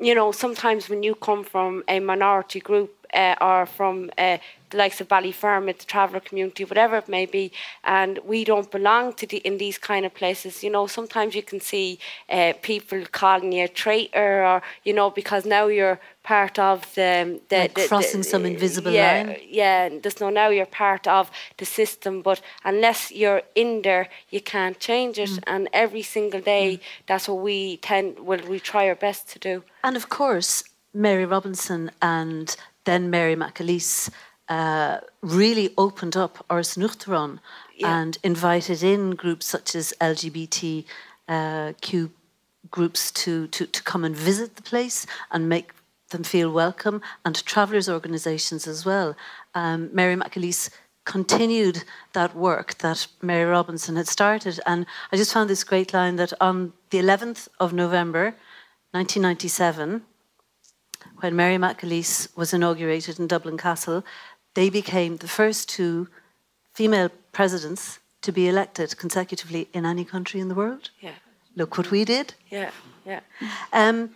you 0.00 0.14
know, 0.16 0.32
sometimes 0.32 0.88
when 0.88 1.04
you 1.04 1.14
come 1.14 1.44
from 1.44 1.84
a 1.86 2.00
minority 2.00 2.58
group 2.58 3.05
uh, 3.16 3.34
or 3.40 3.66
from 3.66 4.10
uh, 4.18 4.38
the 4.70 4.76
likes 4.76 5.00
of 5.00 5.08
Ballyfermot, 5.08 5.78
the 5.78 5.84
traveller 5.86 6.20
community, 6.20 6.64
whatever 6.64 6.96
it 6.96 7.08
may 7.08 7.26
be, 7.26 7.52
and 7.84 8.18
we 8.24 8.44
don't 8.44 8.70
belong 8.70 9.12
to 9.14 9.26
the, 9.26 9.38
in 9.38 9.58
these 9.58 9.78
kind 9.78 10.04
of 10.04 10.12
places. 10.14 10.62
You 10.62 10.70
know, 10.70 10.86
sometimes 10.86 11.34
you 11.34 11.42
can 11.42 11.60
see 11.60 11.98
uh, 12.28 12.52
people 12.62 13.04
calling 13.12 13.52
you 13.52 13.64
a 13.64 13.68
traitor, 13.68 14.44
or 14.44 14.62
you 14.84 14.92
know, 14.92 15.10
because 15.10 15.46
now 15.46 15.66
you're 15.68 15.98
part 16.22 16.58
of 16.58 16.82
the, 16.94 17.40
the, 17.48 17.58
like 17.58 17.74
the 17.74 17.86
crossing 17.86 18.22
the, 18.22 18.28
some 18.28 18.44
invisible 18.44 18.90
yeah, 18.90 19.22
line. 19.22 19.36
Yeah, 19.48 19.88
there's 20.02 20.20
no 20.20 20.30
now 20.30 20.48
you're 20.48 20.66
part 20.66 21.06
of 21.06 21.30
the 21.58 21.64
system, 21.64 22.22
but 22.22 22.40
unless 22.64 23.12
you're 23.12 23.42
in 23.54 23.82
there, 23.82 24.08
you 24.30 24.40
can't 24.40 24.78
change 24.80 25.18
it. 25.18 25.30
Mm. 25.30 25.42
And 25.46 25.68
every 25.72 26.02
single 26.02 26.40
day, 26.40 26.76
mm. 26.76 26.80
that's 27.06 27.28
what 27.28 27.38
we 27.38 27.78
tend. 27.78 28.18
Well, 28.20 28.40
we 28.48 28.58
try 28.58 28.88
our 28.88 28.96
best 28.96 29.28
to 29.30 29.38
do. 29.38 29.62
And 29.84 29.96
of 29.96 30.08
course, 30.08 30.64
Mary 30.92 31.26
Robinson 31.26 31.90
and 32.02 32.56
then 32.86 33.10
Mary 33.10 33.36
McAleese. 33.36 34.10
Uh, 34.48 35.00
really 35.22 35.74
opened 35.76 36.16
up 36.16 36.46
Áras 36.48 36.76
an 36.76 36.84
Uachtaráin 36.84 37.40
yeah. 37.74 38.00
and 38.00 38.16
invited 38.22 38.80
in 38.80 39.10
groups 39.16 39.44
such 39.44 39.74
as 39.74 39.92
LGBTQ 40.00 40.84
uh, 41.28 41.72
groups 42.70 43.10
to, 43.10 43.48
to, 43.48 43.66
to 43.66 43.82
come 43.82 44.04
and 44.04 44.14
visit 44.14 44.54
the 44.54 44.62
place 44.62 45.04
and 45.32 45.48
make 45.48 45.72
them 46.10 46.22
feel 46.22 46.50
welcome, 46.52 47.02
and 47.24 47.44
travellers' 47.44 47.88
organisations 47.88 48.66
as 48.66 48.86
well. 48.86 49.16
Um, 49.54 49.90
Mary 49.92 50.14
McAleese 50.14 50.70
continued 51.04 51.84
that 52.12 52.34
work 52.36 52.78
that 52.78 53.06
Mary 53.22 53.44
Robinson 53.44 53.96
had 53.96 54.08
started. 54.08 54.60
And 54.66 54.86
I 55.10 55.16
just 55.16 55.32
found 55.32 55.48
this 55.48 55.64
great 55.64 55.94
line 55.94 56.16
that 56.16 56.32
on 56.40 56.72
the 56.90 56.98
11th 56.98 57.48
of 57.58 57.72
November, 57.72 58.34
1997, 58.90 60.02
when 61.20 61.36
Mary 61.36 61.56
McAleese 61.56 62.28
was 62.36 62.52
inaugurated 62.52 63.18
in 63.18 63.26
Dublin 63.26 63.56
Castle, 63.56 64.04
they 64.54 64.70
became 64.70 65.16
the 65.16 65.28
first 65.28 65.68
two 65.68 66.08
female 66.72 67.10
presidents 67.32 67.98
to 68.22 68.32
be 68.32 68.48
elected 68.48 68.96
consecutively 68.96 69.68
in 69.72 69.86
any 69.86 70.04
country 70.04 70.40
in 70.40 70.48
the 70.48 70.54
world. 70.54 70.90
Yeah. 71.00 71.14
Look 71.54 71.78
what 71.78 71.90
we 71.90 72.04
did. 72.04 72.34
Yeah. 72.50 72.70
Yeah. 73.04 73.20
Um, 73.72 74.10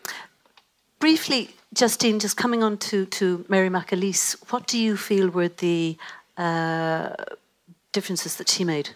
briefly, 0.98 1.50
Justine, 1.72 2.18
just 2.18 2.36
coming 2.36 2.62
on 2.62 2.76
to, 2.78 3.06
to 3.06 3.44
Mary 3.48 3.68
McAleese, 3.68 4.36
what 4.50 4.66
do 4.66 4.78
you 4.78 4.96
feel 4.96 5.30
were 5.30 5.48
the 5.48 5.96
uh, 6.36 7.14
differences 7.92 8.36
that 8.36 8.48
she 8.48 8.64
made 8.64 8.90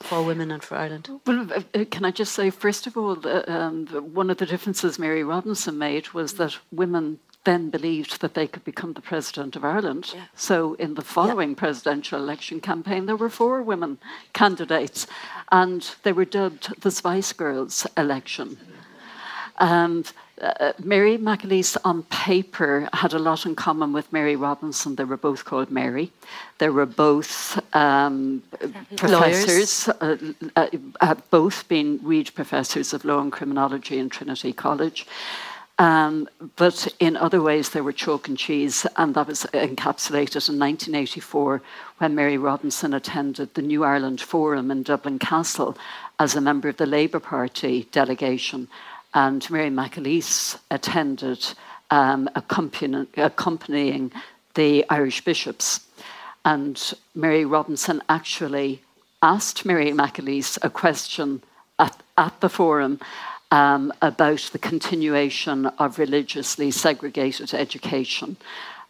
for 0.00 0.22
women 0.22 0.50
and 0.50 0.62
for 0.62 0.76
Ireland? 0.76 1.08
Well, 1.26 1.46
uh, 1.52 1.62
uh, 1.74 1.84
can 1.90 2.04
I 2.04 2.10
just 2.10 2.32
say, 2.32 2.50
first 2.50 2.86
of 2.86 2.96
all, 2.96 3.16
um, 3.48 3.86
one 4.14 4.30
of 4.30 4.38
the 4.38 4.46
differences 4.46 4.98
Mary 4.98 5.22
Robinson 5.22 5.78
made 5.78 6.12
was 6.12 6.34
that 6.34 6.58
women 6.72 7.18
then 7.44 7.70
believed 7.70 8.20
that 8.20 8.34
they 8.34 8.46
could 8.46 8.64
become 8.64 8.92
the 8.92 9.00
president 9.00 9.56
of 9.56 9.64
Ireland. 9.64 10.12
Yeah. 10.14 10.24
So, 10.34 10.74
in 10.74 10.94
the 10.94 11.02
following 11.02 11.54
presidential 11.54 12.18
election 12.18 12.60
campaign, 12.60 13.06
there 13.06 13.16
were 13.16 13.30
four 13.30 13.62
women 13.62 13.98
candidates, 14.32 15.06
and 15.50 15.88
they 16.02 16.12
were 16.12 16.26
dubbed 16.26 16.80
the 16.82 16.90
Spice 16.90 17.32
Girls 17.32 17.86
election. 17.96 18.58
And 19.58 20.10
uh, 20.40 20.72
Mary 20.82 21.18
McAleese 21.18 21.76
on 21.84 22.02
paper 22.04 22.88
had 22.92 23.12
a 23.12 23.18
lot 23.18 23.46
in 23.46 23.54
common 23.54 23.92
with 23.92 24.12
Mary 24.12 24.36
Robinson. 24.36 24.96
They 24.96 25.04
were 25.04 25.16
both 25.16 25.44
called 25.44 25.70
Mary. 25.70 26.10
They 26.58 26.70
were 26.70 26.86
both 26.86 27.58
um, 27.74 28.42
professors, 28.96 29.88
uh, 29.88 30.16
uh, 30.56 30.68
had 31.00 31.22
both 31.30 31.68
been 31.68 32.00
Reid 32.02 32.34
professors 32.34 32.92
of 32.92 33.04
law 33.04 33.20
and 33.20 33.32
criminology 33.32 33.98
in 33.98 34.08
Trinity 34.08 34.52
College. 34.52 35.06
Um, 35.78 36.28
but 36.56 36.88
in 37.00 37.16
other 37.16 37.40
ways, 37.40 37.70
they 37.70 37.80
were 37.80 37.92
chalk 37.92 38.28
and 38.28 38.36
cheese, 38.36 38.86
and 38.96 39.14
that 39.14 39.26
was 39.26 39.46
encapsulated 39.54 40.50
in 40.50 40.58
1984 40.58 41.62
when 41.96 42.14
Mary 42.14 42.36
Robinson 42.36 42.92
attended 42.92 43.54
the 43.54 43.62
New 43.62 43.82
Ireland 43.82 44.20
Forum 44.20 44.70
in 44.70 44.82
Dublin 44.82 45.18
Castle 45.18 45.78
as 46.18 46.36
a 46.36 46.40
member 46.40 46.68
of 46.68 46.76
the 46.76 46.84
Labour 46.84 47.18
Party 47.18 47.88
delegation 47.92 48.68
and 49.14 49.48
Mary 49.50 49.70
McAleese 49.70 50.58
attended 50.70 51.46
um, 51.90 52.28
accompanying, 52.34 53.08
accompanying 53.16 54.12
the 54.54 54.84
Irish 54.88 55.24
bishops. 55.24 55.80
And 56.44 56.94
Mary 57.14 57.44
Robinson 57.44 58.02
actually 58.08 58.82
asked 59.22 59.66
Mary 59.66 59.90
McAleese 59.90 60.58
a 60.62 60.70
question 60.70 61.42
at, 61.78 62.00
at 62.16 62.40
the 62.40 62.48
forum 62.48 63.00
um, 63.50 63.92
about 64.00 64.48
the 64.52 64.58
continuation 64.58 65.66
of 65.66 65.98
religiously 65.98 66.70
segregated 66.70 67.52
education. 67.52 68.36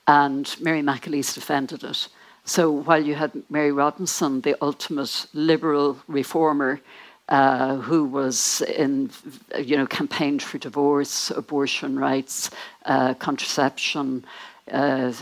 And 0.07 0.55
Mary 0.61 0.83
McAleese 0.83 1.35
defended 1.35 1.83
it. 1.85 2.09
So 2.45 2.71
while 2.71 3.05
you 3.05 3.15
had 3.15 3.33
Mary 3.49 3.73
Robinson, 3.73 4.41
the 4.41 4.57
ultimate 4.63 5.27
liberal 5.33 5.99
reformer, 6.09 6.81
uh, 7.31 7.77
who 7.77 8.05
was 8.05 8.61
in, 8.62 9.11
you 9.59 9.77
know, 9.77 9.86
campaigned 9.86 10.43
for 10.43 10.59
divorce, 10.59 11.31
abortion 11.31 11.98
rights, 11.98 12.51
uh, 12.86 13.15
contraception, 13.15 14.24
uh, 14.73 15.12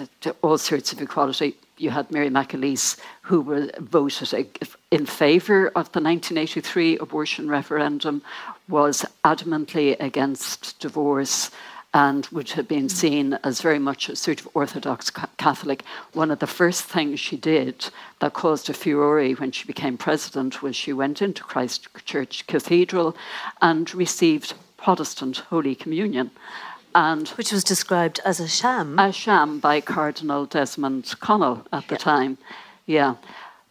all 0.42 0.58
sorts 0.58 0.92
of 0.92 1.00
equality. 1.00 1.54
You 1.76 1.90
had 1.90 2.10
Mary 2.10 2.28
McAleese, 2.30 2.98
who 3.22 3.40
were 3.40 3.70
voted 3.78 4.48
in 4.90 5.06
favour 5.06 5.68
of 5.68 5.92
the 5.92 6.00
1983 6.00 6.98
abortion 6.98 7.48
referendum, 7.48 8.22
was 8.68 9.04
adamantly 9.24 9.96
against 10.00 10.78
divorce 10.80 11.50
and 11.94 12.26
would 12.26 12.50
have 12.50 12.68
been 12.68 12.86
mm. 12.86 12.90
seen 12.90 13.38
as 13.42 13.60
very 13.60 13.78
much 13.78 14.08
a 14.08 14.16
sort 14.16 14.40
of 14.40 14.48
Orthodox 14.54 15.10
Catholic. 15.38 15.82
One 16.12 16.30
of 16.30 16.38
the 16.38 16.46
first 16.46 16.84
things 16.84 17.18
she 17.18 17.36
did 17.36 17.88
that 18.20 18.34
caused 18.34 18.68
a 18.68 18.74
furore 18.74 19.30
when 19.36 19.52
she 19.52 19.66
became 19.66 19.96
president 19.96 20.62
was 20.62 20.76
she 20.76 20.92
went 20.92 21.22
into 21.22 21.42
Christ 21.42 21.88
Church 22.04 22.46
Cathedral 22.46 23.16
and 23.62 23.92
received 23.94 24.54
Protestant 24.76 25.38
Holy 25.50 25.74
Communion. 25.74 26.30
And 26.94 27.28
Which 27.30 27.52
was 27.52 27.64
described 27.64 28.20
as 28.24 28.40
a 28.40 28.48
sham. 28.48 28.98
A 28.98 29.12
sham 29.12 29.58
by 29.58 29.80
Cardinal 29.80 30.46
Desmond 30.46 31.14
Connell 31.20 31.66
at 31.72 31.88
the 31.88 31.94
yeah. 31.94 31.98
time. 31.98 32.38
Yeah. 32.86 33.14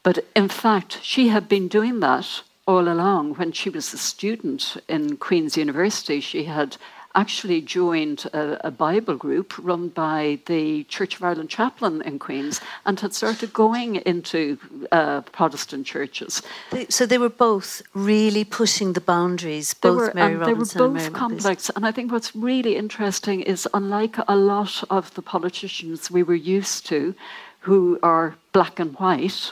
But 0.03 0.26
in 0.35 0.48
fact, 0.48 0.99
she 1.02 1.30
had 1.30 1.49
been 1.49 1.68
doing 1.68 1.99
that 1.99 2.41
all 2.65 2.88
along. 2.88 3.35
When 3.35 3.52
she 3.52 3.69
was 3.69 3.94
a 3.94 3.98
student 3.98 4.77
in 4.88 5.18
Queen's 5.18 5.57
University, 5.57 6.19
she 6.19 6.45
had 6.45 6.77
actually 7.18 7.61
joined 7.61 8.26
a, 8.31 8.68
a, 8.68 8.72
Bible 8.72 9.15
group 9.15 9.53
run 9.57 9.89
by 9.89 10.39
the 10.45 10.84
Church 10.84 11.15
of 11.15 11.23
Ireland 11.23 11.49
chaplain 11.49 12.02
in 12.03 12.19
Queens 12.19 12.61
and 12.85 12.99
had 12.99 13.14
started 13.14 13.52
going 13.53 13.95
into 14.11 14.57
uh, 14.91 15.22
Protestant 15.22 15.85
churches. 15.88 16.44
They, 16.72 16.85
so 16.89 17.06
they 17.07 17.18
were 17.18 17.35
both 17.49 17.81
really 17.94 18.45
pushing 18.45 18.94
the 18.94 19.02
boundaries, 19.02 19.73
both 19.73 19.98
were, 19.98 20.11
Mary 20.14 20.34
and 20.34 20.41
Robinson 20.41 20.77
They 20.77 20.84
were 20.84 20.94
both 20.94 21.06
and 21.07 21.15
complex. 21.15 21.72
And 21.76 21.85
I 21.85 21.91
think 21.91 22.11
what's 22.11 22.35
really 22.35 22.76
interesting 22.76 23.41
is, 23.41 23.68
unlike 23.73 24.18
a 24.27 24.35
lot 24.35 24.84
of 24.89 25.14
the 25.15 25.23
politicians 25.23 26.11
we 26.11 26.23
were 26.23 26.41
used 26.57 26.85
to, 26.88 27.15
who 27.61 27.99
are 28.02 28.35
black 28.53 28.80
and 28.80 28.94
white, 28.95 29.52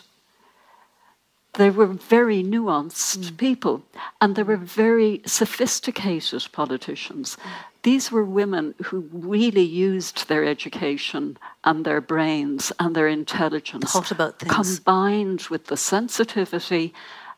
they 1.58 1.70
were 1.70 1.88
very 1.88 2.44
nuanced 2.44 3.18
mm. 3.18 3.38
people 3.38 3.84
and 4.22 4.36
they 4.36 4.44
were 4.44 4.58
very 4.58 5.22
sophisticated 5.26 6.48
politicians. 6.52 7.38
Mm. 7.38 7.50
These 7.84 8.12
were 8.12 8.26
women 8.26 8.74
who 8.86 9.10
really 9.12 9.62
used 9.62 10.28
their 10.28 10.44
education 10.44 11.38
and 11.64 11.86
their 11.86 12.02
brains 12.02 12.72
and 12.80 12.96
their 12.96 13.08
intelligence 13.08 13.92
Thought 13.92 14.12
about 14.12 14.40
things. 14.40 14.80
combined 14.80 15.42
with 15.52 15.68
the 15.68 15.78
sensitivity 15.78 16.94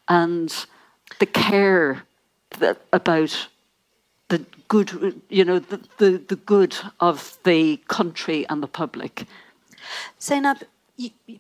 and 0.08 0.66
the 1.20 1.26
care 1.26 2.04
that, 2.60 2.78
about 2.94 3.50
the 4.30 4.46
good, 4.68 5.22
you 5.30 5.44
know, 5.44 5.60
the, 5.60 5.82
the, 5.98 6.24
the 6.28 6.36
good 6.36 6.78
of 7.00 7.38
the 7.44 7.78
country 7.88 8.46
and 8.50 8.64
the 8.64 8.68
public. 8.68 9.26
Zainab, 10.22 10.64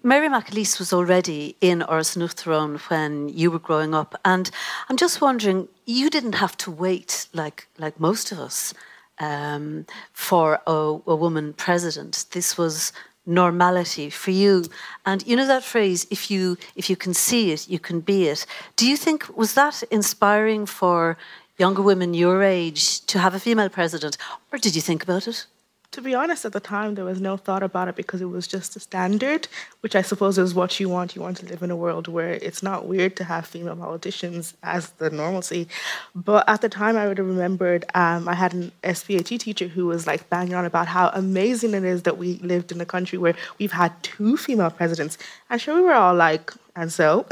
Mary 0.03 0.29
McAleese 0.29 0.77
was 0.77 0.93
already 0.93 1.55
in 1.61 1.79
Uachtaráin 1.79 2.77
when 2.89 3.29
you 3.29 3.49
were 3.49 3.59
growing 3.59 3.95
up, 3.95 4.19
and 4.23 4.51
I'm 4.87 4.97
just 4.97 5.19
wondering, 5.19 5.67
you 5.85 6.09
didn't 6.09 6.35
have 6.35 6.55
to 6.57 6.71
wait 6.71 7.27
like 7.33 7.67
like 7.79 7.99
most 7.99 8.31
of 8.31 8.39
us 8.39 8.73
um, 9.19 9.85
for 10.13 10.59
a, 10.67 10.99
a 11.07 11.15
woman 11.15 11.53
president. 11.53 12.25
This 12.31 12.57
was 12.57 12.93
normality 13.25 14.11
for 14.11 14.31
you, 14.31 14.65
and 15.05 15.25
you 15.25 15.35
know 15.35 15.47
that 15.47 15.63
phrase: 15.63 16.05
if 16.11 16.29
you 16.29 16.57
if 16.75 16.87
you 16.89 16.95
can 16.95 17.13
see 17.15 17.51
it, 17.51 17.67
you 17.67 17.79
can 17.79 17.99
be 17.99 18.27
it. 18.27 18.45
Do 18.75 18.85
you 18.87 18.95
think 18.95 19.35
was 19.35 19.55
that 19.55 19.81
inspiring 19.89 20.67
for 20.67 21.17
younger 21.57 21.81
women 21.81 22.13
your 22.13 22.43
age 22.43 23.01
to 23.07 23.17
have 23.17 23.33
a 23.33 23.39
female 23.39 23.69
president, 23.69 24.17
or 24.51 24.59
did 24.59 24.75
you 24.75 24.81
think 24.81 25.01
about 25.01 25.27
it? 25.27 25.47
To 25.91 26.01
be 26.01 26.13
honest, 26.13 26.43
at 26.43 26.51
the 26.51 26.59
time, 26.59 26.95
there 26.95 27.05
was 27.05 27.21
no 27.21 27.37
thought 27.37 27.63
about 27.63 27.87
it 27.87 27.95
because 27.95 28.21
it 28.21 28.25
was 28.25 28.45
just 28.45 28.75
a 28.75 28.79
standard, 28.79 29.47
which 29.79 29.95
I 29.95 30.01
suppose 30.01 30.37
is 30.37 30.53
what 30.53 30.79
you 30.79 30.89
want. 30.89 31.15
You 31.15 31.21
want 31.21 31.37
to 31.37 31.45
live 31.45 31.63
in 31.63 31.71
a 31.71 31.75
world 31.75 32.07
where 32.07 32.33
it's 32.33 32.61
not 32.61 32.87
weird 32.87 33.15
to 33.17 33.23
have 33.23 33.47
female 33.47 33.75
politicians 33.75 34.53
as 34.63 34.91
the 34.91 35.09
normalcy. 35.09 35.67
But 36.13 36.47
at 36.49 36.61
the 36.61 36.69
time, 36.69 36.97
I 36.97 37.07
would 37.07 37.17
have 37.17 37.27
remembered 37.27 37.85
um, 37.95 38.27
I 38.27 38.35
had 38.35 38.53
an 38.53 38.71
SPAT 38.93 39.25
teacher 39.25 39.67
who 39.67 39.85
was 39.85 40.05
like 40.05 40.29
banging 40.29 40.55
on 40.55 40.65
about 40.65 40.87
how 40.87 41.09
amazing 41.13 41.73
it 41.73 41.85
is 41.85 42.03
that 42.03 42.17
we 42.17 42.35
lived 42.39 42.71
in 42.71 42.81
a 42.81 42.85
country 42.85 43.17
where 43.17 43.35
we've 43.57 43.71
had 43.71 43.91
two 44.03 44.35
female 44.35 44.69
presidents. 44.69 45.17
And 45.49 45.61
sure, 45.61 45.75
we 45.75 45.81
were 45.81 45.93
all 45.93 46.15
like, 46.15 46.51
and 46.75 46.93
so 46.93 47.25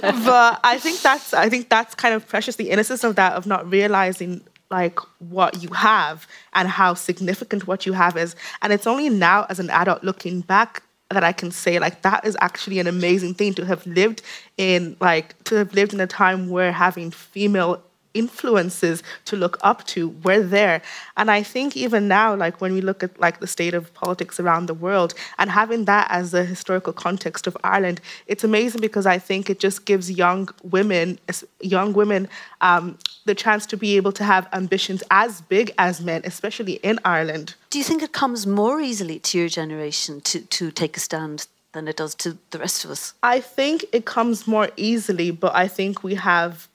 but 0.00 0.60
i 0.64 0.78
think 0.78 0.98
that's 1.02 1.34
i 1.34 1.46
think 1.46 1.68
that's 1.68 1.94
kind 1.94 2.14
of 2.14 2.26
precious 2.26 2.56
the 2.56 2.70
innocence 2.70 3.04
of 3.04 3.16
that 3.16 3.34
of 3.34 3.44
not 3.44 3.70
realizing 3.70 4.40
like 4.72 4.98
what 5.20 5.62
you 5.62 5.68
have 5.68 6.26
and 6.54 6.66
how 6.66 6.94
significant 6.94 7.66
what 7.66 7.86
you 7.86 7.92
have 7.92 8.16
is. 8.16 8.34
And 8.62 8.72
it's 8.72 8.86
only 8.86 9.08
now 9.08 9.46
as 9.48 9.60
an 9.60 9.70
adult 9.70 10.02
looking 10.02 10.40
back 10.40 10.82
that 11.10 11.22
I 11.22 11.32
can 11.32 11.50
say 11.50 11.78
like 11.78 12.02
that 12.02 12.26
is 12.26 12.36
actually 12.40 12.78
an 12.78 12.86
amazing 12.86 13.34
thing 13.34 13.52
to 13.54 13.66
have 13.66 13.86
lived 13.86 14.22
in 14.56 14.96
like 14.98 15.40
to 15.44 15.56
have 15.56 15.74
lived 15.74 15.92
in 15.92 16.00
a 16.00 16.06
time 16.06 16.48
where 16.48 16.72
having 16.72 17.10
female 17.10 17.82
influences 18.14 19.02
to 19.26 19.36
look 19.36 19.58
up 19.62 19.84
to 19.86 20.08
we're 20.24 20.42
there. 20.42 20.82
And 21.16 21.30
i 21.30 21.42
think 21.42 21.76
even 21.76 22.08
now 22.08 22.34
like 22.34 22.60
when 22.60 22.72
we 22.72 22.80
look 22.80 23.02
at 23.02 23.18
like 23.20 23.40
the 23.40 23.46
state 23.46 23.74
of 23.74 23.92
politics 23.94 24.40
around 24.40 24.66
the 24.66 24.74
world 24.74 25.14
and 25.38 25.50
having 25.50 25.84
that 25.86 26.06
as 26.10 26.30
the 26.30 26.44
historical 26.44 26.92
context 26.92 27.46
of 27.46 27.56
ireland 27.64 28.00
it's 28.26 28.44
amazing 28.44 28.80
because 28.80 29.06
i 29.06 29.18
think 29.18 29.50
it 29.50 29.58
just 29.58 29.84
gives 29.84 30.10
young 30.10 30.48
women 30.62 31.18
young 31.60 31.92
women 31.92 32.28
um, 32.60 32.98
the 33.24 33.34
chance 33.34 33.66
to 33.66 33.76
be 33.76 33.96
able 33.96 34.12
to 34.12 34.24
have 34.24 34.48
ambitions 34.52 35.02
as 35.10 35.40
big 35.42 35.72
as 35.78 36.00
men 36.00 36.20
especially 36.24 36.74
in 36.90 36.98
ireland. 37.04 37.54
Do 37.70 37.78
you 37.78 37.84
think 37.84 38.02
it 38.02 38.12
comes 38.12 38.46
more 38.46 38.80
easily 38.80 39.18
to 39.20 39.38
your 39.38 39.48
generation 39.48 40.20
to, 40.22 40.40
to 40.40 40.70
take 40.70 40.96
a 40.96 41.00
stand 41.00 41.46
than 41.72 41.88
it 41.88 41.96
does 41.96 42.14
to 42.16 42.36
the 42.50 42.58
rest 42.58 42.84
of 42.84 42.90
us? 42.90 43.14
I 43.22 43.40
think 43.40 43.84
it 43.92 44.04
comes 44.04 44.46
more 44.46 44.68
easily 44.76 45.30
but 45.30 45.54
i 45.54 45.66
think 45.68 46.02
we 46.02 46.14
have 46.16 46.68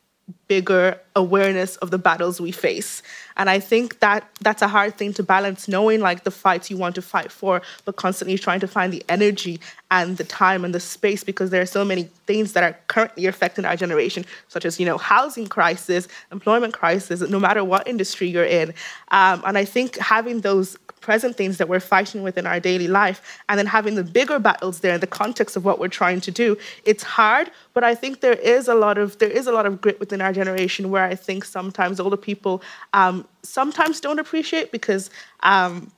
bigger 0.47 0.99
awareness 1.15 1.77
of 1.77 1.91
the 1.91 1.97
battles 1.97 2.39
we 2.39 2.51
face. 2.51 3.01
And 3.37 3.49
I 3.49 3.59
think 3.59 3.99
that 3.99 4.27
that's 4.41 4.61
a 4.61 4.67
hard 4.67 4.97
thing 4.97 5.13
to 5.13 5.23
balance, 5.23 5.67
knowing 5.67 5.99
like 5.99 6.23
the 6.23 6.31
fights 6.31 6.69
you 6.69 6.77
want 6.77 6.95
to 6.95 7.01
fight 7.01 7.31
for, 7.31 7.61
but 7.85 7.95
constantly 7.95 8.37
trying 8.37 8.59
to 8.61 8.67
find 8.67 8.91
the 8.91 9.03
energy 9.09 9.59
and 9.91 10.17
the 10.17 10.23
time 10.23 10.65
and 10.65 10.73
the 10.73 10.79
space 10.79 11.23
because 11.23 11.49
there 11.49 11.61
are 11.61 11.67
so 11.67 11.85
many 11.85 12.03
things 12.25 12.53
that 12.53 12.63
are 12.63 12.77
currently 12.87 13.25
affecting 13.25 13.65
our 13.65 13.75
generation, 13.75 14.25
such 14.47 14.65
as 14.65 14.79
you 14.79 14.85
know 14.85 14.97
housing 14.97 15.47
crisis, 15.47 16.07
employment 16.31 16.73
crisis, 16.73 17.21
no 17.21 17.39
matter 17.39 17.63
what 17.63 17.87
industry 17.87 18.27
you're 18.27 18.43
in. 18.43 18.69
Um, 19.09 19.43
and 19.45 19.57
I 19.57 19.65
think 19.65 19.97
having 19.97 20.41
those 20.41 20.77
present 21.07 21.37
things 21.37 21.57
that 21.57 21.69
we're 21.69 21.79
fighting 21.95 22.21
with 22.21 22.37
in 22.37 22.45
our 22.45 22.59
daily 22.59 22.89
life 23.01 23.39
and 23.47 23.57
then 23.57 23.65
having 23.65 23.95
the 23.95 24.03
bigger 24.03 24.39
battles 24.39 24.81
there 24.81 24.95
in 24.95 24.99
the 24.99 25.13
context 25.21 25.55
of 25.55 25.63
what 25.63 25.79
we're 25.79 25.95
trying 26.01 26.19
to 26.19 26.31
do 26.31 26.57
it's 26.83 27.01
hard 27.01 27.49
but 27.73 27.81
i 27.81 27.95
think 27.95 28.19
there 28.19 28.39
is 28.55 28.67
a 28.67 28.75
lot 28.75 28.97
of 28.97 29.17
there 29.19 29.29
is 29.29 29.47
a 29.47 29.53
lot 29.53 29.65
of 29.65 29.79
grit 29.79 29.97
within 30.01 30.19
our 30.19 30.33
generation 30.33 30.91
where 30.91 31.05
i 31.05 31.15
think 31.15 31.45
sometimes 31.45 32.01
older 32.01 32.17
people 32.17 32.61
um, 32.91 33.25
sometimes 33.41 34.01
don't 34.01 34.19
appreciate 34.19 34.69
because 34.69 35.09
um, 35.43 35.89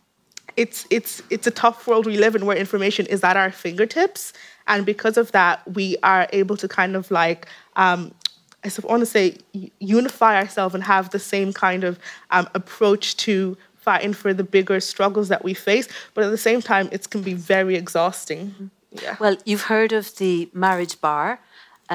it's 0.57 0.85
it's 0.91 1.23
it's 1.31 1.47
a 1.47 1.55
tough 1.63 1.87
world 1.87 2.05
we 2.05 2.17
live 2.25 2.35
in 2.35 2.45
where 2.45 2.57
information 2.65 3.07
is 3.07 3.23
at 3.23 3.35
our 3.35 3.51
fingertips 3.51 4.31
and 4.67 4.85
because 4.85 5.17
of 5.17 5.31
that 5.31 5.55
we 5.73 5.97
are 6.03 6.27
able 6.33 6.55
to 6.55 6.67
kind 6.67 6.95
of 6.95 7.09
like 7.09 7.47
um, 7.77 8.13
I 8.63 8.69
want 8.83 9.01
to 9.01 9.05
say 9.05 9.37
unify 9.79 10.35
ourselves 10.35 10.75
and 10.75 10.83
have 10.83 11.11
the 11.11 11.19
same 11.19 11.53
kind 11.53 11.83
of 11.85 11.97
um, 12.29 12.47
approach 12.53 13.15
to 13.27 13.57
fighting 13.89 14.13
for 14.23 14.31
the 14.39 14.47
bigger 14.57 14.79
struggles 14.93 15.27
that 15.33 15.41
we 15.47 15.53
face, 15.69 15.87
but 16.13 16.21
at 16.27 16.31
the 16.37 16.43
same 16.49 16.61
time, 16.73 16.85
it 16.95 17.03
can 17.11 17.21
be 17.31 17.35
very 17.55 17.75
exhausting. 17.83 18.43
Yeah. 19.03 19.15
Well, 19.23 19.35
you've 19.49 19.67
heard 19.73 19.91
of 19.99 20.05
the 20.21 20.33
marriage 20.65 20.95
bar, 21.05 21.27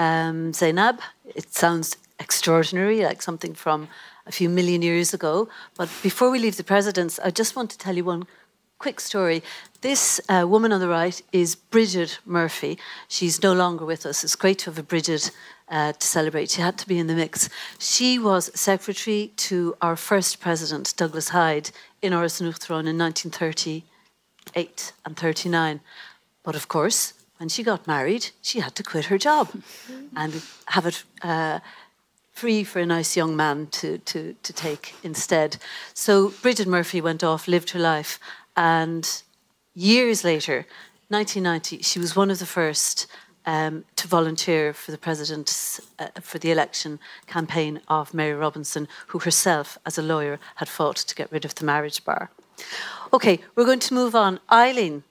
um, 0.05 0.39
Zainab. 0.61 0.97
It 1.41 1.49
sounds 1.63 1.89
extraordinary, 2.19 2.99
like 3.09 3.21
something 3.29 3.55
from 3.65 3.81
a 4.31 4.33
few 4.39 4.49
million 4.59 4.81
years 4.91 5.15
ago. 5.19 5.35
But 5.79 5.89
before 6.09 6.29
we 6.33 6.39
leave 6.45 6.57
the 6.57 6.69
presidents, 6.75 7.15
I 7.29 7.31
just 7.41 7.53
want 7.57 7.69
to 7.75 7.79
tell 7.85 7.97
you 7.99 8.07
one 8.15 8.23
quick 8.85 9.01
story. 9.01 9.43
This 9.81 10.21
uh, 10.29 10.45
woman 10.47 10.71
on 10.71 10.79
the 10.79 10.89
right 10.89 11.19
is 11.33 11.55
Bridget 11.55 12.19
Murphy. 12.27 12.79
She's 13.09 13.43
no 13.43 13.55
longer 13.55 13.87
with 13.87 14.05
us. 14.05 14.23
It's 14.23 14.37
great 14.37 14.59
to 14.59 14.67
have 14.67 14.79
a 14.79 14.83
Bridget 14.83 15.31
uh, 15.71 15.93
to 15.93 16.07
celebrate. 16.07 16.51
She 16.51 16.61
had 16.61 16.77
to 16.77 16.87
be 16.87 16.99
in 16.99 17.07
the 17.07 17.15
mix. 17.15 17.49
She 17.79 18.19
was 18.19 18.51
secretary 18.55 19.33
to 19.49 19.75
our 19.81 19.97
first 19.97 20.39
president, 20.39 20.93
Douglas 20.99 21.31
Hyde, 21.31 21.71
in 22.03 22.13
Uachtaráin 22.13 22.87
in 22.87 22.99
1938 22.99 24.93
and 25.07 25.17
39. 25.17 25.81
But 26.43 26.55
of 26.55 26.69
course, 26.69 27.15
when 27.39 27.49
she 27.49 27.63
got 27.63 27.87
married, 27.87 28.33
she 28.43 28.61
had 28.61 28.75
to 28.75 28.83
quit 28.83 29.07
her 29.07 29.17
job 29.17 29.49
and 30.15 30.43
have 30.67 30.85
it 30.85 31.05
uh, 31.23 31.61
free 32.33 32.65
for 32.65 32.81
a 32.81 32.87
nice 32.87 33.17
young 33.17 33.35
man 33.35 33.69
to, 33.69 33.97
to, 33.99 34.35
to 34.43 34.53
take 34.53 34.95
instead. 35.03 35.57
So 35.95 36.35
Bridget 36.43 36.69
Murphy 36.69 37.01
went 37.01 37.25
off, 37.25 37.49
lived 37.49 37.71
her 37.71 37.81
life, 37.81 38.19
and 38.57 39.23
years 39.75 40.25
later, 40.25 40.67
1990, 41.09 41.83
she 41.83 41.99
was 41.99 42.17
one 42.17 42.31
of 42.31 42.39
the 42.39 42.47
first 42.47 43.07
um, 43.47 43.85
to 43.97 44.09
volunteer 44.09 44.73
for 44.73 44.91
the 44.91 44.99
president's 44.99 45.81
uh, 45.99 46.09
for 46.21 46.39
the 46.39 46.51
election 46.51 46.99
campaign 47.27 47.81
of 47.89 48.15
Mary 48.15 48.35
Robinson, 48.35 48.89
who 49.09 49.19
herself, 49.19 49.79
as 49.85 49.99
a 49.99 50.03
lawyer, 50.03 50.39
had 50.57 50.69
fought 50.69 50.97
to 50.97 51.15
get 51.15 51.31
rid 51.31 51.45
of 51.45 51.55
the 51.55 51.65
marriage 51.65 52.05
bar. 52.05 52.31
Okay, 53.13 53.41
we're 53.55 53.67
going 53.67 53.81
to 53.81 53.95
move 53.95 54.15
on. 54.15 54.41
Eileen, 54.51 55.03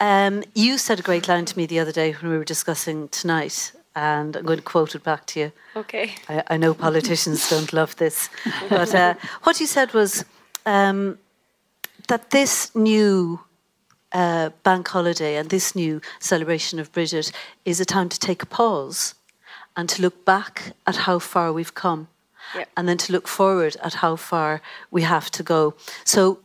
um, 0.00 0.42
you 0.54 0.78
said 0.78 0.98
a 0.98 1.02
great 1.02 1.28
line 1.28 1.44
to 1.44 1.56
me 1.56 1.66
the 1.66 1.78
other 1.78 1.92
day 1.92 2.12
when 2.12 2.30
we 2.30 2.38
were 2.38 2.44
discussing 2.44 3.08
tonight, 3.08 3.72
and 3.94 4.36
I'm 4.36 4.44
going 4.44 4.58
to 4.58 4.64
quote 4.64 4.94
it 4.94 5.04
back 5.04 5.26
to 5.26 5.40
you. 5.40 5.52
Okay. 5.76 6.14
I, 6.28 6.42
I 6.48 6.56
know 6.56 6.74
politicians 6.74 7.48
don't 7.48 7.72
love 7.72 7.94
this, 7.96 8.28
but 8.68 8.94
uh, 8.94 9.14
what 9.44 9.60
you 9.60 9.66
said 9.66 9.94
was 9.94 10.24
um, 10.66 11.18
that 12.10 12.30
this 12.30 12.74
new 12.74 13.38
uh, 14.10 14.50
bank 14.64 14.88
holiday 14.88 15.36
and 15.36 15.48
this 15.48 15.76
new 15.76 16.00
celebration 16.18 16.80
of 16.80 16.90
Bridget 16.90 17.30
is 17.64 17.78
a 17.78 17.84
time 17.84 18.08
to 18.08 18.18
take 18.18 18.42
a 18.42 18.46
pause 18.46 19.14
and 19.76 19.88
to 19.88 20.02
look 20.02 20.24
back 20.24 20.72
at 20.88 20.96
how 20.96 21.20
far 21.20 21.52
we've 21.52 21.74
come 21.74 22.08
yep. 22.52 22.68
and 22.76 22.88
then 22.88 22.98
to 22.98 23.12
look 23.12 23.28
forward 23.28 23.76
at 23.80 23.94
how 23.94 24.16
far 24.16 24.60
we 24.90 25.02
have 25.02 25.30
to 25.30 25.44
go. 25.44 25.74
So 26.04 26.40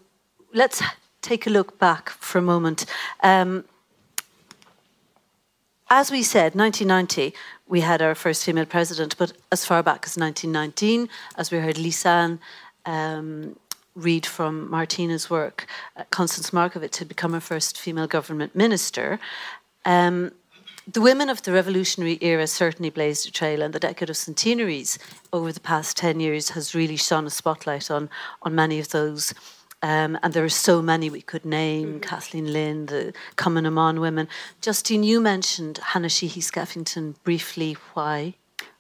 let's 0.54 0.84
take 1.24 1.48
a 1.48 1.50
look 1.50 1.80
back 1.80 2.10
for 2.12 2.38
a 2.38 2.44
moment. 2.44 2.86
Um, 3.24 3.66
as 5.90 6.12
we 6.12 6.22
said, 6.22 6.54
1990, 6.54 7.34
we 7.68 7.82
had 7.82 8.04
our 8.04 8.14
first 8.14 8.44
female 8.44 8.68
president, 8.68 9.18
but 9.18 9.34
as 9.52 9.66
far 9.66 9.82
back 9.82 10.06
as 10.06 10.16
1919, 10.16 11.10
as 11.38 11.50
we 11.50 11.58
heard 11.58 11.80
Lise-Ann 11.80 12.40
um, 12.86 13.56
read 13.96 14.26
from 14.26 14.70
Martina's 14.70 15.30
work, 15.30 15.68
uh, 15.96 16.04
Constance 16.12 16.52
Markievicz 16.52 16.98
had 16.98 17.08
become 17.08 17.34
her 17.34 17.40
first 17.40 17.78
female 17.78 18.08
government 18.08 18.56
minister. 18.56 19.20
Um, 19.86 20.32
the 20.88 21.02
women 21.02 21.30
of 21.30 21.42
the 21.42 21.52
revolutionary 21.52 22.20
era 22.22 22.46
certainly 22.46 22.92
blazed 22.92 23.28
a 23.28 23.32
trail, 23.32 23.62
and 23.62 23.74
the 23.74 23.80
decade 23.80 24.10
of 24.10 24.18
centenaries 24.18 25.00
over 25.34 25.52
the 25.52 25.60
past 25.60 25.98
10 25.98 26.20
years 26.20 26.50
has 26.52 26.76
really 26.76 26.98
shone 26.98 27.26
a 27.26 27.32
spotlight 27.32 27.90
on, 27.90 28.10
on 28.44 28.54
many 28.54 28.80
of 28.80 28.90
those. 28.90 29.34
Um, 29.82 30.18
and 30.22 30.34
there 30.34 30.44
are 30.44 30.50
so 30.50 30.82
many 30.82 31.10
we 31.10 31.22
could 31.22 31.46
name 31.46 31.88
mm-hmm. 31.88 32.00
Kathleen 32.00 32.54
Lynn, 32.54 32.86
the 32.88 33.14
Cumann 33.36 33.64
na 33.64 33.70
mBan 33.70 34.00
women. 34.00 34.28
Justine, 34.62 35.04
you 35.04 35.20
mentioned 35.20 35.80
Hannah 35.80 36.10
Sheehy 36.10 36.42
Skeffington 36.42 37.16
briefly. 37.24 37.74
Why? 37.94 38.36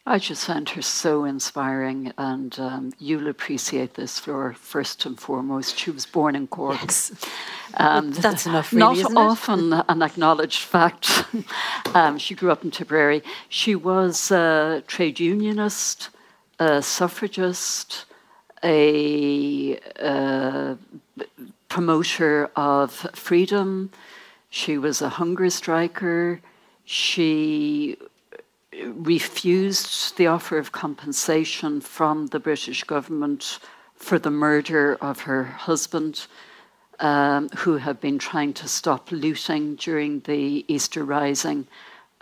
I 0.07 0.19
just 0.19 0.45
found 0.45 0.69
her 0.69 0.83
so 0.83 1.25
inspiring, 1.25 2.13
and 2.15 2.59
um, 2.59 2.93
you'll 2.99 3.27
appreciate 3.27 3.95
this, 3.95 4.19
Flor, 4.19 4.53
first 4.53 5.03
and 5.07 5.19
foremost. 5.19 5.79
She 5.79 5.89
was 5.89 6.05
born 6.05 6.35
in 6.35 6.45
Cork. 6.45 6.79
Yes. 6.79 7.11
Um, 7.77 8.11
That's 8.11 8.45
enough, 8.45 8.71
really, 8.71 9.01
Not 9.01 9.17
often 9.17 9.73
an 9.73 10.03
acknowledged 10.03 10.61
fact. 10.61 11.25
um, 11.95 12.19
she 12.19 12.35
grew 12.35 12.51
up 12.51 12.63
in 12.63 12.69
Tipperary. 12.69 13.23
She 13.49 13.73
was 13.73 14.29
a 14.29 14.83
trade 14.85 15.19
unionist, 15.19 16.09
a 16.59 16.83
suffragist, 16.83 18.05
a, 18.63 19.79
a 19.99 20.77
promoter 21.67 22.51
of 22.55 22.91
freedom. 23.13 23.89
She 24.51 24.77
was 24.77 25.01
a 25.01 25.09
hunger 25.09 25.49
striker. 25.49 26.41
She 26.85 27.97
refused 28.83 30.17
the 30.17 30.27
offer 30.27 30.57
of 30.57 30.71
compensation 30.71 31.81
from 31.81 32.27
the 32.27 32.39
British 32.39 32.83
government 32.83 33.59
for 33.95 34.19
the 34.19 34.31
murder 34.31 34.95
of 35.01 35.21
her 35.21 35.43
husband, 35.43 36.27
um, 36.99 37.49
who 37.57 37.77
had 37.77 37.99
been 37.99 38.19
trying 38.19 38.53
to 38.53 38.67
stop 38.67 39.11
looting 39.11 39.75
during 39.75 40.19
the 40.21 40.65
Easter 40.67 41.03
Rising 41.03 41.67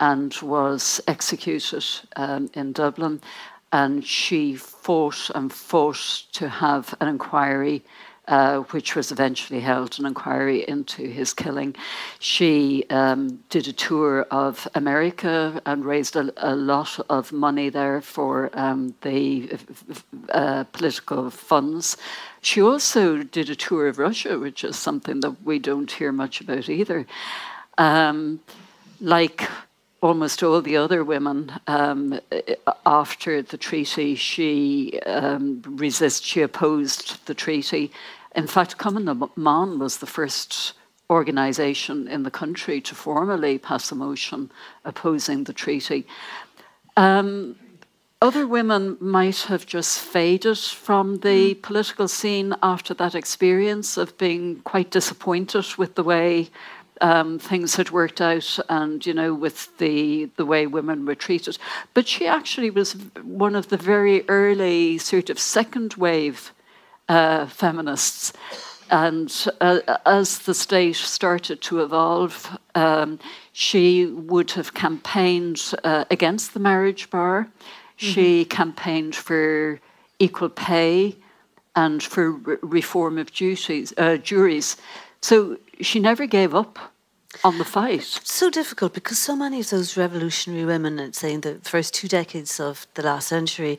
and 0.00 0.34
was 0.42 1.00
executed 1.06 1.84
um, 2.16 2.50
in 2.54 2.72
Dublin. 2.72 3.20
And 3.72 4.04
she 4.04 4.54
fought 4.54 5.30
and 5.34 5.52
fought 5.52 6.24
to 6.32 6.48
have 6.48 6.94
an 7.00 7.08
inquiry 7.08 7.82
uh, 8.28 8.60
which 8.70 8.96
was 8.96 9.12
eventually 9.12 9.60
held 9.60 9.98
an 9.98 10.06
inquiry 10.06 10.66
into 10.66 11.06
his 11.06 11.34
killing. 11.34 11.76
She 12.18 12.84
um, 12.90 13.42
did 13.50 13.68
a 13.68 13.72
tour 13.72 14.26
of 14.30 14.66
America 14.74 15.60
and 15.66 15.84
raised 15.84 16.16
a, 16.16 16.32
a 16.36 16.54
lot 16.54 16.98
of 17.10 17.32
money 17.32 17.68
there 17.68 18.00
for 18.00 18.50
um, 18.54 18.94
the 19.02 19.58
uh, 20.30 20.64
political 20.64 21.30
funds. 21.30 21.96
She 22.40 22.62
also 22.62 23.22
did 23.22 23.50
a 23.50 23.56
tour 23.56 23.88
of 23.88 23.98
Russia, 23.98 24.38
which 24.38 24.64
is 24.64 24.76
something 24.76 25.20
that 25.20 25.42
we 25.44 25.58
don't 25.58 25.90
hear 25.90 26.12
much 26.12 26.40
about 26.40 26.68
either. 26.68 27.06
Um, 27.78 28.40
like 29.00 29.48
almost 30.04 30.42
all 30.42 30.60
the 30.60 30.76
other 30.76 31.02
women 31.02 31.50
um, 31.66 32.20
after 32.84 33.40
the 33.40 33.56
treaty, 33.56 34.14
she 34.14 35.00
um, 35.06 35.62
resisted, 35.64 36.26
she 36.26 36.42
opposed 36.42 37.24
the 37.24 37.32
treaty. 37.32 37.90
In 38.36 38.46
fact, 38.46 38.76
Cumann 38.76 39.04
na 39.04 39.14
mBan 39.14 39.78
was 39.78 39.96
the 39.98 40.06
first 40.06 40.74
organisation 41.08 42.06
in 42.06 42.22
the 42.22 42.30
country 42.30 42.82
to 42.82 42.94
formally 42.94 43.56
pass 43.56 43.90
a 43.92 43.94
motion 43.94 44.50
opposing 44.84 45.44
the 45.44 45.54
treaty. 45.54 46.06
Um, 46.98 47.56
other 48.20 48.46
women 48.46 48.98
might 49.00 49.40
have 49.52 49.64
just 49.64 50.00
faded 50.00 50.58
from 50.58 51.20
the 51.20 51.54
political 51.54 52.08
scene 52.08 52.54
after 52.62 52.92
that 52.94 53.14
experience 53.14 53.96
of 53.96 54.18
being 54.18 54.60
quite 54.64 54.90
disappointed 54.90 55.66
with 55.78 55.94
the 55.94 56.04
way 56.04 56.50
um, 57.00 57.38
things 57.38 57.76
had 57.76 57.90
worked 57.90 58.20
out 58.20 58.58
and, 58.68 59.04
you 59.04 59.14
know, 59.14 59.34
with 59.34 59.76
the, 59.78 60.26
the 60.36 60.44
way 60.46 60.66
women 60.66 61.06
were 61.06 61.14
treated. 61.14 61.58
But 61.92 62.08
she 62.08 62.26
actually 62.26 62.70
was 62.70 62.92
one 63.22 63.54
of 63.54 63.68
the 63.68 63.76
very 63.76 64.28
early 64.28 64.98
sort 64.98 65.30
of 65.30 65.38
second 65.38 65.94
wave 65.94 66.52
uh, 67.08 67.46
feminists. 67.46 68.32
And 68.90 69.46
uh, 69.60 69.80
as 70.06 70.40
the 70.40 70.54
state 70.54 70.96
started 70.96 71.60
to 71.62 71.82
evolve, 71.82 72.56
um, 72.74 73.18
she 73.52 74.06
would 74.06 74.52
have 74.52 74.74
campaigned 74.74 75.72
uh, 75.84 76.04
against 76.10 76.54
the 76.54 76.60
marriage 76.60 77.10
bar. 77.10 77.48
She 77.96 78.44
campaigned 78.44 79.14
for 79.14 79.80
equal 80.18 80.48
pay 80.48 81.16
and 81.74 82.02
for 82.02 82.32
re- 82.32 82.56
reform 82.62 83.18
of 83.18 83.32
duties, 83.32 83.92
uh, 83.96 84.16
juries. 84.16 84.76
So 85.20 85.56
she 85.80 86.00
never 86.00 86.26
gave 86.26 86.54
up 86.54 86.78
on 87.42 87.58
the 87.58 87.64
fight. 87.64 88.00
It's 88.00 88.32
So 88.32 88.50
difficult 88.50 88.94
because 88.94 89.18
so 89.18 89.34
many 89.34 89.60
of 89.60 89.70
those 89.70 89.96
revolutionary 89.96 90.64
women, 90.64 90.96
let's 90.96 91.18
say 91.18 91.32
in 91.32 91.40
the 91.40 91.58
first 91.62 91.94
two 91.94 92.08
decades 92.08 92.60
of 92.60 92.86
the 92.94 93.02
last 93.02 93.28
century, 93.28 93.78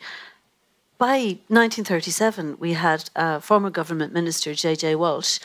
by 0.97 1.39
1937, 1.49 2.57
we 2.59 2.73
had 2.73 3.09
former 3.41 3.69
government 3.69 4.13
minister 4.13 4.53
J.J. 4.53 4.95
Walsh 4.95 5.39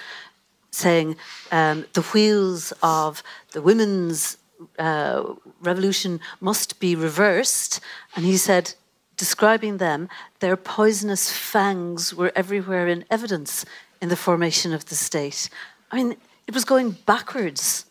saying 0.71 1.17
um, 1.51 1.85
the 1.95 2.03
wheels 2.03 2.73
of 2.83 3.23
the 3.53 3.61
women's 3.61 4.37
uh, 4.79 5.35
revolution 5.61 6.21
must 6.41 6.79
be 6.79 6.95
reversed. 6.95 7.81
And 8.15 8.25
he 8.25 8.37
said, 8.37 8.75
describing 9.17 9.79
them, 9.79 10.09
their 10.39 10.57
poisonous 10.57 11.33
fangs 11.33 12.15
were 12.15 12.33
everywhere 12.37 12.87
in 12.87 13.05
evidence 13.11 13.65
in 14.01 14.09
the 14.09 14.17
formation 14.17 14.73
of 14.73 14.87
the 14.87 14.95
state. 14.95 15.51
I 15.91 15.97
mean, 15.97 16.17
it 16.51 16.55
was 16.55 16.65
going 16.65 16.91
backwards 17.07 17.87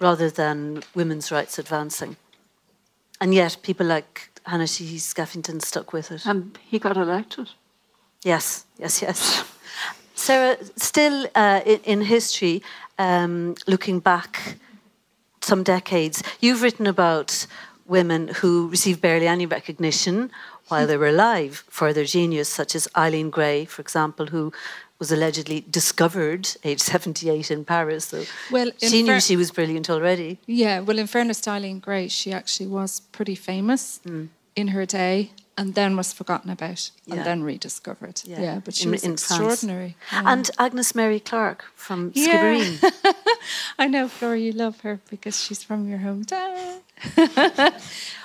rather 0.00 0.28
than 0.28 0.82
women's 0.94 1.32
rights 1.32 1.58
advancing. 1.58 2.14
And 3.22 3.32
yet, 3.32 3.56
people 3.62 3.86
like 3.86 4.28
Hannah 4.44 4.66
Sheehy 4.66 4.98
Skeffington 4.98 5.62
stuck 5.62 5.94
with 5.94 6.12
it. 6.12 6.26
And 6.26 6.58
he 6.68 6.78
got 6.78 6.98
elected. 6.98 7.48
Yes, 8.22 8.66
yes, 8.78 9.00
yes. 9.00 9.44
Sarah, 10.14 10.58
still 10.76 11.26
uh, 11.34 11.62
in, 11.64 11.80
in, 11.84 12.00
history, 12.02 12.62
um, 12.98 13.54
looking 13.66 14.00
back 14.00 14.58
some 15.40 15.62
decades, 15.62 16.22
you've 16.42 16.60
written 16.60 16.86
about 16.86 17.46
women 17.86 18.28
who 18.28 18.68
received 18.68 19.00
barely 19.00 19.26
any 19.26 19.46
recognition 19.46 20.30
while 20.68 20.86
they 20.86 20.98
were 20.98 21.08
alive 21.08 21.64
for 21.70 21.94
their 21.94 22.04
genius, 22.04 22.50
such 22.50 22.74
as 22.74 22.88
Eileen 22.94 23.30
Gray, 23.30 23.64
for 23.64 23.80
example, 23.80 24.26
who 24.26 24.52
was 24.98 25.12
allegedly 25.12 25.64
discovered 25.70 26.48
age 26.64 26.80
78 26.92 27.50
in 27.50 27.64
Paris. 27.64 28.06
So 28.06 28.24
well, 28.50 28.70
she 28.78 29.02
knew 29.02 29.20
she 29.20 29.36
was 29.36 29.50
brilliant 29.50 29.90
already. 29.90 30.38
Yeah, 30.46 30.80
well, 30.80 30.98
in 30.98 31.06
fairness 31.06 31.40
to 31.42 31.50
Eileen 31.50 31.80
Gray, 31.80 32.08
she 32.08 32.32
actually 32.32 32.68
was 32.68 33.00
pretty 33.00 33.34
famous 33.34 34.00
mm. 34.06 34.28
in 34.54 34.68
her 34.68 34.86
day 34.86 35.30
and 35.58 35.74
then 35.74 35.96
was 35.96 36.12
forgotten 36.12 36.50
about 36.50 36.90
yeah. 37.06 37.14
and 37.14 37.24
then 37.24 37.42
rediscovered. 37.42 38.20
Yeah, 38.24 38.40
yeah 38.40 38.60
but 38.64 38.74
she 38.74 38.84
in, 38.84 38.90
was 38.90 39.04
in 39.04 39.12
extraordinary. 39.12 39.96
Yeah. 40.12 40.22
And 40.26 40.50
Agnes 40.58 40.94
Mary 40.94 41.18
Clerke 41.18 41.62
from 41.74 42.12
Skibbereen. 42.12 42.92
I 43.78 43.86
know, 43.86 44.08
Flora, 44.08 44.38
you 44.38 44.52
love 44.52 44.80
her 44.80 45.00
because 45.08 45.42
she's 45.42 45.62
from 45.62 45.88
your 45.88 46.00
hometown. 46.00 46.80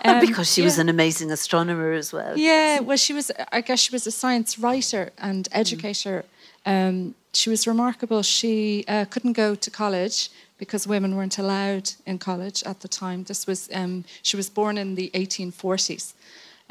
um, 0.06 0.20
because 0.20 0.52
she 0.52 0.62
was 0.62 0.78
an 0.78 0.90
amazing 0.90 1.32
astronomer 1.32 1.94
as 1.94 2.12
well. 2.12 2.38
Yeah, 2.38 2.82
well, 2.82 2.98
she 2.98 3.14
was, 3.14 3.32
I 3.52 3.62
guess 3.62 3.80
she 3.80 3.94
was 3.94 4.06
a 4.06 4.12
science 4.12 4.60
writer 4.60 5.12
and 5.18 5.48
educator. 5.52 6.24
Mm. 6.24 6.41
Um, 6.66 7.16
she 7.34 7.50
was 7.50 7.66
remarkable. 7.66 8.22
She 8.24 8.84
uh, 8.88 9.06
couldn't 9.06 9.34
go 9.34 9.56
to 9.56 9.72
college 9.72 10.30
because 10.58 10.86
women 10.86 11.16
weren't 11.16 11.40
allowed 11.40 11.92
in 12.06 12.20
college 12.20 12.62
at 12.64 12.82
the 12.82 12.88
time. 12.88 13.24
This 13.24 13.48
was 13.48 13.70
um, 13.74 14.04
she 14.22 14.38
was 14.38 14.50
born 14.50 14.78
in 14.78 14.96
the 14.96 15.10
1840s, 15.14 16.14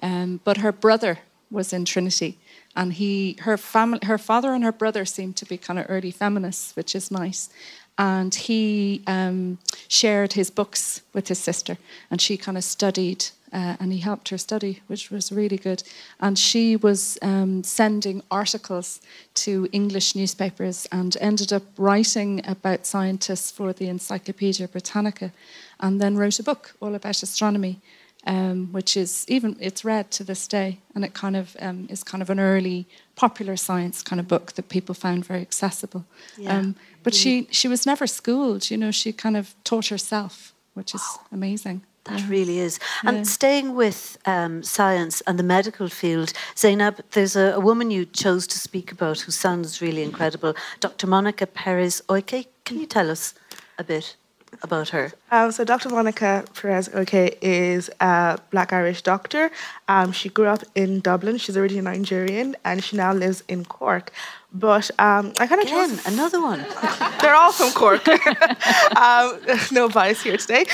um, 0.02 0.40
but 0.44 0.58
her 0.58 0.72
brother 0.72 1.18
was 1.50 1.72
in 1.72 1.84
Trinity, 1.84 2.38
and 2.76 2.92
he, 2.92 3.36
her 3.40 3.56
family, 3.56 3.98
her 4.04 4.18
father 4.18 4.52
and 4.54 4.62
her 4.62 4.72
brother 4.72 5.04
seemed 5.04 5.36
to 5.36 5.46
be 5.46 5.56
kind 5.56 5.78
of 5.78 5.86
early 5.88 6.12
feminists, 6.12 6.76
which 6.76 6.94
is 6.94 7.10
nice. 7.10 7.50
And 7.98 8.34
he 8.34 9.02
um, 9.06 9.58
shared 9.88 10.34
his 10.34 10.50
books 10.50 11.02
with 11.12 11.28
his 11.28 11.38
sister, 11.38 11.76
and 12.10 12.20
she 12.20 12.36
kind 12.36 12.56
of 12.56 12.64
studied, 12.64 13.26
uh, 13.52 13.76
and 13.80 13.92
he 13.92 13.98
helped 13.98 14.28
her 14.28 14.38
study, 14.38 14.80
which 14.86 15.10
was 15.10 15.32
really 15.32 15.56
good. 15.56 15.82
And 16.20 16.38
she 16.38 16.76
was 16.76 17.18
um, 17.22 17.62
sending 17.62 18.22
articles 18.30 19.00
to 19.34 19.68
English 19.72 20.14
newspapers 20.14 20.86
and 20.92 21.16
ended 21.20 21.52
up 21.52 21.62
writing 21.76 22.40
about 22.46 22.86
scientists 22.86 23.50
for 23.50 23.72
the 23.72 23.88
Encyclopedia 23.88 24.68
Britannica, 24.68 25.32
and 25.78 26.00
then 26.00 26.16
wrote 26.16 26.38
a 26.38 26.42
book 26.42 26.74
all 26.80 26.94
about 26.94 27.22
astronomy 27.22 27.80
um, 28.26 28.68
which 28.72 28.96
is 28.96 29.24
even 29.28 29.56
it's 29.60 29.84
read 29.84 30.10
to 30.12 30.24
this 30.24 30.46
day, 30.46 30.78
and 30.94 31.04
it 31.04 31.14
kind 31.14 31.36
of 31.36 31.56
um, 31.60 31.86
is 31.90 32.02
kind 32.02 32.22
of 32.22 32.30
an 32.30 32.38
early 32.38 32.86
popular 33.16 33.56
science 33.56 34.02
kind 34.02 34.20
of 34.20 34.28
book 34.28 34.52
that 34.52 34.68
people 34.68 34.94
found 34.94 35.24
very 35.24 35.40
accessible. 35.40 36.04
Yeah. 36.36 36.58
Um, 36.58 36.76
but 37.02 37.14
she 37.14 37.48
she 37.50 37.68
was 37.68 37.86
never 37.86 38.06
schooled, 38.06 38.70
you 38.70 38.76
know. 38.76 38.90
She 38.90 39.12
kind 39.12 39.36
of 39.36 39.54
taught 39.64 39.86
herself, 39.86 40.52
which 40.74 40.94
is 40.94 41.02
amazing. 41.32 41.82
That 42.10 42.28
really 42.28 42.58
is. 42.58 42.78
And 43.04 43.18
yeah. 43.18 43.22
staying 43.22 43.74
with 43.74 44.18
um, 44.26 44.62
science 44.62 45.20
and 45.22 45.38
the 45.38 45.42
medical 45.42 45.88
field, 45.88 46.32
Zainab, 46.56 47.00
there's 47.12 47.36
a, 47.36 47.52
a, 47.54 47.60
woman 47.60 47.90
you 47.90 48.04
chose 48.04 48.46
to 48.48 48.58
speak 48.58 48.92
about 48.92 49.20
who 49.20 49.32
sounds 49.32 49.80
really 49.80 50.02
incredible, 50.02 50.54
Dr. 50.80 51.06
Monica 51.06 51.46
Perez 51.46 52.02
Oike. 52.08 52.46
Can 52.64 52.78
you 52.78 52.86
tell 52.86 53.10
us 53.10 53.34
a 53.78 53.84
bit? 53.84 54.16
about 54.62 54.88
her? 54.90 55.12
Um, 55.30 55.52
so 55.52 55.64
Dr. 55.64 55.88
Monica 55.88 56.44
Perez 56.54 56.88
Oike 56.88 57.36
is 57.40 57.90
a 58.00 58.38
Black 58.50 58.72
Irish 58.72 59.02
doctor. 59.02 59.50
Um, 59.88 60.12
she 60.12 60.28
grew 60.28 60.46
up 60.46 60.62
in 60.74 61.00
Dublin. 61.00 61.38
She's 61.38 61.56
originally 61.56 61.84
Nigerian, 61.84 62.56
and 62.64 62.82
she 62.82 62.96
now 62.96 63.12
lives 63.12 63.42
in 63.48 63.64
Cork. 63.64 64.12
But 64.52 64.90
um, 64.98 65.32
I 65.38 65.46
kind 65.46 65.62
of 65.62 65.68
Again, 65.68 65.90
chose 65.90 66.06
another 66.06 66.40
one. 66.42 66.58
They're 67.20 67.36
all 67.36 67.52
from 67.52 67.70
Cork. 67.70 68.06
um, 68.96 69.40
no 69.72 69.88
bias 69.88 70.22
here 70.22 70.36
today. 70.36 70.66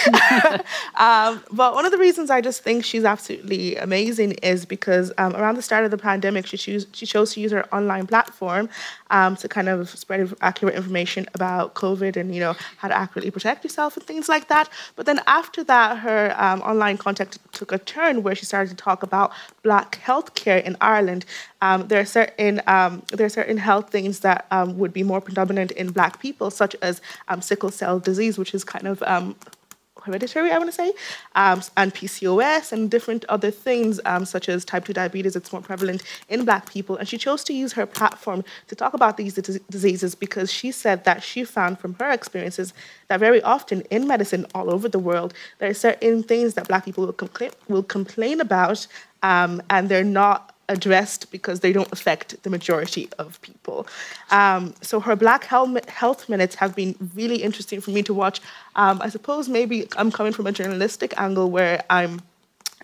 um, 0.95 1.43
but 1.53 1.75
one 1.75 1.85
of 1.85 1.93
the 1.93 1.99
reasons 1.99 2.31
I 2.31 2.41
just 2.41 2.63
think 2.63 2.85
she's 2.85 3.05
absolutely 3.05 3.77
amazing 3.77 4.33
is 4.43 4.65
because 4.65 5.13
um, 5.19 5.37
around 5.37 5.57
the 5.57 5.63
start 5.63 5.85
of 5.85 5.91
the 5.91 5.99
pandemic, 5.99 6.47
she, 6.47 6.57
choose, 6.57 6.87
she 6.93 7.05
chose 7.05 7.35
to 7.35 7.41
use 7.41 7.53
her 7.53 7.67
online 7.75 8.07
platform 8.07 8.71
um, 9.11 9.37
to 9.37 9.49
kind 9.49 9.69
of 9.69 9.91
spread 9.91 10.35
accurate 10.41 10.75
information 10.75 11.27
about 11.35 11.75
COVID 11.75 12.17
and 12.17 12.35
you 12.35 12.41
know 12.41 12.55
how 12.79 12.89
to 12.89 12.97
accurately 12.97 13.31
protect 13.31 13.63
yourself 13.63 13.97
and 13.97 14.07
things 14.07 14.27
like 14.27 14.49
that. 14.49 14.71
But 14.97 15.05
then 15.05 15.21
after 15.27 15.63
that, 15.65 15.99
her 15.99 16.35
um, 16.39 16.63
online 16.63 16.97
contact 16.97 17.39
took 17.53 17.73
a 17.73 17.79
turn 17.79 18.23
where 18.23 18.35
she 18.35 18.47
started 18.47 18.71
to 18.71 18.77
talk 18.77 19.03
about 19.03 19.33
Black 19.63 20.01
healthcare 20.03 20.63
in 20.65 20.77
Ireland 20.81 21.27
um, 21.67 21.89
there 21.89 22.01
are 22.01 22.11
certain 22.19 22.63
um, 22.67 23.03
there 23.09 23.27
are 23.27 23.37
certain 23.41 23.59
health 23.59 23.91
things 23.91 24.21
that 24.21 24.47
um, 24.51 24.79
would 24.79 24.93
be 24.93 25.03
more 25.03 25.21
predominant 25.21 25.73
in 25.73 25.91
Black 25.91 26.21
people, 26.21 26.51
such 26.51 26.77
as 26.81 27.01
um, 27.29 27.41
sickle 27.43 27.71
cell 27.71 27.99
disease, 27.99 28.39
which 28.39 28.55
is 28.55 28.63
kind 28.63 28.87
of 28.87 29.03
um, 29.03 29.35
hereditary, 30.07 30.53
I 30.53 30.59
want 30.59 30.71
to 30.71 30.77
say, 30.83 30.93
um, 31.35 31.61
and 31.77 31.93
PCOS 31.93 32.71
and 32.73 32.89
different 32.89 33.25
other 33.25 33.51
things 33.51 34.01
um, 34.05 34.25
such 34.25 34.49
as 34.49 34.65
type 34.65 34.85
2 34.85 34.93
diabetes. 34.93 35.35
It's 35.35 35.53
more 35.53 35.61
prevalent 35.61 36.05
in 36.29 36.45
Black 36.45 36.71
people. 36.71 36.97
And 36.97 37.09
she 37.09 37.19
chose 37.19 37.43
to 37.45 37.53
use 37.53 37.73
her 37.73 37.87
platform 37.87 38.45
to 38.69 38.77
talk 38.77 38.95
about 38.95 39.17
these 39.17 39.35
diseases 39.35 40.15
because 40.15 40.53
she 40.53 40.71
said 40.71 41.05
that 41.05 41.25
she 41.25 41.43
found 41.43 41.81
from 41.81 41.95
her 41.95 42.11
experiences 42.11 42.73
that 43.09 43.19
very 43.19 43.43
often 43.43 43.81
in 43.91 44.07
medicine 44.07 44.47
all 44.55 44.71
over 44.71 44.89
the 44.89 45.01
world, 45.01 45.35
there 45.59 45.69
are 45.69 45.75
certain 45.75 46.23
things 46.23 46.55
that 46.55 46.69
Black 46.69 46.85
people 46.85 47.05
will, 47.05 47.13
compla- 47.13 47.55
will 47.69 47.83
complain 47.83 48.41
about 48.41 48.87
um, 49.23 49.61
and 49.71 49.89
they're 49.89 50.05
not 50.05 50.56
addressed 50.69 51.31
because 51.31 51.61
they 51.61 51.73
don't 51.73 51.91
affect 51.93 52.43
the 52.43 52.51
majority 52.51 53.09
of 53.19 53.41
people. 53.43 53.87
Um, 54.31 54.75
so 54.81 55.01
her 55.01 55.17
Black 55.17 55.45
Health 55.45 56.29
Minutes 56.29 56.55
have 56.57 56.75
been 56.75 56.95
really 57.15 57.43
interesting 57.43 57.81
for 57.81 57.91
me 57.91 58.03
to 58.03 58.15
watch. 58.15 58.41
Um, 58.75 59.01
I 59.03 59.09
suppose 59.09 59.49
maybe 59.49 59.87
I'm 59.97 60.11
coming 60.11 60.33
from 60.33 60.47
a 60.47 60.53
journalistic 60.53 61.15
angle 61.17 61.51
where 61.51 61.85
I'm 61.91 62.21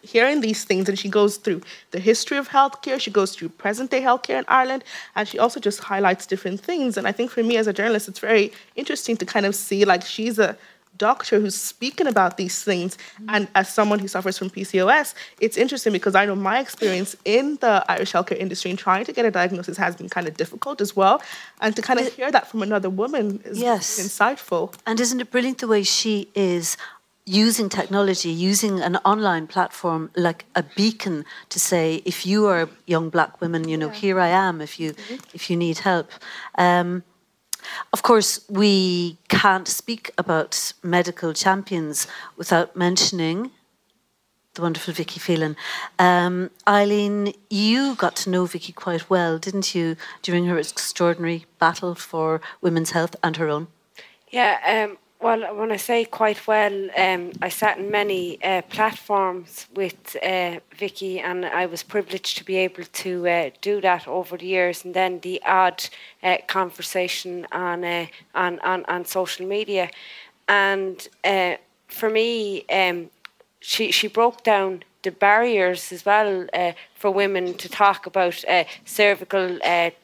hearing 0.03 0.41
these 0.41 0.65
things 0.65 0.89
and 0.89 0.99
she 0.99 1.09
goes 1.09 1.37
through 1.37 1.63
the 1.93 2.01
history 2.01 2.37
of 2.37 2.49
healthcare 2.49 3.01
she 3.01 3.11
goes 3.11 3.37
through 3.37 3.49
present 3.49 3.89
day 3.91 4.01
healthcare 4.01 4.37
in 4.37 4.45
ireland 4.49 4.83
and 5.15 5.29
she 5.29 5.39
also 5.39 5.61
just 5.61 5.79
highlights 5.79 6.27
different 6.27 6.61
things 6.61 6.97
and 6.97 7.07
i 7.07 7.13
think 7.13 7.31
for 7.31 7.43
me 7.43 7.57
as 7.57 7.69
a 7.69 7.73
journalist 7.73 8.09
it's 8.09 8.19
very 8.19 8.51
interesting 8.75 9.17
to 9.17 9.25
kind 9.25 9.47
of 9.47 9.55
see 9.55 9.85
like 9.85 10.03
she's 10.03 10.41
a 10.41 10.57
doctor 10.99 11.41
who's 11.41 11.55
speaking 11.55 12.07
about 12.07 12.37
these 12.37 12.63
things. 12.63 12.99
And 13.29 13.49
as 13.55 13.69
someone 13.69 13.99
who 13.99 14.09
suffers 14.09 14.39
from 14.39 14.51
PCOS, 14.51 15.15
it's 15.41 15.57
interesting 15.57 15.93
because 15.93 16.15
I 16.15 16.27
know 16.27 16.37
my 16.37 16.61
experience 16.61 17.17
in 17.25 17.57
the 17.57 17.85
Irish 17.89 18.13
healthcare 18.13 18.39
industry 18.39 18.71
and 18.71 18.79
trying 18.79 19.05
to 19.05 19.13
get 19.13 19.25
a 19.25 19.31
diagnosis 19.31 19.77
has 19.77 19.97
been 19.97 20.09
kind 20.09 20.29
of 20.29 20.37
difficult 20.37 20.81
as 20.81 20.95
well. 20.95 21.23
And 21.61 21.75
to 21.77 21.83
kind 21.83 22.01
of 22.01 22.13
hear 22.15 22.31
that 22.31 22.47
from 22.47 22.63
another 22.63 22.91
woman 22.91 23.41
is 23.45 23.59
yes. 23.59 24.01
insightful. 24.01 24.75
And 24.87 25.01
isn't 25.01 25.21
it 25.21 25.31
brilliant 25.31 25.59
the 25.59 25.69
way 25.69 25.83
she 25.83 26.29
is 26.35 26.77
using 27.25 27.69
technology, 27.69 28.31
using 28.31 28.81
an 28.81 28.97
online 28.97 29.47
platform 29.47 30.11
like 30.17 30.45
a 30.57 30.63
beacon 30.63 31.25
to 31.51 31.61
say, 31.61 32.03
if 32.05 32.27
you 32.27 32.47
are 32.47 32.63
a 32.63 32.69
young 32.87 33.11
black 33.11 33.41
women, 33.41 33.69
you 33.69 33.77
know, 33.77 33.87
yeah. 33.89 33.95
here 33.95 34.21
I 34.21 34.29
am 34.29 34.61
if 34.61 34.81
you 34.81 34.93
mm-hmm. 34.93 35.15
if 35.35 35.49
you 35.49 35.57
need 35.57 35.79
help. 35.79 36.11
Um, 36.59 37.05
of 37.93 38.03
course, 38.03 38.41
we 38.49 39.19
can't 39.29 39.69
speak 39.69 40.11
about 40.19 40.73
medical 40.83 41.33
champions 41.33 42.07
without 42.37 42.77
mentioning 42.77 43.51
the 44.55 44.63
wonderful 44.63 44.93
Vicky 44.93 45.19
Phelan. 45.19 45.57
Um, 45.99 46.51
Eileen, 46.69 47.33
you 47.49 47.95
got 47.95 48.17
to 48.17 48.31
know 48.31 48.45
Vicky 48.45 48.73
quite 48.73 49.09
well, 49.09 49.39
didn't 49.39 49.75
you, 49.75 49.97
during 50.21 50.45
her 50.47 50.59
extraordinary 50.59 51.47
battle 51.59 51.95
for 51.95 52.41
women's 52.61 52.91
health 52.91 53.17
and 53.23 53.37
her 53.37 53.49
own? 53.49 53.69
Yeah, 54.31 54.87
um, 54.89 54.99
Well, 55.23 55.55
when 55.55 55.71
I 55.71 55.77
say 55.77 56.05
quite 56.05 56.49
well, 56.49 56.91
um, 56.97 57.31
I 57.41 57.49
sat 57.49 57.79
in 57.79 57.93
many 57.93 58.43
uh, 58.43 58.63
platforms 58.63 59.69
with 59.73 60.17
uh, 60.21 60.59
Vicky, 60.77 61.21
and 61.21 61.47
I 61.47 61.67
was 61.67 61.85
privileged 61.85 62.39
to 62.39 62.45
be 62.45 62.57
able 62.57 62.83
to 62.83 63.29
uh, 63.29 63.51
do 63.61 63.81
that 63.83 64.09
over 64.09 64.37
the 64.37 64.47
years. 64.47 64.85
And 64.85 64.95
then 64.95 65.21
the 65.21 65.41
odd 65.47 65.89
uh, 66.25 66.39
conversation 66.49 67.47
on, 67.53 67.85
uh, 67.85 68.07
on 68.35 68.59
on 68.65 68.85
on 68.87 69.05
social 69.05 69.47
media, 69.47 69.91
and 70.49 71.07
uh, 71.23 71.55
for 71.87 72.11
me, 72.11 72.65
um, 72.69 73.09
she 73.61 73.93
she 73.93 74.09
broke 74.09 74.43
down 74.43 74.83
the 75.03 75.13
barriers 75.13 75.93
as 75.93 76.05
well 76.05 76.47
for 76.97 77.13
women 77.13 77.55
to 77.55 77.69
talk 77.69 78.07
about 78.07 78.45
cervical 78.85 79.59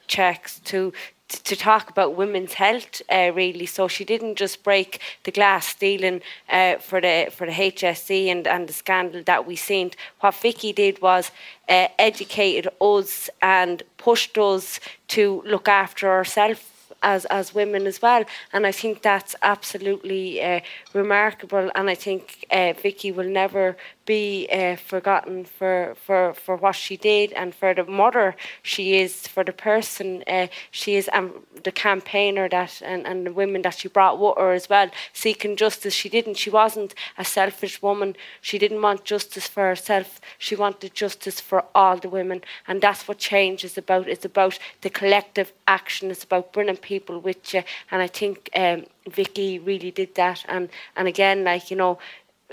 checks, 0.07 0.61
to 0.61 0.93
to 1.29 1.57
talk 1.57 1.91
about 1.91 2.15
women's 2.17 2.55
health 2.55 3.03
uh, 3.11 3.31
really. 3.35 3.67
So 3.67 3.87
she 3.89 4.05
didn't 4.05 4.37
just 4.37 4.63
break 4.63 5.01
the 5.25 5.31
glass 5.31 5.77
ceiling 5.77 6.23
uh, 6.49 6.77
for 6.77 7.01
the 7.01 7.29
for 7.31 7.47
the 7.47 7.53
HSE 7.53 8.27
and, 8.29 8.47
and 8.47 8.69
the 8.69 8.73
scandal 8.73 9.23
that 9.25 9.47
we 9.47 9.57
seen. 9.57 9.91
What 10.21 10.35
Vicky 10.35 10.73
did 10.73 11.01
was 11.03 11.31
uh, 11.69 11.89
educated 11.99 12.73
us 12.81 13.29
and 13.43 13.83
pushed 13.99 14.39
us 14.39 14.81
to 15.09 15.43
look 15.45 15.69
after 15.69 16.09
ourselves 16.09 16.63
as 17.03 17.25
as 17.27 17.55
women 17.55 17.87
as 17.87 18.01
well. 18.03 18.25
And 18.53 18.67
I 18.67 18.73
think 18.73 19.03
that's 19.03 19.37
absolutely 19.43 20.43
uh, 20.43 20.61
remarkable. 20.95 21.71
And 21.75 21.91
I 21.91 21.95
think 21.95 22.47
uh, 22.51 22.73
Vicky 22.73 23.13
will 23.13 23.29
never 23.29 23.77
be 24.09 24.49
uh, 24.51 24.75
forgotten 24.75 25.45
for, 25.45 25.95
for, 26.07 26.33
for 26.33 26.57
what 26.57 26.75
she 26.75 26.97
did 26.97 27.31
and 27.35 27.55
for 27.55 27.75
the 27.75 27.85
mother 27.85 28.35
she 28.63 28.97
is, 28.97 29.29
for 29.29 29.45
the 29.45 29.53
person 29.53 30.25
uh, 30.27 30.47
she 30.71 30.97
is, 30.97 31.09
and 31.13 31.31
the 31.63 31.71
campaigner 31.71 32.49
that 32.49 32.81
and, 32.83 33.07
and 33.07 33.27
the 33.27 33.33
women 33.33 33.61
that 33.63 33.75
she 33.75 33.87
brought 33.87 34.19
with 34.19 34.39
her 34.39 34.53
as 34.53 34.67
well, 34.71 34.89
seeking 35.13 35.57
justice. 35.57 35.93
She 35.93 36.09
didn't, 36.09 36.39
she 36.39 36.49
wasn't 36.49 36.95
a 37.19 37.25
selfish 37.25 37.83
woman. 37.83 38.17
She 38.41 38.59
didn't 38.59 38.81
want 38.81 39.05
justice 39.05 39.47
for 39.47 39.65
herself. 39.65 40.23
She 40.39 40.57
wanted 40.57 40.95
justice 40.95 41.39
for 41.39 41.67
all 41.75 41.99
the 41.99 42.09
women. 42.09 42.41
And 42.67 42.81
that's 42.81 43.07
what 43.07 43.19
change 43.19 43.63
is 43.63 43.77
about. 43.77 44.09
It's 44.09 44.25
about 44.25 44.59
the 44.81 44.91
collective 44.91 45.53
action. 45.67 46.11
It's 46.11 46.25
about 46.25 46.55
bringing 46.55 46.79
people 46.79 47.21
with 47.21 47.53
you. 47.53 47.63
And 47.91 48.01
I 48.01 48.07
think 48.07 48.49
um, 48.55 48.87
Vicky 49.07 49.59
really 49.59 49.91
did 49.91 50.15
that. 50.15 50.47
And, 50.49 50.71
and 50.97 51.07
again, 51.07 51.45
like, 51.45 51.71
you 51.71 51.77
know, 51.77 51.99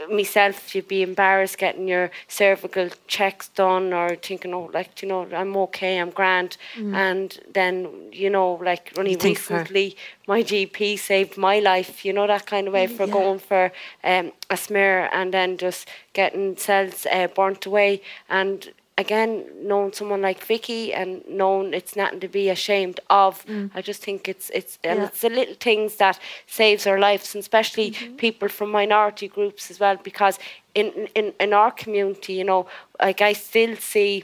myself, 0.10 0.76
you'd 0.76 0.88
be 0.88 1.02
embarrassed 1.02 1.58
getting 1.58 1.88
your 1.88 2.12
cervical 2.28 2.90
checks 3.08 3.48
done 3.50 3.94
or 3.94 4.16
thinking, 4.16 4.54
oh, 4.54 4.70
like, 4.74 5.02
you 5.02 5.08
know, 5.08 5.28
I'm 5.34 5.56
okay, 5.58 6.00
I'm 6.00 6.10
grand. 6.10 6.58
Mm. 6.76 6.96
And 6.96 7.40
then, 7.54 8.10
you 8.12 8.30
know, 8.30 8.54
like 8.56 8.94
only 8.98 9.16
recently, 9.16 9.96
my 10.28 10.44
GP 10.44 11.00
saved 11.00 11.38
my 11.38 11.60
life, 11.60 12.04
you 12.04 12.14
know, 12.14 12.28
that 12.28 12.46
kind 12.46 12.68
of 12.68 12.74
way 12.74 12.88
for 12.88 13.06
yeah. 13.06 13.14
going 13.14 13.40
for 13.40 13.72
um, 14.04 14.32
a 14.50 14.58
smear 14.58 15.10
and 15.14 15.34
then 15.34 15.58
just 15.58 15.88
getting 16.14 16.58
cells 16.58 17.08
uh, 17.12 17.28
burnt 17.28 17.66
away. 17.66 18.02
And 18.30 18.74
again, 18.98 19.46
knowing 19.62 19.92
someone 19.92 20.22
like 20.22 20.44
Vicky 20.44 20.94
and 20.94 21.24
knowing 21.28 21.74
it's 21.74 21.96
nothing 21.96 22.20
to 22.22 22.28
be 22.28 22.50
ashamed 22.50 23.00
of, 23.10 23.46
mm. 23.46 23.70
I 23.76 23.82
just 23.82 24.02
think 24.02 24.30
it's 24.30 24.50
it's 24.52 24.80
and 24.84 25.00
yeah. 25.00 25.06
it's 25.08 25.22
the 25.22 25.30
little 25.30 25.56
things 25.56 25.96
that 25.98 26.20
saves 26.48 26.88
our 26.88 27.00
lives, 27.00 27.36
and 27.36 27.42
especially 27.42 27.92
mm-hmm. 27.92 28.16
people 28.16 28.48
from 28.48 28.72
minority 28.72 29.28
groups 29.28 29.70
as 29.70 29.80
well. 29.80 29.98
Because 30.02 30.40
in 30.74 31.08
in 31.16 31.34
in 31.40 31.54
our 31.54 31.72
community, 31.72 32.34
you 32.34 32.46
know, 32.46 32.68
like 33.02 33.22
I 33.22 33.34
still 33.34 33.76
see 33.76 34.24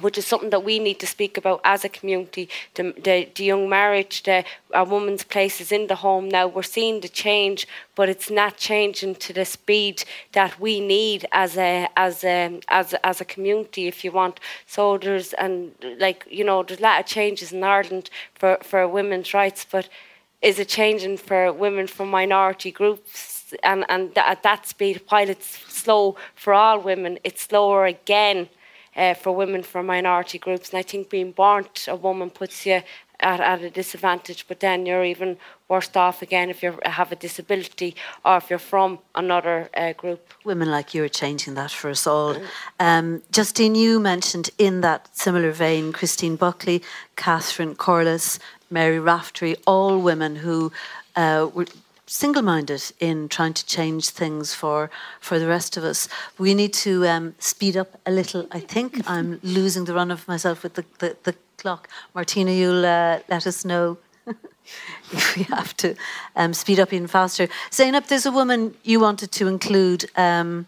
which 0.00 0.16
is 0.16 0.26
something 0.26 0.50
that 0.50 0.64
we 0.64 0.78
need 0.78 0.98
to 1.00 1.06
speak 1.06 1.36
about 1.36 1.60
as 1.64 1.84
a 1.84 1.88
community. 1.88 2.48
The, 2.74 2.94
the, 2.96 3.28
the 3.34 3.44
young 3.44 3.68
marriage, 3.68 4.22
the, 4.22 4.44
a 4.72 4.84
woman's 4.84 5.22
place 5.22 5.60
is 5.60 5.70
in 5.70 5.86
the 5.86 5.96
home 5.96 6.28
now. 6.28 6.46
We're 6.46 6.62
seeing 6.62 7.00
the 7.00 7.08
change, 7.08 7.66
but 7.94 8.08
it's 8.08 8.30
not 8.30 8.56
changing 8.56 9.16
to 9.16 9.32
the 9.32 9.44
speed 9.44 10.04
that 10.32 10.58
we 10.58 10.80
need 10.80 11.26
as 11.32 11.56
a 11.56 11.88
as 11.96 12.24
a 12.24 12.60
as 12.68 12.94
a, 12.94 13.06
as 13.06 13.20
a 13.20 13.24
community, 13.24 13.86
if 13.86 14.02
you 14.02 14.12
want. 14.12 14.40
So 14.66 14.96
there's 14.96 15.34
and 15.34 15.72
like 15.98 16.26
you 16.30 16.44
know, 16.44 16.62
there's 16.62 16.80
a 16.80 16.82
lot 16.82 17.00
of 17.00 17.06
changes 17.06 17.52
in 17.52 17.62
Ireland 17.62 18.08
for 18.34 18.58
for 18.62 18.88
women's 18.88 19.34
rights, 19.34 19.66
but 19.70 19.88
is 20.40 20.58
it 20.58 20.68
changing 20.68 21.18
for 21.18 21.52
women 21.52 21.86
from 21.86 22.10
minority 22.10 22.70
groups? 22.70 23.52
And 23.62 23.84
and 23.90 24.14
th- 24.14 24.26
at 24.26 24.42
that 24.42 24.66
speed, 24.66 25.02
while 25.10 25.28
it's 25.28 25.58
slow 25.70 26.16
for 26.34 26.54
all 26.54 26.80
women, 26.80 27.18
it's 27.22 27.42
slower 27.42 27.84
again 27.84 28.48
uh, 28.96 29.14
for 29.14 29.32
women 29.32 29.62
from 29.62 29.86
minority 29.86 30.38
groups. 30.38 30.70
And 30.70 30.78
I 30.78 30.82
think 30.82 31.10
being 31.10 31.32
born 31.32 31.66
a 31.88 31.96
woman 31.96 32.30
puts 32.30 32.66
you 32.66 32.82
at, 33.20 33.40
at 33.40 33.62
a 33.62 33.70
disadvantage, 33.70 34.46
but 34.48 34.60
then 34.60 34.84
you're 34.84 35.04
even 35.04 35.36
worse 35.68 35.94
off 35.94 36.22
again 36.22 36.50
if 36.50 36.62
you 36.62 36.78
have 36.84 37.12
a 37.12 37.16
disability 37.16 37.94
or 38.24 38.36
if 38.36 38.50
you're 38.50 38.58
from 38.58 38.98
another 39.14 39.70
uh, 39.74 39.92
group. 39.92 40.34
Women 40.44 40.70
like 40.70 40.92
you 40.92 41.04
are 41.04 41.08
changing 41.08 41.54
that 41.54 41.70
for 41.70 41.90
us 41.90 42.06
all. 42.06 42.36
Um, 42.78 43.22
Justine, 43.30 43.74
you 43.74 44.00
mentioned 44.00 44.50
in 44.58 44.80
that 44.82 45.16
similar 45.16 45.52
vein 45.52 45.92
Christine 45.92 46.36
Buckley, 46.36 46.82
Catherine 47.16 47.74
Corless, 47.74 48.38
Mary 48.70 48.98
Raftery, 48.98 49.56
all 49.66 50.00
women 50.00 50.36
who 50.36 50.72
uh, 51.16 51.48
were 51.54 51.66
single 52.12 52.42
minded 52.42 52.92
in 53.00 53.26
trying 53.26 53.54
to 53.54 53.64
change 53.64 54.10
things 54.10 54.52
for, 54.52 54.90
for 55.18 55.38
the 55.38 55.48
rest 55.48 55.78
of 55.78 55.82
us. 55.82 56.08
We 56.38 56.52
need 56.52 56.74
to 56.74 57.06
um, 57.06 57.34
speed 57.38 57.74
up 57.74 57.98
a 58.04 58.10
little. 58.10 58.46
I 58.52 58.60
think 58.60 59.00
I'm 59.10 59.40
losing 59.42 59.86
the 59.86 59.94
run 59.94 60.10
of 60.10 60.28
myself 60.28 60.62
with 60.62 60.74
the, 60.74 60.84
the, 60.98 61.16
the 61.22 61.34
clock. 61.56 61.88
Martina, 62.14 62.50
you'll 62.50 62.84
uh, 62.84 63.20
let 63.28 63.46
us 63.46 63.64
know 63.64 63.96
if 65.12 65.36
we 65.36 65.44
have 65.44 65.74
to 65.78 65.96
um, 66.36 66.52
speed 66.52 66.78
up 66.78 66.92
even 66.92 67.08
faster. 67.08 67.48
Zainab, 67.72 68.04
there's 68.04 68.26
a 68.26 68.32
woman 68.32 68.74
you 68.82 69.00
wanted 69.00 69.32
to 69.32 69.46
include 69.46 70.04
um, 70.14 70.66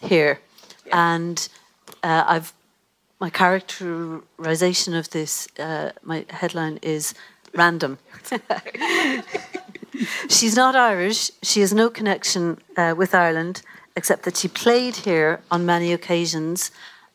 here, 0.00 0.38
yeah. 0.86 1.14
and 1.14 1.48
uh, 2.04 2.24
I've 2.26 2.52
my 3.20 3.30
characterization 3.30 4.94
of 4.94 5.08
this. 5.10 5.48
Uh, 5.58 5.92
my 6.02 6.26
headline 6.28 6.78
is 6.82 7.14
random. 7.54 7.98
She's 10.28 10.56
not 10.56 10.74
Irish. 10.74 11.30
She 11.42 11.60
has 11.60 11.72
no 11.72 11.88
connection 11.88 12.58
uh, 12.76 12.94
with 12.96 13.14
Ireland, 13.14 13.62
except 13.96 14.24
that 14.24 14.36
she 14.36 14.48
played 14.48 14.96
here 14.96 15.40
on 15.50 15.64
many 15.66 15.92
occasions, 15.92 16.70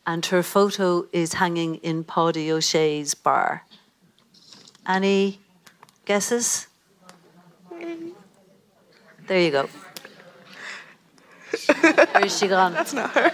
and 0.06 0.24
her 0.26 0.42
photo 0.42 1.06
is 1.12 1.34
hanging 1.34 1.76
in 1.76 2.04
Paddy 2.04 2.50
O'Shea's 2.50 3.14
bar. 3.14 3.64
Any 4.86 5.40
guesses? 6.04 6.66
There 9.26 9.40
you 9.40 9.50
go. 9.50 9.68
Where's 12.12 12.38
she 12.38 12.48
gone? 12.48 12.72
That's 12.72 12.92
not 12.92 13.10
her. 13.10 13.32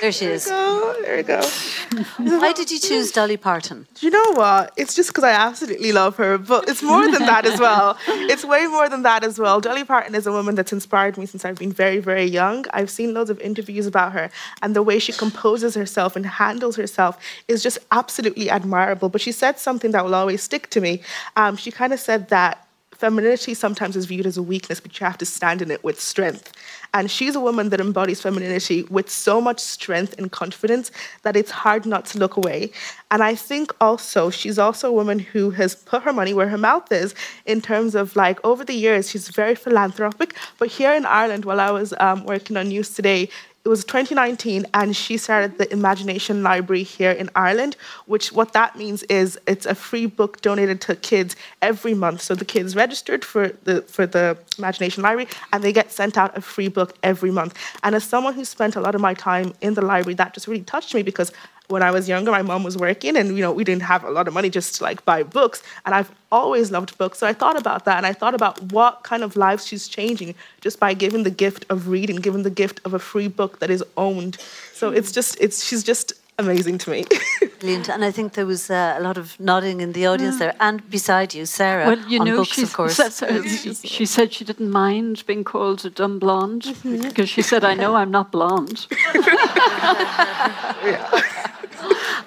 There 0.00 0.12
she 0.12 0.26
is. 0.26 0.44
There 0.44 1.16
we 1.16 1.22
go. 1.22 1.40
Why 2.18 2.52
did 2.52 2.70
you 2.70 2.78
choose 2.78 3.10
Dolly 3.10 3.36
Parton? 3.36 3.86
Do 3.94 4.06
you 4.06 4.12
know 4.12 4.32
what? 4.34 4.72
It's 4.76 4.94
just 4.94 5.10
because 5.10 5.24
I 5.24 5.32
absolutely 5.32 5.90
love 5.90 6.16
her, 6.16 6.38
but 6.38 6.68
it's 6.68 6.82
more 6.82 7.10
than 7.10 7.22
that 7.22 7.44
as 7.46 7.58
well. 7.58 7.98
It's 8.28 8.44
way 8.44 8.66
more 8.66 8.88
than 8.88 9.02
that 9.02 9.24
as 9.24 9.38
well. 9.38 9.60
Dolly 9.60 9.84
Parton 9.84 10.14
is 10.14 10.26
a 10.26 10.32
woman 10.32 10.54
that's 10.54 10.72
inspired 10.72 11.16
me 11.16 11.26
since 11.26 11.44
I've 11.44 11.56
been 11.56 11.72
very, 11.72 11.98
very 11.98 12.24
young. 12.24 12.66
I've 12.72 12.90
seen 12.90 13.14
loads 13.14 13.30
of 13.30 13.40
interviews 13.40 13.86
about 13.86 14.12
her, 14.12 14.30
and 14.62 14.76
the 14.76 14.82
way 14.82 14.98
she 14.98 15.12
composes 15.12 15.74
herself 15.74 16.14
and 16.14 16.26
handles 16.26 16.76
herself 16.76 17.18
is 17.48 17.62
just 17.62 17.78
absolutely 17.90 18.50
admirable. 18.50 19.08
But 19.08 19.20
she 19.22 19.32
said 19.32 19.58
something 19.58 19.92
that 19.92 20.04
will 20.04 20.14
always 20.14 20.42
stick 20.42 20.68
to 20.70 20.80
me. 20.80 21.00
Um, 21.36 21.56
she 21.56 21.70
kind 21.70 21.92
of 21.92 22.00
said 22.00 22.28
that 22.28 22.67
femininity 22.98 23.54
sometimes 23.54 23.96
is 23.96 24.06
viewed 24.06 24.26
as 24.26 24.36
a 24.36 24.42
weakness, 24.42 24.80
but 24.80 24.98
you 24.98 25.06
have 25.06 25.18
to 25.18 25.26
stand 25.26 25.62
in 25.62 25.70
it 25.70 25.82
with 25.84 26.00
strength. 26.00 26.52
And 26.94 27.10
she's 27.10 27.36
a 27.36 27.40
woman 27.40 27.68
that 27.68 27.80
embodies 27.80 28.20
femininity 28.20 28.82
with 28.84 29.08
so 29.08 29.40
much 29.40 29.60
strength 29.60 30.14
and 30.18 30.32
confidence 30.32 30.90
that 31.22 31.36
it's 31.36 31.50
hard 31.50 31.86
not 31.86 32.06
to 32.06 32.18
look 32.18 32.36
away. 32.36 32.70
And 33.10 33.22
I 33.22 33.34
think 33.34 33.72
also 33.80 34.30
she's 34.30 34.58
also 34.58 34.88
a 34.88 34.92
woman 34.92 35.18
who 35.18 35.50
has 35.50 35.74
put 35.74 36.02
her 36.02 36.12
money 36.12 36.34
where 36.34 36.48
her 36.48 36.58
mouth 36.58 36.90
is 36.90 37.14
in 37.46 37.60
terms 37.60 37.94
of 37.94 38.16
like 38.16 38.44
over 38.44 38.64
the 38.64 38.74
years, 38.74 39.10
she's 39.10 39.28
very 39.28 39.54
philanthropic. 39.54 40.34
But 40.58 40.68
here 40.68 40.92
in 40.92 41.06
Ireland, 41.06 41.44
while 41.44 41.60
I 41.60 41.70
was 41.70 41.94
um, 42.00 42.24
working 42.24 42.56
on 42.56 42.70
news2day, 42.70 43.30
it 43.68 43.70
was 43.70 43.84
2019 43.84 44.66
and 44.72 44.96
she 44.96 45.18
started 45.18 45.58
the 45.58 45.70
imagination 45.72 46.42
library 46.42 46.82
here 46.82 47.10
in 47.10 47.28
ireland 47.36 47.76
which 48.06 48.32
what 48.32 48.54
that 48.54 48.76
means 48.76 49.02
is 49.04 49.38
it's 49.46 49.66
a 49.66 49.74
free 49.74 50.06
book 50.06 50.40
donated 50.40 50.80
to 50.80 50.96
kids 50.96 51.36
every 51.62 51.94
month. 51.94 52.22
So 52.22 52.34
the 52.34 52.44
kids 52.44 52.74
registered 52.74 53.24
for 53.24 53.48
the 53.64 53.82
for 53.82 54.06
the 54.06 54.38
imagination 54.58 55.02
library 55.02 55.28
and 55.52 55.62
they 55.62 55.72
get 55.72 55.92
sent 55.92 56.16
out 56.16 56.36
a 56.36 56.40
free 56.40 56.68
book 56.68 56.96
every 57.02 57.30
month. 57.30 57.54
And 57.82 57.94
as 57.94 58.04
someone 58.04 58.34
who 58.34 58.44
spent 58.44 58.76
a 58.76 58.80
lot 58.80 58.94
of 58.94 59.00
my 59.00 59.14
time 59.14 59.52
in 59.60 59.74
the 59.74 59.82
library 59.82 60.14
that 60.14 60.34
just 60.34 60.46
really 60.46 60.62
touched 60.62 60.94
me 60.94 61.02
because 61.02 61.32
when 61.68 61.82
I 61.82 61.90
was 61.90 62.08
younger, 62.08 62.30
my 62.30 62.42
mom 62.42 62.62
was 62.64 62.76
working, 62.76 63.16
and 63.16 63.36
you 63.36 63.42
know 63.42 63.52
we 63.52 63.64
didn't 63.64 63.82
have 63.82 64.04
a 64.04 64.10
lot 64.10 64.26
of 64.28 64.34
money 64.34 64.48
just 64.50 64.76
to 64.76 64.84
like 64.84 65.04
buy 65.04 65.22
books. 65.22 65.62
And 65.84 65.94
I've 65.94 66.10
always 66.32 66.70
loved 66.70 66.96
books, 66.98 67.18
so 67.18 67.26
I 67.26 67.32
thought 67.34 67.58
about 67.58 67.84
that, 67.84 67.96
and 67.98 68.06
I 68.06 68.12
thought 68.12 68.34
about 68.34 68.60
what 68.72 69.02
kind 69.02 69.22
of 69.22 69.36
lives 69.36 69.66
she's 69.66 69.86
changing 69.88 70.34
just 70.60 70.80
by 70.80 70.94
giving 70.94 71.22
the 71.24 71.30
gift 71.30 71.64
of 71.70 71.88
reading, 71.88 72.16
giving 72.16 72.42
the 72.42 72.50
gift 72.50 72.80
of 72.84 72.94
a 72.94 72.98
free 72.98 73.28
book 73.28 73.58
that 73.60 73.70
is 73.70 73.84
owned. 73.96 74.38
So 74.72 74.90
it's 74.90 75.12
just 75.12 75.38
it's 75.40 75.64
she's 75.64 75.82
just 75.84 76.12
amazing 76.40 76.78
to 76.78 76.90
me. 76.90 77.04
Brilliant. 77.58 77.88
And 77.88 78.04
I 78.04 78.12
think 78.12 78.34
there 78.34 78.46
was 78.46 78.70
uh, 78.70 78.94
a 78.96 79.00
lot 79.02 79.18
of 79.18 79.34
nodding 79.40 79.80
in 79.80 79.92
the 79.92 80.06
audience 80.06 80.38
there. 80.38 80.54
And 80.60 80.88
beside 80.88 81.34
you, 81.34 81.44
Sarah, 81.46 81.84
Well, 81.88 81.98
you 82.08 82.20
on 82.20 82.26
know, 82.28 82.36
books, 82.36 82.58
of 82.62 82.72
course. 82.72 82.96
that's- 82.96 83.20
uh, 83.22 83.42
she, 83.62 83.74
she 83.74 84.06
said 84.06 84.32
she 84.32 84.44
didn't 84.44 84.70
mind 84.70 85.24
being 85.26 85.42
called 85.42 85.84
a 85.84 85.90
dumb 85.90 86.20
blonde 86.20 86.76
because 86.84 87.28
she 87.28 87.42
said, 87.42 87.64
I 87.64 87.74
know 87.74 87.96
I'm 87.96 88.12
not 88.12 88.30
blonde. 88.30 88.86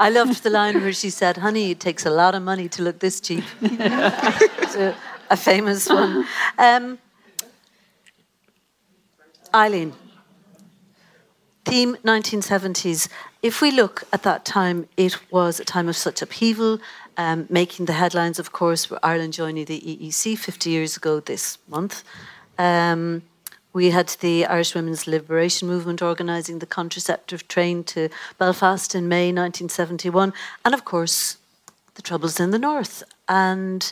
I 0.01 0.09
loved 0.09 0.41
the 0.41 0.49
line 0.49 0.81
where 0.81 0.93
she 0.93 1.11
said, 1.11 1.37
Honey, 1.37 1.69
it 1.69 1.79
takes 1.79 2.07
a 2.07 2.09
lot 2.09 2.33
of 2.33 2.41
money 2.41 2.67
to 2.69 2.81
look 2.81 2.97
this 2.97 3.21
cheap. 3.21 3.43
A 5.29 5.37
famous 5.37 5.87
one. 5.87 6.25
Um, 6.57 6.97
Eileen, 9.53 9.93
theme 11.65 11.97
1970s. 12.03 13.09
If 13.43 13.61
we 13.61 13.69
look 13.69 14.03
at 14.11 14.23
that 14.23 14.43
time, 14.43 14.87
it 14.97 15.17
was 15.29 15.59
a 15.59 15.65
time 15.65 15.87
of 15.87 15.95
such 15.95 16.23
upheaval, 16.23 16.79
um, 17.17 17.45
making 17.51 17.85
the 17.85 17.93
headlines, 17.93 18.39
of 18.39 18.51
course, 18.51 18.89
were 18.89 18.99
Ireland 19.03 19.33
joining 19.33 19.65
the 19.65 19.79
EEC 19.81 20.35
50 20.35 20.71
years 20.71 20.97
ago 20.97 21.19
this 21.19 21.59
month. 21.67 22.03
Um, 22.57 23.21
we 23.73 23.91
had 23.91 24.09
the 24.19 24.45
Irish 24.45 24.75
Women's 24.75 25.07
Liberation 25.07 25.67
Movement 25.67 26.01
organising 26.01 26.59
the 26.59 26.65
contraceptive 26.65 27.47
train 27.47 27.83
to 27.85 28.09
Belfast 28.37 28.95
in 28.95 29.07
May 29.07 29.27
1971, 29.27 30.33
and 30.65 30.73
of 30.73 30.85
course, 30.85 31.37
the 31.95 32.01
Troubles 32.01 32.39
in 32.39 32.51
the 32.51 32.59
North. 32.59 33.03
And 33.27 33.91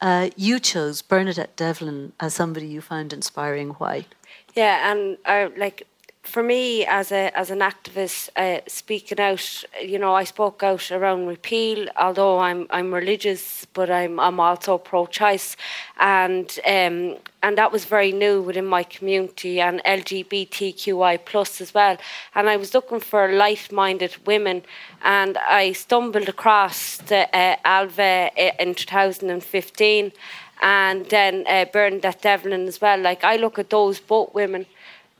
uh, 0.00 0.30
you 0.36 0.58
chose 0.58 1.02
Bernadette 1.02 1.56
Devlin 1.56 2.12
as 2.18 2.34
somebody 2.34 2.66
you 2.66 2.80
found 2.80 3.12
inspiring. 3.12 3.70
Why? 3.70 4.06
Yeah, 4.54 4.90
and 4.90 5.18
I 5.24 5.46
like 5.56 5.86
for 6.22 6.42
me 6.42 6.84
as 6.84 7.12
a 7.12 7.36
as 7.36 7.50
an 7.50 7.60
activist, 7.60 8.28
uh, 8.36 8.60
speaking 8.66 9.20
out. 9.20 9.64
You 9.82 9.98
know, 9.98 10.14
I 10.14 10.24
spoke 10.24 10.62
out 10.62 10.90
around 10.90 11.26
repeal. 11.26 11.88
Although 11.96 12.38
I'm 12.38 12.66
I'm 12.70 12.92
religious, 12.92 13.66
but 13.72 13.90
I'm 13.90 14.20
I'm 14.20 14.38
also 14.38 14.78
pro-choice, 14.78 15.56
and 15.98 16.58
um, 16.66 17.16
and 17.42 17.56
that 17.56 17.72
was 17.72 17.86
very 17.86 18.12
new 18.12 18.42
within 18.42 18.66
my 18.66 18.82
community 18.82 19.60
and 19.60 19.82
LGBTQI 19.84 21.24
plus 21.24 21.60
as 21.60 21.72
well. 21.72 21.96
And 22.34 22.50
I 22.50 22.56
was 22.56 22.74
looking 22.74 23.00
for 23.00 23.32
like-minded 23.32 24.16
women, 24.26 24.62
and 25.02 25.38
I 25.38 25.72
stumbled 25.72 26.28
across 26.28 26.98
the 26.98 27.34
uh, 27.34 27.56
Ailbhe 27.64 28.30
uh, 28.38 28.52
in 28.58 28.74
2015 28.74 30.12
and 30.62 31.06
then 31.06 31.46
uh, 31.48 31.64
Bernadette 31.72 32.20
Devlin 32.20 32.66
as 32.68 32.82
well. 32.82 33.00
Like 33.00 33.24
I 33.24 33.36
look 33.36 33.58
at 33.58 33.70
those 33.70 33.98
both 33.98 34.34
women 34.34 34.66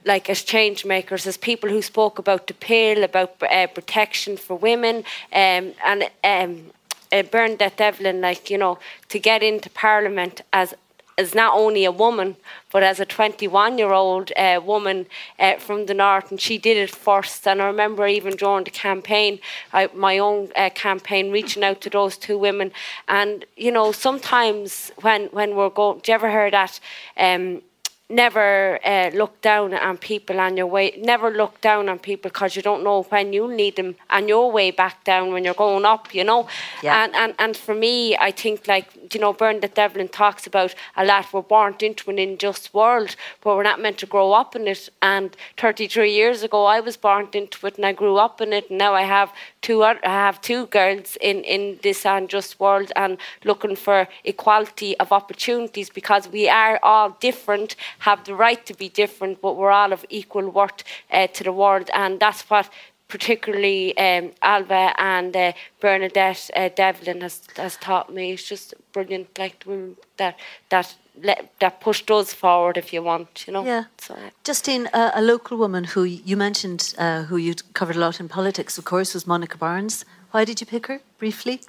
like 0.05 0.31
as 0.31 0.43
change 0.43 0.85
makers, 0.85 1.27
as 1.27 1.36
people 1.36 1.70
who 1.70 1.82
spoke 1.82 2.18
about 2.18 2.47
the 2.47 2.55
pill, 2.55 3.05
about 3.05 3.43
uh, 3.43 3.66
protection 3.68 4.36
for 4.36 4.56
women, 4.56 5.05
um, 5.32 5.72
and 5.85 6.10
um, 6.24 6.66
uh, 7.12 7.22
Bernadette 7.22 7.77
Devlin, 7.77 8.20
like 8.20 8.51
you 8.51 8.59
know, 8.59 8.78
to 9.09 9.18
get 9.18 9.43
into 9.43 9.70
Parliament 9.70 10.43
as 10.52 10.74
as 11.20 11.35
not 11.35 11.52
only 11.55 11.85
a 11.85 11.93
woman 11.93 12.36
but 12.72 12.82
as 12.82 12.98
a 12.98 13.05
21 13.05 13.77
year 13.78 13.93
old 13.93 14.32
uh, 14.36 14.60
woman 14.64 15.06
uh, 15.39 15.56
from 15.56 15.86
the 15.86 15.93
north 15.93 16.31
and 16.31 16.40
she 16.40 16.56
did 16.56 16.77
it 16.77 16.90
first. 16.90 17.47
And 17.47 17.60
i 17.60 17.66
remember 17.66 18.06
even 18.06 18.36
during 18.36 18.64
the 18.64 18.70
campaign 18.70 19.39
I, 19.72 19.90
my 19.94 20.18
own 20.18 20.51
uh, 20.56 20.70
campaign 20.70 21.31
reaching 21.31 21.62
out 21.62 21.81
to 21.82 21.90
those 21.90 22.16
two 22.16 22.39
women. 22.39 22.72
And 23.06 23.44
you 23.56 23.70
know 23.70 23.93
sometimes 23.93 24.93
when 25.02 25.27
when 25.27 25.55
we're 25.56 25.68
going 25.68 26.01
do 26.02 26.10
you 26.10 26.14
ever 26.14 26.31
hear 26.31 26.51
that 26.51 26.81
um, 27.18 27.62
never 28.11 28.78
uh, 28.85 29.11
look 29.15 29.41
down 29.41 29.73
on 29.74 29.97
people 29.97 30.41
on 30.41 30.57
your 30.57 30.66
way 30.66 30.93
never 30.99 31.31
look 31.31 31.61
down 31.61 31.89
on 31.89 31.99
people 31.99 32.28
because 32.28 32.57
you 32.57 32.62
don't 32.62 32.82
know 32.82 33.03
when 33.05 33.32
you 33.32 33.47
need 33.53 33.77
them 33.77 33.95
on 34.11 34.27
your 34.28 34.51
way 34.51 34.70
back 34.70 35.05
down 35.05 35.32
when 35.32 35.45
you're 35.45 35.55
going 35.55 35.85
up 35.85 36.12
you 36.15 36.24
know 36.24 36.47
Yeah. 36.82 37.05
and, 37.05 37.15
and 37.15 37.35
and 37.39 37.57
for 37.57 37.74
me 37.74 38.16
i 38.16 38.31
think 38.32 38.66
like 38.66 38.87
you 39.15 39.20
know 39.20 39.32
bernadette 39.32 39.74
devlin 39.77 40.09
talks 40.09 40.47
about 40.47 40.74
a 40.97 41.05
lot 41.05 41.32
we're 41.32 41.43
born 41.43 41.74
into 41.81 42.11
an 42.11 42.19
unjust 42.19 42.74
world 42.74 43.15
but 43.43 43.57
we're 43.57 43.62
not 43.62 43.81
meant 43.81 43.99
to 43.99 44.07
grow 44.07 44.32
up 44.32 44.57
in 44.57 44.66
it 44.66 44.89
and 45.03 45.37
33 45.57 46.12
years 46.12 46.43
ago 46.43 46.65
i 46.65 46.81
was 46.81 46.97
born 46.97 47.28
into 47.32 47.66
it 47.66 47.77
and 47.77 47.87
i 47.87 47.93
grew 47.93 48.16
up 48.16 48.41
in 48.41 48.53
it 48.53 48.69
and 48.70 48.78
now 48.78 48.93
i 48.95 49.03
have 49.03 49.32
two 49.62 49.85
i 49.85 49.97
have 50.05 50.41
two 50.41 50.66
girls 50.66 51.16
in 51.20 51.45
in 51.45 51.78
this 51.82 52.05
unjust 52.05 52.59
world 52.59 52.91
and 52.97 53.19
looking 53.45 53.77
for 53.77 54.09
equality 54.24 54.97
of 54.99 55.12
opportunities 55.12 55.91
because 55.91 56.28
we 56.28 56.49
are 56.49 56.78
all 56.82 57.16
different 57.20 57.77
have 58.01 58.24
the 58.24 58.35
right 58.35 58.64
to 58.66 58.74
be 58.74 58.89
different 58.89 59.40
but 59.40 59.56
we're 59.56 59.70
all 59.70 59.93
of 59.93 60.05
equal 60.09 60.48
worth 60.51 60.82
uh, 61.10 61.27
to 61.28 61.44
the 61.44 61.52
world 61.52 61.89
and 61.94 62.20
that's 62.20 62.43
what 62.51 62.68
particularly 63.10 63.97
um, 63.98 64.31
Ailbhe 64.43 64.94
and 64.97 65.36
uh, 65.36 65.52
Bernadette 65.81 66.51
uh, 66.56 66.68
Devlin 66.74 67.20
has 67.20 67.43
has 67.56 67.77
taught 67.77 68.12
me. 68.12 68.32
It's 68.32 68.48
just 68.48 68.74
brilliant, 68.93 69.39
like 69.39 69.64
the 69.64 69.70
women 69.70 69.97
that 70.16 70.39
that 70.70 70.94
let, 71.22 71.52
that 71.59 71.81
pushed 71.81 72.10
us 72.10 72.32
forward, 72.32 72.77
if 72.77 72.93
you 72.93 73.02
want, 73.02 73.47
you 73.47 73.52
know. 73.52 73.64
Yeah. 73.64 73.85
So, 73.98 74.14
uh, 74.14 74.31
Justine, 74.44 74.89
a, 74.94 75.12
a 75.16 75.22
local 75.22 75.59
woman 75.59 75.85
who 75.85 76.05
you 76.05 76.36
mentioned, 76.36 76.94
uh, 76.97 77.24
who 77.24 77.36
you 77.36 77.55
covered 77.74 77.97
a 77.97 77.98
lot 77.98 78.20
in 78.20 78.28
politics, 78.28 78.78
of 78.78 78.85
course, 78.85 79.12
was 79.12 79.27
Monica 79.27 79.59
Barnes. 79.59 80.05
Why 80.31 80.44
did 80.44 80.60
you 80.60 80.66
pick 80.66 80.86
her, 80.86 81.01
briefly? 81.18 81.60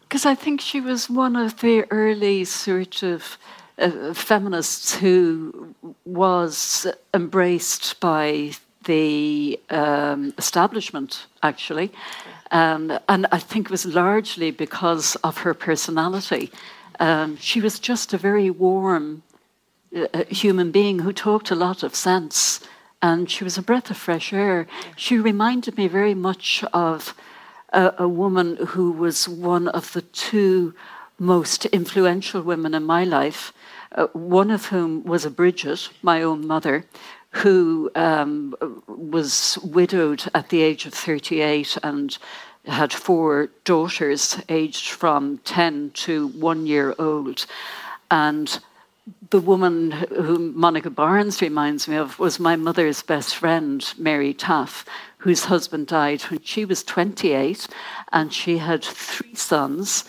Because 0.00 0.26
I 0.26 0.34
think 0.34 0.60
she 0.60 0.80
was 0.80 1.08
one 1.08 1.36
of 1.36 1.60
the 1.60 1.84
early 1.90 2.44
sort 2.44 3.02
of 3.02 3.38
uh, 3.78 4.14
feminists 4.14 4.94
who 4.94 5.74
was 6.04 6.86
embraced 7.12 8.00
by 8.00 8.52
the 8.84 9.60
um, 9.70 10.32
establishment, 10.38 11.26
actually. 11.42 11.92
Um, 12.50 12.98
and 13.08 13.26
I 13.32 13.38
think 13.38 13.66
it 13.66 13.70
was 13.70 13.86
largely 13.86 14.50
because 14.50 15.16
of 15.16 15.38
her 15.38 15.54
personality. 15.54 16.50
Um, 17.00 17.36
she 17.36 17.60
was 17.60 17.78
just 17.78 18.14
a 18.14 18.18
very 18.18 18.50
warm 18.50 19.22
uh, 19.94 20.06
uh, 20.14 20.24
human 20.28 20.70
being 20.70 21.00
who 21.00 21.12
talked 21.12 21.50
a 21.50 21.54
lot 21.54 21.82
of 21.82 21.94
sense. 21.94 22.60
And 23.02 23.30
she 23.30 23.44
was 23.44 23.58
a 23.58 23.62
breath 23.62 23.90
of 23.90 23.96
fresh 23.96 24.32
air. 24.32 24.66
She 24.96 25.18
reminded 25.18 25.76
me 25.76 25.88
very 25.88 26.14
much 26.14 26.64
of 26.72 27.14
a, 27.72 27.92
a 27.98 28.08
woman 28.08 28.56
who 28.68 28.90
was 28.92 29.28
one 29.28 29.68
of 29.68 29.92
the 29.92 30.02
two 30.02 30.74
most 31.18 31.66
influential 31.66 32.42
women 32.42 32.74
in 32.74 32.84
my 32.84 33.04
life, 33.04 33.52
uh, 33.96 34.06
one 34.12 34.50
of 34.50 34.66
whom 34.66 35.02
was 35.04 35.24
a 35.24 35.30
Bridget, 35.30 35.88
my 36.02 36.22
own 36.22 36.46
mother, 36.46 36.84
who 37.30 37.90
um, 37.94 38.54
was 38.86 39.58
widowed 39.62 40.24
at 40.34 40.50
the 40.50 40.62
age 40.62 40.86
of 40.86 40.94
38 40.94 41.78
and 41.82 42.18
had 42.66 42.92
four 42.92 43.48
daughters 43.64 44.38
aged 44.48 44.90
from 44.90 45.38
10 45.38 45.90
to 45.94 46.28
one 46.28 46.66
year 46.66 46.94
old. 46.98 47.46
And 48.10 48.58
the 49.30 49.40
woman 49.40 49.92
whom 49.92 50.58
Monica 50.58 50.90
Barnes 50.90 51.40
reminds 51.40 51.86
me 51.88 51.96
of 51.96 52.18
was 52.18 52.40
my 52.40 52.56
mother's 52.56 53.02
best 53.02 53.36
friend, 53.36 53.84
Mary 53.96 54.34
Taff, 54.34 54.84
whose 55.18 55.44
husband 55.44 55.86
died 55.86 56.22
when 56.22 56.42
she 56.42 56.64
was 56.64 56.82
28 56.82 57.68
and 58.12 58.32
she 58.32 58.58
had 58.58 58.82
three 58.84 59.34
sons. 59.34 60.04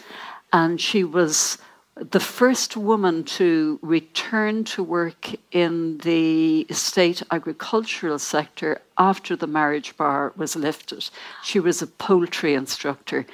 And 0.53 0.79
she 0.79 1.03
was 1.03 1.57
the 1.99 2.19
first 2.19 2.77
woman 2.77 3.23
to 3.23 3.79
return 3.81 4.63
to 4.63 4.83
work 4.83 5.29
in 5.51 5.97
the 5.99 6.65
state 6.69 7.23
agricultural 7.31 8.19
sector 8.19 8.81
after 8.97 9.35
the 9.35 9.47
marriage 9.47 9.95
bar 9.97 10.33
was 10.35 10.55
lifted. 10.55 11.09
She 11.43 11.59
was 11.59 11.81
a 11.81 11.87
poultry 11.87 12.53
instructor. 12.53 13.25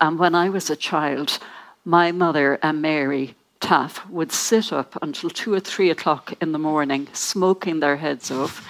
And 0.00 0.18
when 0.18 0.34
I 0.34 0.48
was 0.48 0.70
a 0.70 0.76
child, 0.76 1.38
my 1.84 2.12
mother 2.12 2.58
and 2.62 2.80
Mary 2.80 3.34
Taff 3.64 4.06
would 4.10 4.30
sit 4.30 4.74
up 4.74 4.98
until 5.00 5.30
two 5.30 5.54
or 5.54 5.60
three 5.60 5.88
o'clock 5.88 6.34
in 6.42 6.52
the 6.52 6.58
morning, 6.58 7.08
smoking 7.14 7.80
their 7.80 7.96
heads 7.96 8.30
off, 8.30 8.66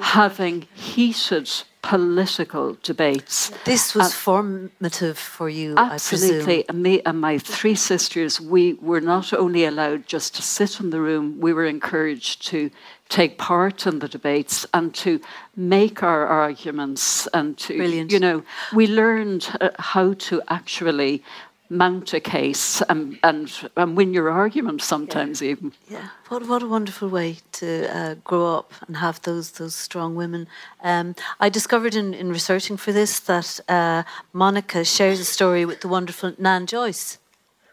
having 0.00 0.66
heated 0.74 1.50
political 1.80 2.76
debates. 2.82 3.50
This 3.64 3.94
was 3.94 4.12
formative 4.12 5.16
for 5.16 5.48
you, 5.48 5.74
I 5.78 5.96
presume. 5.96 6.40
Absolutely. 6.40 6.68
And 6.68 6.82
me 6.82 7.00
and 7.06 7.18
my 7.20 7.38
three 7.38 7.74
sisters, 7.74 8.38
we 8.38 8.74
were 8.74 9.00
not 9.00 9.32
only 9.32 9.64
allowed 9.64 10.06
just 10.06 10.34
to 10.34 10.42
sit 10.42 10.78
in 10.80 10.90
the 10.90 11.00
room, 11.00 11.40
we 11.40 11.54
were 11.54 11.64
encouraged 11.64 12.46
to 12.48 12.70
take 13.08 13.38
part 13.38 13.86
in 13.86 14.00
the 14.00 14.08
debates 14.08 14.66
and 14.74 14.94
to 14.96 15.20
make 15.56 16.02
our 16.02 16.26
arguments 16.26 17.26
and 17.32 17.56
to, 17.56 17.78
Brilliant. 17.78 18.12
you 18.12 18.20
know, 18.20 18.42
we 18.74 18.86
learned 18.86 19.48
uh, 19.60 19.70
how 19.78 20.12
to 20.12 20.42
actually 20.48 21.22
mount 21.70 22.14
a 22.14 22.20
case 22.20 22.80
and, 22.88 23.18
and, 23.22 23.70
and 23.76 23.96
win 23.96 24.14
your 24.14 24.30
argument 24.30 24.82
sometimes 24.82 25.42
even. 25.42 25.72
Yeah, 25.88 26.08
what 26.28 26.46
what 26.46 26.62
a 26.62 26.66
wonderful 26.66 27.08
way 27.08 27.38
to 27.52 27.96
uh, 27.96 28.14
grow 28.24 28.58
up 28.58 28.72
and 28.86 28.96
have 28.96 29.20
those 29.22 29.52
those 29.52 29.74
strong 29.74 30.14
women. 30.14 30.46
Um, 30.82 31.14
I 31.40 31.48
discovered 31.48 31.94
in, 31.94 32.14
in 32.14 32.30
researching 32.30 32.76
for 32.76 32.92
this 32.92 33.20
that 33.20 33.60
uh, 33.68 34.02
Monica 34.32 34.84
shares 34.84 35.20
a 35.20 35.24
story 35.24 35.64
with 35.64 35.80
the 35.80 35.88
wonderful 35.88 36.34
Nan 36.38 36.66
Joyce, 36.66 37.18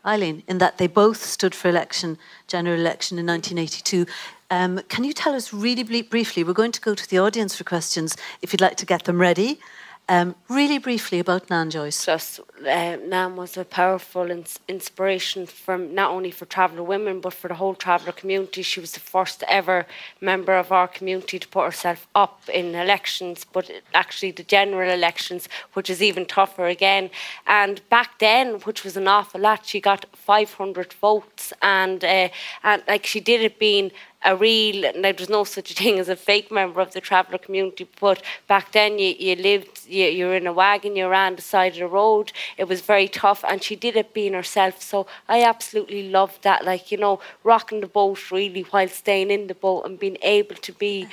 Eileen, 0.05 0.43
in 0.47 0.57
that 0.57 0.77
they 0.77 0.87
both 0.87 1.23
stood 1.23 1.55
for 1.55 1.69
election, 1.69 2.17
general 2.47 2.79
election 2.79 3.17
in 3.17 3.25
1982. 3.25 4.05
Um, 4.51 4.81
can 4.89 5.03
you 5.03 5.13
tell 5.13 5.33
us 5.33 5.51
really 5.51 6.01
briefly? 6.03 6.43
We're 6.43 6.53
going 6.53 6.71
to 6.73 6.81
go 6.81 6.93
to 6.93 7.09
the 7.09 7.17
audience 7.17 7.55
for 7.55 7.63
questions 7.63 8.15
if 8.41 8.53
you'd 8.53 8.61
like 8.61 8.77
to 8.77 8.85
get 8.85 9.05
them 9.05 9.19
ready. 9.19 9.59
Um, 10.07 10.35
really 10.49 10.77
briefly 10.77 11.17
about 11.17 11.49
Nan 11.49 11.71
Joyce. 11.71 12.05
Just 12.05 12.39
uh, 12.39 12.97
Nan 12.97 13.35
was 13.35 13.57
a 13.57 13.65
powerful 13.65 14.29
ins- 14.29 14.59
inspiration 14.67 15.47
from 15.47 15.95
not 15.95 16.11
only 16.11 16.29
for 16.29 16.45
traveller 16.45 16.83
women 16.83 17.21
but 17.21 17.33
for 17.33 17.47
the 17.47 17.55
whole 17.55 17.73
traveller 17.73 18.11
community. 18.11 18.61
She 18.61 18.79
was 18.79 18.91
the 18.91 18.99
first 18.99 19.43
ever 19.47 19.87
member 20.21 20.53
of 20.53 20.71
our 20.71 20.87
community 20.87 21.39
to 21.39 21.47
put 21.47 21.65
herself 21.65 22.07
up 22.13 22.41
in 22.53 22.75
elections, 22.75 23.47
but 23.51 23.71
actually 23.95 24.29
the 24.29 24.43
general 24.43 24.91
elections, 24.91 25.49
which 25.73 25.89
is 25.89 26.03
even 26.03 26.27
tougher 26.27 26.67
again. 26.67 27.09
And 27.47 27.81
back 27.89 28.19
then, 28.19 28.59
which 28.59 28.83
was 28.83 28.95
an 28.97 29.07
awful 29.07 29.41
lot, 29.41 29.65
she 29.65 29.81
got 29.81 30.05
500 30.13 30.93
votes, 30.93 31.51
and 31.63 32.03
uh, 32.03 32.29
and 32.63 32.83
like 32.87 33.07
she 33.07 33.19
did 33.19 33.41
it 33.41 33.57
being 33.57 33.91
a 34.25 34.35
real, 34.35 34.91
now 34.95 35.11
there's 35.11 35.29
no 35.29 35.43
such 35.43 35.71
a 35.71 35.73
thing 35.73 35.99
as 35.99 36.09
a 36.09 36.15
fake 36.15 36.51
member 36.51 36.81
of 36.81 36.91
the 36.93 37.01
traveller 37.01 37.37
community, 37.37 37.87
but 37.99 38.21
back 38.47 38.71
then 38.71 38.99
you, 38.99 39.15
you 39.19 39.35
lived, 39.35 39.85
you, 39.87 40.05
you 40.07 40.25
were 40.27 40.35
in 40.35 40.47
a 40.47 40.53
wagon, 40.53 40.95
you 40.95 41.07
ran 41.07 41.35
the 41.35 41.41
side 41.41 41.73
of 41.73 41.79
the 41.79 41.87
road, 41.87 42.31
it 42.57 42.67
was 42.67 42.81
very 42.81 43.07
tough, 43.07 43.43
and 43.47 43.63
she 43.63 43.75
did 43.75 43.95
it 43.95 44.13
being 44.13 44.33
herself. 44.33 44.81
So 44.81 45.07
I 45.29 45.43
absolutely 45.43 46.09
loved 46.09 46.43
that, 46.43 46.65
like, 46.65 46.91
you 46.91 46.97
know, 46.97 47.19
rocking 47.43 47.81
the 47.81 47.87
boat 47.87 48.31
really 48.31 48.63
while 48.63 48.87
staying 48.89 49.31
in 49.31 49.47
the 49.47 49.55
boat 49.55 49.83
and 49.85 49.99
being 49.99 50.17
able 50.21 50.55
to 50.55 50.73
be 50.73 51.07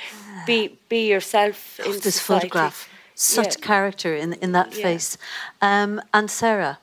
be, 0.45 0.77
be 0.89 1.07
yourself 1.07 1.79
in 1.79 1.91
this 1.91 2.15
society. 2.15 2.47
photograph. 2.47 2.89
Such 3.15 3.55
Yeah. 3.59 3.65
character 3.67 4.15
in, 4.15 4.33
in 4.33 4.51
that 4.53 4.73
Yeah. 4.73 4.83
face. 4.83 5.17
Um, 5.61 6.01
and 6.13 6.29
Sarah. 6.29 6.79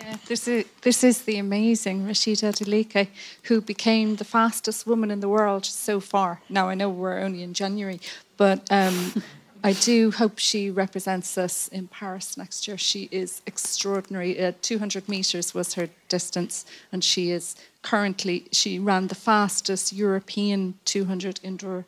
Yeah, 0.00 0.16
this 0.26 0.48
is 0.48 0.64
this 0.82 1.04
is 1.04 1.22
the 1.22 1.38
amazing 1.38 2.06
Rhasidat 2.06 2.60
Adeleke, 2.60 3.08
who 3.44 3.60
became 3.60 4.16
the 4.16 4.24
fastest 4.24 4.86
woman 4.86 5.10
in 5.10 5.20
the 5.20 5.28
world 5.28 5.64
so 5.66 6.00
far. 6.00 6.40
Now 6.48 6.68
I 6.68 6.74
know 6.74 6.88
we're 6.88 7.18
only 7.18 7.42
in 7.42 7.52
January, 7.52 8.00
but 8.36 8.66
um, 8.70 9.22
I 9.64 9.74
do 9.74 10.10
hope 10.10 10.38
she 10.38 10.70
represents 10.70 11.36
us 11.36 11.68
in 11.68 11.88
Paris 11.88 12.38
next 12.38 12.66
year. 12.66 12.78
She 12.78 13.08
is 13.12 13.42
extraordinary. 13.46 14.40
Uh, 14.42 14.52
200 14.62 15.06
meters 15.08 15.52
was 15.52 15.74
her 15.74 15.88
distance, 16.08 16.64
and 16.92 17.04
she 17.04 17.30
is 17.30 17.56
currently 17.82 18.46
she 18.52 18.78
ran 18.78 19.08
the 19.08 19.14
fastest 19.14 19.92
European 19.92 20.74
200 20.84 21.40
indoor. 21.42 21.84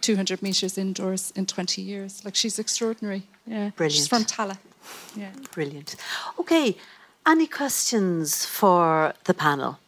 200 0.00 0.40
meters 0.40 0.78
indoors 0.78 1.30
in 1.36 1.44
20 1.44 1.82
years. 1.82 2.24
Like 2.24 2.34
she's 2.34 2.58
extraordinary. 2.58 3.24
Yeah. 3.46 3.68
Brilliant. 3.76 3.96
She's 3.96 4.08
from 4.08 4.24
Tallaght. 4.24 4.56
Yeah. 5.14 5.28
Brilliant. 5.52 5.96
Okay, 6.38 6.76
any 7.30 7.46
questions 7.46 8.44
for 8.44 9.14
the 9.24 9.32
panel? 9.32 9.78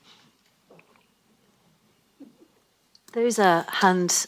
There's 3.13 3.39
a 3.41 3.67
hand 3.69 4.27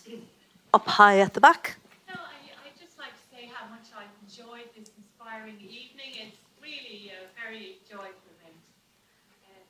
up 0.74 0.86
high 0.88 1.20
at 1.20 1.34
the 1.34 1.40
back. 1.40 1.76
No, 2.08 2.14
I, 2.14 2.66
I'd 2.66 2.78
just 2.78 2.98
like 2.98 3.14
to 3.14 3.26
say 3.30 3.48
how 3.54 3.70
much 3.70 3.86
I've 3.96 4.10
enjoyed 4.26 4.66
this 4.76 4.90
inspiring 4.98 5.56
evening. 5.62 6.26
It's 6.26 6.36
really 6.60 7.12
a 7.14 7.30
very 7.38 7.78
joyful 7.88 8.26
event. 8.34 8.58
Uh, 9.46 9.62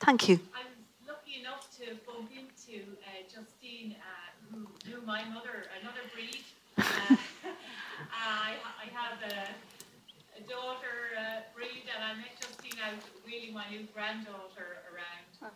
Thank 0.00 0.28
you. 0.28 0.40
I 0.52 0.66
was 0.66 0.82
lucky 1.06 1.40
enough 1.40 1.70
to 1.78 1.94
bump 2.04 2.30
into 2.34 2.82
uh, 3.06 3.22
Justine, 3.30 3.94
uh, 3.94 4.50
who 4.50 4.66
knew 4.90 5.00
my 5.06 5.22
mother, 5.30 5.70
another 5.80 6.02
breed. 6.12 6.42
Uh, 6.76 6.82
I, 8.12 8.58
I 8.82 8.86
have 8.90 9.22
a, 9.22 9.54
a 10.36 10.42
daughter 10.50 11.14
uh, 11.16 11.40
breed, 11.54 11.86
and 11.94 12.02
I 12.04 12.14
met 12.18 12.34
Justine 12.36 12.47
out 12.84 12.98
wheeling 13.26 13.54
my 13.54 13.64
new 13.70 13.86
granddaughter 13.94 14.82
around 14.92 15.52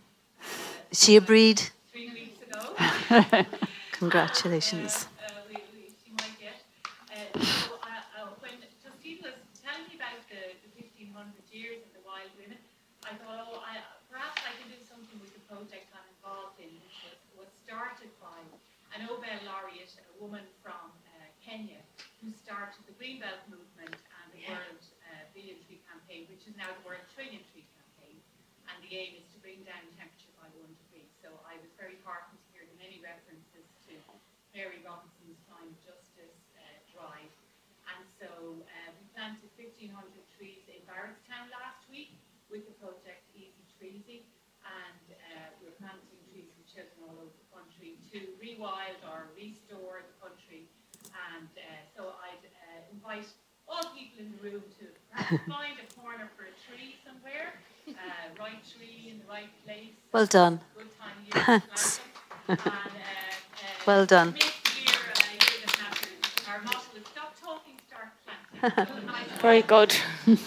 Is 0.91 1.03
she 1.03 1.17
a 1.17 1.21
breed? 1.21 1.71
three 1.93 2.11
weeks 2.11 2.41
ago. 2.43 2.75
Congratulations. 3.93 5.07
uh, 5.23 5.45
we, 5.49 5.57
we, 5.77 5.93
she 6.03 6.11
might 6.19 6.35
get. 6.41 6.59
Uh, 7.13 7.39
so, 7.39 7.79
uh, 7.85 8.03
uh, 8.19 8.33
when 8.43 8.59
Justine 8.83 9.23
was 9.23 9.37
telling 9.63 9.87
me 9.87 9.95
about 10.01 10.19
the, 10.27 10.57
the 10.67 10.71
1500 10.75 11.31
years 11.55 11.79
of 11.87 11.91
the 11.95 12.03
wild 12.03 12.33
women, 12.41 12.59
I 13.07 13.15
thought, 13.21 13.47
oh, 13.47 13.63
I, 13.63 13.79
perhaps 14.11 14.43
I 14.43 14.53
can 14.59 14.73
do 14.73 14.81
something 14.83 15.19
with 15.23 15.31
the 15.37 15.45
project 15.47 15.87
I'm 15.95 16.07
involved 16.19 16.59
in, 16.59 16.71
which 16.83 16.99
was, 17.07 17.47
was 17.47 17.51
started 17.63 18.11
by 18.19 18.41
an 18.97 19.07
Nobel 19.07 19.41
laureate, 19.47 19.95
a 20.01 20.15
woman 20.21 20.45
from 20.65 20.93
uh, 21.13 21.29
Kenya, 21.41 21.81
who 22.21 22.29
started 22.35 22.83
the 22.89 22.95
Greenbelt 22.99 23.41
movement 23.49 23.95
and 23.97 24.27
the 24.35 24.43
World 24.51 24.81
uh, 24.81 24.83
Billion 24.83 24.83
Tree 24.83 24.92
Campaign, 26.13 26.29
which 26.29 26.45
is 26.45 26.53
now 26.61 26.69
the 26.69 26.85
World 26.85 27.01
Trillion 27.17 27.41
Tree 27.57 27.65
Campaign. 27.73 28.21
And 28.69 28.77
the 28.85 28.93
aim 28.93 29.17
is 29.17 29.25
to 29.33 29.41
bring 29.41 29.65
down 29.65 29.81
temperature 29.97 30.29
by 30.37 30.45
one 30.61 30.69
degree. 30.85 31.09
So 31.25 31.33
I 31.49 31.57
was 31.57 31.73
very 31.81 31.97
heartened 32.05 32.37
to 32.37 32.49
hear 32.53 32.69
the 32.69 32.77
many 32.77 33.01
references 33.01 33.65
to 33.89 33.97
Mary 34.53 34.85
Robinson's 34.85 35.41
of 35.49 35.73
Justice 35.81 36.37
uh, 36.53 36.61
drive. 36.93 37.33
And 37.97 38.05
so 38.21 38.29
uh, 38.61 38.93
we 38.93 39.09
planted 39.17 39.49
1,500 39.57 39.89
trees 40.37 40.61
in 40.69 40.85
Barrettstown 40.85 41.49
last 41.49 41.81
week 41.89 42.13
with 42.53 42.69
the 42.69 42.77
project 42.77 43.25
Easy 43.33 43.65
Treesy. 43.81 44.29
And 44.69 45.17
uh, 45.17 45.49
we're 45.65 45.73
planting 45.81 46.21
trees 46.29 46.53
with 46.61 46.69
children 46.69 47.09
all 47.09 47.25
over 47.25 47.33
the 47.33 47.49
country 47.57 47.97
to 48.13 48.37
rewild 48.37 49.01
or 49.09 49.33
restore 49.33 50.05
the 50.05 50.17
country. 50.21 50.69
And 51.33 51.49
uh, 51.57 51.89
so 51.97 52.21
I'd 52.21 52.45
uh, 52.45 52.93
invite 52.93 53.33
all 53.65 53.97
people 53.97 54.21
in 54.21 54.37
the 54.37 54.41
room 54.45 54.61
to 54.77 54.93
find 55.17 55.77
a 55.79 56.01
corner 56.01 56.29
for 56.37 56.45
a 56.45 56.55
tree 56.67 56.97
somewhere, 57.05 57.55
uh, 57.89 57.93
right 58.41 58.63
tree 58.73 59.11
in 59.11 59.19
the 59.19 59.25
right 59.29 59.51
place. 59.65 59.91
Well 60.13 60.27
done. 60.27 60.61
Good 60.77 60.87
time 60.99 61.11
of 61.19 61.25
year 61.25 61.33
to 61.33 61.45
plant 61.45 61.65
Thanks. 61.65 62.01
And, 62.49 62.59
uh, 62.59 62.63
uh, 62.65 62.81
Well 63.87 64.07
done. 64.07 64.33
Make 64.33 64.41
the 64.41 64.81
year 64.81 64.93
a 64.93 65.33
year 65.33 65.67
that 65.67 65.79
matters. 65.79 66.49
Our 66.49 66.61
motto 66.63 66.79
is 66.97 67.07
stop 67.13 67.35
talking, 67.41 67.75
start 67.89 68.09
planting. 68.25 68.87
So 68.87 69.03
a 69.03 69.07
nice 69.07 69.41
Very 69.41 69.63
good. 69.63 69.95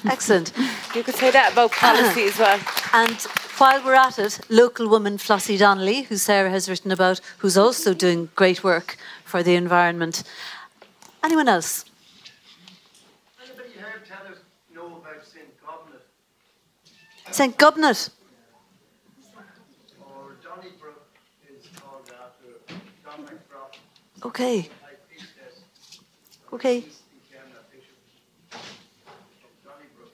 Excellent. 0.09 0.51
You 0.95 1.03
could 1.03 1.15
say 1.15 1.31
that 1.31 1.51
about 1.53 1.71
policy 1.71 2.23
as 2.23 2.37
well. 2.39 2.59
And 2.93 3.21
while 3.57 3.83
we're 3.83 3.93
at 3.93 4.17
it, 4.19 4.39
local 4.49 4.87
woman 4.87 5.17
Flossie 5.17 5.57
Donnelly, 5.57 6.03
who 6.03 6.15
Sarah 6.15 6.49
has 6.49 6.69
written 6.69 6.91
about, 6.91 7.19
who's 7.39 7.57
also 7.57 7.93
doing 7.93 8.29
great 8.35 8.63
work 8.63 8.95
for 9.25 9.43
the 9.43 9.55
environment. 9.55 10.23
Anyone 11.21 11.49
else? 11.49 11.83
Anybody 13.43 13.69
here 13.75 14.01
tell 14.07 14.25
us 14.31 14.39
know 14.73 14.85
about 15.01 15.25
St. 15.25 15.45
Gobnait 15.61 16.03
St. 17.35 17.57
Gobnait. 17.57 18.09
or 19.99 20.37
Donnybrook 20.41 21.03
is 21.49 21.67
called 21.81 22.09
after 22.09 22.47
Okay, 24.23 24.69
okay, 26.53 26.77
East 26.77 27.01
became 27.11 27.51
a 27.51 27.63
bishop 27.75 27.97
of 28.53 29.51
Donnybrook. 29.65 30.13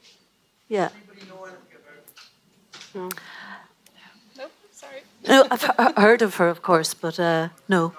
yeah. 0.68 0.90
Anybody 0.96 1.30
know 1.30 1.44
anything 1.46 1.78
about 1.78 3.14
No, 5.28 5.48
I've 5.52 5.96
heard 5.98 6.22
of 6.24 6.36
her, 6.38 6.50
of 6.50 6.64
course, 6.64 6.96
but 6.96 7.20
uh, 7.20 7.50
no. 7.70 7.94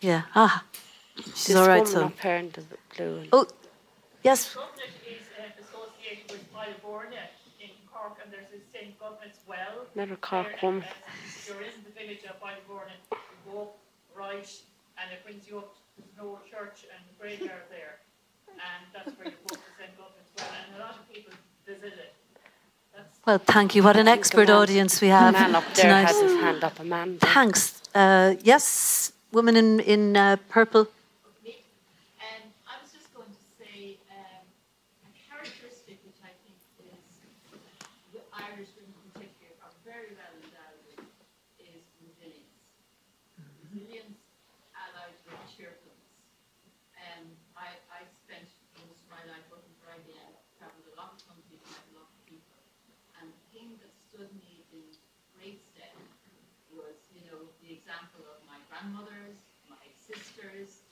Yeah. 0.00 0.22
Ah, 0.34 0.64
she's 1.16 1.46
This 1.46 1.56
all 1.56 1.68
right. 1.68 1.84
woman 1.86 1.92
So. 1.92 2.04
up 2.06 2.16
the 2.68 2.76
blue. 2.96 3.18
and- 3.20 3.28
Oh, 3.32 3.46
yes. 4.24 4.50
Is 4.50 4.56
uh, 4.56 4.62
associated 5.62 6.30
with 6.32 6.42
Ballyvourney 6.52 6.66
in 6.66 6.80
Cork, 6.82 7.33
and 8.84 8.92
there's 9.00 9.34
a 9.34 9.34
St. 9.34 9.48
Well. 9.48 9.86
Another 9.94 10.16
Cork 10.16 10.46
there, 10.48 10.58
woman. 10.62 10.84
and, 10.84 11.46
You're 11.48 11.62
in 11.64 11.80
the 11.84 11.92
village 11.96 12.24
of 12.28 12.36
Ballyvourney, 12.40 12.96
you 13.12 13.52
go 13.52 13.70
right, 14.14 14.48
and 14.98 15.06
it 15.12 15.24
brings 15.24 15.48
you 15.48 15.58
up 15.58 15.74
to 15.96 16.02
the 16.16 16.22
old 16.22 16.44
church 16.44 16.84
and 16.92 17.00
graveyard 17.18 17.64
there. 17.70 18.00
And 18.52 18.82
that's 18.94 19.16
where 19.18 19.28
you 19.28 19.38
go 19.48 19.54
to 19.54 19.60
St. 19.78 19.90
Gobnait's 19.98 20.30
Well, 20.36 20.46
and 20.52 20.76
a 20.76 20.80
lot 20.84 20.94
of 21.00 21.12
people 21.12 21.32
visit 21.66 21.94
it. 21.98 22.14
That's 22.94 23.18
Well, 23.26 23.38
thank 23.38 23.74
you. 23.74 23.82
What 23.82 23.96
an 23.96 24.06
expert 24.08 24.50
audience 24.50 25.00
we 25.00 25.08
The 25.08 25.14
have 25.14 25.32
man 25.32 25.54
up 25.54 25.64
there 25.74 25.84
tonight. 25.84 26.06
has 26.06 26.20
his 26.20 26.32
hand 26.32 26.62
up. 26.62 26.78
A 26.78 26.84
man. 26.84 27.18
Thanks. 27.18 27.80
Uh, 27.94 28.34
yes, 28.42 29.12
woman 29.32 29.56
in 29.56 29.80
in 29.80 30.16
uh, 30.16 30.36
purple. 30.48 30.86
And 32.20 32.50
I 32.66 32.74
was 32.82 32.90
just 32.94 33.10
going 33.14 33.30
to 33.30 33.44
say, 33.58 33.98
um, 34.10 34.42
a 35.06 35.10
characteristic 35.14 35.98
which 36.06 36.18
I 36.22 36.30
think 36.46 36.58
is, 36.82 37.06
the 38.14 38.22
Irish 38.34 38.70
women 38.78 38.94
in 39.02 39.10
particular 39.14 39.54
are 39.66 39.74
very 39.86 40.14
well 40.18 40.34
endowed 40.42 40.78
with 40.90 41.02
is 41.62 41.82
resilience. 42.02 42.54
Resilience 43.70 44.18
allied 44.74 45.14
with 45.26 45.38
cheerfulness. 45.54 46.02
Um, 46.98 47.30
I, 47.54 47.78
I 47.94 48.00
spent 48.26 48.46
most 48.82 49.02
of 49.06 49.08
my 49.10 49.22
life 49.30 49.46
working 49.54 49.74
for 49.82 49.94
IBM, 49.94 50.34
traveled 50.58 50.86
a 50.90 50.96
lot 50.98 51.14
of 51.14 51.22
countries, 51.30 51.62
met 51.62 51.78
a 51.94 52.02
lot 52.02 52.10
of 52.10 52.18
people. 52.26 52.58
And 53.22 53.30
the 53.30 53.42
thing 53.54 53.68
that 53.78 53.92
stood 54.10 54.30
me 54.34 54.66
in 54.74 54.82
great 55.38 55.62
stead 55.70 55.94
was, 56.74 56.98
you 57.14 57.22
know, 57.30 57.46
the 57.62 57.70
example 57.70 58.26
of 58.26 58.42
my 58.50 58.58
grandmothers, 58.66 59.38
my 59.70 59.78
sisters, 59.94 60.82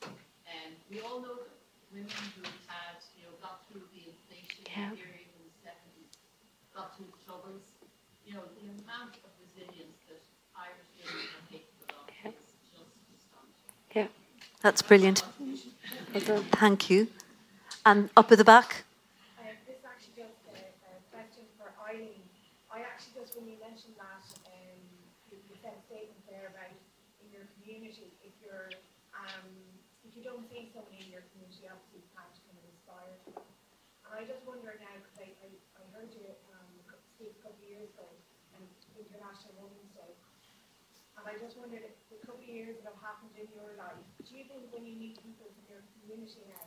and 0.46 0.74
we 0.90 1.02
all 1.02 1.18
know 1.22 1.34
them. 1.42 1.50
Women 1.92 2.08
who 2.40 2.46
had, 2.72 2.96
you 3.20 3.28
know, 3.28 3.34
got 3.44 3.68
through 3.68 3.84
the 3.92 4.08
inflation 4.08 4.64
Yeah. 4.64 4.96
period 4.96 5.28
in 5.28 5.44
the 5.44 5.52
seventies, 5.60 6.08
got 6.72 6.96
through 6.96 7.12
the 7.12 7.20
troubles. 7.20 7.68
You 8.24 8.40
know, 8.40 8.44
the 8.56 8.64
amount 8.80 9.20
of 9.20 9.28
resilience 9.36 10.00
that 10.08 10.24
Irish 10.56 10.88
women 10.96 11.28
are 11.36 11.44
capable 11.52 11.92
of 12.00 12.08
is 12.32 12.48
just 12.72 12.96
astonishing. 13.12 13.76
Yeah. 13.92 14.08
That's 14.62 14.80
brilliant. 14.80 15.26
Thank 16.54 16.88
you. 16.88 17.10
And 17.84 18.10
up 18.16 18.30
at 18.30 18.38
the 18.38 18.46
back. 18.46 18.86
Uh, 19.34 19.50
this 19.66 19.74
is 19.74 19.82
actually 19.82 20.22
just 20.22 20.38
a, 20.54 20.62
question 21.10 21.50
for 21.58 21.74
Eileen. 21.82 22.22
I 22.70 22.86
actually 22.86 23.26
just, 23.26 23.34
when 23.34 23.50
you 23.50 23.58
mentioned 23.58 23.98
that, 23.98 24.22
um, 24.46 24.78
you, 25.34 25.58
said 25.58 25.74
a 25.74 25.82
statement 25.90 26.22
there 26.30 26.54
about 26.54 26.70
in 26.70 27.26
your 27.34 27.50
community, 27.58 28.14
if 28.22 28.30
um, 29.18 29.50
you 30.14 30.22
don't 30.22 30.46
see 30.46 30.70
someone 30.70 30.94
in 30.94 31.10
your 31.10 31.26
community, 31.34 31.66
obviously 31.66 32.06
can't 32.14 32.30
kind 32.46 32.54
of. 32.62 32.70
And 34.06 34.12
I 34.14 34.22
just 34.28 34.46
wonder 34.46 34.78
now, 34.78 34.94
because 35.02 35.26
I, 35.26 35.50
heard 35.90 36.12
you 36.14 36.30
um, 36.54 36.68
speak 37.16 37.34
a 37.36 37.40
couple 37.42 37.58
of 37.58 37.66
years 37.66 37.90
ago, 37.96 38.06
and 38.54 38.64
International 38.94 39.58
Women's 39.58 39.92
Day, 39.96 40.12
and 41.16 41.24
I 41.24 41.34
just 41.40 41.56
wondered, 41.56 41.84
if 41.84 41.96
the 42.12 42.20
couple 42.24 42.44
of 42.44 42.48
years 42.48 42.76
that 42.80 42.92
have 42.92 43.00
happened 43.00 43.34
in 43.40 43.48
your 43.56 43.72
life, 43.80 44.04
do 44.32 44.38
you 44.40 44.44
think 44.48 44.72
when 44.72 44.88
you 44.88 44.96
meet 44.96 45.20
people 45.20 45.44
in 45.52 45.60
your 45.68 45.84
community 46.00 46.40
now, 46.48 46.64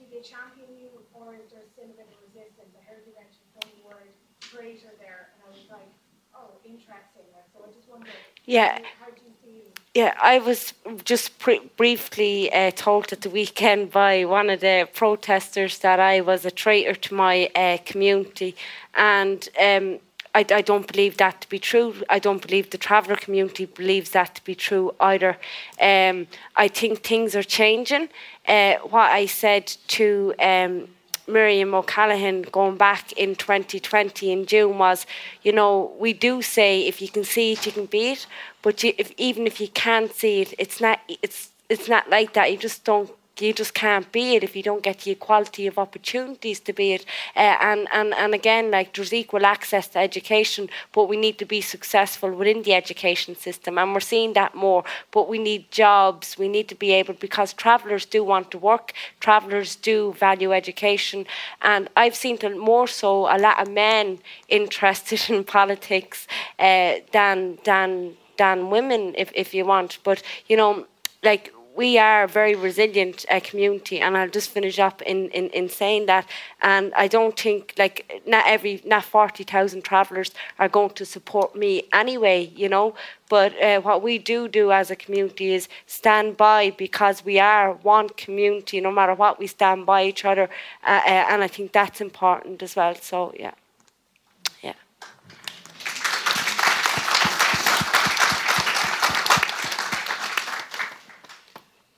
do 0.00 0.04
they 0.08 0.24
champion 0.24 0.72
you 0.80 0.88
or 1.12 1.36
is 1.36 1.52
there 1.52 1.68
still 1.76 1.92
a 1.92 1.96
bit 2.00 2.08
of 2.08 2.16
resistance? 2.24 2.72
I 2.72 2.82
heard 2.88 3.04
you 3.04 3.12
mention 3.12 3.44
funny 3.60 3.84
word 3.84 4.08
traitor 4.40 4.96
there 4.96 5.28
and 5.36 5.40
I 5.44 5.48
was 5.52 5.68
like, 5.68 5.92
oh, 6.32 6.56
interesting. 6.64 7.28
So 7.52 7.60
I 7.60 7.72
just 7.76 7.88
wondered, 7.88 8.08
Yeah. 8.44 8.78
how 8.98 9.12
do 9.12 9.20
you 9.28 9.36
feel? 9.44 9.72
Yeah, 9.94 10.14
I 10.20 10.38
was 10.38 10.72
just 11.04 11.38
pr- 11.38 11.62
briefly 11.76 12.52
uh, 12.52 12.72
told 12.74 13.12
at 13.12 13.20
the 13.20 13.30
weekend 13.30 13.90
by 13.92 14.24
one 14.24 14.50
of 14.50 14.60
the 14.60 14.88
protesters 14.92 15.78
that 15.78 16.00
I 16.00 16.20
was 16.20 16.44
a 16.44 16.50
traitor 16.50 16.94
to 16.94 17.14
my 17.14 17.48
uh, 17.54 17.78
community, 17.84 18.56
and 18.94 19.48
um, 19.60 20.00
I, 20.34 20.44
I 20.50 20.62
don't 20.62 20.86
believe 20.90 21.16
that 21.18 21.40
to 21.42 21.48
be 21.48 21.58
true. 21.58 21.94
I 22.10 22.18
don't 22.18 22.44
believe 22.44 22.70
the 22.70 22.78
traveller 22.78 23.16
community 23.16 23.66
believes 23.66 24.10
that 24.10 24.34
to 24.34 24.44
be 24.44 24.54
true 24.54 24.94
either. 25.00 25.38
Um, 25.80 26.26
I 26.56 26.68
think 26.68 27.02
things 27.02 27.36
are 27.36 27.42
changing. 27.42 28.08
Uh, 28.46 28.74
what 28.94 29.10
I 29.10 29.26
said 29.26 29.66
to 29.88 30.34
um, 30.40 30.88
Miriam 31.26 31.74
O'Callaghan 31.74 32.42
going 32.42 32.76
back 32.76 33.12
in 33.12 33.34
2020 33.36 34.30
in 34.30 34.46
June 34.46 34.78
was, 34.78 35.06
you 35.42 35.52
know, 35.52 35.92
we 35.98 36.12
do 36.12 36.42
say 36.42 36.86
if 36.86 37.00
you 37.00 37.08
can 37.08 37.24
see 37.24 37.52
it, 37.52 37.64
you 37.64 37.72
can 37.72 37.86
be 37.86 38.12
it. 38.12 38.26
But 38.62 38.82
you, 38.82 38.92
if, 38.98 39.12
even 39.16 39.46
if 39.46 39.60
you 39.60 39.68
can't 39.68 40.12
see 40.12 40.42
it, 40.42 40.54
it's 40.58 40.80
not. 40.80 41.00
It's 41.22 41.50
it's 41.70 41.88
not 41.88 42.10
like 42.10 42.34
that. 42.34 42.52
You 42.52 42.58
just 42.58 42.84
don't. 42.84 43.10
You 43.40 43.52
just 43.52 43.74
can't 43.74 44.10
be 44.12 44.36
it 44.36 44.44
if 44.44 44.54
you 44.54 44.62
don't 44.62 44.82
get 44.82 45.00
the 45.00 45.10
equality 45.10 45.66
of 45.66 45.78
opportunities 45.78 46.60
to 46.60 46.72
be 46.72 46.92
it. 46.92 47.04
Uh, 47.34 47.56
and, 47.60 47.88
and, 47.92 48.14
and 48.14 48.32
again, 48.32 48.70
like 48.70 48.94
there's 48.94 49.12
equal 49.12 49.44
access 49.44 49.88
to 49.88 49.98
education, 49.98 50.68
but 50.92 51.08
we 51.08 51.16
need 51.16 51.38
to 51.38 51.44
be 51.44 51.60
successful 51.60 52.30
within 52.30 52.62
the 52.62 52.74
education 52.74 53.34
system. 53.34 53.76
And 53.76 53.92
we're 53.92 54.00
seeing 54.00 54.34
that 54.34 54.54
more. 54.54 54.84
But 55.10 55.28
we 55.28 55.38
need 55.38 55.70
jobs. 55.72 56.38
We 56.38 56.48
need 56.48 56.68
to 56.68 56.76
be 56.76 56.92
able, 56.92 57.14
because 57.14 57.52
travellers 57.52 58.04
do 58.04 58.22
want 58.22 58.52
to 58.52 58.58
work, 58.58 58.92
travellers 59.18 59.74
do 59.74 60.12
value 60.12 60.52
education. 60.52 61.26
And 61.62 61.88
I've 61.96 62.14
seen 62.14 62.38
more 62.58 62.86
so 62.86 63.26
a 63.26 63.38
lot 63.38 63.60
of 63.60 63.72
men 63.72 64.18
interested 64.48 65.28
in 65.28 65.44
politics 65.44 66.28
uh, 66.58 66.96
than, 67.12 67.58
than, 67.64 68.16
than 68.38 68.70
women, 68.70 69.14
if, 69.18 69.32
if 69.34 69.54
you 69.54 69.64
want. 69.64 69.98
But, 70.04 70.22
you 70.46 70.56
know, 70.56 70.86
like 71.24 71.53
we 71.76 71.98
are 71.98 72.24
a 72.24 72.28
very 72.28 72.54
resilient 72.54 73.24
uh, 73.28 73.40
community 73.42 73.98
and 73.98 74.16
I'll 74.16 74.28
just 74.28 74.50
finish 74.50 74.78
up 74.78 75.02
in, 75.02 75.28
in, 75.30 75.48
in 75.50 75.68
saying 75.68 76.06
that. 76.06 76.26
And 76.62 76.92
I 76.94 77.08
don't 77.08 77.38
think 77.38 77.74
like 77.76 78.22
not 78.26 78.44
every 78.46 78.80
not 78.84 79.04
40,000 79.04 79.82
travellers 79.82 80.30
are 80.58 80.68
going 80.68 80.90
to 80.90 81.04
support 81.04 81.56
me 81.56 81.82
anyway 81.92 82.52
you 82.54 82.68
know? 82.68 82.94
But 83.28 83.60
uh, 83.60 83.80
what 83.80 84.02
we 84.02 84.18
do 84.18 84.48
do 84.48 84.70
as 84.70 84.90
a 84.90 84.96
community 84.96 85.52
is 85.52 85.68
stand 85.86 86.36
by 86.36 86.70
because 86.70 87.24
we 87.24 87.38
are 87.40 87.72
one 87.72 88.10
community 88.10 88.80
no 88.80 88.92
matter 88.92 89.14
what 89.14 89.38
we 89.38 89.46
stand 89.46 89.86
by 89.86 90.04
each 90.04 90.24
other. 90.24 90.48
Uh, 90.84 91.00
uh, 91.04 91.26
and 91.30 91.42
I 91.42 91.48
think 91.48 91.72
that's 91.72 92.00
important 92.00 92.62
as 92.62 92.76
well. 92.76 92.94
So 92.94 93.32
yeah 93.38 93.52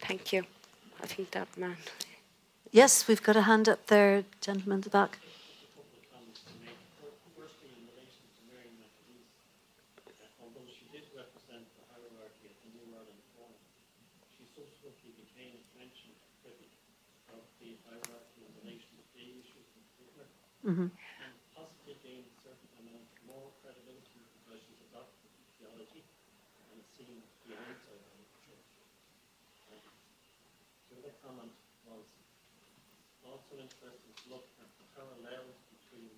thank 0.07 0.33
you. 0.33 0.43
I 1.03 1.07
think 1.07 1.31
that 1.33 1.49
man. 1.57 1.77
Yes, 2.73 3.07
we've 3.09 3.23
got 3.23 3.37
a 3.37 3.43
hand 3.43 3.69
up 3.69 3.87
there, 3.87 4.25
gentleman 4.41 4.79
at 4.79 4.85
the 4.85 4.91
back. 4.91 5.19
Firstly, 7.37 7.71
in 7.73 7.83
relation 7.89 8.25
to 8.37 8.41
Mary 8.53 8.69
McAleese, 8.77 9.33
although 10.43 10.67
she 10.69 10.85
did 10.93 11.07
represent 11.17 11.65
the 11.79 11.85
hierarchy 11.93 12.53
at 12.53 12.57
the 12.65 12.69
New 12.77 12.87
Ireland 12.93 13.23
Forum, 13.37 13.55
she 14.37 14.45
subsequently 14.53 15.13
became 15.17 15.57
mentioned 15.79 16.17
critic 16.43 16.73
of 17.33 17.41
the 17.61 17.77
hierarchy 17.87 18.41
in 18.45 18.53
relation 18.61 18.93
to 18.99 19.05
gay 19.17 19.29
issues 19.41 19.69
in 19.73 19.83
particular, 19.95 20.27
Mhm. 20.67 20.89
and 21.23 21.33
possibly 21.55 21.97
gained 22.03 22.29
a 22.29 22.37
certain 22.45 22.71
amount 22.83 23.07
more 23.25 23.53
credibility 23.63 24.21
because 24.43 24.59
she's 24.67 24.81
adopted 24.91 25.29
the 25.33 25.45
theology 25.57 26.03
and 26.03 26.77
is 26.83 26.89
seen 26.99 27.23
to 27.25 27.37
be 27.47 27.55
an 27.57 27.63
insider 27.73 28.11
in 28.11 28.21
the 28.27 28.29
church. 28.45 28.69
And 29.71 29.81
The 30.91 30.95
other 31.01 31.15
comment 31.23 31.55
was 31.87 32.05
also 33.27 33.55
interesting 33.59 34.15
to 34.17 34.25
look 34.33 34.47
at 34.63 34.71
the 34.79 34.87
parallels 34.95 35.59
between 35.71 36.15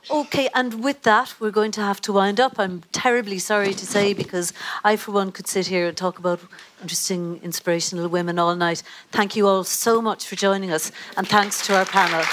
Okay, 0.09 0.49
and 0.53 0.83
with 0.83 1.01
that, 1.01 1.33
we're 1.39 1.51
going 1.51 1.71
to 1.71 1.81
have 1.81 1.99
to 2.01 2.13
wind 2.13 2.39
up. 2.39 2.59
I'm 2.59 2.83
terribly 2.91 3.39
sorry 3.39 3.73
to 3.73 3.85
say 3.87 4.13
because 4.13 4.53
I, 4.83 4.97
for 4.97 5.11
one, 5.11 5.31
could 5.31 5.47
sit 5.47 5.65
here 5.67 5.87
and 5.87 5.97
talk 5.97 6.19
about 6.19 6.39
interesting, 6.81 7.39
inspirational 7.41 8.07
women 8.07 8.37
all 8.37 8.55
night. 8.55 8.83
Thank 9.11 9.35
you 9.35 9.47
all 9.47 9.63
so 9.63 10.01
much 10.01 10.27
for 10.27 10.35
joining 10.35 10.71
us, 10.71 10.91
and 11.17 11.27
thanks 11.27 11.65
to 11.65 11.75
our 11.75 11.85
panel. 11.85 12.23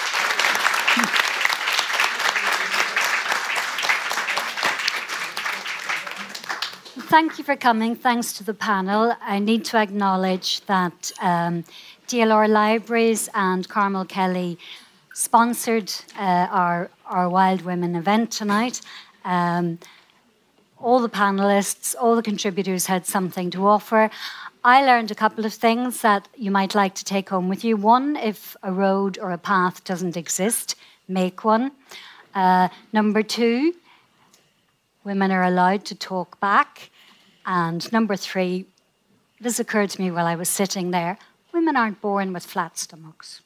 Thank 7.12 7.36
you 7.36 7.44
for 7.44 7.56
coming. 7.56 7.94
Thanks 7.94 8.32
to 8.38 8.42
the 8.42 8.54
panel. 8.54 9.14
I 9.20 9.38
need 9.38 9.66
to 9.66 9.76
acknowledge 9.76 10.62
that 10.62 11.12
um, 11.20 11.62
DLR 12.08 12.48
Libraries 12.48 13.28
and 13.34 13.68
Carmel 13.68 14.06
Kelly 14.06 14.58
sponsored 15.12 15.92
uh, 16.18 16.46
our, 16.50 16.90
our 17.04 17.28
Wild 17.28 17.66
Women 17.66 17.96
event 17.96 18.30
tonight. 18.30 18.80
Um, 19.26 19.78
all 20.78 21.00
the 21.00 21.10
panelists, 21.10 21.94
all 22.00 22.16
the 22.16 22.22
contributors 22.22 22.86
had 22.86 23.04
something 23.04 23.50
to 23.50 23.66
offer. 23.66 24.08
I 24.64 24.82
learned 24.82 25.10
a 25.10 25.14
couple 25.14 25.44
of 25.44 25.52
things 25.52 26.00
that 26.00 26.28
you 26.34 26.50
might 26.50 26.74
like 26.74 26.94
to 26.94 27.04
take 27.04 27.28
home 27.28 27.50
with 27.50 27.62
you. 27.62 27.76
One, 27.76 28.16
if 28.16 28.56
a 28.62 28.72
road 28.72 29.18
or 29.20 29.32
a 29.32 29.38
path 29.38 29.84
doesn't 29.84 30.16
exist, 30.16 30.76
make 31.08 31.44
one. 31.44 31.72
Uh, 32.34 32.68
number 32.90 33.22
two, 33.22 33.74
women 35.04 35.30
are 35.30 35.44
allowed 35.44 35.84
to 35.84 35.94
talk 35.94 36.40
back. 36.40 36.88
And 37.44 37.92
number 37.92 38.16
three, 38.16 38.66
this 39.40 39.58
occurred 39.58 39.90
to 39.90 40.00
me 40.00 40.10
while 40.10 40.26
I 40.26 40.36
was 40.36 40.48
sitting 40.48 40.90
there 40.90 41.18
women 41.52 41.76
aren't 41.76 42.00
born 42.00 42.32
with 42.32 42.44
flat 42.44 42.78
stomachs. 42.78 43.42